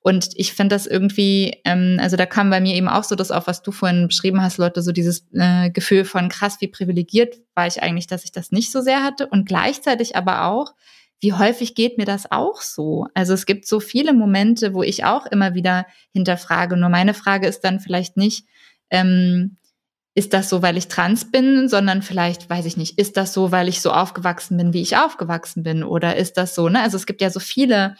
Und 0.02 0.28
ich 0.34 0.52
finde 0.52 0.76
das 0.76 0.86
irgendwie, 0.86 1.60
ähm, 1.64 1.96
also 1.98 2.16
da 2.16 2.26
kam 2.26 2.50
bei 2.50 2.60
mir 2.60 2.74
eben 2.74 2.88
auch 2.88 3.04
so 3.04 3.16
das 3.16 3.30
auf, 3.30 3.46
was 3.46 3.62
du 3.62 3.72
vorhin 3.72 4.06
beschrieben 4.06 4.42
hast, 4.42 4.58
Leute, 4.58 4.82
so 4.82 4.92
dieses 4.92 5.26
äh, 5.32 5.70
Gefühl 5.70 6.04
von 6.04 6.28
krass, 6.28 6.58
wie 6.60 6.68
privilegiert 6.68 7.36
war 7.54 7.66
ich 7.66 7.82
eigentlich, 7.82 8.06
dass 8.06 8.24
ich 8.24 8.32
das 8.32 8.52
nicht 8.52 8.70
so 8.70 8.82
sehr 8.82 9.02
hatte. 9.02 9.26
Und 9.26 9.48
gleichzeitig 9.48 10.14
aber 10.14 10.44
auch, 10.44 10.74
wie 11.20 11.32
häufig 11.32 11.74
geht 11.74 11.96
mir 11.96 12.04
das 12.04 12.30
auch 12.30 12.60
so? 12.60 13.06
Also 13.14 13.32
es 13.32 13.46
gibt 13.46 13.66
so 13.66 13.80
viele 13.80 14.12
Momente, 14.12 14.74
wo 14.74 14.82
ich 14.82 15.04
auch 15.04 15.24
immer 15.24 15.54
wieder 15.54 15.86
hinterfrage. 16.12 16.76
Nur 16.76 16.90
meine 16.90 17.14
Frage 17.14 17.48
ist 17.48 17.60
dann 17.60 17.80
vielleicht 17.80 18.18
nicht, 18.18 18.44
ähm, 18.90 19.56
ist 20.16 20.32
das 20.32 20.48
so, 20.48 20.62
weil 20.62 20.78
ich 20.78 20.88
trans 20.88 21.30
bin, 21.30 21.68
sondern 21.68 22.00
vielleicht, 22.00 22.48
weiß 22.48 22.64
ich 22.64 22.78
nicht, 22.78 22.98
ist 22.98 23.18
das 23.18 23.34
so, 23.34 23.52
weil 23.52 23.68
ich 23.68 23.82
so 23.82 23.92
aufgewachsen 23.92 24.56
bin, 24.56 24.72
wie 24.72 24.80
ich 24.80 24.96
aufgewachsen 24.96 25.62
bin? 25.62 25.84
Oder 25.84 26.16
ist 26.16 26.38
das 26.38 26.54
so, 26.54 26.70
ne? 26.70 26.80
Also 26.80 26.96
es 26.96 27.04
gibt 27.04 27.20
ja 27.20 27.28
so 27.28 27.38
viele 27.38 27.96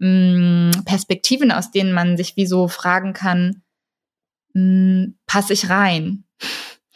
mh, 0.00 0.08
mm, 0.08 0.84
Perspektiven, 0.84 1.52
aus 1.52 1.70
denen 1.70 1.92
man 1.92 2.16
sich 2.16 2.36
wie 2.36 2.46
so 2.46 2.66
fragen 2.66 3.12
kann, 3.12 3.62
mm, 4.54 5.14
passe 5.26 5.52
ich 5.52 5.70
rein? 5.70 6.24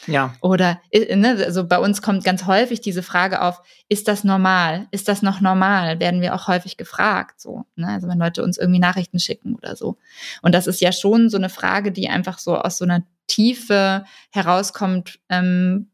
Ja. 0.08 0.34
Oder, 0.40 0.80
ne, 0.92 1.36
also 1.44 1.64
bei 1.64 1.78
uns 1.78 2.02
kommt 2.02 2.24
ganz 2.24 2.46
häufig 2.46 2.80
diese 2.80 3.04
Frage 3.04 3.42
auf, 3.42 3.62
ist 3.88 4.08
das 4.08 4.24
normal? 4.24 4.88
Ist 4.90 5.06
das 5.06 5.22
noch 5.22 5.40
normal? 5.40 6.00
Werden 6.00 6.20
wir 6.20 6.34
auch 6.34 6.48
häufig 6.48 6.76
gefragt, 6.76 7.40
so, 7.40 7.66
ne? 7.76 7.88
Also 7.88 8.08
wenn 8.08 8.18
Leute 8.18 8.42
uns 8.42 8.58
irgendwie 8.58 8.80
Nachrichten 8.80 9.20
schicken 9.20 9.54
oder 9.54 9.76
so. 9.76 9.96
Und 10.42 10.56
das 10.56 10.66
ist 10.66 10.80
ja 10.80 10.90
schon 10.90 11.28
so 11.28 11.36
eine 11.36 11.50
Frage, 11.50 11.92
die 11.92 12.08
einfach 12.08 12.40
so 12.40 12.56
aus 12.56 12.78
so 12.78 12.84
einer 12.84 13.04
Tiefe 13.26 14.04
herauskommt, 14.30 15.18
ähm, 15.28 15.90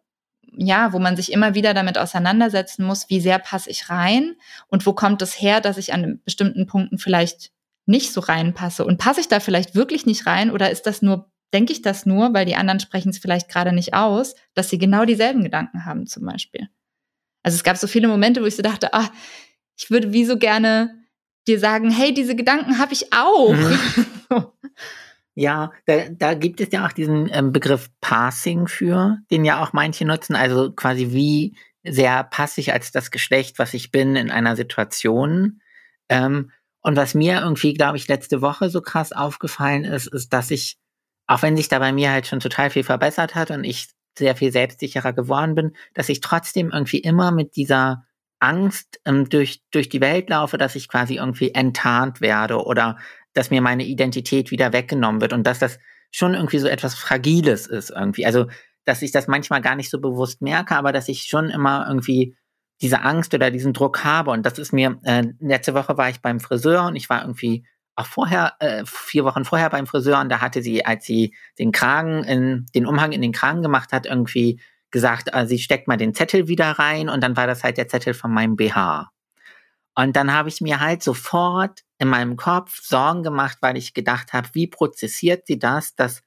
ja, 0.55 0.93
wo 0.93 0.99
man 0.99 1.17
sich 1.17 1.33
immer 1.33 1.55
wieder 1.55 1.75
damit 1.75 1.97
auseinandersetzen 1.99 2.85
muss, 2.85 3.09
wie 3.09 3.21
sehr 3.21 3.39
passe 3.39 3.71
ich 3.71 3.89
rein 3.89 4.37
und 4.69 4.85
wo 4.87 4.93
kommt 4.93 5.23
es 5.23 5.41
her, 5.41 5.61
dass 5.61 5.79
ich 5.79 5.93
an 5.93 6.21
bestimmten 6.25 6.67
Punkten 6.67 6.99
vielleicht 6.99 7.53
nicht 7.87 8.13
so 8.13 8.21
reinpasse 8.21 8.85
und 8.85 8.99
passe 8.99 9.21
ich 9.21 9.29
da 9.29 9.41
vielleicht 9.41 9.75
wirklich 9.75 10.07
nicht 10.07 10.27
rein 10.27 10.51
oder 10.51 10.71
ist 10.71 10.87
das 10.87 11.03
nur, 11.03 11.31
denke 11.53 11.73
ich 11.73 11.83
das 11.83 12.07
nur, 12.07 12.35
weil 12.35 12.47
die 12.47 12.55
anderen 12.55 12.81
sprechen 12.81 13.11
es 13.11 13.19
vielleicht 13.19 13.49
gerade 13.49 13.73
nicht 13.73 13.95
aus, 13.95 14.35
dass 14.55 14.69
sie 14.69 14.79
genau 14.79 15.05
dieselben 15.05 15.43
Gedanken 15.43 15.85
haben 15.85 16.07
zum 16.07 16.25
Beispiel. 16.25 16.69
Also 17.43 17.57
es 17.57 17.65
gab 17.65 17.77
so 17.77 17.87
viele 17.87 18.09
Momente, 18.09 18.43
wo 18.43 18.47
ich 18.47 18.57
so 18.57 18.63
dachte, 18.63 18.95
ah, 18.95 19.11
ich 19.77 19.91
würde 19.91 20.13
wie 20.13 20.25
so 20.25 20.37
gerne 20.37 21.03
dir 21.49 21.59
sagen, 21.59 21.91
hey, 21.91 22.15
diese 22.15 22.37
Gedanken 22.37 22.79
habe 22.79 22.93
ich 22.93 23.13
auch. 23.13 23.53
Mhm. 23.53 23.79
Ja, 25.35 25.73
da, 25.87 26.09
da 26.11 26.35
gibt 26.35 26.61
es 26.61 26.69
ja 26.73 26.87
auch 26.87 26.93
diesen 26.93 27.31
ähm, 27.33 27.53
Begriff 27.53 27.91
Passing 28.01 28.69
für, 28.69 29.19
den 29.31 29.45
ja 29.45 29.63
auch 29.63 29.73
manche 29.73 30.05
nutzen. 30.05 30.37
Also 30.37 30.73
quasi 30.73 31.13
wie 31.13 31.57
sehr 31.85 32.25
passe 32.25 32.61
ich 32.61 32.73
als 32.73 32.93
das 32.93 33.11
Geschlecht, 33.11 33.59
was 33.59 33.75
ich 33.75 33.91
bin, 33.91 34.15
in 34.17 34.31
einer 34.31 34.57
Situation. 34.57 35.61
Ähm, 36.09 36.51
und 36.83 36.97
was 36.97 37.15
mir 37.15 37.41
irgendwie, 37.41 37.75
glaube 37.75 37.97
ich, 37.97 38.09
letzte 38.09 38.43
Woche 38.43 38.69
so 38.69 38.83
krass 38.83 39.13
aufgefallen 39.13 39.85
ist, 39.85 40.09
ist, 40.09 40.33
dass 40.33 40.51
ich, 40.51 40.77
auch 41.27 41.43
wenn 41.43 41.57
sich 41.57 41.69
da 41.69 41.79
bei 41.79 41.93
mir 41.93 42.11
halt 42.11 42.27
schon 42.27 42.41
total 42.41 42.71
viel 42.71 42.85
verbessert 42.85 43.35
hat 43.35 43.51
und 43.51 43.65
ich 43.65 43.89
sehr 44.19 44.37
viel 44.37 44.53
selbstsicherer 44.53 45.13
geworden 45.13 45.55
bin, 45.55 45.73
dass 45.95 46.09
ich 46.09 46.21
trotzdem 46.21 46.71
irgendwie 46.71 46.99
immer 46.99 47.33
mit 47.33 47.57
dieser 47.57 48.05
Angst 48.41 49.01
ähm, 49.05 49.29
durch, 49.29 49.63
durch 49.71 49.89
die 49.89 50.01
Welt 50.01 50.29
laufe, 50.29 50.59
dass 50.59 50.75
ich 50.75 50.89
quasi 50.89 51.17
irgendwie 51.17 51.53
enttarnt 51.55 52.21
werde 52.21 52.65
oder 52.65 52.99
dass 53.35 53.51
mir 53.51 53.63
meine 53.63 53.85
Identität 53.85 54.51
wieder 54.51 54.73
weggenommen 54.73 55.21
wird 55.21 55.33
und 55.33 55.47
dass 55.47 55.59
das 55.59 55.79
schon 56.11 56.35
irgendwie 56.35 56.59
so 56.59 56.69
etwas 56.69 56.95
Fragiles 56.95 57.67
ist 57.67 57.91
irgendwie. 57.91 58.27
Also, 58.27 58.47
dass 58.85 59.03
ich 59.03 59.13
das 59.13 59.29
manchmal 59.29 59.61
gar 59.61 59.77
nicht 59.77 59.91
so 59.91 60.01
bewusst 60.01 60.43
merke, 60.43 60.77
aber 60.77 60.93
dass 60.93 61.09
ich 61.09 61.25
schon 61.25 61.51
immer 61.51 61.87
irgendwie 61.89 62.37
diese 62.81 63.03
Angst 63.03 63.33
oder 63.33 63.51
diesen 63.51 63.73
Druck 63.73 64.05
habe. 64.05 64.33
Und 64.33 64.45
das 64.45 64.59
ist 64.59 64.73
mir, 64.73 64.99
äh, 65.05 65.23
letzte 65.39 65.75
Woche 65.75 65.97
war 65.97 66.11
ich 66.11 66.21
beim 66.21 66.41
Friseur 66.41 66.87
und 66.87 66.97
ich 66.97 67.09
war 67.09 67.23
irgendwie 67.23 67.65
auch 67.95 68.07
vorher, 68.07 68.55
äh, 68.59 68.83
vier 68.87 69.25
Wochen 69.25 69.45
vorher 69.45 69.71
beim 69.71 69.87
Friseur 69.87 70.21
und 70.21 70.29
da 70.29 70.41
hatte 70.41 70.63
sie, 70.63 70.85
als 70.85 71.05
sie 71.05 71.35
den 71.59 71.73
Kragen 71.73 72.25
in, 72.25 72.67
den 72.75 72.87
Umhang 72.87 73.13
in 73.13 73.23
den 73.23 73.33
Kragen 73.33 73.63
gemacht 73.63 73.93
hat, 73.93 74.07
irgendwie 74.07 74.61
gesagt, 74.91 75.29
äh, 75.33 75.47
sie 75.47 75.59
steckt 75.59 75.89
mal 75.89 75.97
den 75.97 76.15
Zettel 76.15 76.49
wieder 76.49 76.71
rein 76.73 77.09
und 77.09 77.23
dann 77.23 77.37
war 77.37 77.47
das 77.47 77.63
halt 77.63 77.79
der 77.79 77.89
Zettel 77.89 78.15
von 78.15 78.33
meinem 78.33 78.57
BH. 78.57 79.11
Und 79.95 80.17
dann 80.17 80.33
habe 80.33 80.49
ich 80.49 80.61
mir 80.61 80.81
halt 80.81 81.03
sofort 81.03 81.81
in 81.99 82.09
meinem 82.09 82.37
Kopf 82.37 82.81
Sorgen 82.83 83.23
gemacht, 83.23 83.59
weil 83.61 83.77
ich 83.77 83.95
gedacht 83.95 84.33
habe, 84.33 84.49
wie 84.53 84.67
prozessiert 84.67 85.47
sie 85.47 85.59
das, 85.59 85.95
dass 85.95 86.23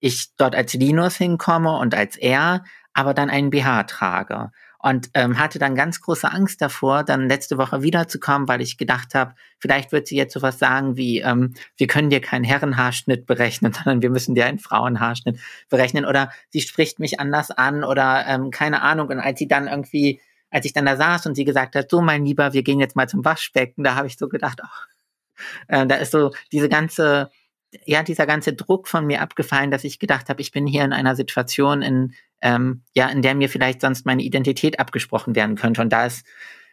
ich 0.00 0.34
dort 0.36 0.54
als 0.54 0.74
Linus 0.74 1.16
hinkomme 1.16 1.78
und 1.78 1.94
als 1.94 2.16
er, 2.16 2.64
aber 2.92 3.14
dann 3.14 3.30
einen 3.30 3.50
BH 3.50 3.84
trage 3.84 4.50
und 4.84 5.08
ähm, 5.14 5.38
hatte 5.38 5.58
dann 5.58 5.74
ganz 5.74 6.02
große 6.02 6.30
Angst 6.30 6.60
davor, 6.60 7.04
dann 7.04 7.26
letzte 7.26 7.56
Woche 7.56 7.80
wiederzukommen, 7.80 8.48
weil 8.48 8.60
ich 8.60 8.76
gedacht 8.76 9.14
habe, 9.14 9.34
vielleicht 9.58 9.92
wird 9.92 10.06
sie 10.06 10.16
jetzt 10.16 10.34
sowas 10.34 10.58
sagen 10.58 10.98
wie, 10.98 11.20
ähm, 11.20 11.54
wir 11.78 11.86
können 11.86 12.10
dir 12.10 12.20
keinen 12.20 12.44
Herrenhaarschnitt 12.44 13.24
berechnen, 13.24 13.72
sondern 13.72 14.02
wir 14.02 14.10
müssen 14.10 14.34
dir 14.34 14.44
einen 14.44 14.58
Frauenhaarschnitt 14.58 15.40
berechnen 15.70 16.04
oder 16.04 16.30
sie 16.50 16.60
spricht 16.60 16.98
mich 16.98 17.18
anders 17.18 17.50
an 17.50 17.82
oder 17.82 18.26
ähm, 18.26 18.50
keine 18.50 18.82
Ahnung. 18.82 19.08
Und 19.08 19.20
als 19.20 19.38
sie 19.38 19.48
dann 19.48 19.68
irgendwie, 19.68 20.20
als 20.54 20.66
ich 20.66 20.72
dann 20.72 20.86
da 20.86 20.96
saß 20.96 21.26
und 21.26 21.34
sie 21.34 21.44
gesagt 21.44 21.74
hat, 21.74 21.90
so 21.90 22.00
mein 22.00 22.24
Lieber, 22.24 22.52
wir 22.52 22.62
gehen 22.62 22.78
jetzt 22.78 22.94
mal 22.94 23.08
zum 23.08 23.24
Waschbecken, 23.24 23.82
da 23.82 23.96
habe 23.96 24.06
ich 24.06 24.16
so 24.16 24.28
gedacht, 24.28 24.60
ach, 24.62 24.86
äh, 25.66 25.86
da 25.86 25.96
ist 25.96 26.12
so 26.12 26.30
diese 26.52 26.68
ganze 26.68 27.30
ja, 27.84 28.04
dieser 28.04 28.26
ganze 28.26 28.52
Druck 28.52 28.86
von 28.86 29.04
mir 29.04 29.20
abgefallen, 29.20 29.72
dass 29.72 29.82
ich 29.82 29.98
gedacht 29.98 30.28
habe, 30.28 30.40
ich 30.40 30.52
bin 30.52 30.64
hier 30.64 30.84
in 30.84 30.92
einer 30.92 31.16
Situation, 31.16 31.82
in, 31.82 32.14
ähm, 32.40 32.82
ja, 32.94 33.08
in 33.08 33.20
der 33.20 33.34
mir 33.34 33.48
vielleicht 33.48 33.80
sonst 33.80 34.06
meine 34.06 34.22
Identität 34.22 34.78
abgesprochen 34.78 35.34
werden 35.34 35.56
könnte. 35.56 35.80
Und 35.80 35.92
da 35.92 36.06
ist, 36.06 36.24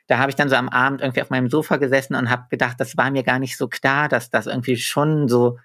da 0.08 0.20
habe 0.20 0.30
ich 0.30 0.36
dann 0.36 0.48
so 0.48 0.56
am 0.56 0.70
Abend 0.70 1.02
irgendwie 1.02 1.24
auf 1.24 1.32
meinem 1.32 1.50
Sofa 1.50 1.78
gesessen 1.78 2.14
und 2.14 2.30
habe 2.30 2.46
gedacht, 2.52 2.80
das 2.80 2.98
war 2.98 3.10
mir 3.10 3.24
gar 3.24 3.40
nicht 3.40 3.58
so 3.58 3.68
klar, 3.68 4.10
dass 4.10 4.30
das 4.30 4.46
irgendwie 4.46 4.78
schon 4.78 5.28
so 5.28 5.58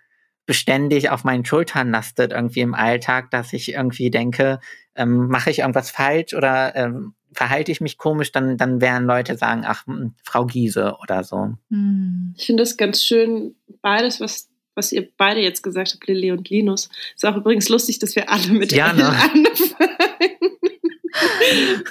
beständig 0.46 1.10
auf 1.10 1.24
meinen 1.24 1.44
Schultern 1.44 1.90
lastet 1.90 2.32
irgendwie 2.32 2.60
im 2.60 2.74
Alltag, 2.74 3.30
dass 3.30 3.52
ich 3.52 3.74
irgendwie 3.74 4.10
denke, 4.10 4.60
ähm, 4.94 5.26
mache 5.28 5.50
ich 5.50 5.58
irgendwas 5.58 5.90
falsch 5.90 6.34
oder 6.34 6.74
ähm, 6.76 7.14
verhalte 7.36 7.70
ich 7.70 7.80
mich 7.80 7.98
komisch, 7.98 8.32
dann, 8.32 8.56
dann 8.56 8.80
werden 8.80 9.06
Leute 9.06 9.36
sagen, 9.36 9.64
ach, 9.66 9.84
Frau 10.24 10.46
Giese 10.46 10.96
oder 11.02 11.22
so. 11.22 11.54
Hm. 11.70 12.34
Ich 12.36 12.46
finde 12.46 12.62
das 12.62 12.76
ganz 12.76 13.04
schön, 13.04 13.54
beides, 13.82 14.20
was 14.20 14.48
was 14.76 14.92
ihr 14.92 15.08
beide 15.16 15.40
jetzt 15.40 15.62
gesagt 15.62 15.94
habt, 15.94 16.06
Lilly 16.06 16.30
und 16.30 16.50
Linus. 16.50 16.90
Ist 17.14 17.24
auch 17.24 17.36
übrigens 17.36 17.70
lustig, 17.70 17.98
dass 17.98 18.14
wir 18.14 18.30
alle 18.30 18.48
mit 18.48 18.72
ja, 18.72 18.92
ne? 18.92 19.08
anfangen. 19.32 19.46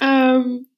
ähm, 0.00 0.68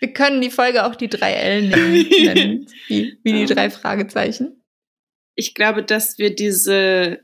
wir 0.00 0.12
können 0.12 0.40
die 0.40 0.50
Folge 0.50 0.86
auch 0.86 0.94
die 0.94 1.08
drei 1.08 1.32
L 1.32 1.68
nennen, 1.68 2.68
wie, 2.86 3.18
wie 3.22 3.32
die 3.32 3.46
drei 3.46 3.70
Fragezeichen. 3.70 4.62
Ich 5.34 5.54
glaube, 5.54 5.82
dass 5.82 6.18
wir 6.18 6.32
diese, 6.34 7.20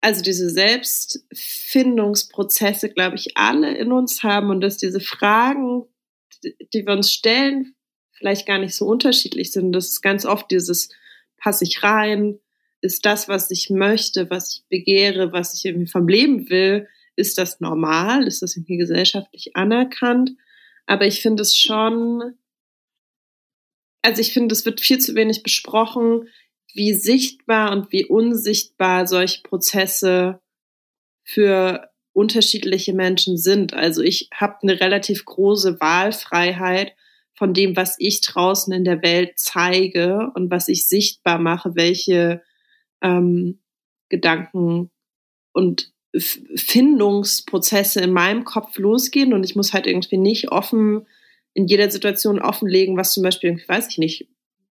also 0.00 0.22
diese 0.22 0.48
Selbstfindungsprozesse, 0.50 2.90
glaube 2.90 3.16
ich, 3.16 3.36
alle 3.36 3.76
in 3.76 3.90
uns 3.92 4.22
haben 4.22 4.50
und 4.50 4.60
dass 4.60 4.76
diese 4.76 5.00
Fragen, 5.00 5.84
die 6.42 6.86
wir 6.86 6.92
uns 6.92 7.12
stellen, 7.12 7.74
vielleicht 8.12 8.46
gar 8.46 8.58
nicht 8.58 8.74
so 8.74 8.86
unterschiedlich 8.86 9.52
sind. 9.52 9.72
Das 9.72 9.88
ist 9.88 10.02
ganz 10.02 10.24
oft 10.24 10.50
dieses, 10.50 10.88
passe 11.36 11.64
ich 11.64 11.82
rein, 11.82 12.38
ist 12.80 13.06
das, 13.06 13.28
was 13.28 13.50
ich 13.50 13.70
möchte, 13.70 14.30
was 14.30 14.54
ich 14.54 14.68
begehre, 14.68 15.32
was 15.32 15.54
ich 15.54 15.64
irgendwie 15.64 15.90
vom 15.90 16.08
Leben 16.08 16.48
will, 16.48 16.88
ist 17.16 17.38
das 17.38 17.60
normal? 17.60 18.26
Ist 18.26 18.42
das 18.42 18.56
irgendwie 18.56 18.76
gesellschaftlich 18.76 19.56
anerkannt? 19.56 20.30
Aber 20.86 21.06
ich 21.06 21.20
finde 21.20 21.42
es 21.42 21.56
schon, 21.56 22.38
also 24.02 24.20
ich 24.20 24.32
finde, 24.32 24.52
es 24.52 24.64
wird 24.64 24.80
viel 24.80 24.98
zu 24.98 25.14
wenig 25.16 25.42
besprochen, 25.42 26.28
wie 26.72 26.94
sichtbar 26.94 27.72
und 27.72 27.90
wie 27.90 28.04
unsichtbar 28.04 29.06
solche 29.08 29.42
Prozesse 29.42 30.40
für 31.24 31.90
unterschiedliche 32.18 32.92
Menschen 32.94 33.36
sind. 33.38 33.74
Also 33.74 34.02
ich 34.02 34.28
habe 34.34 34.56
eine 34.62 34.80
relativ 34.80 35.24
große 35.24 35.80
Wahlfreiheit 35.80 36.94
von 37.34 37.54
dem, 37.54 37.76
was 37.76 37.94
ich 37.98 38.20
draußen 38.20 38.72
in 38.72 38.82
der 38.82 39.02
Welt 39.02 39.34
zeige 39.36 40.32
und 40.34 40.50
was 40.50 40.66
ich 40.66 40.88
sichtbar 40.88 41.38
mache, 41.38 41.76
welche 41.76 42.42
ähm, 43.00 43.60
Gedanken 44.08 44.90
und 45.52 45.92
Findungsprozesse 46.16 48.00
in 48.00 48.12
meinem 48.12 48.44
Kopf 48.44 48.76
losgehen 48.78 49.32
und 49.32 49.44
ich 49.44 49.54
muss 49.54 49.72
halt 49.72 49.86
irgendwie 49.86 50.16
nicht 50.16 50.50
offen 50.50 51.06
in 51.54 51.68
jeder 51.68 51.88
Situation 51.88 52.40
offenlegen, 52.40 52.96
was 52.96 53.12
zum 53.12 53.22
Beispiel, 53.22 53.62
weiß 53.68 53.88
ich 53.90 53.98
nicht, 53.98 54.28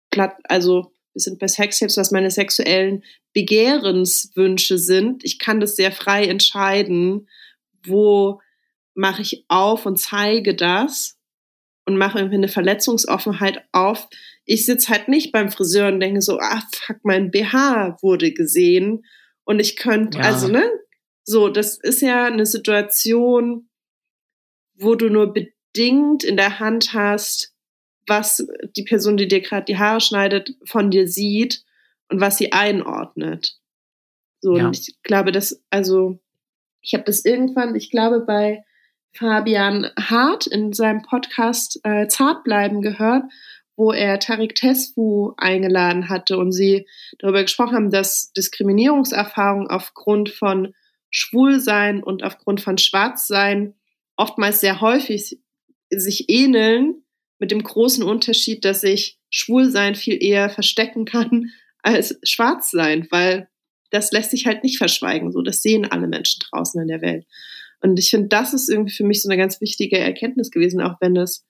platt, 0.10 0.36
also 0.44 0.92
wir 1.14 1.22
sind 1.22 1.40
bei 1.40 1.48
Sextapes, 1.48 1.98
was 1.98 2.12
meine 2.12 2.32
sexuellen 2.32 3.04
Begehrenswünsche 3.34 4.78
sind. 4.78 5.24
Ich 5.24 5.40
kann 5.40 5.60
das 5.60 5.76
sehr 5.76 5.92
frei 5.92 6.26
entscheiden, 6.26 7.28
wo 7.86 8.42
mache 8.94 9.22
ich 9.22 9.46
auf 9.48 9.86
und 9.86 9.98
zeige 9.98 10.56
das 10.56 11.18
und 11.86 11.98
mache 11.98 12.20
irgendwie 12.20 12.38
eine 12.38 12.48
Verletzungsoffenheit 12.48 13.64
auf. 13.72 14.08
Ich 14.46 14.66
sitze 14.66 14.90
halt 14.90 15.08
nicht 15.08 15.32
beim 15.32 15.50
Friseur 15.50 15.88
und 15.88 16.00
denke 16.00 16.22
so, 16.22 16.40
ah, 16.40 16.62
fuck, 16.74 16.98
mein 17.04 17.32
BH 17.32 17.98
wurde 18.02 18.32
gesehen. 18.32 19.06
Und 19.44 19.60
ich 19.60 19.76
könnte, 19.76 20.20
ja. 20.20 20.26
also, 20.26 20.48
ne? 20.48 20.70
So, 21.24 21.50
das 21.50 21.78
ist 21.78 22.02
ja 22.02 22.26
eine 22.26 22.46
Situation, 22.46 23.70
wo 24.76 24.96
du 24.96 25.10
nur 25.10 25.34
bedingt 25.34 26.24
in 26.24 26.38
der 26.38 26.60
Hand 26.60 26.94
hast, 26.94 27.54
was 28.10 28.48
die 28.76 28.84
Person, 28.84 29.18
die 29.18 29.28
dir 29.28 29.42
gerade 29.42 29.66
die 29.66 29.78
Haare 29.78 30.02
schneidet, 30.02 30.56
von 30.66 30.92
dir 30.92 31.08
sieht 31.08 31.64
und 32.10 32.20
was 32.20 32.38
sie 32.38 32.52
einordnet. 32.52 33.58
So, 34.42 34.58
ja. 34.58 34.68
und 34.68 34.78
ich 34.78 35.02
glaube, 35.04 35.32
dass, 35.32 35.64
also, 35.70 36.20
ich 36.82 36.94
habe 36.94 37.04
das 37.04 37.26
irgendwann, 37.26 37.76
ich 37.76 37.92
glaube, 37.92 38.22
bei 38.22 38.64
Fabian 39.14 39.90
Hart 40.00 40.48
in 40.48 40.74
seinem 40.74 41.02
Podcast 41.02 41.80
äh, 41.84 42.08
Zartbleiben 42.08 42.82
gehört, 42.82 43.24
wo 43.76 43.92
er 43.92 44.20
Tarik 44.20 44.56
Tesfu 44.56 45.34
eingeladen 45.38 46.10
hatte 46.10 46.38
und 46.38 46.52
sie 46.52 46.88
darüber 47.18 47.42
gesprochen 47.42 47.76
haben, 47.76 47.92
dass 47.92 48.32
Diskriminierungserfahrungen 48.34 49.68
aufgrund 49.68 50.30
von 50.30 50.74
Schwulsein 51.10 52.04
und 52.04 52.24
aufgrund 52.24 52.62
von 52.62 52.78
Schwarzsein 52.78 53.76
oftmals 54.16 54.60
sehr 54.60 54.82
häufig 54.82 55.40
sich 55.90 56.30
ähneln, 56.30 57.04
mit 57.40 57.52
dem 57.52 57.64
großen 57.64 58.04
Unterschied, 58.04 58.66
dass 58.66 58.82
sich 58.82 59.18
Schwulsein 59.30 59.96
viel 59.96 60.22
eher 60.22 60.50
verstecken 60.50 61.06
kann 61.06 61.52
als 61.82 62.20
Schwarzsein, 62.24 63.08
weil 63.10 63.50
das 63.90 64.12
lässt 64.12 64.32
sich 64.32 64.46
halt 64.46 64.64
nicht 64.64 64.78
verschweigen. 64.78 65.32
So, 65.32 65.42
das 65.42 65.62
sehen 65.62 65.86
alle 65.86 66.08
Menschen 66.08 66.44
draußen 66.50 66.80
in 66.82 66.88
der 66.88 67.02
Welt. 67.02 67.26
Und 67.82 67.98
ich 67.98 68.10
finde, 68.10 68.28
das 68.28 68.54
ist 68.54 68.70
irgendwie 68.70 68.94
für 68.94 69.06
mich 69.06 69.22
so 69.22 69.30
eine 69.30 69.38
ganz 69.38 69.62
wichtige 69.62 69.98
Erkenntnis 69.98 70.52
gewesen, 70.52 70.82
auch 70.82 71.00
wenn 71.00 71.16
es 71.16 71.46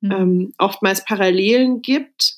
mhm. 0.00 0.12
ähm, 0.12 0.54
oftmals 0.58 1.04
Parallelen 1.04 1.82
gibt, 1.82 2.36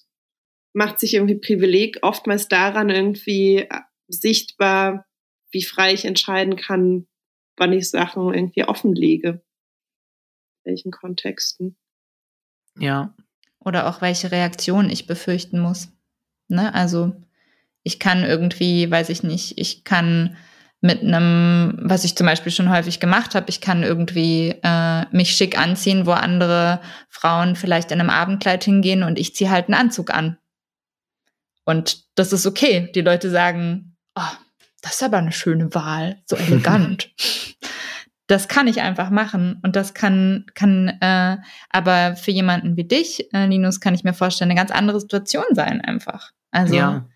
macht 0.72 0.98
sich 0.98 1.14
irgendwie 1.14 1.36
Privileg 1.36 1.98
oftmals 2.02 2.48
daran 2.48 2.90
irgendwie 2.90 3.58
äh, 3.58 3.80
sichtbar, 4.08 5.06
wie 5.50 5.62
frei 5.62 5.92
ich 5.92 6.04
entscheiden 6.04 6.56
kann, 6.56 7.06
wann 7.56 7.72
ich 7.72 7.88
Sachen 7.88 8.34
irgendwie 8.34 8.64
offenlege. 8.64 9.42
In 10.64 10.72
welchen 10.72 10.90
Kontexten. 10.90 11.76
Ja. 12.78 13.14
Oder 13.58 13.88
auch 13.88 14.00
welche 14.00 14.30
Reaktion 14.30 14.90
ich 14.90 15.06
befürchten 15.06 15.58
muss. 15.58 15.88
Ne? 16.48 16.74
Also 16.74 17.12
ich 17.82 17.98
kann 17.98 18.24
irgendwie, 18.24 18.90
weiß 18.90 19.08
ich 19.08 19.22
nicht, 19.22 19.58
ich 19.58 19.84
kann 19.84 20.36
mit 20.80 21.00
einem, 21.02 21.78
was 21.80 22.04
ich 22.04 22.14
zum 22.14 22.26
Beispiel 22.26 22.52
schon 22.52 22.68
häufig 22.68 23.00
gemacht 23.00 23.34
habe, 23.34 23.46
ich 23.48 23.62
kann 23.62 23.82
irgendwie 23.82 24.54
äh, 24.62 25.06
mich 25.12 25.34
schick 25.34 25.58
anziehen, 25.58 26.04
wo 26.04 26.12
andere 26.12 26.80
Frauen 27.08 27.56
vielleicht 27.56 27.90
in 27.90 28.00
einem 28.00 28.10
Abendkleid 28.10 28.64
hingehen 28.64 29.02
und 29.02 29.18
ich 29.18 29.34
ziehe 29.34 29.48
halt 29.48 29.66
einen 29.66 29.80
Anzug 29.80 30.12
an. 30.12 30.36
Und 31.64 32.04
das 32.16 32.34
ist 32.34 32.46
okay. 32.46 32.90
Die 32.94 33.00
Leute 33.00 33.30
sagen, 33.30 33.96
oh, 34.14 34.20
das 34.82 34.96
ist 34.96 35.02
aber 35.02 35.16
eine 35.16 35.32
schöne 35.32 35.74
Wahl, 35.74 36.22
so 36.26 36.36
elegant. 36.36 37.10
Das 38.26 38.48
kann 38.48 38.66
ich 38.66 38.80
einfach 38.80 39.10
machen 39.10 39.60
und 39.62 39.76
das 39.76 39.92
kann 39.92 40.46
kann 40.54 40.88
äh, 41.00 41.36
aber 41.70 42.16
für 42.16 42.30
jemanden 42.30 42.76
wie 42.76 42.84
dich, 42.84 43.32
äh, 43.34 43.46
Linus, 43.46 43.80
kann 43.80 43.94
ich 43.94 44.04
mir 44.04 44.14
vorstellen, 44.14 44.50
eine 44.50 44.58
ganz 44.58 44.70
andere 44.70 45.00
Situation 45.00 45.44
sein 45.52 45.80
einfach. 45.80 46.30
Also 46.50 46.74
ja. 46.74 47.06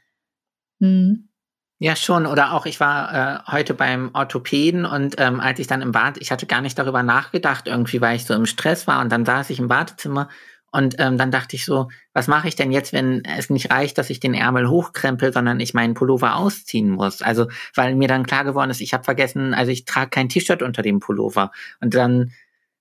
Mh. 0.81 0.89
Hm. 0.89 1.29
Ja, 1.81 1.95
schon. 1.95 2.27
Oder 2.27 2.55
auch, 2.55 2.67
ich 2.67 2.81
war 2.81 3.15
äh, 3.15 3.53
heute 3.53 3.73
beim 3.73 4.11
Orthopäden 4.13 4.85
und 4.85 5.15
ähm, 5.19 5.39
als 5.39 5.61
ich 5.61 5.69
dann 5.69 5.81
im 5.81 5.93
Bad, 5.93 6.19
ich 6.19 6.33
hatte 6.33 6.47
gar 6.47 6.61
nicht 6.61 6.77
darüber 6.77 7.05
nachgedacht, 7.05 7.69
irgendwie, 7.69 8.01
weil 8.01 8.17
ich 8.17 8.25
so 8.25 8.35
im 8.35 8.47
Stress 8.47 8.89
war 8.89 9.01
und 9.01 9.13
dann 9.13 9.25
saß 9.25 9.51
ich 9.51 9.61
im 9.61 9.69
Badezimmer 9.69 10.29
Und 10.71 10.97
ähm, 10.99 11.17
dann 11.17 11.31
dachte 11.31 11.57
ich 11.57 11.65
so, 11.65 11.89
was 12.13 12.29
mache 12.29 12.49
ich 12.49 12.57
denn 12.57 12.73
jetzt, 12.73 12.93
wenn 12.93 13.25
es 13.25 13.49
nicht 13.49 13.71
reicht, 13.71 13.97
dass 13.97 14.11
ich 14.11 14.21
den 14.21 14.35
Ärmel 14.35 14.69
hochkrempel, 14.69 15.33
sondern 15.33 15.61
ich 15.61 15.73
meinen 15.73 15.95
Pullover 15.95 16.37
ausziehen 16.37 16.91
muss? 16.91 17.23
Also, 17.23 17.49
weil 17.75 17.95
mir 17.95 18.09
dann 18.09 18.27
klar 18.27 18.45
geworden 18.45 18.71
ist, 18.71 18.81
ich 18.81 18.93
habe 18.93 19.05
vergessen, 19.05 19.55
also 19.55 19.73
ich 19.73 19.87
trage 19.87 20.11
kein 20.11 20.29
T-Shirt 20.29 20.63
unter 20.63 20.83
dem 20.83 21.01
Pullover. 21.01 21.53
Und 21.81 21.95
dann, 21.95 22.33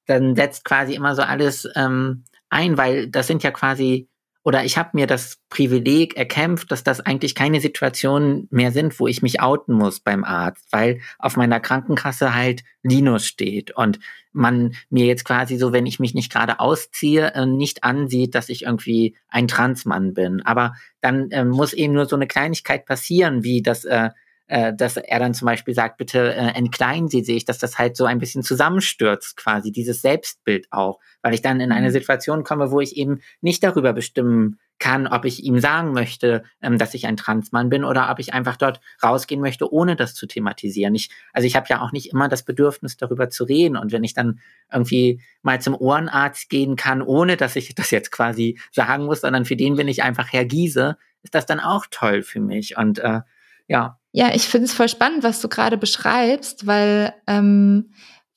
dann 0.06 0.36
setzt 0.36 0.66
quasi 0.66 0.96
immer 0.96 1.16
so 1.16 1.22
alles 1.22 1.68
ähm, 1.76 2.26
ein, 2.50 2.78
weil 2.78 3.08
das 3.08 3.28
sind 3.28 3.44
ja 3.44 3.52
quasi 3.52 4.10
oder 4.48 4.64
ich 4.64 4.78
habe 4.78 4.92
mir 4.94 5.08
das 5.08 5.40
Privileg 5.50 6.16
erkämpft, 6.16 6.72
dass 6.72 6.82
das 6.82 7.02
eigentlich 7.02 7.36
keine 7.36 7.60
Situationen 7.60 8.48
mehr 8.50 8.72
sind, 8.72 8.98
wo 8.98 9.06
ich 9.06 9.22
mich 9.22 9.42
outen 9.42 9.74
muss 9.74 10.00
beim 10.00 10.24
Arzt, 10.24 10.70
weil 10.72 11.02
auf 11.20 11.36
meiner 11.36 11.60
Krankenkasse 11.60 12.34
halt 12.34 12.64
Linus 12.82 13.26
steht 13.26 13.72
und 13.72 14.00
man 14.32 14.74
mir 14.90 15.06
jetzt 15.06 15.26
quasi 15.26 15.58
so, 15.58 15.74
wenn 15.74 15.86
ich 15.86 16.00
mich 16.00 16.14
nicht 16.14 16.32
gerade 16.32 16.62
ausziehe, 16.62 17.34
äh, 17.34 17.46
nicht 17.46 17.84
ansieht, 17.84 18.36
dass 18.36 18.48
ich 18.48 18.62
irgendwie 18.62 19.18
ein 19.28 19.50
Transmann 19.50 20.14
bin. 20.14 20.42
Aber 20.44 20.76
dann 21.02 21.30
äh, 21.32 21.44
muss 21.44 21.74
eben 21.74 21.92
nur 21.92 22.06
so 22.06 22.16
eine 22.16 22.28
Kleinigkeit 22.28 22.86
passieren, 22.86 23.44
wie 23.44 23.62
dass 23.62 23.84
äh, 23.84 24.12
äh, 24.48 24.74
dass 24.74 24.98
er 24.98 25.20
dann 25.20 25.34
zum 25.34 25.46
Beispiel 25.46 25.74
sagt, 25.74 25.98
bitte 25.98 26.34
äh, 26.34 26.54
entkleinen 26.56 27.10
Sie 27.10 27.24
sich, 27.24 27.46
dass 27.46 27.58
das 27.58 27.78
halt 27.78 27.98
so 27.98 28.06
ein 28.06 28.20
bisschen 28.20 28.44
zusammenstürzt 28.44 29.36
quasi, 29.36 29.72
dieses 29.72 30.02
Selbstbild 30.02 30.68
auch, 30.72 31.00
weil 31.22 31.34
ich 31.34 31.42
dann 31.42 31.60
in 31.60 31.72
eine 31.72 31.88
mhm. 31.88 31.92
Situation 31.92 32.44
komme, 32.44 32.72
wo 32.72 32.80
ich 32.80 32.96
eben 32.96 33.20
nicht 33.42 33.64
darüber 33.64 33.94
bestimmen 33.94 34.58
kann, 34.80 35.08
ob 35.08 35.26
ich 35.26 35.44
ihm 35.44 35.60
sagen 35.60 35.92
möchte, 35.92 36.44
ähm, 36.62 36.78
dass 36.78 36.94
ich 36.94 37.08
ein 37.08 37.18
Transmann 37.18 37.70
bin 37.70 37.84
oder 37.84 38.10
ob 38.10 38.20
ich 38.20 38.34
einfach 38.34 38.58
dort 38.58 38.80
rausgehen 39.04 39.42
möchte, 39.42 39.72
ohne 39.72 39.96
das 39.96 40.14
zu 40.14 40.28
thematisieren. 40.28 40.96
Ich, 40.96 41.10
also 41.34 41.46
ich 41.46 41.56
habe 41.56 41.68
ja 41.70 41.82
auch 41.82 41.92
nicht 41.92 42.12
immer 42.12 42.30
das 42.30 42.44
Bedürfnis, 42.44 42.96
darüber 42.96 43.30
zu 43.30 43.44
reden. 43.44 43.76
Und 43.76 43.92
wenn 43.92 44.04
ich 44.04 44.14
dann 44.14 44.40
irgendwie 44.72 45.22
mal 45.42 45.60
zum 45.60 45.76
Ohrenarzt 45.76 46.50
gehen 46.50 46.76
kann, 46.76 47.02
ohne 47.02 47.38
dass 47.38 47.56
ich 47.56 47.74
das 47.76 47.92
jetzt 47.92 48.12
quasi 48.12 48.60
sagen 48.72 49.06
muss, 49.06 49.22
sondern 49.22 49.46
für 49.46 49.56
den 49.56 49.76
bin 49.76 49.88
ich 49.88 50.04
einfach 50.04 50.32
Herr 50.32 50.46
Giese, 50.46 50.98
ist 51.24 51.36
das 51.36 51.46
dann 51.46 51.60
auch 51.60 51.88
toll 51.90 52.22
für 52.22 52.40
mich. 52.40 52.78
Und 52.78 53.00
äh, 53.00 53.22
ja. 53.68 54.00
Ja, 54.18 54.34
ich 54.34 54.48
finde 54.48 54.66
es 54.66 54.74
voll 54.74 54.90
spannend, 54.90 55.22
was 55.22 55.42
du 55.42 55.48
gerade 55.48 55.78
beschreibst, 55.78 56.66
weil 56.66 57.14
ähm, 57.28 57.92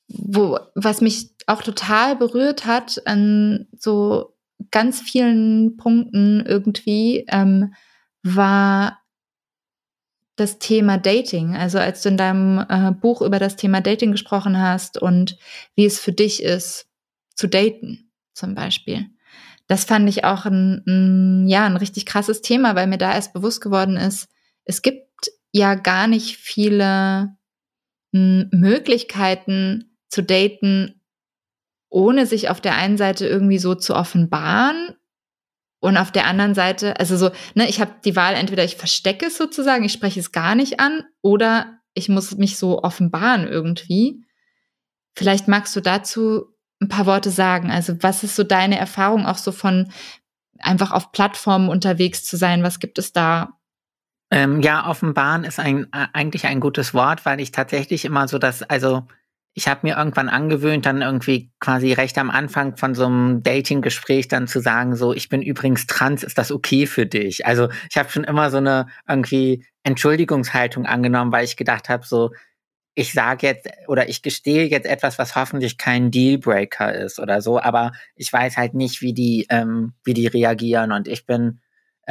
wo, 0.07 0.59
was 0.75 1.01
mich 1.01 1.31
auch 1.47 1.63
total 1.63 2.15
berührt 2.15 2.67
hat 2.67 3.01
an 3.07 3.65
so 3.75 4.37
ganz 4.69 5.01
vielen 5.01 5.77
Punkten 5.77 6.45
irgendwie, 6.45 7.25
ähm, 7.29 7.73
war 8.21 8.99
das 10.35 10.59
Thema 10.59 10.99
Dating. 10.99 11.55
Also 11.55 11.79
als 11.79 12.03
du 12.03 12.09
in 12.09 12.17
deinem 12.17 12.63
äh, 12.69 12.91
Buch 12.91 13.23
über 13.23 13.39
das 13.39 13.55
Thema 13.55 13.81
Dating 13.81 14.11
gesprochen 14.11 14.61
hast 14.61 15.01
und 15.01 15.39
wie 15.73 15.85
es 15.87 15.99
für 15.99 16.11
dich 16.11 16.43
ist, 16.43 16.89
zu 17.33 17.47
daten 17.47 18.11
zum 18.35 18.53
Beispiel. 18.53 19.07
Das 19.65 19.85
fand 19.85 20.07
ich 20.07 20.25
auch 20.25 20.45
ein, 20.45 20.83
ein, 20.85 21.47
ja, 21.47 21.65
ein 21.65 21.77
richtig 21.77 22.05
krasses 22.05 22.43
Thema, 22.43 22.75
weil 22.75 22.85
mir 22.85 22.99
da 22.99 23.15
erst 23.15 23.33
bewusst 23.33 23.61
geworden 23.61 23.97
ist, 23.97 24.29
es 24.63 24.83
gibt 24.83 25.10
ja 25.51 25.75
gar 25.75 26.07
nicht 26.07 26.37
viele 26.37 27.35
hm, 28.13 28.49
Möglichkeiten 28.51 29.97
zu 30.09 30.23
daten, 30.23 31.01
ohne 31.89 32.25
sich 32.25 32.49
auf 32.49 32.61
der 32.61 32.75
einen 32.75 32.97
Seite 32.97 33.27
irgendwie 33.27 33.59
so 33.59 33.75
zu 33.75 33.95
offenbaren 33.95 34.95
und 35.81 35.97
auf 35.97 36.11
der 36.11 36.27
anderen 36.27 36.53
Seite, 36.53 36.99
also 36.99 37.17
so, 37.17 37.31
ne, 37.55 37.67
ich 37.67 37.81
habe 37.81 37.95
die 38.05 38.15
Wahl, 38.15 38.35
entweder 38.35 38.63
ich 38.63 38.75
verstecke 38.75 39.25
es 39.25 39.37
sozusagen, 39.37 39.83
ich 39.83 39.91
spreche 39.91 40.19
es 40.19 40.31
gar 40.31 40.53
nicht 40.53 40.79
an, 40.79 41.03
oder 41.21 41.79
ich 41.95 42.07
muss 42.07 42.37
mich 42.37 42.57
so 42.57 42.83
offenbaren 42.83 43.47
irgendwie. 43.47 44.23
Vielleicht 45.15 45.47
magst 45.47 45.75
du 45.75 45.81
dazu 45.81 46.45
ein 46.79 46.87
paar 46.87 47.07
Worte 47.07 47.31
sagen. 47.31 47.71
Also, 47.71 47.95
was 48.01 48.23
ist 48.23 48.35
so 48.35 48.43
deine 48.43 48.77
Erfahrung 48.77 49.25
auch 49.25 49.37
so 49.37 49.51
von 49.51 49.91
einfach 50.59 50.91
auf 50.91 51.11
Plattformen 51.11 51.67
unterwegs 51.67 52.23
zu 52.23 52.37
sein? 52.37 52.61
Was 52.63 52.79
gibt 52.79 52.99
es 52.99 53.11
da 53.11 53.59
ähm, 54.31 54.61
ja, 54.61 54.89
offenbaren 54.89 55.43
ist 55.43 55.59
ein, 55.59 55.87
äh, 55.93 56.07
eigentlich 56.13 56.45
ein 56.45 56.61
gutes 56.61 56.93
Wort, 56.93 57.25
weil 57.25 57.39
ich 57.41 57.51
tatsächlich 57.51 58.05
immer 58.05 58.27
so 58.27 58.39
das, 58.39 58.63
also 58.63 59.03
ich 59.53 59.67
habe 59.67 59.81
mir 59.83 59.97
irgendwann 59.97 60.29
angewöhnt, 60.29 60.85
dann 60.85 61.01
irgendwie 61.01 61.51
quasi 61.59 61.91
recht 61.91 62.17
am 62.17 62.31
Anfang 62.31 62.77
von 62.77 62.95
so 62.95 63.05
einem 63.05 63.43
Dating-Gespräch 63.43 64.29
dann 64.29 64.47
zu 64.47 64.61
sagen, 64.61 64.95
so, 64.95 65.13
ich 65.13 65.27
bin 65.27 65.41
übrigens 65.41 65.87
trans, 65.87 66.23
ist 66.23 66.37
das 66.37 66.51
okay 66.51 66.87
für 66.87 67.05
dich? 67.05 67.45
Also 67.45 67.67
ich 67.89 67.97
habe 67.97 68.09
schon 68.09 68.23
immer 68.23 68.49
so 68.49 68.57
eine 68.57 68.87
irgendwie 69.07 69.65
Entschuldigungshaltung 69.83 70.85
angenommen, 70.85 71.33
weil 71.33 71.43
ich 71.43 71.57
gedacht 71.57 71.89
habe, 71.89 72.05
so, 72.05 72.31
ich 72.95 73.11
sage 73.13 73.47
jetzt 73.47 73.67
oder 73.87 74.07
ich 74.07 74.21
gestehe 74.21 74.67
jetzt 74.67 74.85
etwas, 74.85 75.17
was 75.19 75.35
hoffentlich 75.35 75.77
kein 75.77 76.11
Dealbreaker 76.11 76.93
ist 76.93 77.19
oder 77.19 77.41
so, 77.41 77.59
aber 77.59 77.91
ich 78.15 78.31
weiß 78.31 78.55
halt 78.55 78.73
nicht, 78.73 79.01
wie 79.01 79.13
die, 79.13 79.47
ähm, 79.49 79.93
wie 80.05 80.13
die 80.13 80.27
reagieren 80.27 80.93
und 80.93 81.09
ich 81.09 81.25
bin 81.25 81.59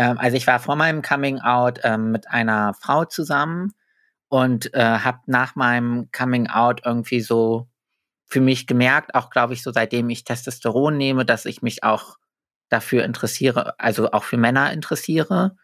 ähm, 0.00 0.16
also 0.18 0.34
ich 0.38 0.46
war 0.46 0.58
vor 0.60 0.76
meinem 0.76 1.02
Coming 1.02 1.40
Out 1.40 1.80
ähm, 1.82 2.10
mit 2.10 2.26
einer 2.30 2.72
Frau 2.72 3.04
zusammen 3.04 3.74
und 4.30 4.72
äh, 4.72 4.80
habe 4.80 5.18
nach 5.26 5.56
meinem 5.56 6.08
Coming 6.10 6.46
Out 6.46 6.80
irgendwie 6.86 7.20
so 7.20 7.68
für 8.26 8.40
mich 8.40 8.66
gemerkt, 8.66 9.14
auch 9.14 9.28
glaube 9.28 9.52
ich 9.52 9.62
so 9.62 9.72
seitdem 9.72 10.08
ich 10.08 10.24
Testosteron 10.24 10.96
nehme, 10.96 11.26
dass 11.26 11.44
ich 11.44 11.60
mich 11.60 11.84
auch 11.84 12.16
dafür 12.70 13.04
interessiere, 13.04 13.78
also 13.78 14.12
auch 14.12 14.24
für 14.24 14.38
Männer 14.38 14.72
interessiere 14.72 15.56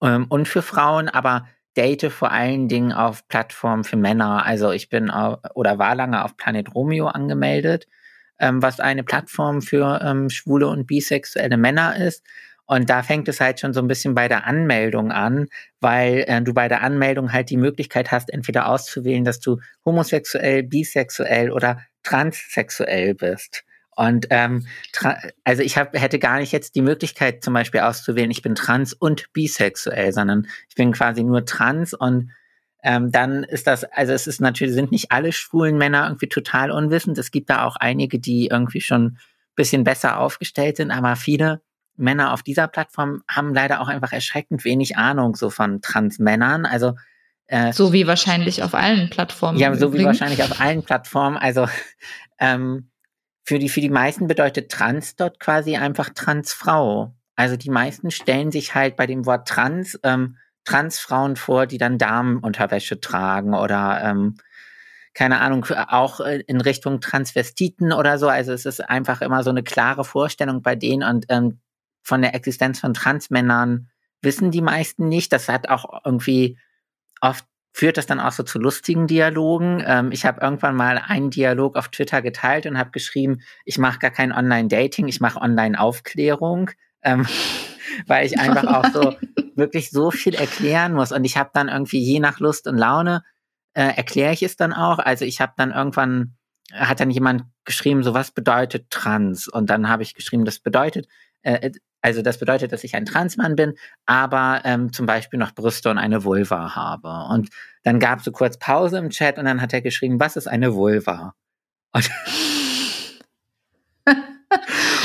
ähm, 0.00 0.26
und 0.28 0.46
für 0.46 0.62
Frauen, 0.62 1.08
aber 1.08 1.48
date 1.76 2.12
vor 2.12 2.30
allen 2.30 2.68
Dingen 2.68 2.92
auf 2.92 3.26
Plattformen 3.26 3.82
für 3.82 3.96
Männer. 3.96 4.46
Also 4.46 4.70
ich 4.70 4.88
bin 4.88 5.10
auf, 5.10 5.40
oder 5.54 5.78
war 5.78 5.96
lange 5.96 6.24
auf 6.24 6.36
Planet 6.36 6.72
Romeo 6.76 7.08
angemeldet, 7.08 7.88
ähm, 8.38 8.62
was 8.62 8.78
eine 8.78 9.02
Plattform 9.02 9.62
für 9.62 10.00
ähm, 10.00 10.30
schwule 10.30 10.68
und 10.68 10.86
bisexuelle 10.86 11.56
Männer 11.56 11.96
ist. 11.96 12.24
Und 12.70 12.88
da 12.88 13.02
fängt 13.02 13.26
es 13.26 13.40
halt 13.40 13.58
schon 13.58 13.72
so 13.72 13.80
ein 13.80 13.88
bisschen 13.88 14.14
bei 14.14 14.28
der 14.28 14.46
Anmeldung 14.46 15.10
an, 15.10 15.48
weil 15.80 16.24
äh, 16.28 16.40
du 16.40 16.54
bei 16.54 16.68
der 16.68 16.84
Anmeldung 16.84 17.32
halt 17.32 17.50
die 17.50 17.56
Möglichkeit 17.56 18.12
hast, 18.12 18.32
entweder 18.32 18.68
auszuwählen, 18.68 19.24
dass 19.24 19.40
du 19.40 19.58
homosexuell, 19.84 20.62
bisexuell 20.62 21.50
oder 21.50 21.80
transsexuell 22.04 23.14
bist. 23.16 23.64
Und 23.96 24.28
ähm, 24.30 24.68
also 25.42 25.64
ich 25.64 25.76
hab, 25.76 25.98
hätte 25.98 26.20
gar 26.20 26.38
nicht 26.38 26.52
jetzt 26.52 26.76
die 26.76 26.82
Möglichkeit 26.82 27.42
zum 27.42 27.54
Beispiel 27.54 27.80
auszuwählen, 27.80 28.30
ich 28.30 28.42
bin 28.42 28.54
trans 28.54 28.92
und 28.92 29.32
bisexuell, 29.32 30.12
sondern 30.12 30.46
ich 30.68 30.76
bin 30.76 30.92
quasi 30.92 31.24
nur 31.24 31.44
trans 31.44 31.92
und 31.92 32.30
ähm, 32.84 33.10
dann 33.10 33.42
ist 33.42 33.66
das, 33.66 33.82
also 33.82 34.12
es 34.12 34.28
ist 34.28 34.40
natürlich, 34.40 34.74
sind 34.74 34.92
nicht 34.92 35.10
alle 35.10 35.32
schwulen 35.32 35.76
Männer 35.76 36.06
irgendwie 36.06 36.28
total 36.28 36.70
unwissend. 36.70 37.18
Es 37.18 37.32
gibt 37.32 37.50
da 37.50 37.64
auch 37.64 37.74
einige, 37.74 38.20
die 38.20 38.46
irgendwie 38.46 38.80
schon 38.80 39.06
ein 39.06 39.18
bisschen 39.56 39.82
besser 39.82 40.20
aufgestellt 40.20 40.76
sind, 40.76 40.92
aber 40.92 41.16
viele 41.16 41.62
Männer 42.00 42.32
auf 42.32 42.42
dieser 42.42 42.66
Plattform 42.68 43.22
haben 43.28 43.54
leider 43.54 43.80
auch 43.80 43.88
einfach 43.88 44.12
erschreckend 44.12 44.64
wenig 44.64 44.96
Ahnung 44.96 45.36
so 45.36 45.50
von 45.50 45.80
Transmännern. 45.80 46.66
Also 46.66 46.94
äh, 47.46 47.72
so 47.72 47.92
wie 47.92 48.06
wahrscheinlich 48.06 48.62
auf 48.62 48.74
allen 48.74 49.10
Plattformen. 49.10 49.58
Ja, 49.58 49.74
so 49.74 49.92
wie 49.92 50.04
wahrscheinlich 50.04 50.42
auf 50.42 50.60
allen 50.60 50.82
Plattformen. 50.82 51.36
Also 51.36 51.68
ähm, 52.38 52.90
für 53.44 53.58
die 53.58 53.68
für 53.68 53.80
die 53.80 53.90
meisten 53.90 54.26
bedeutet 54.26 54.70
Trans 54.70 55.16
dort 55.16 55.40
quasi 55.40 55.76
einfach 55.76 56.10
Transfrau. 56.10 57.14
Also 57.36 57.56
die 57.56 57.70
meisten 57.70 58.10
stellen 58.10 58.52
sich 58.52 58.74
halt 58.74 58.96
bei 58.96 59.06
dem 59.06 59.26
Wort 59.26 59.48
Trans 59.48 59.98
ähm, 60.02 60.36
Transfrauen 60.64 61.36
vor, 61.36 61.66
die 61.66 61.78
dann 61.78 61.98
Damenunterwäsche 61.98 63.00
tragen 63.00 63.54
oder 63.54 64.00
ähm, 64.04 64.36
keine 65.12 65.40
Ahnung, 65.40 65.66
auch 65.88 66.20
in 66.20 66.60
Richtung 66.60 67.00
Transvestiten 67.00 67.92
oder 67.92 68.18
so. 68.18 68.28
Also 68.28 68.52
es 68.52 68.64
ist 68.64 68.88
einfach 68.88 69.22
immer 69.22 69.42
so 69.42 69.50
eine 69.50 69.62
klare 69.62 70.04
Vorstellung 70.04 70.62
bei 70.62 70.76
denen 70.76 71.02
und 71.02 71.26
ähm, 71.28 71.58
von 72.02 72.22
der 72.22 72.34
Existenz 72.34 72.80
von 72.80 72.94
Transmännern 72.94 73.88
wissen 74.22 74.50
die 74.50 74.62
meisten 74.62 75.08
nicht. 75.08 75.32
Das 75.32 75.48
hat 75.48 75.68
auch 75.68 76.04
irgendwie 76.04 76.58
oft 77.20 77.44
führt 77.72 77.96
das 77.96 78.06
dann 78.06 78.20
auch 78.20 78.32
so 78.32 78.42
zu 78.42 78.58
lustigen 78.58 79.06
Dialogen. 79.06 79.82
Ähm, 79.86 80.10
ich 80.12 80.24
habe 80.26 80.40
irgendwann 80.40 80.74
mal 80.74 80.98
einen 80.98 81.30
Dialog 81.30 81.76
auf 81.76 81.88
Twitter 81.88 82.20
geteilt 82.20 82.66
und 82.66 82.76
habe 82.76 82.90
geschrieben, 82.90 83.42
ich 83.64 83.78
mache 83.78 83.98
gar 83.98 84.10
kein 84.10 84.32
Online-Dating, 84.32 85.06
ich 85.08 85.20
mache 85.20 85.40
Online-Aufklärung, 85.40 86.70
ähm, 87.02 87.26
weil 88.06 88.26
ich 88.26 88.38
einfach 88.38 88.64
auch 88.64 88.86
so 88.92 89.14
wirklich 89.54 89.90
so 89.90 90.10
viel 90.10 90.34
erklären 90.34 90.94
muss. 90.94 91.12
Und 91.12 91.24
ich 91.24 91.36
habe 91.36 91.50
dann 91.52 91.68
irgendwie 91.68 92.00
je 92.00 92.18
nach 92.18 92.40
Lust 92.40 92.66
und 92.66 92.76
Laune 92.76 93.22
äh, 93.74 93.94
erkläre 93.96 94.32
ich 94.32 94.42
es 94.42 94.56
dann 94.56 94.72
auch. 94.72 94.98
Also 94.98 95.24
ich 95.24 95.40
habe 95.40 95.52
dann 95.56 95.70
irgendwann 95.70 96.36
hat 96.72 97.00
dann 97.00 97.10
jemand 97.10 97.44
geschrieben, 97.64 98.02
so 98.02 98.14
was 98.14 98.30
bedeutet 98.30 98.90
trans? 98.90 99.48
Und 99.48 99.70
dann 99.70 99.88
habe 99.88 100.02
ich 100.02 100.14
geschrieben, 100.14 100.44
das 100.44 100.60
bedeutet, 100.60 101.08
äh, 101.42 101.70
also 102.02 102.22
das 102.22 102.38
bedeutet, 102.38 102.72
dass 102.72 102.84
ich 102.84 102.94
ein 102.94 103.04
Transmann 103.04 103.56
bin, 103.56 103.74
aber 104.06 104.62
ähm, 104.64 104.92
zum 104.92 105.06
Beispiel 105.06 105.38
noch 105.38 105.54
Brüste 105.54 105.90
und 105.90 105.98
eine 105.98 106.24
Vulva 106.24 106.74
habe. 106.74 107.32
Und 107.32 107.50
dann 107.82 107.98
gab 107.98 108.20
es 108.20 108.24
so 108.24 108.32
kurz 108.32 108.58
Pause 108.58 108.98
im 108.98 109.10
Chat 109.10 109.38
und 109.38 109.44
dann 109.44 109.60
hat 109.60 109.72
er 109.72 109.82
geschrieben, 109.82 110.18
was 110.20 110.36
ist 110.36 110.46
eine 110.46 110.74
Vulva? 110.74 111.34
Und, 111.92 112.10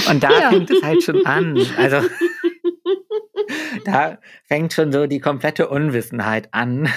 und 0.09 0.23
da 0.23 0.31
ja. 0.31 0.49
fängt 0.49 0.71
es 0.71 0.83
halt 0.83 1.03
schon 1.03 1.25
an. 1.25 1.59
Also 1.77 2.07
da 3.85 4.19
fängt 4.45 4.73
schon 4.73 4.91
so 4.91 5.05
die 5.07 5.19
komplette 5.19 5.67
Unwissenheit 5.67 6.53
an. 6.53 6.89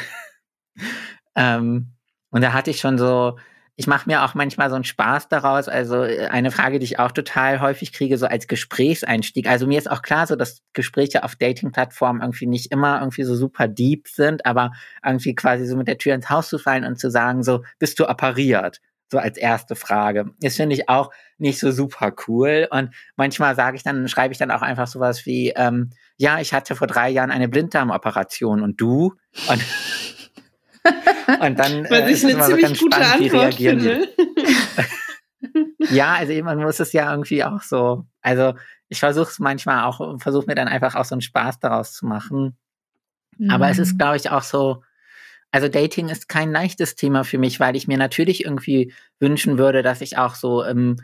ähm, 1.34 1.92
und 2.30 2.42
da 2.42 2.52
hatte 2.52 2.70
ich 2.70 2.78
schon 2.80 2.98
so, 2.98 3.38
ich 3.78 3.86
mache 3.86 4.08
mir 4.08 4.24
auch 4.24 4.34
manchmal 4.34 4.70
so 4.70 4.74
einen 4.74 4.82
Spaß 4.82 5.28
daraus. 5.28 5.68
Also 5.68 6.02
äh, 6.02 6.26
eine 6.26 6.50
Frage, 6.50 6.80
die 6.80 6.84
ich 6.84 6.98
auch 6.98 7.12
total 7.12 7.60
häufig 7.60 7.92
kriege, 7.92 8.18
so 8.18 8.26
als 8.26 8.48
Gesprächseinstieg. 8.48 9.48
Also 9.48 9.68
mir 9.68 9.78
ist 9.78 9.88
auch 9.88 10.02
klar, 10.02 10.26
so 10.26 10.34
dass 10.34 10.62
Gespräche 10.72 11.22
auf 11.22 11.36
Dating-Plattformen 11.36 12.20
irgendwie 12.20 12.46
nicht 12.46 12.72
immer 12.72 12.98
irgendwie 12.98 13.22
so 13.22 13.36
super 13.36 13.68
deep 13.68 14.08
sind, 14.08 14.44
aber 14.46 14.72
irgendwie 15.06 15.36
quasi 15.36 15.64
so 15.64 15.76
mit 15.76 15.86
der 15.86 15.96
Tür 15.96 16.16
ins 16.16 16.28
Haus 16.28 16.48
zu 16.48 16.58
fallen 16.58 16.84
und 16.84 16.98
zu 16.98 17.08
sagen, 17.08 17.44
so 17.44 17.62
bist 17.78 18.00
du 18.00 18.06
appariert? 18.06 18.80
So 19.12 19.18
als 19.18 19.38
erste 19.38 19.76
Frage. 19.76 20.32
Das 20.40 20.56
finde 20.56 20.74
ich 20.74 20.88
auch 20.88 21.12
nicht 21.38 21.60
so 21.60 21.70
super 21.70 22.12
cool. 22.26 22.66
Und 22.72 22.90
manchmal 23.14 23.54
sage 23.54 23.76
ich 23.76 23.84
dann, 23.84 24.08
schreibe 24.08 24.32
ich 24.32 24.38
dann 24.38 24.50
auch 24.50 24.62
einfach 24.62 24.88
sowas 24.88 25.24
wie, 25.24 25.52
ähm, 25.54 25.90
ja, 26.16 26.40
ich 26.40 26.52
hatte 26.52 26.74
vor 26.74 26.88
drei 26.88 27.10
Jahren 27.10 27.30
eine 27.30 27.48
Blinddarmoperation 27.48 28.60
und 28.60 28.80
du? 28.80 29.14
Und 29.48 29.64
und 31.40 31.58
dann 31.58 31.84
Was 31.84 32.00
äh, 32.00 32.10
ich 32.10 32.24
eine 32.24 32.44
ziemlich 32.44 32.80
gute 32.80 32.96
spannend, 32.96 33.34
Antwort 33.34 33.54
finde. 33.54 34.08
ja, 35.90 36.14
also 36.14 36.32
man 36.42 36.58
muss 36.58 36.80
es 36.80 36.92
ja 36.92 37.10
irgendwie 37.10 37.44
auch 37.44 37.62
so. 37.62 38.04
Also 38.22 38.54
ich 38.88 39.00
versuche 39.00 39.30
es 39.30 39.38
manchmal 39.38 39.84
auch, 39.84 40.20
versuche 40.20 40.46
mir 40.46 40.54
dann 40.54 40.68
einfach 40.68 40.94
auch 40.94 41.04
so 41.04 41.14
einen 41.14 41.22
Spaß 41.22 41.60
daraus 41.60 41.92
zu 41.92 42.06
machen. 42.06 42.56
Mhm. 43.36 43.50
Aber 43.50 43.68
es 43.68 43.78
ist, 43.78 43.94
mhm. 43.94 43.98
glaube 43.98 44.16
ich, 44.16 44.30
auch 44.30 44.42
so. 44.42 44.82
Also 45.50 45.68
Dating 45.68 46.10
ist 46.10 46.28
kein 46.28 46.52
leichtes 46.52 46.94
Thema 46.94 47.24
für 47.24 47.38
mich, 47.38 47.58
weil 47.58 47.74
ich 47.74 47.88
mir 47.88 47.96
natürlich 47.96 48.44
irgendwie 48.44 48.92
wünschen 49.18 49.56
würde, 49.56 49.82
dass 49.82 50.02
ich 50.02 50.18
auch 50.18 50.34
so 50.34 50.62
im, 50.62 50.96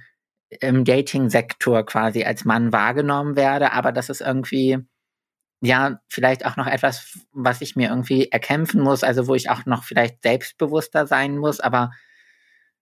im 0.61 0.85
Dating-Sektor 0.85 1.87
quasi 1.87 2.25
als 2.25 2.45
Mann 2.45 2.71
wahrgenommen 2.71 3.37
werde. 3.37 3.73
Aber 3.73 3.91
das 3.91 4.11
ist 4.11 4.21
irgendwie 4.21 4.85
ja, 5.65 6.01
vielleicht 6.09 6.45
auch 6.45 6.57
noch 6.57 6.67
etwas, 6.67 7.19
was 7.33 7.61
ich 7.61 7.75
mir 7.75 7.89
irgendwie 7.89 8.31
erkämpfen 8.31 8.83
muss, 8.83 9.03
also 9.03 9.27
wo 9.27 9.35
ich 9.35 9.49
auch 9.51 9.65
noch 9.67 9.85
vielleicht 9.85 10.23
selbstbewusster 10.23 11.07
sein 11.07 11.39
muss, 11.39 11.61
aber 11.61 11.93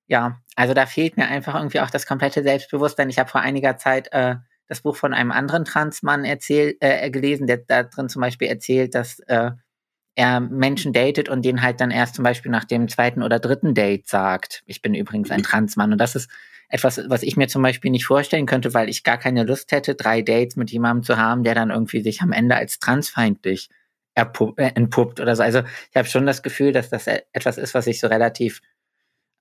ja, 0.08 0.40
also 0.56 0.74
da 0.74 0.86
fehlt 0.86 1.16
mir 1.16 1.28
einfach 1.28 1.54
irgendwie 1.54 1.80
auch 1.80 1.90
das 1.90 2.06
komplette 2.06 2.42
Selbstbewusstsein. 2.42 3.08
Ich 3.08 3.18
habe 3.18 3.30
vor 3.30 3.40
einiger 3.40 3.76
Zeit 3.76 4.12
äh, 4.12 4.36
das 4.66 4.82
Buch 4.82 4.96
von 4.96 5.14
einem 5.14 5.30
anderen 5.30 5.64
Transmann 5.64 6.24
erzählt, 6.24 6.76
äh, 6.80 7.08
gelesen, 7.10 7.46
der 7.46 7.58
da 7.58 7.84
drin 7.84 8.08
zum 8.08 8.20
Beispiel 8.20 8.48
erzählt, 8.48 8.94
dass 8.94 9.20
äh, 9.20 9.52
er 10.14 10.40
Menschen 10.40 10.92
datet 10.92 11.28
und 11.28 11.44
denen 11.44 11.62
halt 11.62 11.80
dann 11.80 11.90
erst 11.90 12.16
zum 12.16 12.24
Beispiel 12.24 12.50
nach 12.50 12.64
dem 12.64 12.88
zweiten 12.88 13.22
oder 13.22 13.38
dritten 13.38 13.74
Date 13.74 14.08
sagt, 14.08 14.62
ich 14.66 14.82
bin 14.82 14.94
übrigens 14.94 15.30
ein 15.30 15.42
Transmann. 15.42 15.92
Und 15.92 15.98
das 15.98 16.16
ist 16.16 16.30
etwas, 16.72 17.02
was 17.08 17.22
ich 17.22 17.36
mir 17.36 17.48
zum 17.48 17.62
Beispiel 17.62 17.90
nicht 17.90 18.06
vorstellen 18.06 18.46
könnte, 18.46 18.72
weil 18.72 18.88
ich 18.88 19.04
gar 19.04 19.18
keine 19.18 19.44
Lust 19.44 19.72
hätte, 19.72 19.94
drei 19.94 20.22
Dates 20.22 20.56
mit 20.56 20.70
jemandem 20.70 21.02
zu 21.02 21.18
haben, 21.18 21.44
der 21.44 21.54
dann 21.54 21.70
irgendwie 21.70 22.02
sich 22.02 22.22
am 22.22 22.32
Ende 22.32 22.56
als 22.56 22.78
transfeindlich 22.78 23.68
äh, 24.14 24.24
entpuppt 24.56 25.20
oder 25.20 25.36
so. 25.36 25.42
Also 25.42 25.60
ich 25.90 25.96
habe 25.96 26.08
schon 26.08 26.24
das 26.24 26.42
Gefühl, 26.42 26.72
dass 26.72 26.88
das 26.88 27.06
e-, 27.06 27.20
etwas 27.32 27.58
ist, 27.58 27.74
was 27.74 27.86
ich 27.86 28.00
so 28.00 28.06
relativ 28.06 28.62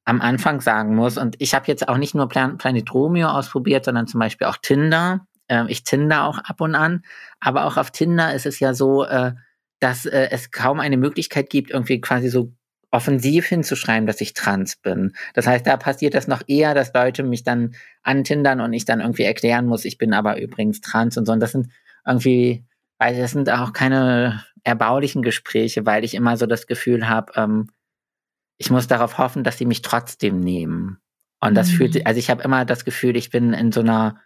am 0.04 0.20
Anfang 0.20 0.60
sagen 0.60 0.94
muss. 0.94 1.18
Und 1.18 1.38
ich 1.40 1.54
habe 1.54 1.68
jetzt 1.68 1.88
auch 1.88 1.98
nicht 1.98 2.16
nur 2.16 2.28
Plan 2.28 2.58
Planet 2.58 2.94
Romeo 2.94 3.30
ausprobiert, 3.30 3.86
sondern 3.86 4.08
zum 4.08 4.20
Beispiel 4.20 4.48
auch 4.48 4.58
Tinder. 4.58 5.26
Ähm, 5.48 5.68
ich 5.70 5.86
Tinder 5.86 6.26
auch 6.26 6.38
ab 6.38 6.60
und 6.60 6.76
an. 6.76 7.02
Aber 7.40 7.64
auch 7.64 7.78
auf 7.78 7.92
Tinder 7.92 8.34
ist 8.34 8.46
es 8.46 8.60
ja 8.60 8.74
so, 8.74 9.06
äh, 9.06 9.32
dass 9.80 10.06
äh, 10.06 10.28
es 10.32 10.52
kaum 10.52 10.82
eine 10.82 10.98
Möglichkeit 10.98 11.50
gibt, 11.50 11.72
irgendwie 11.72 12.02
quasi 12.02 12.28
so 12.28 12.52
offensiv 12.92 13.48
hinzuschreiben, 13.48 14.06
dass 14.06 14.22
ich 14.22 14.34
trans 14.34 14.76
bin. 14.76 15.14
Das 15.34 15.48
heißt, 15.48 15.66
da 15.66 15.78
passiert 15.78 16.14
das 16.14 16.28
noch 16.28 16.44
eher, 16.48 16.74
dass 16.74 16.94
Leute 16.94 17.24
mich 17.24 17.44
dann 17.44 17.74
antindern 18.04 18.60
und 18.60 18.74
ich 18.74 18.86
dann 18.86 19.00
irgendwie 19.00 19.24
erklären 19.24 19.66
muss, 19.66 19.86
ich 19.86 19.98
bin 19.98 20.14
aber 20.14 20.40
übrigens 20.40 20.82
trans 20.82 21.18
und 21.18 21.26
so. 21.26 21.32
Und 21.32 21.40
das 21.40 21.54
sind 21.54 21.70
irgendwie, 22.06 22.66
weil 22.98 23.18
das 23.18 23.32
sind 23.32 23.50
auch 23.50 23.72
keine 23.72 24.44
erbaulichen 24.64 25.22
Gespräche, 25.22 25.86
weil 25.86 26.04
ich 26.04 26.14
immer 26.14 26.36
so 26.38 26.46
das 26.46 26.68
Gefühl 26.68 27.08
habe, 27.08 27.32
ähm, 27.36 27.70
ich 28.58 28.70
muss 28.70 28.88
darauf 28.88 29.18
hoffen, 29.18 29.44
dass 29.44 29.58
sie 29.58 29.66
mich 29.66 29.82
trotzdem 29.82 30.40
nehmen. 30.40 31.00
Und 31.40 31.56
das 31.56 31.72
mhm. 31.72 31.76
fühlt, 31.76 32.06
also 32.06 32.20
ich 32.20 32.30
habe 32.30 32.44
immer 32.44 32.66
das 32.66 32.86
Gefühl, 32.86 33.16
ich 33.16 33.32
bin 33.32 33.54
in 33.54 33.72
so 33.72 33.80
einer 33.80 34.20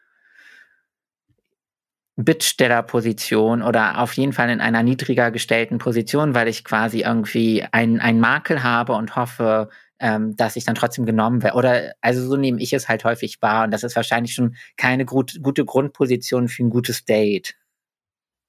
Bittstellerposition 2.18 3.62
oder 3.62 4.00
auf 4.00 4.14
jeden 4.14 4.32
Fall 4.32 4.50
in 4.50 4.62
einer 4.62 4.84
niedriger 4.84 5.32
gestellten 5.32 5.78
Position, 5.78 6.34
weil 6.34 6.48
ich 6.48 6.64
quasi 6.64 7.02
irgendwie 7.02 7.64
einen 7.72 8.20
Makel 8.20 8.64
habe 8.64 8.94
und 8.94 9.16
hoffe, 9.16 9.70
ähm, 10.00 10.36
dass 10.36 10.56
ich 10.56 10.66
dann 10.66 10.76
trotzdem 10.76 11.06
genommen 11.06 11.44
werde. 11.44 11.58
Oder 11.58 11.94
also 12.02 12.26
so 12.26 12.38
nehme 12.38 12.62
ich 12.62 12.74
es 12.74 12.88
halt 12.88 13.04
häufig 13.04 13.42
wahr 13.42 13.66
und 13.66 13.72
das 13.72 13.84
ist 13.84 13.96
wahrscheinlich 13.96 14.34
schon 14.34 14.56
keine 14.78 15.06
gut, 15.06 15.40
gute 15.42 15.66
Grundposition 15.66 16.48
für 16.48 16.64
ein 16.64 16.70
gutes 16.70 17.06
Date. 17.06 17.56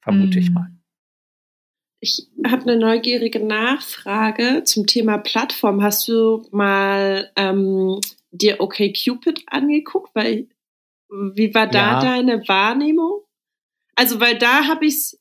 Vermute 0.02 0.38
mm. 0.38 0.42
ich 0.42 0.50
mal. 0.50 0.68
Ich 2.00 2.28
habe 2.46 2.62
eine 2.62 2.76
neugierige 2.76 3.44
Nachfrage 3.44 4.62
zum 4.64 4.86
Thema 4.86 5.18
Plattform. 5.18 5.82
Hast 5.82 6.06
du 6.06 6.46
mal 6.52 7.32
ähm, 7.36 8.00
dir 8.30 8.60
OkCupid 8.60 9.44
angeguckt? 9.46 10.14
Weil, 10.14 10.48
wie 11.10 11.54
war 11.54 11.66
da 11.66 11.94
ja. 11.94 12.00
deine 12.00 12.46
Wahrnehmung? 12.46 13.25
Also, 13.96 14.20
weil 14.20 14.38
da 14.38 14.66
habe 14.66 14.86
ich 14.86 14.94
es 14.94 15.20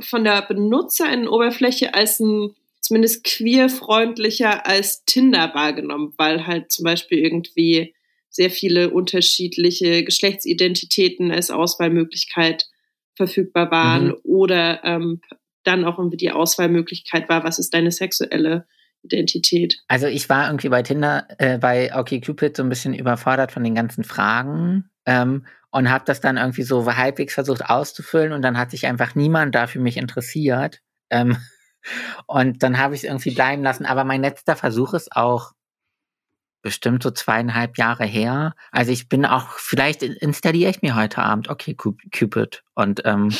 von 0.00 0.24
der 0.24 0.42
Benutzerinnenoberfläche 0.42 1.94
als 1.94 2.20
ein 2.20 2.54
zumindest 2.80 3.24
queerfreundlicher 3.24 4.66
als 4.66 5.04
Tinder 5.04 5.52
wahrgenommen, 5.54 6.14
weil 6.18 6.46
halt 6.46 6.70
zum 6.70 6.84
Beispiel 6.84 7.18
irgendwie 7.18 7.94
sehr 8.30 8.50
viele 8.50 8.90
unterschiedliche 8.90 10.04
Geschlechtsidentitäten 10.04 11.32
als 11.32 11.50
Auswahlmöglichkeit 11.50 12.66
verfügbar 13.16 13.70
waren 13.70 14.08
mhm. 14.08 14.16
oder 14.22 14.84
ähm, 14.84 15.20
dann 15.64 15.84
auch 15.84 15.98
irgendwie 15.98 16.18
die 16.18 16.30
Auswahlmöglichkeit 16.30 17.28
war, 17.28 17.42
was 17.42 17.58
ist 17.58 17.74
deine 17.74 17.90
sexuelle 17.90 18.66
Identität. 19.02 19.82
Also 19.88 20.06
ich 20.06 20.28
war 20.28 20.46
irgendwie 20.46 20.68
bei 20.68 20.82
Tinder, 20.82 21.26
äh, 21.38 21.58
bei 21.58 21.92
OkCupid 21.94 22.56
so 22.56 22.62
ein 22.62 22.68
bisschen 22.68 22.94
überfordert 22.94 23.50
von 23.52 23.64
den 23.64 23.74
ganzen 23.74 24.04
Fragen 24.04 24.90
ähm, 25.06 25.46
und 25.76 25.90
habe 25.90 26.06
das 26.06 26.22
dann 26.22 26.38
irgendwie 26.38 26.62
so 26.62 26.86
halbwegs 26.96 27.34
versucht 27.34 27.68
auszufüllen 27.68 28.32
und 28.32 28.40
dann 28.40 28.56
hat 28.56 28.70
sich 28.70 28.86
einfach 28.86 29.14
niemand 29.14 29.54
da 29.54 29.66
für 29.66 29.78
mich 29.78 29.98
interessiert. 29.98 30.80
Ähm, 31.10 31.36
und 32.26 32.62
dann 32.62 32.78
habe 32.78 32.94
ich 32.94 33.02
es 33.02 33.08
irgendwie 33.08 33.34
bleiben 33.34 33.62
lassen. 33.62 33.84
Aber 33.84 34.04
mein 34.04 34.22
letzter 34.22 34.56
Versuch 34.56 34.94
ist 34.94 35.14
auch 35.14 35.52
bestimmt 36.62 37.02
so 37.02 37.10
zweieinhalb 37.10 37.76
Jahre 37.76 38.06
her. 38.06 38.54
Also 38.70 38.90
ich 38.90 39.10
bin 39.10 39.26
auch, 39.26 39.50
vielleicht 39.50 40.02
installiere 40.02 40.70
ich 40.70 40.80
mir 40.80 40.94
heute 40.94 41.18
Abend, 41.18 41.50
okay, 41.50 41.74
Cupid 41.74 42.64
und 42.74 43.02
ähm, 43.04 43.34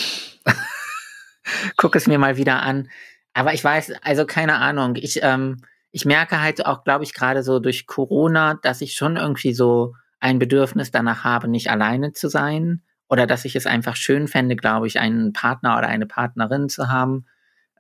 gucke 1.78 1.96
es 1.96 2.06
mir 2.06 2.18
mal 2.18 2.36
wieder 2.36 2.60
an. 2.62 2.90
Aber 3.32 3.54
ich 3.54 3.64
weiß, 3.64 3.92
also 4.02 4.26
keine 4.26 4.56
Ahnung. 4.56 4.96
Ich, 4.96 5.20
ähm, 5.22 5.62
ich 5.90 6.04
merke 6.04 6.42
halt 6.42 6.66
auch, 6.66 6.84
glaube 6.84 7.04
ich, 7.04 7.14
gerade 7.14 7.42
so 7.42 7.60
durch 7.60 7.86
Corona, 7.86 8.58
dass 8.60 8.82
ich 8.82 8.92
schon 8.92 9.16
irgendwie 9.16 9.54
so 9.54 9.94
ein 10.20 10.38
Bedürfnis 10.38 10.90
danach 10.90 11.24
habe, 11.24 11.48
nicht 11.48 11.70
alleine 11.70 12.12
zu 12.12 12.28
sein 12.28 12.82
oder 13.08 13.26
dass 13.26 13.44
ich 13.44 13.56
es 13.56 13.66
einfach 13.66 13.96
schön 13.96 14.28
fände, 14.28 14.56
glaube 14.56 14.86
ich, 14.86 14.98
einen 14.98 15.32
Partner 15.32 15.78
oder 15.78 15.88
eine 15.88 16.06
Partnerin 16.06 16.68
zu 16.68 16.88
haben. 16.88 17.26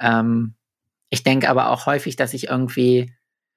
Ähm, 0.00 0.54
ich 1.10 1.22
denke 1.22 1.48
aber 1.48 1.70
auch 1.70 1.86
häufig, 1.86 2.16
dass 2.16 2.34
ich 2.34 2.48
irgendwie, 2.48 3.12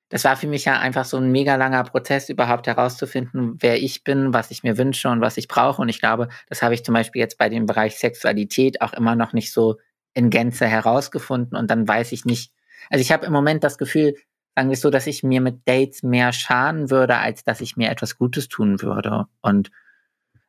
das 0.09 0.23
war 0.23 0.35
für 0.35 0.47
mich 0.47 0.65
ja 0.65 0.79
einfach 0.79 1.05
so 1.05 1.17
ein 1.17 1.31
mega 1.31 1.55
langer 1.55 1.83
Prozess, 1.83 2.29
überhaupt 2.29 2.67
herauszufinden, 2.67 3.57
wer 3.59 3.81
ich 3.81 4.03
bin, 4.03 4.33
was 4.33 4.51
ich 4.51 4.63
mir 4.63 4.77
wünsche 4.77 5.09
und 5.09 5.21
was 5.21 5.37
ich 5.37 5.47
brauche. 5.47 5.81
Und 5.81 5.89
ich 5.89 5.99
glaube, 5.99 6.29
das 6.47 6.61
habe 6.61 6.73
ich 6.73 6.83
zum 6.83 6.93
Beispiel 6.93 7.21
jetzt 7.21 7.37
bei 7.37 7.49
dem 7.49 7.65
Bereich 7.65 7.97
Sexualität 7.97 8.81
auch 8.81 8.93
immer 8.93 9.15
noch 9.15 9.33
nicht 9.33 9.51
so 9.51 9.77
in 10.13 10.29
Gänze 10.29 10.67
herausgefunden. 10.67 11.57
Und 11.57 11.69
dann 11.69 11.87
weiß 11.87 12.11
ich 12.11 12.25
nicht, 12.25 12.51
also 12.89 13.01
ich 13.01 13.11
habe 13.11 13.25
im 13.25 13.33
Moment 13.33 13.63
das 13.63 13.77
Gefühl, 13.77 14.15
sagen 14.59 14.69
wir 14.71 14.73
es 14.73 14.81
so, 14.81 14.89
dass 14.89 15.07
ich 15.07 15.23
mir 15.23 15.39
mit 15.39 15.65
Dates 15.65 16.03
mehr 16.03 16.33
schaden 16.33 16.89
würde, 16.89 17.15
als 17.15 17.45
dass 17.45 17.61
ich 17.61 17.77
mir 17.77 17.89
etwas 17.89 18.17
Gutes 18.17 18.49
tun 18.49 18.81
würde. 18.81 19.27
Und 19.41 19.71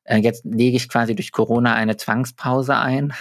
äh, 0.02 0.16
jetzt 0.16 0.44
lege 0.44 0.76
ich 0.76 0.88
quasi 0.88 1.14
durch 1.14 1.30
Corona 1.30 1.74
eine 1.74 1.96
Zwangspause 1.96 2.76
ein, 2.76 3.12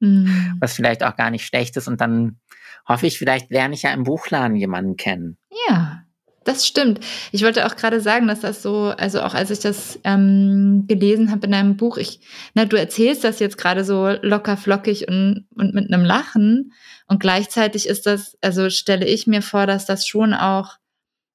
mhm. 0.00 0.58
was 0.60 0.74
vielleicht 0.74 1.02
auch 1.02 1.16
gar 1.16 1.30
nicht 1.30 1.46
schlecht 1.46 1.78
ist. 1.78 1.88
Und 1.88 2.02
dann 2.02 2.40
hoffe 2.86 3.06
ich, 3.06 3.16
vielleicht 3.16 3.50
lerne 3.50 3.72
ich 3.72 3.82
ja 3.82 3.92
im 3.94 4.04
Buchladen 4.04 4.54
jemanden 4.54 4.96
kennen. 4.98 5.38
Ja, 5.66 6.02
das 6.44 6.66
stimmt. 6.66 7.00
Ich 7.32 7.42
wollte 7.42 7.64
auch 7.64 7.76
gerade 7.76 8.02
sagen, 8.02 8.28
dass 8.28 8.40
das 8.40 8.62
so, 8.62 8.92
also 8.98 9.22
auch 9.22 9.32
als 9.32 9.50
ich 9.50 9.60
das 9.60 9.98
ähm, 10.04 10.84
gelesen 10.88 11.30
habe 11.30 11.46
in 11.46 11.54
einem 11.54 11.78
Buch, 11.78 11.96
ich, 11.96 12.20
na, 12.52 12.66
du 12.66 12.76
erzählst 12.76 13.24
das 13.24 13.38
jetzt 13.38 13.56
gerade 13.56 13.82
so 13.82 14.08
locker 14.20 14.58
flockig 14.58 15.08
und, 15.08 15.46
und 15.54 15.74
mit 15.74 15.90
einem 15.90 16.04
Lachen. 16.04 16.74
Und 17.08 17.20
gleichzeitig 17.20 17.88
ist 17.88 18.06
das, 18.06 18.36
also 18.42 18.70
stelle 18.70 19.06
ich 19.06 19.26
mir 19.26 19.42
vor, 19.42 19.66
dass 19.66 19.86
das 19.86 20.06
schon 20.06 20.34
auch 20.34 20.76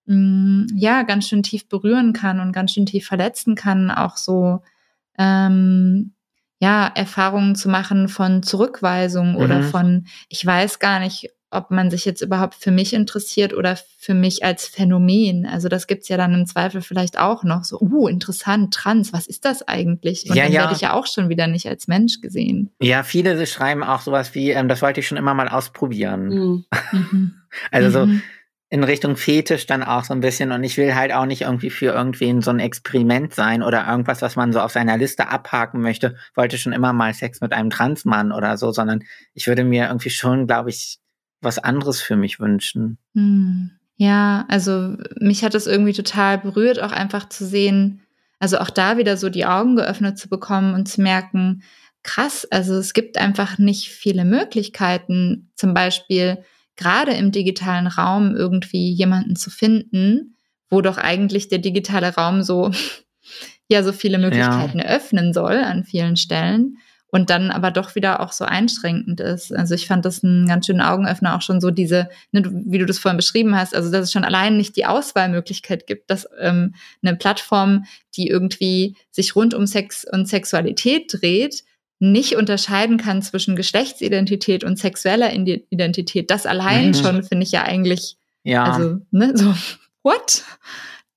mh, 0.05 0.15
mm, 0.15 0.67
ja 0.75 1.03
ganz 1.03 1.27
schön 1.27 1.43
tief 1.43 1.67
berühren 1.67 2.13
kann 2.13 2.39
und 2.39 2.53
ganz 2.53 2.73
schön 2.73 2.85
tief 2.85 3.07
verletzen 3.07 3.55
kann, 3.55 3.91
auch 3.91 4.15
so 4.17 4.61
ähm, 5.17 6.13
ja 6.59 6.87
Erfahrungen 6.87 7.55
zu 7.55 7.69
machen 7.69 8.07
von 8.07 8.43
Zurückweisung 8.43 9.31
mhm. 9.31 9.37
oder 9.37 9.63
von 9.63 10.05
ich 10.29 10.45
weiß 10.45 10.79
gar 10.79 10.99
nicht, 10.99 11.31
ob 11.53 11.71
man 11.71 11.91
sich 11.91 12.05
jetzt 12.05 12.21
überhaupt 12.21 12.55
für 12.55 12.71
mich 12.71 12.93
interessiert 12.93 13.53
oder 13.53 13.77
für 13.97 14.13
mich 14.13 14.43
als 14.43 14.67
Phänomen. 14.67 15.45
Also 15.45 15.69
das 15.69 15.87
gibt's 15.87 16.09
ja 16.09 16.17
dann 16.17 16.33
im 16.33 16.45
Zweifel 16.45 16.81
vielleicht 16.81 17.17
auch 17.17 17.43
noch. 17.43 17.63
So, 17.63 17.79
uh, 17.79 18.07
interessant, 18.07 18.73
trans, 18.73 19.13
was 19.13 19.27
ist 19.27 19.45
das 19.45 19.67
eigentlich? 19.67 20.29
Und 20.29 20.35
ja, 20.35 20.43
dann 20.43 20.51
ja. 20.51 20.61
werde 20.61 20.73
ich 20.73 20.81
ja 20.81 20.93
auch 20.93 21.07
schon 21.07 21.29
wieder 21.29 21.47
nicht 21.47 21.67
als 21.67 21.87
Mensch 21.87 22.19
gesehen. 22.21 22.69
Ja, 22.81 23.03
viele 23.03 23.45
schreiben 23.47 23.83
auch 23.83 24.01
sowas 24.01 24.35
wie, 24.35 24.51
ähm, 24.51 24.67
das 24.67 24.81
wollte 24.81 24.99
ich 24.99 25.07
schon 25.07 25.17
immer 25.17 25.33
mal 25.33 25.47
ausprobieren. 25.47 26.25
Mhm. 26.27 26.65
mhm. 26.91 27.33
also 27.71 27.89
so, 27.91 28.05
mhm. 28.07 28.21
in 28.69 28.83
Richtung 28.83 29.15
Fetisch 29.15 29.65
dann 29.65 29.83
auch 29.83 30.03
so 30.03 30.13
ein 30.13 30.19
bisschen 30.19 30.51
und 30.51 30.63
ich 30.63 30.77
will 30.77 30.95
halt 30.95 31.13
auch 31.13 31.25
nicht 31.25 31.43
irgendwie 31.43 31.69
für 31.69 31.93
irgendwen 31.93 32.41
so 32.41 32.51
ein 32.51 32.59
Experiment 32.59 33.33
sein 33.33 33.63
oder 33.63 33.87
irgendwas, 33.87 34.21
was 34.21 34.35
man 34.35 34.51
so 34.51 34.59
auf 34.59 34.71
seiner 34.71 34.97
Liste 34.97 35.29
abhaken 35.29 35.81
möchte. 35.81 36.15
Wollte 36.35 36.57
schon 36.57 36.73
immer 36.73 36.91
mal 36.91 37.13
Sex 37.13 37.39
mit 37.41 37.53
einem 37.53 37.69
Transmann 37.69 38.31
oder 38.31 38.57
so, 38.57 38.71
sondern 38.71 39.03
ich 39.33 39.47
würde 39.47 39.63
mir 39.63 39.87
irgendwie 39.87 40.09
schon, 40.09 40.47
glaube 40.47 40.71
ich, 40.71 40.99
was 41.43 41.59
anderes 41.59 42.01
für 42.01 42.15
mich 42.15 42.39
wünschen. 42.39 42.97
Hm. 43.13 43.71
Ja, 43.95 44.45
also 44.49 44.97
mich 45.19 45.43
hat 45.43 45.55
es 45.55 45.67
irgendwie 45.67 45.93
total 45.93 46.39
berührt, 46.39 46.81
auch 46.81 46.91
einfach 46.91 47.29
zu 47.29 47.45
sehen, 47.45 48.01
also 48.39 48.57
auch 48.57 48.69
da 48.69 48.97
wieder 48.97 49.15
so 49.17 49.29
die 49.29 49.45
Augen 49.45 49.75
geöffnet 49.75 50.17
zu 50.17 50.27
bekommen 50.27 50.73
und 50.73 50.87
zu 50.87 51.01
merken, 51.01 51.63
krass, 52.01 52.45
also 52.51 52.75
es 52.75 52.93
gibt 52.93 53.17
einfach 53.17 53.57
nicht 53.57 53.89
viele 53.89 54.25
Möglichkeiten, 54.25 55.51
zum 55.55 55.73
Beispiel 55.73 56.43
gerade 56.75 57.13
im 57.13 57.31
digitalen 57.31 57.87
Raum 57.87 58.35
irgendwie 58.35 58.91
jemanden 58.91 59.35
zu 59.35 59.49
finden, 59.49 60.35
wo 60.69 60.81
doch 60.81 60.97
eigentlich 60.97 61.47
der 61.47 61.59
digitale 61.59 62.15
Raum 62.15 62.41
so, 62.41 62.71
ja, 63.69 63.83
so 63.83 63.93
viele 63.93 64.17
Möglichkeiten 64.17 64.79
ja. 64.79 64.85
eröffnen 64.85 65.33
soll 65.33 65.55
an 65.55 65.83
vielen 65.83 66.17
Stellen 66.17 66.77
und 67.13 67.29
dann 67.29 67.51
aber 67.51 67.69
doch 67.69 67.93
wieder 67.93 68.21
auch 68.21 68.31
so 68.31 68.43
einschränkend 68.43 69.19
ist. 69.19 69.55
Also 69.55 69.75
ich 69.75 69.85
fand 69.85 70.03
das 70.03 70.23
einen 70.23 70.47
ganz 70.47 70.65
schönen 70.65 70.81
Augenöffner 70.81 71.35
auch 71.35 71.43
schon 71.43 71.61
so 71.61 71.69
diese, 71.69 72.09
ne, 72.31 72.41
wie 72.65 72.79
du 72.79 72.87
das 72.87 72.97
vorhin 72.97 73.17
beschrieben 73.17 73.55
hast, 73.55 73.75
also 73.75 73.91
dass 73.91 74.05
es 74.05 74.11
schon 74.11 74.23
allein 74.23 74.57
nicht 74.57 74.75
die 74.75 74.87
Auswahlmöglichkeit 74.87 75.85
gibt, 75.85 76.09
dass 76.09 76.27
ähm, 76.39 76.73
eine 77.03 77.15
Plattform, 77.15 77.85
die 78.17 78.29
irgendwie 78.29 78.95
sich 79.11 79.35
rund 79.35 79.53
um 79.53 79.67
Sex 79.67 80.07
und 80.11 80.27
Sexualität 80.27 81.13
dreht, 81.21 81.63
nicht 81.99 82.35
unterscheiden 82.35 82.97
kann 82.97 83.21
zwischen 83.21 83.55
Geschlechtsidentität 83.55 84.63
und 84.63 84.79
sexueller 84.79 85.31
Identität, 85.31 86.31
das 86.31 86.47
allein 86.47 86.87
mhm. 86.87 86.93
schon 86.95 87.23
finde 87.23 87.43
ich 87.43 87.51
ja 87.51 87.61
eigentlich, 87.61 88.17
ja. 88.43 88.63
also, 88.63 89.01
ne, 89.11 89.33
so, 89.37 89.53
what? 90.01 90.43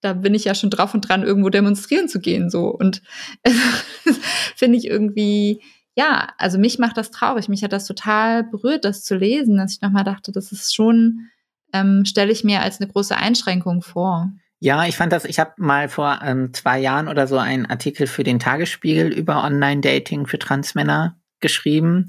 Da 0.02 0.12
bin 0.12 0.34
ich 0.34 0.44
ja 0.44 0.54
schon 0.54 0.68
drauf 0.68 0.92
und 0.92 1.08
dran, 1.08 1.22
irgendwo 1.22 1.48
demonstrieren 1.48 2.06
zu 2.06 2.20
gehen, 2.20 2.50
so. 2.50 2.68
Und 2.68 3.00
finde 4.56 4.76
ich 4.76 4.86
irgendwie, 4.86 5.62
ja, 5.96 6.28
also 6.36 6.58
mich 6.58 6.78
macht 6.78 6.98
das 6.98 7.10
traurig. 7.10 7.48
Mich 7.48 7.64
hat 7.64 7.72
das 7.72 7.86
total 7.86 8.44
berührt, 8.44 8.84
das 8.84 9.02
zu 9.02 9.16
lesen, 9.16 9.56
dass 9.56 9.72
ich 9.72 9.80
nochmal 9.80 10.04
dachte, 10.04 10.30
das 10.30 10.52
ist 10.52 10.74
schon, 10.74 11.30
ähm, 11.72 12.04
stelle 12.04 12.30
ich 12.30 12.44
mir 12.44 12.60
als 12.60 12.80
eine 12.80 12.90
große 12.90 13.16
Einschränkung 13.16 13.82
vor. 13.82 14.30
Ja, 14.60 14.84
ich 14.86 14.96
fand 14.96 15.12
das, 15.12 15.24
ich 15.24 15.38
habe 15.38 15.52
mal 15.56 15.88
vor 15.88 16.20
ähm, 16.22 16.52
zwei 16.52 16.78
Jahren 16.78 17.08
oder 17.08 17.26
so 17.26 17.38
einen 17.38 17.66
Artikel 17.66 18.06
für 18.06 18.24
den 18.24 18.38
Tagesspiegel 18.38 19.12
über 19.12 19.42
Online-Dating 19.42 20.26
für 20.26 20.38
Transmänner 20.38 21.16
geschrieben 21.40 22.08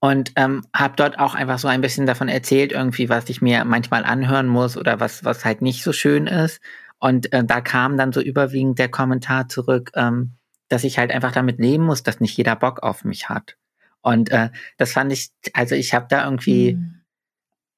und 0.00 0.32
ähm, 0.36 0.62
habe 0.74 0.94
dort 0.96 1.18
auch 1.18 1.34
einfach 1.34 1.58
so 1.58 1.68
ein 1.68 1.80
bisschen 1.80 2.06
davon 2.06 2.28
erzählt, 2.28 2.72
irgendwie, 2.72 3.08
was 3.08 3.28
ich 3.30 3.40
mir 3.40 3.64
manchmal 3.64 4.04
anhören 4.04 4.48
muss 4.48 4.76
oder 4.76 5.00
was, 5.00 5.24
was 5.24 5.46
halt 5.46 5.62
nicht 5.62 5.82
so 5.82 5.92
schön 5.92 6.26
ist. 6.26 6.60
Und 6.98 7.32
äh, 7.32 7.42
da 7.44 7.62
kam 7.62 7.96
dann 7.96 8.12
so 8.12 8.20
überwiegend 8.20 8.78
der 8.78 8.90
Kommentar 8.90 9.48
zurück, 9.48 9.92
ähm, 9.94 10.34
dass 10.68 10.84
ich 10.84 10.98
halt 10.98 11.10
einfach 11.10 11.32
damit 11.32 11.58
leben 11.58 11.84
muss, 11.84 12.02
dass 12.02 12.20
nicht 12.20 12.36
jeder 12.36 12.56
Bock 12.56 12.82
auf 12.82 13.04
mich 13.04 13.28
hat. 13.28 13.56
Und 14.00 14.30
äh, 14.30 14.50
das 14.76 14.92
fand 14.92 15.12
ich, 15.12 15.30
also 15.52 15.74
ich 15.74 15.94
habe 15.94 16.06
da 16.08 16.24
irgendwie 16.24 16.74
mhm. 16.74 17.00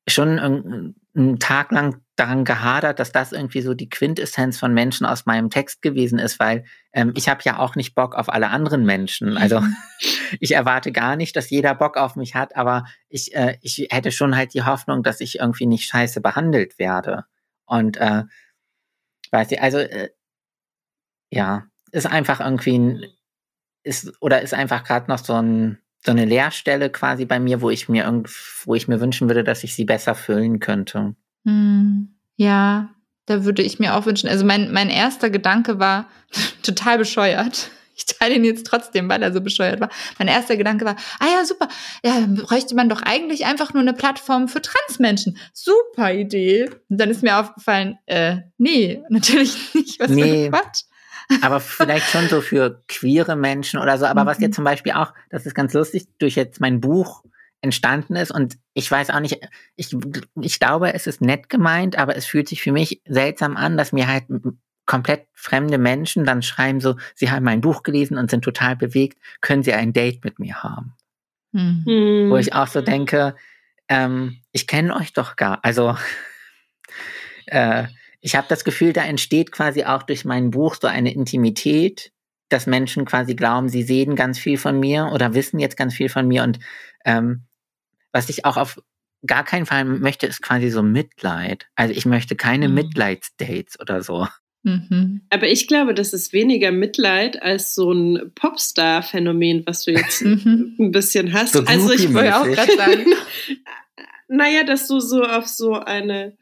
schon 0.08 0.94
einen 1.14 1.38
Tag 1.38 1.70
lang 1.70 2.00
daran 2.16 2.44
gehadert, 2.44 2.98
dass 2.98 3.12
das 3.12 3.32
irgendwie 3.32 3.60
so 3.60 3.74
die 3.74 3.88
Quintessenz 3.88 4.58
von 4.58 4.72
Menschen 4.74 5.06
aus 5.06 5.26
meinem 5.26 5.50
Text 5.50 5.82
gewesen 5.82 6.18
ist, 6.18 6.40
weil 6.40 6.64
ähm, 6.92 7.12
ich 7.14 7.28
habe 7.28 7.42
ja 7.44 7.58
auch 7.58 7.76
nicht 7.76 7.94
Bock 7.94 8.14
auf 8.14 8.28
alle 8.32 8.48
anderen 8.48 8.84
Menschen. 8.84 9.36
Also 9.36 9.62
ich 10.40 10.52
erwarte 10.52 10.92
gar 10.92 11.16
nicht, 11.16 11.36
dass 11.36 11.50
jeder 11.50 11.74
Bock 11.74 11.96
auf 11.96 12.16
mich 12.16 12.34
hat, 12.34 12.56
aber 12.56 12.84
ich, 13.08 13.34
äh, 13.34 13.58
ich 13.60 13.88
hätte 13.90 14.12
schon 14.12 14.36
halt 14.36 14.54
die 14.54 14.64
Hoffnung, 14.64 15.02
dass 15.02 15.20
ich 15.20 15.38
irgendwie 15.38 15.66
nicht 15.66 15.88
scheiße 15.88 16.20
behandelt 16.20 16.78
werde. 16.78 17.24
Und 17.66 17.98
äh, 17.98 18.24
weiß 19.30 19.52
ich, 19.52 19.60
also 19.60 19.78
äh, 19.78 20.10
ja, 21.30 21.66
ist 21.96 22.06
einfach 22.06 22.40
irgendwie 22.40 22.78
ein, 22.78 23.04
ist 23.82 24.12
oder 24.20 24.42
ist 24.42 24.54
einfach 24.54 24.84
gerade 24.84 25.10
noch 25.10 25.18
so 25.18 25.34
ein 25.34 25.78
so 26.04 26.12
eine 26.12 26.24
Leerstelle 26.24 26.88
quasi 26.88 27.24
bei 27.24 27.40
mir, 27.40 27.60
wo 27.60 27.68
ich 27.68 27.88
mir 27.88 28.04
irgend, 28.04 28.28
wo 28.64 28.74
ich 28.76 28.86
mir 28.86 29.00
wünschen 29.00 29.28
würde, 29.28 29.42
dass 29.42 29.64
ich 29.64 29.74
sie 29.74 29.84
besser 29.84 30.14
füllen 30.14 30.60
könnte. 30.60 31.16
Hm, 31.44 32.14
ja, 32.36 32.90
da 33.26 33.44
würde 33.44 33.62
ich 33.62 33.80
mir 33.80 33.96
auch 33.96 34.06
wünschen. 34.06 34.28
Also 34.28 34.44
mein, 34.44 34.72
mein 34.72 34.88
erster 34.88 35.30
Gedanke 35.30 35.80
war 35.80 36.08
total 36.62 36.98
bescheuert. 36.98 37.70
Ich 37.96 38.04
teile 38.04 38.34
ihn 38.34 38.44
jetzt 38.44 38.66
trotzdem, 38.66 39.08
weil 39.08 39.22
er 39.22 39.32
so 39.32 39.40
bescheuert 39.40 39.80
war. 39.80 39.88
Mein 40.18 40.28
erster 40.28 40.56
Gedanke 40.56 40.84
war, 40.84 40.96
ah 41.18 41.26
ja, 41.26 41.44
super, 41.44 41.66
ja, 42.04 42.26
bräuchte 42.28 42.76
man 42.76 42.90
doch 42.90 43.02
eigentlich 43.02 43.46
einfach 43.46 43.72
nur 43.72 43.80
eine 43.80 43.94
Plattform 43.94 44.48
für 44.48 44.60
Transmenschen. 44.60 45.38
Super 45.54 46.12
Idee. 46.12 46.68
Und 46.88 47.00
dann 47.00 47.10
ist 47.10 47.22
mir 47.22 47.40
aufgefallen, 47.40 47.98
äh, 48.06 48.42
nee, 48.58 49.02
natürlich 49.08 49.74
nicht. 49.74 49.98
Was 49.98 50.10
nee. 50.10 50.44
für 50.44 50.50
Quatsch 50.50 50.82
aber 51.42 51.60
vielleicht 51.60 52.08
schon 52.10 52.28
so 52.28 52.40
für 52.40 52.82
queere 52.88 53.36
Menschen 53.36 53.80
oder 53.80 53.98
so. 53.98 54.06
Aber 54.06 54.22
mhm. 54.22 54.26
was 54.26 54.40
jetzt 54.40 54.56
zum 54.56 54.64
Beispiel 54.64 54.92
auch, 54.92 55.12
das 55.30 55.46
ist 55.46 55.54
ganz 55.54 55.72
lustig, 55.72 56.06
durch 56.18 56.36
jetzt 56.36 56.60
mein 56.60 56.80
Buch 56.80 57.22
entstanden 57.60 58.16
ist 58.16 58.30
und 58.30 58.58
ich 58.74 58.90
weiß 58.90 59.10
auch 59.10 59.20
nicht, 59.20 59.40
ich, 59.76 59.96
ich 60.40 60.60
glaube, 60.60 60.92
es 60.94 61.06
ist 61.06 61.20
nett 61.20 61.48
gemeint, 61.48 61.98
aber 61.98 62.14
es 62.16 62.26
fühlt 62.26 62.48
sich 62.48 62.62
für 62.62 62.72
mich 62.72 63.00
seltsam 63.06 63.56
an, 63.56 63.76
dass 63.76 63.92
mir 63.92 64.06
halt 64.06 64.24
komplett 64.84 65.26
fremde 65.32 65.78
Menschen 65.78 66.24
dann 66.24 66.42
schreiben 66.42 66.80
so, 66.80 66.96
sie 67.14 67.30
haben 67.30 67.44
mein 67.44 67.60
Buch 67.60 67.82
gelesen 67.82 68.18
und 68.18 68.30
sind 68.30 68.44
total 68.44 68.76
bewegt, 68.76 69.18
können 69.40 69.62
sie 69.62 69.72
ein 69.72 69.92
Date 69.92 70.24
mit 70.24 70.38
mir 70.38 70.62
haben? 70.62 70.94
Mhm. 71.52 72.30
Wo 72.30 72.36
ich 72.36 72.54
auch 72.54 72.68
so 72.68 72.82
denke, 72.82 73.34
ähm, 73.88 74.38
ich 74.52 74.66
kenne 74.66 74.94
euch 74.94 75.12
doch 75.12 75.36
gar, 75.36 75.64
also 75.64 75.96
äh, 77.46 77.84
ich 78.26 78.34
habe 78.34 78.48
das 78.48 78.64
Gefühl, 78.64 78.92
da 78.92 79.04
entsteht 79.04 79.52
quasi 79.52 79.84
auch 79.84 80.02
durch 80.02 80.24
mein 80.24 80.50
Buch 80.50 80.74
so 80.80 80.88
eine 80.88 81.14
Intimität, 81.14 82.10
dass 82.48 82.66
Menschen 82.66 83.04
quasi 83.04 83.36
glauben, 83.36 83.68
sie 83.68 83.84
sehen 83.84 84.16
ganz 84.16 84.36
viel 84.36 84.58
von 84.58 84.80
mir 84.80 85.12
oder 85.14 85.34
wissen 85.34 85.60
jetzt 85.60 85.76
ganz 85.76 85.94
viel 85.94 86.08
von 86.08 86.26
mir. 86.26 86.42
Und 86.42 86.58
ähm, 87.04 87.44
was 88.10 88.28
ich 88.28 88.44
auch 88.44 88.56
auf 88.56 88.82
gar 89.24 89.44
keinen 89.44 89.64
Fall 89.64 89.84
möchte, 89.84 90.26
ist 90.26 90.42
quasi 90.42 90.70
so 90.70 90.82
Mitleid. 90.82 91.68
Also 91.76 91.94
ich 91.94 92.04
möchte 92.04 92.34
keine 92.34 92.68
mhm. 92.68 92.74
Mitleidsdates 92.74 93.78
oder 93.78 94.02
so. 94.02 94.26
Mhm. 94.64 95.20
Aber 95.30 95.46
ich 95.46 95.68
glaube, 95.68 95.94
das 95.94 96.12
ist 96.12 96.32
weniger 96.32 96.72
Mitleid 96.72 97.40
als 97.40 97.76
so 97.76 97.92
ein 97.92 98.32
Popstar-Phänomen, 98.34 99.62
was 99.66 99.84
du 99.84 99.92
jetzt 99.92 100.22
mhm. 100.24 100.74
ein 100.80 100.90
bisschen 100.90 101.32
hast. 101.32 101.52
So 101.52 101.62
also 101.62 101.92
ich 101.92 102.12
wollte 102.12 102.36
auch 102.36 102.44
gerade 102.44 102.76
sagen, 102.76 103.06
naja, 104.28 104.64
dass 104.64 104.88
du 104.88 104.98
so 104.98 105.22
auf 105.22 105.46
so 105.46 105.74
eine 105.74 106.36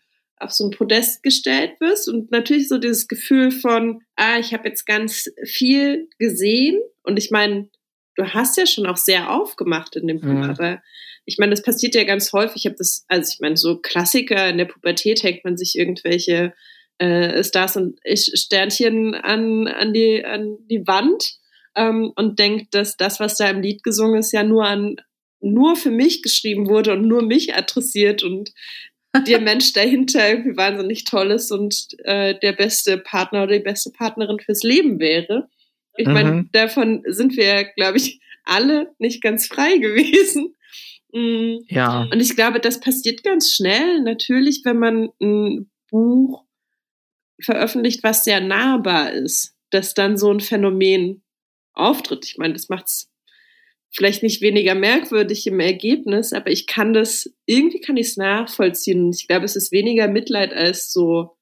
auf 0.45 0.53
so 0.53 0.65
ein 0.65 0.71
Podest 0.71 1.23
gestellt 1.23 1.73
wirst 1.81 2.09
und 2.09 2.31
natürlich 2.31 2.69
so 2.69 2.79
dieses 2.79 3.09
Gefühl 3.09 3.51
von, 3.51 4.03
ah, 4.17 4.39
ich 4.39 4.53
habe 4.53 4.69
jetzt 4.69 4.85
ganz 4.87 5.31
viel 5.45 6.09
gesehen 6.19 6.81
und 7.03 7.19
ich 7.19 7.31
meine, 7.31 7.69
du 8.17 8.25
hast 8.25 8.57
ja 8.57 8.67
schon 8.67 8.87
auch 8.87 8.97
sehr 8.97 9.31
aufgemacht 9.31 9.97
in 9.97 10.07
dem 10.07 10.21
Buch, 10.21 10.29
mhm. 10.29 10.51
aber 10.51 10.83
ich 11.27 11.39
meine, 11.39 11.51
das 11.51 11.63
passiert 11.63 11.95
ja 11.95 12.05
ganz 12.05 12.33
häufig. 12.33 12.57
Ich 12.57 12.67
habe 12.67 12.77
das, 12.77 13.05
also 13.09 13.33
ich 13.33 13.41
meine, 13.41 13.57
so 13.57 13.79
Klassiker 13.79 14.49
in 14.49 14.59
der 14.59 14.67
Pubertät 14.67 15.23
hängt 15.23 15.45
man 15.45 15.57
sich 15.57 15.77
irgendwelche 15.77 16.53
äh, 16.99 17.43
Stars 17.43 17.77
und 17.77 17.99
Sternchen 18.15 19.15
an, 19.15 19.67
an, 19.67 19.93
die, 19.93 20.25
an 20.25 20.59
die 20.71 20.87
Wand 20.87 21.39
ähm, 21.77 22.13
und 22.15 22.39
denkt, 22.39 22.75
dass 22.75 22.97
das, 22.97 23.21
was 23.21 23.37
da 23.37 23.49
im 23.49 23.63
Lied 23.63 23.83
gesungen 23.83 24.21
ist, 24.21 24.33
ja 24.33 24.43
nur 24.43 24.65
an 24.65 24.97
nur 25.45 25.77
für 25.77 25.91
mich 25.91 26.23
geschrieben 26.23 26.69
wurde 26.69 26.93
und 26.93 27.07
nur 27.07 27.23
mich 27.23 27.55
adressiert 27.55 28.23
und 28.23 28.53
der 29.27 29.41
Mensch 29.41 29.73
dahinter 29.73 30.29
irgendwie 30.29 30.57
wahnsinnig 30.57 31.05
toll 31.05 31.31
ist 31.31 31.51
und 31.53 31.87
äh, 32.05 32.39
der 32.39 32.53
beste 32.53 32.99
Partner 32.99 33.45
oder 33.45 33.59
die 33.59 33.65
beste 33.65 33.91
Partnerin 33.91 34.41
fürs 34.41 34.63
Leben 34.63 34.99
wäre. 34.99 35.49
Ich 35.97 36.09
meine, 36.09 36.33
mhm. 36.33 36.49
davon 36.53 37.03
sind 37.07 37.37
wir, 37.37 37.65
glaube 37.77 37.99
ich, 37.99 38.21
alle 38.45 38.93
nicht 38.99 39.23
ganz 39.23 39.47
frei 39.47 39.79
gewesen. 39.79 40.55
Mhm. 41.13 41.65
Ja. 41.69 42.09
Und 42.13 42.21
ich 42.21 42.35
glaube, 42.35 42.61
das 42.61 42.81
passiert 42.81 43.23
ganz 43.23 43.53
schnell, 43.53 44.03
natürlich, 44.03 44.63
wenn 44.65 44.79
man 44.79 45.11
ein 45.21 45.71
Buch 45.91 46.45
veröffentlicht, 47.41 48.03
was 48.03 48.25
sehr 48.25 48.41
nahbar 48.41 49.13
ist, 49.13 49.55
dass 49.71 49.95
dann 49.95 50.17
so 50.17 50.31
ein 50.31 50.41
Phänomen 50.41 51.23
auftritt. 51.73 52.27
Ich 52.27 52.39
meine, 52.39 52.55
das 52.55 52.69
macht 52.69 52.87
es 52.87 53.11
vielleicht 53.95 54.23
nicht 54.23 54.43
weniger 54.43 54.75
merkwürdig 54.75 55.47
im 55.47 55.61
Ergebnis, 55.61 56.33
aber 56.33 56.51
ich 56.51 56.67
kann 56.67 56.93
das, 56.93 57.31
irgendwie 57.47 57.81
kann 57.81 57.97
ich 57.97 58.09
es 58.09 58.17
nachvollziehen. 58.17 59.11
Ich 59.11 59.29
glaube, 59.29 59.45
es 59.45 59.57
ist 59.57 59.73
weniger 59.73 60.09
Mitleid 60.09 60.53
als 60.53 60.93
so 60.93 61.37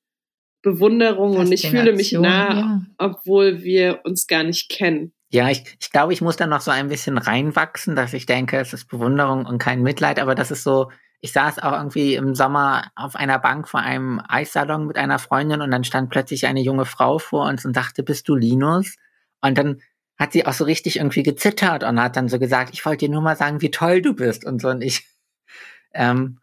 Bewunderung 0.62 1.36
und 1.36 1.50
ich 1.50 1.68
fühle 1.68 1.92
mich 1.92 2.12
nah, 2.12 2.54
ja. 2.54 2.82
obwohl 2.98 3.62
wir 3.62 4.00
uns 4.04 4.26
gar 4.26 4.44
nicht 4.44 4.70
kennen. 4.70 5.12
Ja, 5.30 5.48
ich, 5.48 5.64
ich 5.80 5.90
glaube, 5.90 6.12
ich 6.12 6.20
muss 6.20 6.36
da 6.36 6.46
noch 6.46 6.60
so 6.60 6.70
ein 6.70 6.88
bisschen 6.88 7.16
reinwachsen, 7.16 7.96
dass 7.96 8.12
ich 8.12 8.26
denke, 8.26 8.58
es 8.58 8.72
ist 8.72 8.86
Bewunderung 8.86 9.46
und 9.46 9.58
kein 9.58 9.82
Mitleid, 9.82 10.20
aber 10.20 10.34
das 10.34 10.50
ist 10.50 10.62
so, 10.62 10.90
ich 11.20 11.32
saß 11.32 11.58
auch 11.60 11.72
irgendwie 11.72 12.14
im 12.14 12.34
Sommer 12.34 12.90
auf 12.94 13.16
einer 13.16 13.38
Bank 13.38 13.66
vor 13.66 13.80
einem 13.80 14.20
Eissalon 14.28 14.86
mit 14.86 14.98
einer 14.98 15.18
Freundin 15.18 15.62
und 15.62 15.70
dann 15.70 15.84
stand 15.84 16.10
plötzlich 16.10 16.46
eine 16.46 16.60
junge 16.60 16.84
Frau 16.84 17.18
vor 17.18 17.48
uns 17.48 17.64
und 17.64 17.74
sagte, 17.74 18.02
bist 18.02 18.28
du 18.28 18.34
Linus? 18.34 18.96
Und 19.40 19.56
dann 19.56 19.80
hat 20.18 20.32
sie 20.32 20.46
auch 20.46 20.52
so 20.52 20.64
richtig 20.64 20.96
irgendwie 20.96 21.22
gezittert 21.22 21.84
und 21.84 22.00
hat 22.00 22.16
dann 22.16 22.28
so 22.28 22.38
gesagt, 22.38 22.70
ich 22.74 22.84
wollte 22.86 23.06
dir 23.06 23.12
nur 23.12 23.22
mal 23.22 23.36
sagen, 23.36 23.60
wie 23.62 23.70
toll 23.70 24.02
du 24.02 24.14
bist 24.14 24.44
und 24.44 24.60
so. 24.62 24.68
Und 24.68 24.82
ich, 24.82 25.06
ähm, 25.94 26.38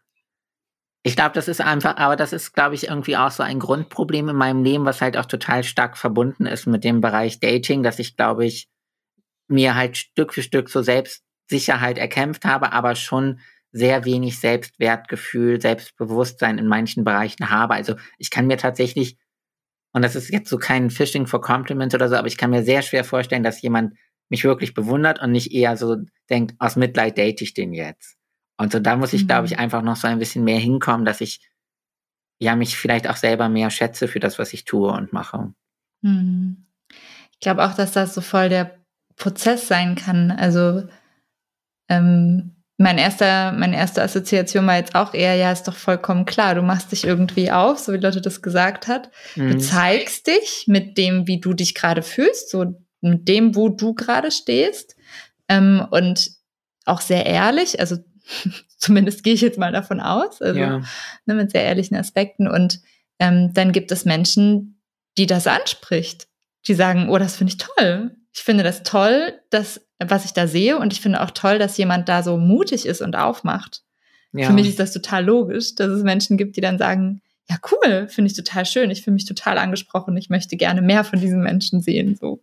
Ich 1.02 1.16
glaube, 1.16 1.32
das 1.34 1.48
ist 1.48 1.62
einfach, 1.62 1.96
aber 1.96 2.14
das 2.16 2.32
ist, 2.34 2.52
glaube 2.52 2.74
ich, 2.74 2.88
irgendwie 2.88 3.16
auch 3.16 3.30
so 3.30 3.42
ein 3.42 3.58
Grundproblem 3.58 4.28
in 4.28 4.36
meinem 4.36 4.62
Leben, 4.64 4.84
was 4.84 5.00
halt 5.00 5.16
auch 5.16 5.24
total 5.24 5.64
stark 5.64 5.96
verbunden 5.96 6.44
ist 6.46 6.66
mit 6.66 6.84
dem 6.84 7.00
Bereich 7.00 7.40
Dating, 7.40 7.82
dass 7.82 7.98
ich, 7.98 8.16
glaube 8.16 8.44
ich, 8.44 8.68
mir 9.48 9.74
halt 9.76 9.96
Stück 9.96 10.34
für 10.34 10.42
Stück 10.42 10.68
so 10.70 10.82
Selbstsicherheit 10.82 11.98
erkämpft 11.98 12.44
habe, 12.44 12.72
aber 12.72 12.94
schon 12.96 13.40
sehr 13.72 14.04
wenig 14.04 14.38
Selbstwertgefühl, 14.40 15.60
Selbstbewusstsein 15.60 16.58
in 16.58 16.66
manchen 16.66 17.04
Bereichen 17.04 17.50
habe. 17.50 17.74
Also 17.74 17.94
ich 18.18 18.30
kann 18.30 18.46
mir 18.46 18.58
tatsächlich, 18.58 19.16
und 19.92 20.02
das 20.02 20.14
ist 20.14 20.30
jetzt 20.30 20.48
so 20.48 20.58
kein 20.58 20.90
Phishing 20.90 21.26
for 21.26 21.40
Compliments 21.40 21.94
oder 21.94 22.08
so, 22.08 22.16
aber 22.16 22.28
ich 22.28 22.36
kann 22.36 22.50
mir 22.50 22.62
sehr 22.62 22.82
schwer 22.82 23.04
vorstellen, 23.04 23.42
dass 23.42 23.62
jemand 23.62 23.94
mich 24.28 24.44
wirklich 24.44 24.74
bewundert 24.74 25.20
und 25.20 25.32
nicht 25.32 25.52
eher 25.52 25.76
so 25.76 25.96
denkt, 26.28 26.54
aus 26.58 26.76
Mitleid 26.76 27.18
date 27.18 27.42
ich 27.42 27.54
den 27.54 27.72
jetzt. 27.72 28.16
Und 28.56 28.72
so 28.72 28.78
da 28.78 28.96
muss 28.96 29.12
ich, 29.12 29.24
mhm. 29.24 29.28
glaube 29.28 29.46
ich, 29.46 29.58
einfach 29.58 29.82
noch 29.82 29.96
so 29.96 30.06
ein 30.06 30.18
bisschen 30.18 30.44
mehr 30.44 30.58
hinkommen, 30.58 31.04
dass 31.04 31.20
ich 31.20 31.40
ja 32.38 32.54
mich 32.54 32.76
vielleicht 32.76 33.08
auch 33.08 33.16
selber 33.16 33.48
mehr 33.48 33.70
schätze 33.70 34.06
für 34.06 34.20
das, 34.20 34.38
was 34.38 34.52
ich 34.52 34.64
tue 34.64 34.90
und 34.90 35.12
mache. 35.12 35.52
Mhm. 36.02 36.66
Ich 37.32 37.40
glaube 37.40 37.64
auch, 37.64 37.74
dass 37.74 37.92
das 37.92 38.14
so 38.14 38.20
voll 38.20 38.48
der 38.48 38.78
Prozess 39.16 39.66
sein 39.66 39.96
kann. 39.96 40.30
Also 40.30 40.86
ähm, 41.88 42.59
mein 42.80 42.98
erster, 42.98 43.52
meine 43.52 43.76
erste 43.76 44.02
Assoziation 44.02 44.66
war 44.66 44.76
jetzt 44.76 44.94
auch 44.94 45.14
eher, 45.14 45.34
ja, 45.34 45.52
ist 45.52 45.68
doch 45.68 45.76
vollkommen 45.76 46.24
klar, 46.24 46.54
du 46.54 46.62
machst 46.62 46.92
dich 46.92 47.04
irgendwie 47.04 47.50
auf, 47.50 47.78
so 47.78 47.92
wie 47.92 47.98
Lotte 47.98 48.20
das 48.20 48.42
gesagt 48.42 48.88
hat. 48.88 49.10
Mhm. 49.36 49.52
Du 49.52 49.58
zeigst 49.58 50.26
dich 50.26 50.64
mit 50.66 50.98
dem, 50.98 51.26
wie 51.26 51.40
du 51.40 51.52
dich 51.52 51.74
gerade 51.74 52.02
fühlst, 52.02 52.50
so 52.50 52.80
mit 53.00 53.28
dem, 53.28 53.54
wo 53.54 53.68
du 53.68 53.94
gerade 53.94 54.30
stehst. 54.30 54.96
Ähm, 55.48 55.86
und 55.90 56.30
auch 56.84 57.00
sehr 57.00 57.26
ehrlich, 57.26 57.78
also 57.80 57.96
Zumindest 58.76 59.22
gehe 59.22 59.34
ich 59.34 59.40
jetzt 59.40 59.58
mal 59.58 59.72
davon 59.72 60.00
aus. 60.00 60.40
Also 60.40 60.58
ja. 60.58 60.82
ne, 61.26 61.34
mit 61.34 61.50
sehr 61.50 61.64
ehrlichen 61.64 61.96
Aspekten. 61.96 62.48
Und 62.48 62.80
ähm, 63.18 63.52
dann 63.52 63.72
gibt 63.72 63.92
es 63.92 64.04
Menschen, 64.04 64.80
die 65.18 65.26
das 65.26 65.46
anspricht. 65.46 66.28
Die 66.66 66.74
sagen, 66.74 67.08
oh, 67.08 67.18
das 67.18 67.36
finde 67.36 67.52
ich 67.52 67.58
toll. 67.58 68.16
Ich 68.32 68.42
finde 68.42 68.64
das 68.64 68.82
toll, 68.82 69.34
dass, 69.50 69.80
was 70.04 70.24
ich 70.24 70.32
da 70.32 70.46
sehe. 70.46 70.78
Und 70.78 70.92
ich 70.92 71.00
finde 71.00 71.22
auch 71.22 71.30
toll, 71.30 71.58
dass 71.58 71.76
jemand 71.76 72.08
da 72.08 72.22
so 72.22 72.36
mutig 72.36 72.86
ist 72.86 73.00
und 73.02 73.16
aufmacht. 73.16 73.82
Ja. 74.32 74.46
Für 74.46 74.52
mich 74.52 74.68
ist 74.68 74.78
das 74.78 74.92
total 74.92 75.24
logisch, 75.24 75.74
dass 75.74 75.88
es 75.88 76.02
Menschen 76.02 76.36
gibt, 76.36 76.56
die 76.56 76.60
dann 76.60 76.78
sagen, 76.78 77.20
ja, 77.48 77.56
cool, 77.72 78.06
finde 78.08 78.30
ich 78.30 78.36
total 78.36 78.64
schön. 78.64 78.90
Ich 78.90 79.02
fühle 79.02 79.14
mich 79.14 79.24
total 79.24 79.58
angesprochen. 79.58 80.16
Ich 80.16 80.30
möchte 80.30 80.56
gerne 80.56 80.82
mehr 80.82 81.02
von 81.02 81.20
diesen 81.20 81.42
Menschen 81.42 81.80
sehen. 81.80 82.16
So. 82.16 82.40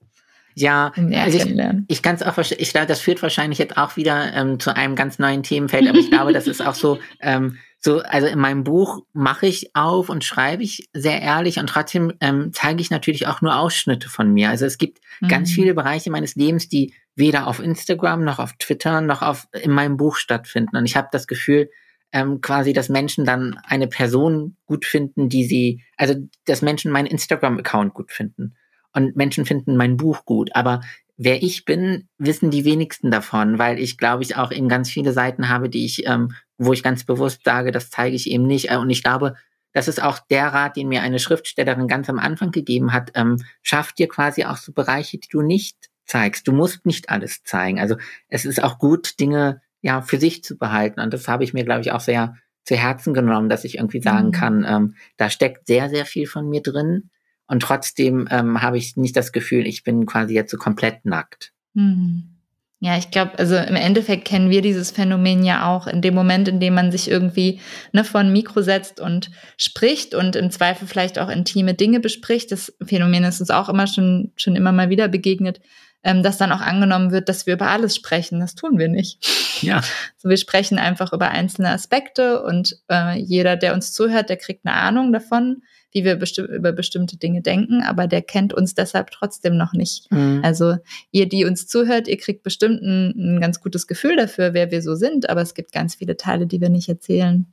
Ja, 0.53 0.91
also 0.95 1.37
ich, 1.37 1.55
ich 1.87 2.01
kann 2.01 2.15
es 2.15 2.23
auch 2.23 2.33
verstehen. 2.33 2.57
Ich 2.59 2.71
glaube, 2.71 2.87
das 2.87 2.99
führt 2.99 3.21
wahrscheinlich 3.21 3.59
jetzt 3.59 3.77
auch 3.77 3.95
wieder 3.95 4.33
ähm, 4.33 4.59
zu 4.59 4.75
einem 4.75 4.95
ganz 4.95 5.19
neuen 5.19 5.43
Themenfeld, 5.43 5.87
aber 5.87 5.99
ich 5.99 6.09
glaube, 6.09 6.33
das 6.33 6.47
ist 6.47 6.65
auch 6.65 6.73
so, 6.73 6.97
ähm, 7.21 7.57
so, 7.87 8.01
also 8.01 8.27
in 8.27 8.37
meinem 8.37 8.65
Buch 8.65 9.05
mache 9.13 9.45
ich 9.45 9.73
auf 9.73 10.09
und 10.09 10.25
schreibe 10.25 10.61
ich 10.61 10.89
sehr 10.91 11.21
ehrlich 11.21 11.57
und 11.57 11.67
trotzdem 11.67 12.11
ähm, 12.19 12.51
zeige 12.51 12.81
ich 12.81 12.89
natürlich 12.89 13.27
auch 13.27 13.39
nur 13.39 13.57
Ausschnitte 13.57 14.09
von 14.09 14.33
mir. 14.33 14.49
Also 14.49 14.65
es 14.65 14.77
gibt 14.77 14.99
mhm. 15.21 15.29
ganz 15.29 15.53
viele 15.53 15.73
Bereiche 15.73 16.11
meines 16.11 16.35
Lebens, 16.35 16.67
die 16.67 16.93
weder 17.15 17.47
auf 17.47 17.61
Instagram 17.61 18.25
noch 18.25 18.39
auf 18.39 18.51
Twitter 18.59 18.99
noch 18.99 19.21
auf 19.21 19.47
in 19.53 19.71
meinem 19.71 19.95
Buch 19.95 20.17
stattfinden. 20.17 20.75
Und 20.75 20.85
ich 20.85 20.97
habe 20.97 21.07
das 21.13 21.27
Gefühl, 21.27 21.69
ähm, 22.11 22.41
quasi, 22.41 22.73
dass 22.73 22.89
Menschen 22.89 23.23
dann 23.23 23.57
eine 23.63 23.87
Person 23.87 24.57
gut 24.65 24.83
finden, 24.83 25.29
die 25.29 25.45
sie, 25.45 25.81
also 25.95 26.13
dass 26.43 26.61
Menschen 26.61 26.91
meinen 26.91 27.07
Instagram-Account 27.07 27.93
gut 27.93 28.11
finden 28.11 28.55
und 28.91 29.15
Menschen 29.15 29.45
finden 29.45 29.77
mein 29.77 29.95
Buch 29.95 30.25
gut. 30.25 30.49
Aber 30.53 30.81
wer 31.17 31.41
ich 31.41 31.65
bin, 31.65 32.07
wissen 32.17 32.51
die 32.51 32.63
wenigsten 32.63 33.11
davon, 33.11 33.59
weil 33.59 33.79
ich 33.79 33.97
glaube 33.97 34.23
ich 34.23 34.35
auch 34.35 34.51
eben 34.51 34.69
ganz 34.69 34.89
viele 34.89 35.11
Seiten 35.11 35.49
habe, 35.49 35.69
die 35.69 35.85
ich, 35.85 36.07
ähm, 36.07 36.33
wo 36.57 36.73
ich 36.73 36.83
ganz 36.83 37.03
bewusst 37.03 37.41
sage, 37.43 37.71
das 37.71 37.89
zeige 37.89 38.15
ich 38.15 38.29
eben 38.29 38.45
nicht. 38.45 38.71
Äh, 38.71 38.77
und 38.77 38.89
ich 38.89 39.03
glaube, 39.03 39.35
das 39.73 39.87
ist 39.87 40.01
auch 40.01 40.19
der 40.29 40.47
Rat, 40.47 40.75
den 40.75 40.87
mir 40.87 41.01
eine 41.01 41.19
Schriftstellerin 41.19 41.87
ganz 41.87 42.09
am 42.09 42.19
Anfang 42.19 42.51
gegeben 42.51 42.93
hat. 42.93 43.11
Ähm, 43.15 43.43
schaff 43.61 43.93
dir 43.93 44.07
quasi 44.07 44.45
auch 44.45 44.57
so 44.57 44.71
Bereiche, 44.71 45.17
die 45.17 45.27
du 45.29 45.41
nicht 45.41 45.89
zeigst. 46.05 46.47
Du 46.47 46.51
musst 46.51 46.85
nicht 46.85 47.09
alles 47.09 47.43
zeigen. 47.43 47.79
Also 47.79 47.97
es 48.29 48.45
ist 48.45 48.63
auch 48.63 48.79
gut, 48.79 49.19
Dinge 49.19 49.61
ja 49.81 50.01
für 50.01 50.17
sich 50.17 50.43
zu 50.43 50.57
behalten. 50.57 50.99
Und 50.99 51.13
das 51.13 51.27
habe 51.27 51.43
ich 51.43 51.53
mir, 51.53 51.63
glaube 51.63 51.81
ich, 51.81 51.91
auch 51.91 51.99
sehr 51.99 52.35
zu 52.63 52.75
Herzen 52.75 53.13
genommen, 53.13 53.49
dass 53.49 53.63
ich 53.63 53.77
irgendwie 53.77 54.01
sagen 54.01 54.27
mhm. 54.27 54.31
kann, 54.31 54.65
ähm, 54.67 54.95
da 55.15 55.29
steckt 55.29 55.67
sehr, 55.67 55.89
sehr 55.89 56.05
viel 56.05 56.27
von 56.27 56.49
mir 56.49 56.61
drin. 56.61 57.09
Und 57.47 57.61
trotzdem 57.61 58.27
ähm, 58.29 58.61
habe 58.61 58.77
ich 58.77 58.97
nicht 58.97 59.15
das 59.15 59.31
Gefühl, 59.31 59.65
ich 59.65 59.83
bin 59.83 60.05
quasi 60.05 60.33
jetzt 60.33 60.51
so 60.51 60.57
komplett 60.57 61.05
nackt. 61.05 61.53
Hm. 61.75 62.37
Ja, 62.79 62.95
ich 62.95 63.09
glaube, 63.09 63.39
also 63.39 63.55
im 63.55 63.75
Endeffekt 63.75 64.25
kennen 64.25 64.51
wir 64.51 64.61
dieses 64.61 64.91
Phänomen 64.91 65.43
ja 65.43 65.67
auch 65.67 65.87
in 65.87 66.03
dem 66.03 66.13
Moment, 66.13 66.47
in 66.47 66.59
dem 66.59 66.75
man 66.75 66.91
sich 66.91 67.09
irgendwie 67.09 67.59
ne, 67.91 68.03
vor 68.03 68.19
ein 68.19 68.31
Mikro 68.31 68.61
setzt 68.61 68.99
und 68.99 69.31
spricht 69.57 70.13
und 70.13 70.35
im 70.35 70.51
Zweifel 70.51 70.87
vielleicht 70.87 71.17
auch 71.17 71.29
intime 71.29 71.73
Dinge 71.73 71.99
bespricht. 71.99 72.51
Das 72.51 72.71
Phänomen 72.85 73.23
ist 73.23 73.39
uns 73.39 73.49
auch 73.49 73.67
immer 73.69 73.87
schon, 73.87 74.31
schon 74.35 74.55
immer 74.55 74.71
mal 74.71 74.91
wieder 74.91 75.07
begegnet, 75.07 75.59
ähm, 76.03 76.21
dass 76.21 76.37
dann 76.37 76.51
auch 76.51 76.61
angenommen 76.61 77.11
wird, 77.11 77.29
dass 77.29 77.47
wir 77.47 77.55
über 77.55 77.69
alles 77.69 77.95
sprechen. 77.95 78.39
Das 78.39 78.53
tun 78.53 78.77
wir 78.77 78.89
nicht. 78.89 79.27
Ja. 79.63 79.81
So, 80.17 80.29
wir 80.29 80.37
sprechen 80.37 80.77
einfach 80.77 81.13
über 81.13 81.29
einzelne 81.29 81.69
Aspekte 81.69 82.43
und 82.43 82.77
äh, 82.91 83.17
jeder, 83.17 83.55
der 83.55 83.73
uns 83.73 83.91
zuhört, 83.91 84.29
der 84.29 84.37
kriegt 84.37 84.67
eine 84.67 84.75
Ahnung 84.75 85.11
davon 85.11 85.63
wie 85.91 86.03
wir 86.03 86.15
besti 86.15 86.41
über 86.41 86.71
bestimmte 86.71 87.17
Dinge 87.17 87.41
denken, 87.41 87.81
aber 87.81 88.07
der 88.07 88.21
kennt 88.21 88.53
uns 88.53 88.75
deshalb 88.75 89.11
trotzdem 89.11 89.57
noch 89.57 89.73
nicht. 89.73 90.11
Mhm. 90.11 90.41
Also 90.43 90.77
ihr, 91.11 91.27
die 91.27 91.45
uns 91.45 91.67
zuhört, 91.67 92.07
ihr 92.07 92.17
kriegt 92.17 92.43
bestimmt 92.43 92.81
ein, 92.81 93.13
ein 93.17 93.41
ganz 93.41 93.61
gutes 93.61 93.87
Gefühl 93.87 94.15
dafür, 94.15 94.53
wer 94.53 94.71
wir 94.71 94.81
so 94.81 94.95
sind, 94.95 95.29
aber 95.29 95.41
es 95.41 95.53
gibt 95.53 95.71
ganz 95.71 95.95
viele 95.95 96.17
Teile, 96.17 96.47
die 96.47 96.61
wir 96.61 96.69
nicht 96.69 96.89
erzählen. 96.89 97.45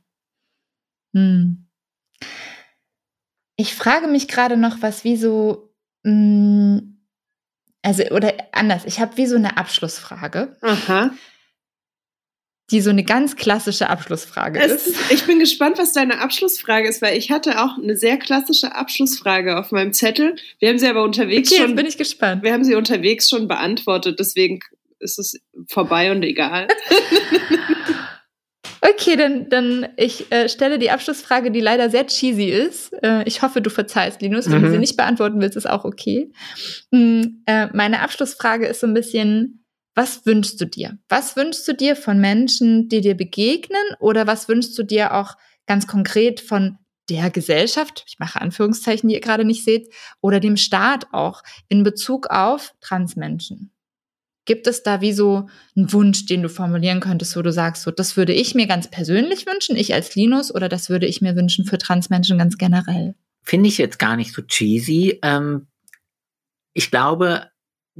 Hm. 1.13 1.65
Ich 3.57 3.73
frage 3.73 4.07
mich 4.07 4.27
gerade 4.27 4.57
noch, 4.57 4.81
was 4.81 5.03
wie 5.03 5.15
so, 5.15 5.73
mh, 6.03 6.11
hm, 6.11 6.91
also 7.81 8.03
oder 8.05 8.33
anders, 8.51 8.83
ich 8.85 8.99
habe 8.99 9.15
wie 9.15 9.27
so 9.27 9.35
eine 9.35 9.57
Abschlussfrage. 9.57 10.57
Aha 10.61 11.11
die 12.71 12.81
so 12.81 12.89
eine 12.89 13.03
ganz 13.03 13.35
klassische 13.35 13.89
Abschlussfrage 13.89 14.59
es, 14.59 14.87
ist. 14.87 15.11
Ich 15.11 15.25
bin 15.25 15.39
gespannt, 15.39 15.77
was 15.77 15.93
deine 15.93 16.19
Abschlussfrage 16.19 16.87
ist, 16.87 17.01
weil 17.01 17.17
ich 17.17 17.29
hatte 17.29 17.63
auch 17.63 17.77
eine 17.77 17.95
sehr 17.95 18.17
klassische 18.17 18.75
Abschlussfrage 18.75 19.57
auf 19.57 19.71
meinem 19.71 19.93
Zettel. 19.93 20.35
Wir 20.59 20.69
haben 20.69 20.79
sie 20.79 20.87
aber 20.87 21.03
unterwegs 21.03 21.51
okay, 21.51 21.61
schon. 21.61 21.75
Bin 21.75 21.85
ich 21.85 21.97
gespannt. 21.97 22.43
Wir 22.43 22.53
haben 22.53 22.63
sie 22.63 22.75
unterwegs 22.75 23.29
schon 23.29 23.47
beantwortet, 23.47 24.19
deswegen 24.19 24.59
ist 24.99 25.19
es 25.19 25.39
vorbei 25.67 26.11
und 26.11 26.23
egal. 26.23 26.67
okay, 28.81 29.15
dann, 29.15 29.49
dann 29.49 29.87
ich 29.97 30.31
äh, 30.31 30.49
stelle 30.49 30.79
die 30.79 30.89
Abschlussfrage, 30.89 31.51
die 31.51 31.59
leider 31.59 31.91
sehr 31.91 32.07
cheesy 32.07 32.45
ist. 32.45 32.93
Äh, 33.03 33.23
ich 33.25 33.43
hoffe, 33.43 33.61
du 33.61 33.69
verzeihst, 33.69 34.23
Linus. 34.23 34.49
Wenn 34.49 34.61
mhm. 34.61 34.65
du 34.65 34.71
sie 34.71 34.79
nicht 34.79 34.97
beantworten 34.97 35.39
willst, 35.39 35.57
ist 35.57 35.69
auch 35.69 35.85
okay. 35.85 36.31
Mhm, 36.89 37.43
äh, 37.45 37.67
meine 37.73 38.01
Abschlussfrage 38.01 38.65
ist 38.65 38.79
so 38.79 38.87
ein 38.87 38.95
bisschen 38.95 39.64
was 39.95 40.25
wünschst 40.25 40.59
du 40.59 40.65
dir? 40.65 40.97
Was 41.07 41.35
wünschst 41.37 41.67
du 41.67 41.73
dir 41.73 41.95
von 41.95 42.19
Menschen, 42.19 42.89
die 42.89 43.01
dir 43.01 43.15
begegnen? 43.15 43.83
Oder 43.99 44.27
was 44.27 44.49
wünschst 44.49 44.77
du 44.77 44.83
dir 44.83 45.13
auch 45.13 45.35
ganz 45.65 45.87
konkret 45.87 46.41
von 46.41 46.77
der 47.09 47.29
Gesellschaft, 47.29 48.03
ich 48.07 48.19
mache 48.19 48.41
Anführungszeichen, 48.41 49.07
die 49.07 49.15
ihr 49.15 49.21
gerade 49.21 49.45
nicht 49.45 49.63
seht, 49.63 49.93
oder 50.21 50.39
dem 50.39 50.57
Staat 50.57 51.13
auch 51.13 51.43
in 51.69 51.83
Bezug 51.83 52.27
auf 52.27 52.73
Transmenschen? 52.81 53.71
Gibt 54.45 54.67
es 54.67 54.83
da 54.83 55.01
wie 55.01 55.13
so 55.13 55.47
einen 55.75 55.91
Wunsch, 55.91 56.25
den 56.25 56.43
du 56.43 56.49
formulieren 56.49 56.99
könntest, 56.99 57.35
wo 57.35 57.41
du 57.41 57.51
sagst, 57.51 57.83
so, 57.83 57.91
das 57.91 58.17
würde 58.17 58.33
ich 58.33 58.53
mir 58.53 58.67
ganz 58.67 58.89
persönlich 58.89 59.47
wünschen, 59.47 59.75
ich 59.75 59.93
als 59.93 60.13
Linus, 60.15 60.53
oder 60.53 60.69
das 60.69 60.89
würde 60.89 61.07
ich 61.07 61.21
mir 61.21 61.35
wünschen 61.35 61.65
für 61.65 61.77
Transmenschen 61.77 62.37
ganz 62.37 62.57
generell? 62.57 63.15
Finde 63.41 63.69
ich 63.69 63.77
jetzt 63.77 63.97
gar 63.97 64.15
nicht 64.15 64.33
so 64.33 64.41
cheesy. 64.41 65.19
Ähm, 65.23 65.67
ich 66.73 66.91
glaube, 66.91 67.49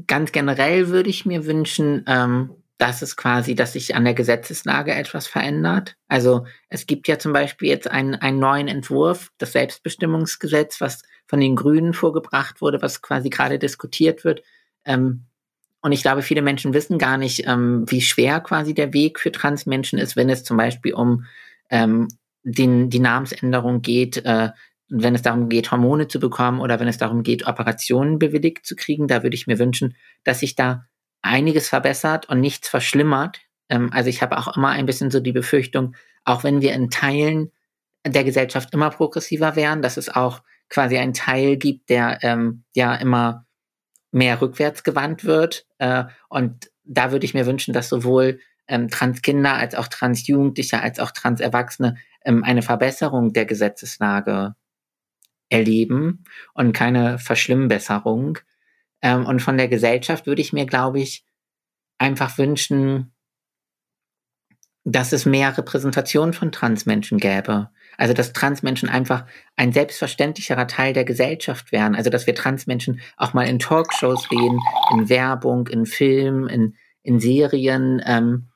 ganz 0.07 0.31
generell 0.31 0.89
würde 0.89 1.09
ich 1.09 1.25
mir 1.25 1.45
wünschen, 1.45 2.03
ähm, 2.07 2.51
dass 2.77 3.01
es 3.01 3.15
quasi, 3.15 3.55
dass 3.55 3.73
sich 3.73 3.95
an 3.95 4.03
der 4.03 4.13
Gesetzeslage 4.13 4.93
etwas 4.93 5.27
verändert. 5.27 5.95
Also 6.09 6.45
es 6.67 6.87
gibt 6.87 7.07
ja 7.07 7.17
zum 7.17 7.31
Beispiel 7.31 7.69
jetzt 7.69 7.89
einen, 7.89 8.15
einen 8.15 8.39
neuen 8.39 8.67
Entwurf, 8.67 9.31
das 9.37 9.53
Selbstbestimmungsgesetz, 9.53 10.81
was 10.81 11.03
von 11.25 11.39
den 11.39 11.55
Grünen 11.55 11.93
vorgebracht 11.93 12.61
wurde, 12.61 12.81
was 12.81 13.01
quasi 13.01 13.29
gerade 13.29 13.59
diskutiert 13.59 14.25
wird. 14.25 14.43
Ähm, 14.83 15.25
und 15.81 15.91
ich 15.91 16.01
glaube, 16.01 16.21
viele 16.21 16.41
Menschen 16.41 16.73
wissen 16.73 16.97
gar 16.97 17.17
nicht, 17.17 17.47
ähm, 17.47 17.85
wie 17.87 18.01
schwer 18.01 18.41
quasi 18.41 18.73
der 18.73 18.91
Weg 18.91 19.19
für 19.19 19.31
Transmenschen 19.31 19.99
ist, 19.99 20.15
wenn 20.15 20.29
es 20.29 20.43
zum 20.43 20.57
Beispiel 20.57 20.93
um 20.93 21.25
ähm, 21.69 22.07
den, 22.43 22.89
die 22.89 22.99
Namensänderung 22.99 23.81
geht, 23.81 24.17
äh, 24.25 24.49
wenn 24.87 25.15
es 25.15 25.21
darum 25.21 25.49
geht, 25.49 25.71
Hormone 25.71 26.07
zu 26.07 26.19
bekommen 26.19 26.59
oder 26.59 26.79
wenn 26.79 26.87
es 26.87 26.97
darum 26.97 27.23
geht, 27.23 27.47
Operationen 27.47 28.19
bewilligt 28.19 28.65
zu 28.65 28.75
kriegen, 28.75 29.07
da 29.07 29.23
würde 29.23 29.35
ich 29.35 29.47
mir 29.47 29.59
wünschen, 29.59 29.95
dass 30.23 30.41
sich 30.41 30.55
da 30.55 30.85
einiges 31.21 31.69
verbessert 31.69 32.29
und 32.29 32.39
nichts 32.39 32.69
verschlimmert. 32.69 33.39
Ähm, 33.69 33.89
also 33.91 34.09
ich 34.09 34.21
habe 34.21 34.37
auch 34.37 34.55
immer 34.55 34.69
ein 34.69 34.85
bisschen 34.85 35.11
so 35.11 35.19
die 35.19 35.31
Befürchtung, 35.31 35.95
auch 36.23 36.43
wenn 36.43 36.61
wir 36.61 36.73
in 36.73 36.89
Teilen 36.89 37.51
der 38.05 38.23
Gesellschaft 38.23 38.73
immer 38.73 38.91
progressiver 38.91 39.55
wären, 39.55 39.81
dass 39.81 39.97
es 39.97 40.09
auch 40.09 40.43
quasi 40.69 40.97
einen 40.97 41.13
Teil 41.13 41.57
gibt, 41.57 41.89
der 41.89 42.19
ähm, 42.21 42.63
ja 42.75 42.95
immer 42.95 43.45
mehr 44.11 44.41
rückwärts 44.41 44.83
gewandt 44.83 45.25
wird. 45.25 45.65
Äh, 45.79 46.05
und 46.29 46.69
da 46.83 47.11
würde 47.11 47.25
ich 47.25 47.33
mir 47.33 47.47
wünschen, 47.47 47.73
dass 47.73 47.89
sowohl 47.89 48.39
ähm, 48.67 48.89
Transkinder 48.89 49.53
als 49.53 49.75
auch 49.75 49.87
Transjugendliche 49.87 50.81
als 50.81 50.99
auch 50.99 51.11
Transerwachsene 51.11 51.95
ähm, 52.23 52.43
eine 52.43 52.61
Verbesserung 52.61 53.33
der 53.33 53.45
Gesetzeslage 53.45 54.55
erleben 55.49 56.23
und 56.53 56.73
keine 56.73 57.19
Verschlimmbesserung. 57.19 58.39
Ähm, 59.01 59.25
und 59.25 59.41
von 59.41 59.57
der 59.57 59.67
Gesellschaft 59.67 60.25
würde 60.25 60.41
ich 60.41 60.53
mir, 60.53 60.65
glaube 60.65 60.99
ich, 60.99 61.25
einfach 61.97 62.37
wünschen, 62.37 63.13
dass 64.83 65.13
es 65.13 65.25
mehr 65.25 65.57
Repräsentation 65.57 66.33
von 66.33 66.51
Transmenschen 66.51 67.17
gäbe. 67.17 67.69
Also 67.97 68.13
dass 68.13 68.33
Transmenschen 68.33 68.89
einfach 68.89 69.25
ein 69.55 69.71
selbstverständlicherer 69.71 70.67
Teil 70.67 70.93
der 70.93 71.05
Gesellschaft 71.05 71.71
wären. 71.71 71.95
Also 71.95 72.09
dass 72.09 72.27
wir 72.27 72.35
Transmenschen 72.35 72.99
auch 73.17 73.33
mal 73.33 73.47
in 73.47 73.59
Talkshows 73.59 74.29
reden, 74.31 74.59
in 74.91 75.09
Werbung, 75.09 75.67
in 75.67 75.85
Filmen, 75.85 76.47
in, 76.47 76.75
in 77.01 77.19
Serien, 77.19 78.01
ähm, 78.05 78.49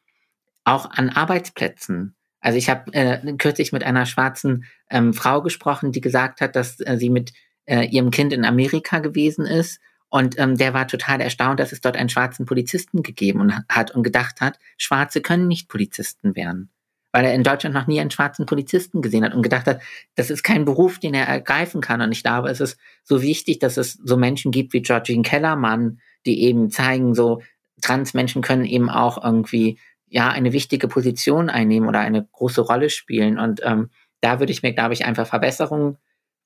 auch 0.66 0.91
an 0.91 1.10
Arbeitsplätzen. 1.10 2.16
Also 2.41 2.57
ich 2.57 2.70
habe 2.70 2.94
äh, 2.94 3.34
kürzlich 3.38 3.72
mit 3.72 3.84
einer 3.84 4.06
schwarzen 4.06 4.66
ähm, 4.90 5.14
Frau 5.14 5.41
gesprochen, 5.41 5.91
die 5.91 6.02
gesagt 6.02 6.41
hat, 6.41 6.56
dass 6.56 6.80
äh, 6.80 6.98
sie 6.98 7.10
mit 7.10 7.34
äh, 7.66 7.86
ihrem 7.86 8.11
Kind 8.11 8.34
in 8.34 8.45
Amerika 8.45 8.99
gewesen 8.99 9.45
ist 9.45 9.80
und 10.10 10.40
ähm, 10.40 10.57
der 10.57 10.74
war 10.74 10.88
total 10.88 11.22
erstaunt, 11.22 11.60
dass 11.60 11.72
es 11.72 11.82
dort 11.82 11.95
einen 11.95 12.10
schwarzen 12.10 12.45
Polizisten 12.45 13.03
gegeben 13.03 13.53
hat 13.70 13.91
und 13.91 14.03
gedacht 14.03 14.41
hat, 14.41 14.57
Schwarze 14.78 15.22
können 15.22 15.48
nicht 15.48 15.70
Polizisten 15.70 16.36
werden. 16.36 16.72
Weil 17.11 17.26
er 17.26 17.34
in 17.34 17.44
Deutschland 17.44 17.74
noch 17.74 17.88
nie 17.88 17.99
einen 17.99 18.11
schwarzen 18.11 18.45
Polizisten 18.45 19.02
gesehen 19.02 19.24
hat 19.24 19.34
und 19.34 19.41
gedacht 19.41 19.66
hat, 19.66 19.82
das 20.16 20.30
ist 20.30 20.44
kein 20.44 20.66
Beruf, 20.66 20.99
den 20.99 21.14
er 21.14 21.28
ergreifen 21.28 21.82
kann. 21.82 22.02
Und 22.02 22.11
ich 22.11 22.24
glaube, 22.24 22.49
es 22.49 22.60
ist 22.60 22.78
so 23.03 23.22
wichtig, 23.22 23.60
dass 23.60 23.78
es 23.78 23.94
so 23.94 24.18
Menschen 24.18 24.52
gibt 24.52 24.74
wie 24.74 24.82
Georgine 24.82 25.24
Kellermann, 25.24 25.99
die 26.26 26.44
eben 26.44 26.70
zeigen, 26.70 27.16
so 27.16 27.41
Transmenschen 27.82 28.41
können 28.41 28.66
eben 28.66 28.90
auch 28.90 29.24
irgendwie 29.24 29.80
ja 30.10 30.30
eine 30.30 30.53
wichtige 30.53 30.88
Position 30.88 31.49
einnehmen 31.49 31.88
oder 31.88 31.99
eine 31.99 32.26
große 32.31 32.61
Rolle 32.61 32.90
spielen. 32.90 33.40
Und 33.40 33.61
ähm, 33.64 33.90
da 34.22 34.40
würde 34.40 34.52
ich 34.52 34.64
mir, 34.64 34.73
glaube 34.73 34.94
ich, 34.94 35.06
einfach 35.06 35.27
Verbesserungen 35.27 35.98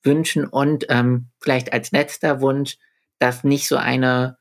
wünschen 0.02 0.46
und 0.46 0.86
ähm, 0.90 1.30
vielleicht 1.40 1.72
als 1.72 1.90
letzter 1.90 2.40
Wunsch, 2.40 2.76
dass 3.18 3.42
nicht 3.42 3.66
so 3.66 3.76
eine, 3.76 4.36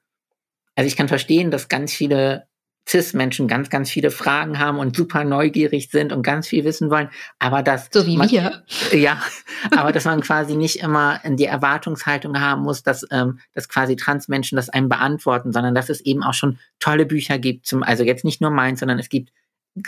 also 0.75 0.87
ich 0.87 0.97
kann 0.97 1.07
verstehen, 1.07 1.51
dass 1.51 1.69
ganz 1.69 1.93
viele 1.93 2.47
CIS-Menschen 2.87 3.47
ganz, 3.47 3.69
ganz 3.69 3.89
viele 3.89 4.11
Fragen 4.11 4.59
haben 4.59 4.77
und 4.77 4.95
super 4.95 5.23
neugierig 5.23 5.89
sind 5.89 6.11
und 6.11 6.21
ganz 6.21 6.47
viel 6.47 6.63
wissen 6.65 6.89
wollen, 6.89 7.09
aber 7.39 7.63
dass 7.63 7.89
so 7.91 8.05
wie 8.05 8.17
man, 8.17 8.29
wir. 8.29 8.63
Ja, 8.91 9.21
aber 9.71 9.91
dass 9.91 10.05
man 10.05 10.21
quasi 10.21 10.55
nicht 10.55 10.77
immer 10.77 11.21
die 11.25 11.45
Erwartungshaltung 11.45 12.39
haben 12.39 12.63
muss, 12.63 12.83
dass, 12.83 13.05
ähm, 13.11 13.39
dass 13.53 13.69
quasi 13.69 13.95
Transmenschen 13.95 14.55
das 14.57 14.69
einem 14.69 14.89
beantworten, 14.89 15.53
sondern 15.53 15.75
dass 15.75 15.89
es 15.89 16.01
eben 16.01 16.23
auch 16.23 16.33
schon 16.33 16.59
tolle 16.79 17.05
Bücher 17.05 17.39
gibt, 17.39 17.65
zum, 17.65 17.83
also 17.83 18.03
jetzt 18.03 18.25
nicht 18.25 18.41
nur 18.41 18.51
meins, 18.51 18.79
sondern 18.79 18.99
es 18.99 19.09
gibt 19.09 19.31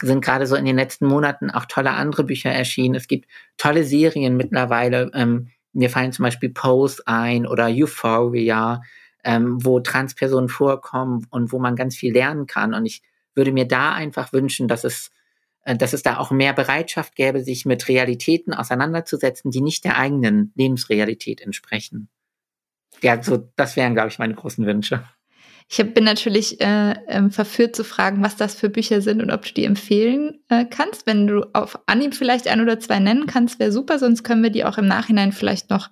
sind 0.02 0.26
gerade 0.26 0.48
so 0.48 0.56
in 0.56 0.66
den 0.66 0.78
letzten 0.78 1.06
Monaten 1.06 1.52
auch 1.52 1.66
tolle 1.66 1.92
andere 1.92 2.24
Bücher 2.24 2.50
erschienen. 2.50 2.96
Es 2.96 3.08
gibt 3.08 3.30
tolle 3.58 3.84
Serien 3.84 4.36
mittlerweile. 4.36 5.12
Ähm, 5.14 5.50
mir 5.74 5.90
fallen 5.90 6.12
zum 6.12 6.24
Beispiel 6.24 6.50
Pose 6.50 7.04
ein 7.06 7.46
oder 7.46 7.68
Euphoria, 7.68 8.82
ähm, 9.26 9.64
wo 9.66 9.80
Transpersonen 9.80 10.48
vorkommen 10.48 11.28
und 11.32 11.52
wo 11.52 11.60
man 11.60 11.76
ganz 11.76 11.96
viel 11.96 12.14
lernen 12.14 12.46
kann. 12.46 12.74
Und 12.74 12.86
ich 12.86 13.02
würde 13.34 13.52
mir 13.52 13.68
da 13.68 13.94
einfach 13.94 14.32
wünschen, 14.32 14.68
dass 14.68 14.84
es, 14.84 15.12
äh, 15.64 15.76
dass 15.76 15.94
es 15.94 16.04
da 16.04 16.18
auch 16.18 16.32
mehr 16.32 16.54
Bereitschaft 16.54 17.16
gäbe, 17.16 17.44
sich 17.44 17.66
mit 17.66 17.88
Realitäten 17.90 18.54
auseinanderzusetzen, 18.54 19.52
die 19.52 19.62
nicht 19.62 19.84
der 19.84 19.98
eigenen 19.98 20.54
Lebensrealität 20.56 21.42
entsprechen. 21.42 22.08
Ja, 23.02 23.22
so, 23.22 23.52
das 23.56 23.76
wären, 23.76 23.94
glaube 23.94 24.10
ich, 24.10 24.20
meine 24.20 24.36
großen 24.36 24.66
Wünsche. 24.66 25.04
Ich 25.68 25.80
hab, 25.80 25.94
bin 25.96 26.04
natürlich 26.04 26.62
äh, 26.62 26.92
äh, 26.92 27.30
verführt 27.30 27.76
zu 27.76 27.84
fragen, 27.84 28.24
was 28.24 28.36
das 28.36 28.56
für 28.56 28.70
Bücher 28.70 29.02
sind 29.02 29.22
und 29.22 29.32
ob 29.32 29.44
du 29.44 29.54
die 29.54 29.66
empfehlen 29.66 30.40
äh, 30.50 30.66
kannst. 30.66 31.08
Wenn 31.08 31.26
du 31.26 31.50
auf 31.54 31.80
Anhieb 31.88 32.14
vielleicht 32.14 32.48
ein 32.48 32.62
oder 32.62 32.80
zwei 32.80 33.00
nennen 33.00 33.26
kannst, 33.26 33.60
wäre 33.60 33.72
super, 33.72 33.98
sonst 33.98 34.24
können 34.24 34.44
wir 34.44 34.52
die 34.52 34.64
auch 34.64 34.78
im 34.78 34.88
Nachhinein 34.88 35.32
vielleicht 35.32 35.72
noch 35.72 35.90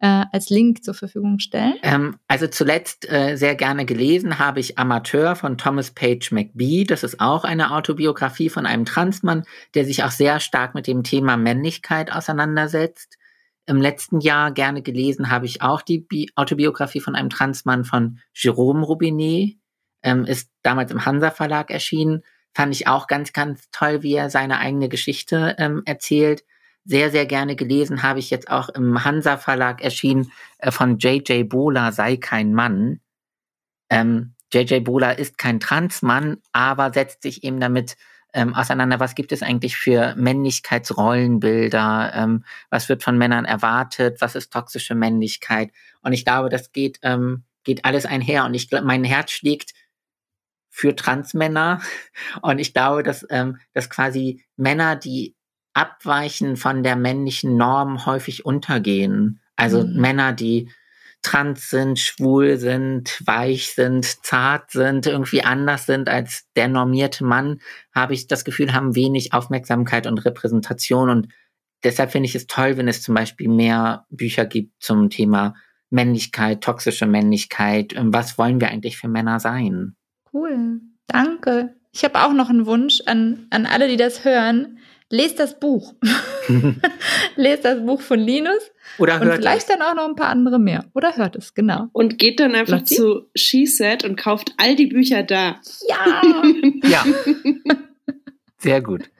äh, 0.00 0.24
als 0.32 0.48
Link 0.48 0.84
zur 0.84 0.94
Verfügung 0.94 1.38
stellen. 1.38 1.74
Ähm, 1.82 2.16
also 2.28 2.46
zuletzt 2.46 3.10
äh, 3.10 3.36
sehr 3.36 3.54
gerne 3.54 3.84
gelesen 3.84 4.38
habe 4.38 4.60
ich 4.60 4.78
Amateur 4.78 5.34
von 5.34 5.58
Thomas 5.58 5.90
Page 5.90 6.30
McBee. 6.30 6.84
Das 6.84 7.02
ist 7.02 7.20
auch 7.20 7.44
eine 7.44 7.72
Autobiografie 7.72 8.48
von 8.48 8.66
einem 8.66 8.84
Transmann, 8.84 9.44
der 9.74 9.84
sich 9.84 10.04
auch 10.04 10.10
sehr 10.10 10.40
stark 10.40 10.74
mit 10.74 10.86
dem 10.86 11.02
Thema 11.02 11.36
Männlichkeit 11.36 12.12
auseinandersetzt. 12.12 13.18
Im 13.66 13.82
letzten 13.82 14.20
Jahr 14.20 14.52
gerne 14.52 14.82
gelesen 14.82 15.30
habe 15.30 15.46
ich 15.46 15.62
auch 15.62 15.82
die 15.82 15.98
Bi 15.98 16.30
Autobiografie 16.36 17.00
von 17.00 17.14
einem 17.14 17.28
Transmann 17.28 17.84
von 17.84 18.18
Jérôme 18.34 18.82
Robinet. 18.82 19.58
Ähm, 20.02 20.24
ist 20.24 20.50
damals 20.62 20.92
im 20.92 21.04
Hansa 21.04 21.30
Verlag 21.30 21.70
erschienen. 21.70 22.22
Fand 22.54 22.72
ich 22.74 22.86
auch 22.86 23.08
ganz, 23.08 23.32
ganz 23.32 23.68
toll, 23.72 24.02
wie 24.02 24.14
er 24.14 24.30
seine 24.30 24.58
eigene 24.58 24.88
Geschichte 24.88 25.56
ähm, 25.58 25.82
erzählt. 25.84 26.44
Sehr, 26.90 27.10
sehr 27.10 27.26
gerne 27.26 27.54
gelesen 27.54 28.02
habe 28.02 28.18
ich 28.18 28.30
jetzt 28.30 28.50
auch 28.50 28.70
im 28.70 29.04
Hansa 29.04 29.36
Verlag 29.36 29.82
erschienen 29.82 30.32
äh, 30.56 30.70
von 30.70 30.96
J.J. 30.96 31.46
Bola, 31.46 31.92
sei 31.92 32.16
kein 32.16 32.54
Mann. 32.54 33.00
Ähm, 33.90 34.32
J.J. 34.54 34.82
Bola 34.82 35.10
ist 35.10 35.36
kein 35.36 35.60
Transmann, 35.60 36.38
aber 36.52 36.90
setzt 36.94 37.20
sich 37.20 37.44
eben 37.44 37.60
damit 37.60 37.98
ähm, 38.32 38.54
auseinander, 38.54 39.00
was 39.00 39.14
gibt 39.14 39.32
es 39.32 39.42
eigentlich 39.42 39.76
für 39.76 40.14
Männlichkeitsrollenbilder, 40.16 42.12
ähm, 42.14 42.46
was 42.70 42.88
wird 42.88 43.02
von 43.02 43.18
Männern 43.18 43.44
erwartet, 43.44 44.22
was 44.22 44.34
ist 44.34 44.50
toxische 44.50 44.94
Männlichkeit. 44.94 45.70
Und 46.00 46.14
ich 46.14 46.24
glaube, 46.24 46.48
das 46.48 46.72
geht, 46.72 47.00
ähm, 47.02 47.44
geht 47.64 47.84
alles 47.84 48.06
einher. 48.06 48.46
Und 48.46 48.54
ich 48.54 48.70
glaube, 48.70 48.86
mein 48.86 49.04
Herz 49.04 49.32
schlägt 49.32 49.74
für 50.70 50.96
Transmänner. 50.96 51.82
Und 52.40 52.60
ich 52.60 52.72
glaube, 52.72 53.02
dass, 53.02 53.26
ähm, 53.28 53.58
dass 53.74 53.90
quasi 53.90 54.42
Männer, 54.56 54.96
die 54.96 55.34
abweichen 55.78 56.56
von 56.56 56.82
der 56.82 56.96
männlichen 56.96 57.56
Norm, 57.56 58.04
häufig 58.04 58.44
untergehen. 58.44 59.40
Also 59.54 59.86
mhm. 59.86 60.00
Männer, 60.00 60.32
die 60.32 60.70
trans 61.22 61.70
sind, 61.70 62.00
schwul 62.00 62.56
sind, 62.58 63.22
weich 63.24 63.74
sind, 63.74 64.04
zart 64.04 64.72
sind, 64.72 65.06
irgendwie 65.06 65.44
anders 65.44 65.86
sind 65.86 66.08
als 66.08 66.48
der 66.56 66.66
normierte 66.66 67.24
Mann, 67.24 67.60
habe 67.94 68.14
ich 68.14 68.26
das 68.26 68.44
Gefühl, 68.44 68.72
haben 68.72 68.96
wenig 68.96 69.32
Aufmerksamkeit 69.32 70.08
und 70.08 70.18
Repräsentation. 70.24 71.10
Und 71.10 71.28
deshalb 71.84 72.10
finde 72.10 72.28
ich 72.28 72.34
es 72.34 72.48
toll, 72.48 72.76
wenn 72.76 72.88
es 72.88 73.00
zum 73.00 73.14
Beispiel 73.14 73.48
mehr 73.48 74.04
Bücher 74.10 74.46
gibt 74.46 74.82
zum 74.82 75.10
Thema 75.10 75.54
Männlichkeit, 75.90 76.60
toxische 76.60 77.06
Männlichkeit. 77.06 77.94
Was 77.96 78.36
wollen 78.36 78.60
wir 78.60 78.68
eigentlich 78.68 78.96
für 78.96 79.08
Männer 79.08 79.38
sein? 79.38 79.94
Cool, 80.32 80.80
danke. 81.06 81.76
Ich 81.92 82.02
habe 82.02 82.20
auch 82.24 82.32
noch 82.32 82.50
einen 82.50 82.66
Wunsch 82.66 83.00
an, 83.06 83.46
an 83.50 83.64
alle, 83.64 83.86
die 83.86 83.96
das 83.96 84.24
hören. 84.24 84.78
Lest 85.10 85.38
das 85.38 85.58
Buch. 85.58 85.94
Lest 87.36 87.64
das 87.64 87.84
Buch 87.84 88.00
von 88.02 88.18
Linus. 88.20 88.70
Oder 88.98 89.18
hört 89.20 89.30
und 89.30 89.36
vielleicht 89.36 89.68
es. 89.68 89.76
dann 89.76 89.82
auch 89.82 89.94
noch 89.94 90.06
ein 90.08 90.16
paar 90.16 90.28
andere 90.28 90.58
mehr. 90.58 90.84
Oder 90.94 91.16
hört 91.16 91.36
es, 91.36 91.54
genau. 91.54 91.88
Und 91.92 92.18
geht 92.18 92.40
dann 92.40 92.54
einfach 92.54 92.84
zu 92.84 93.26
SheSet 93.34 94.04
und 94.04 94.16
kauft 94.16 94.52
all 94.58 94.76
die 94.76 94.86
Bücher 94.86 95.22
da. 95.22 95.60
Ja! 95.88 96.42
Ja. 96.84 97.04
Sehr 98.58 98.80
gut. 98.80 99.10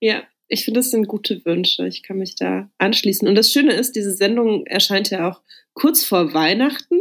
Ja, 0.00 0.22
ich 0.46 0.64
finde, 0.64 0.80
das 0.80 0.90
sind 0.90 1.08
gute 1.08 1.44
Wünsche. 1.44 1.86
Ich 1.86 2.02
kann 2.02 2.18
mich 2.18 2.34
da 2.36 2.70
anschließen. 2.78 3.26
Und 3.28 3.34
das 3.34 3.52
Schöne 3.52 3.72
ist, 3.72 3.96
diese 3.96 4.12
Sendung 4.12 4.66
erscheint 4.66 5.10
ja 5.10 5.28
auch 5.28 5.42
kurz 5.74 6.04
vor 6.04 6.32
Weihnachten. 6.34 7.00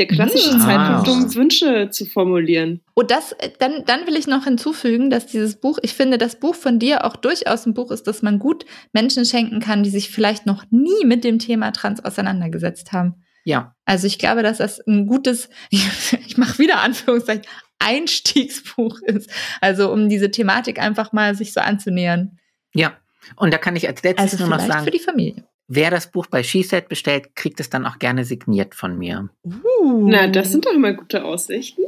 Der 0.00 0.06
klassische 0.06 0.54
Mhm. 0.54 0.60
Zeitpunkt, 0.60 1.08
um 1.08 1.34
Wünsche 1.34 1.90
zu 1.90 2.06
formulieren. 2.06 2.80
Und 2.94 3.10
das, 3.10 3.32
äh, 3.32 3.50
dann, 3.58 3.84
dann 3.84 4.06
will 4.06 4.16
ich 4.16 4.26
noch 4.26 4.44
hinzufügen, 4.44 5.10
dass 5.10 5.26
dieses 5.26 5.60
Buch, 5.60 5.78
ich 5.82 5.92
finde, 5.92 6.16
das 6.16 6.40
Buch 6.40 6.54
von 6.54 6.78
dir 6.78 7.04
auch 7.04 7.16
durchaus 7.16 7.66
ein 7.66 7.74
Buch 7.74 7.90
ist, 7.90 8.06
das 8.06 8.22
man 8.22 8.38
gut 8.38 8.64
Menschen 8.94 9.26
schenken 9.26 9.60
kann, 9.60 9.82
die 9.82 9.90
sich 9.90 10.08
vielleicht 10.08 10.46
noch 10.46 10.64
nie 10.70 11.04
mit 11.04 11.22
dem 11.22 11.38
Thema 11.38 11.70
Trans 11.72 12.02
auseinandergesetzt 12.02 12.92
haben. 12.92 13.16
Ja. 13.44 13.74
Also 13.84 14.06
ich 14.06 14.18
glaube, 14.18 14.42
dass 14.42 14.56
das 14.56 14.80
ein 14.86 15.06
gutes, 15.06 15.50
ich 15.70 16.38
mache 16.38 16.58
wieder 16.58 16.80
Anführungszeichen, 16.80 17.44
Einstiegsbuch 17.78 19.00
ist. 19.02 19.30
Also 19.60 19.92
um 19.92 20.08
diese 20.08 20.30
Thematik 20.30 20.78
einfach 20.80 21.12
mal 21.12 21.34
sich 21.34 21.52
so 21.52 21.60
anzunähern. 21.60 22.38
Ja. 22.72 22.94
Und 23.36 23.52
da 23.52 23.58
kann 23.58 23.76
ich 23.76 23.86
als 23.86 24.02
letztes 24.02 24.32
Also 24.32 24.44
nur 24.44 24.48
noch 24.48 24.56
vielleicht 24.62 24.72
sagen, 24.72 24.84
für 24.84 24.90
die 24.90 24.98
Familie. 24.98 25.44
Wer 25.72 25.90
das 25.90 26.10
Buch 26.10 26.26
bei 26.26 26.42
SheSet 26.42 26.88
bestellt, 26.88 27.36
kriegt 27.36 27.60
es 27.60 27.70
dann 27.70 27.86
auch 27.86 27.98
gerne 27.98 28.24
signiert 28.24 28.74
von 28.74 28.98
mir. 28.98 29.30
Uh. 29.44 30.08
Na, 30.10 30.26
das 30.26 30.50
sind 30.50 30.66
doch 30.66 30.74
immer 30.74 30.92
gute 30.92 31.24
Aussichten. 31.24 31.82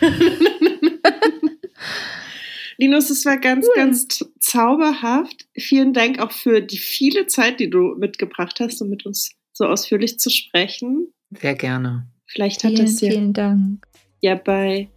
Linus, 2.76 3.10
es 3.10 3.24
war 3.24 3.38
ganz, 3.38 3.66
Cool. 3.66 3.74
ganz 3.76 4.08
zauberhaft. 4.40 5.46
Vielen 5.56 5.92
Dank 5.92 6.18
auch 6.20 6.32
für 6.32 6.60
die 6.60 6.78
viele 6.78 7.26
Zeit, 7.26 7.58
die 7.60 7.70
du 7.70 7.94
mitgebracht 7.98 8.58
hast, 8.60 8.80
um 8.82 8.88
mit 8.88 9.06
uns 9.06 9.30
so 9.52 9.64
ausführlich 9.66 10.18
zu 10.18 10.30
sprechen. 10.30 11.12
Sehr 11.30 11.54
gerne. 11.54 12.06
Vielleicht 12.26 12.62
hat 12.64 12.72
vielen, 12.72 12.84
das 12.86 13.00
ja, 13.00 13.10
vielen 13.10 13.32
Dank. 13.32 13.86
ja 14.20 14.34
bei 14.34 14.88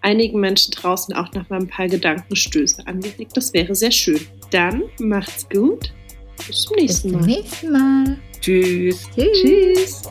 einigen 0.00 0.40
Menschen 0.40 0.70
draußen 0.72 1.14
auch 1.14 1.32
noch 1.32 1.48
mal 1.50 1.60
ein 1.60 1.68
paar 1.68 1.88
Gedankenstöße 1.88 2.86
angeregt. 2.86 3.32
Das 3.36 3.52
wäre 3.52 3.74
sehr 3.74 3.92
schön. 3.92 4.20
Dann 4.50 4.84
macht's 5.00 5.48
gut. 5.48 5.92
Bis 6.46 6.62
zum 6.62 6.76
Bis 6.76 7.04
nächsten 7.04 7.10
zum 7.10 7.20
Mal. 7.20 7.26
nächsten 7.26 7.72
Mal. 7.72 8.18
Tschüss. 8.40 9.06
Tschüss. 9.14 9.42
Tschüss. 9.42 10.02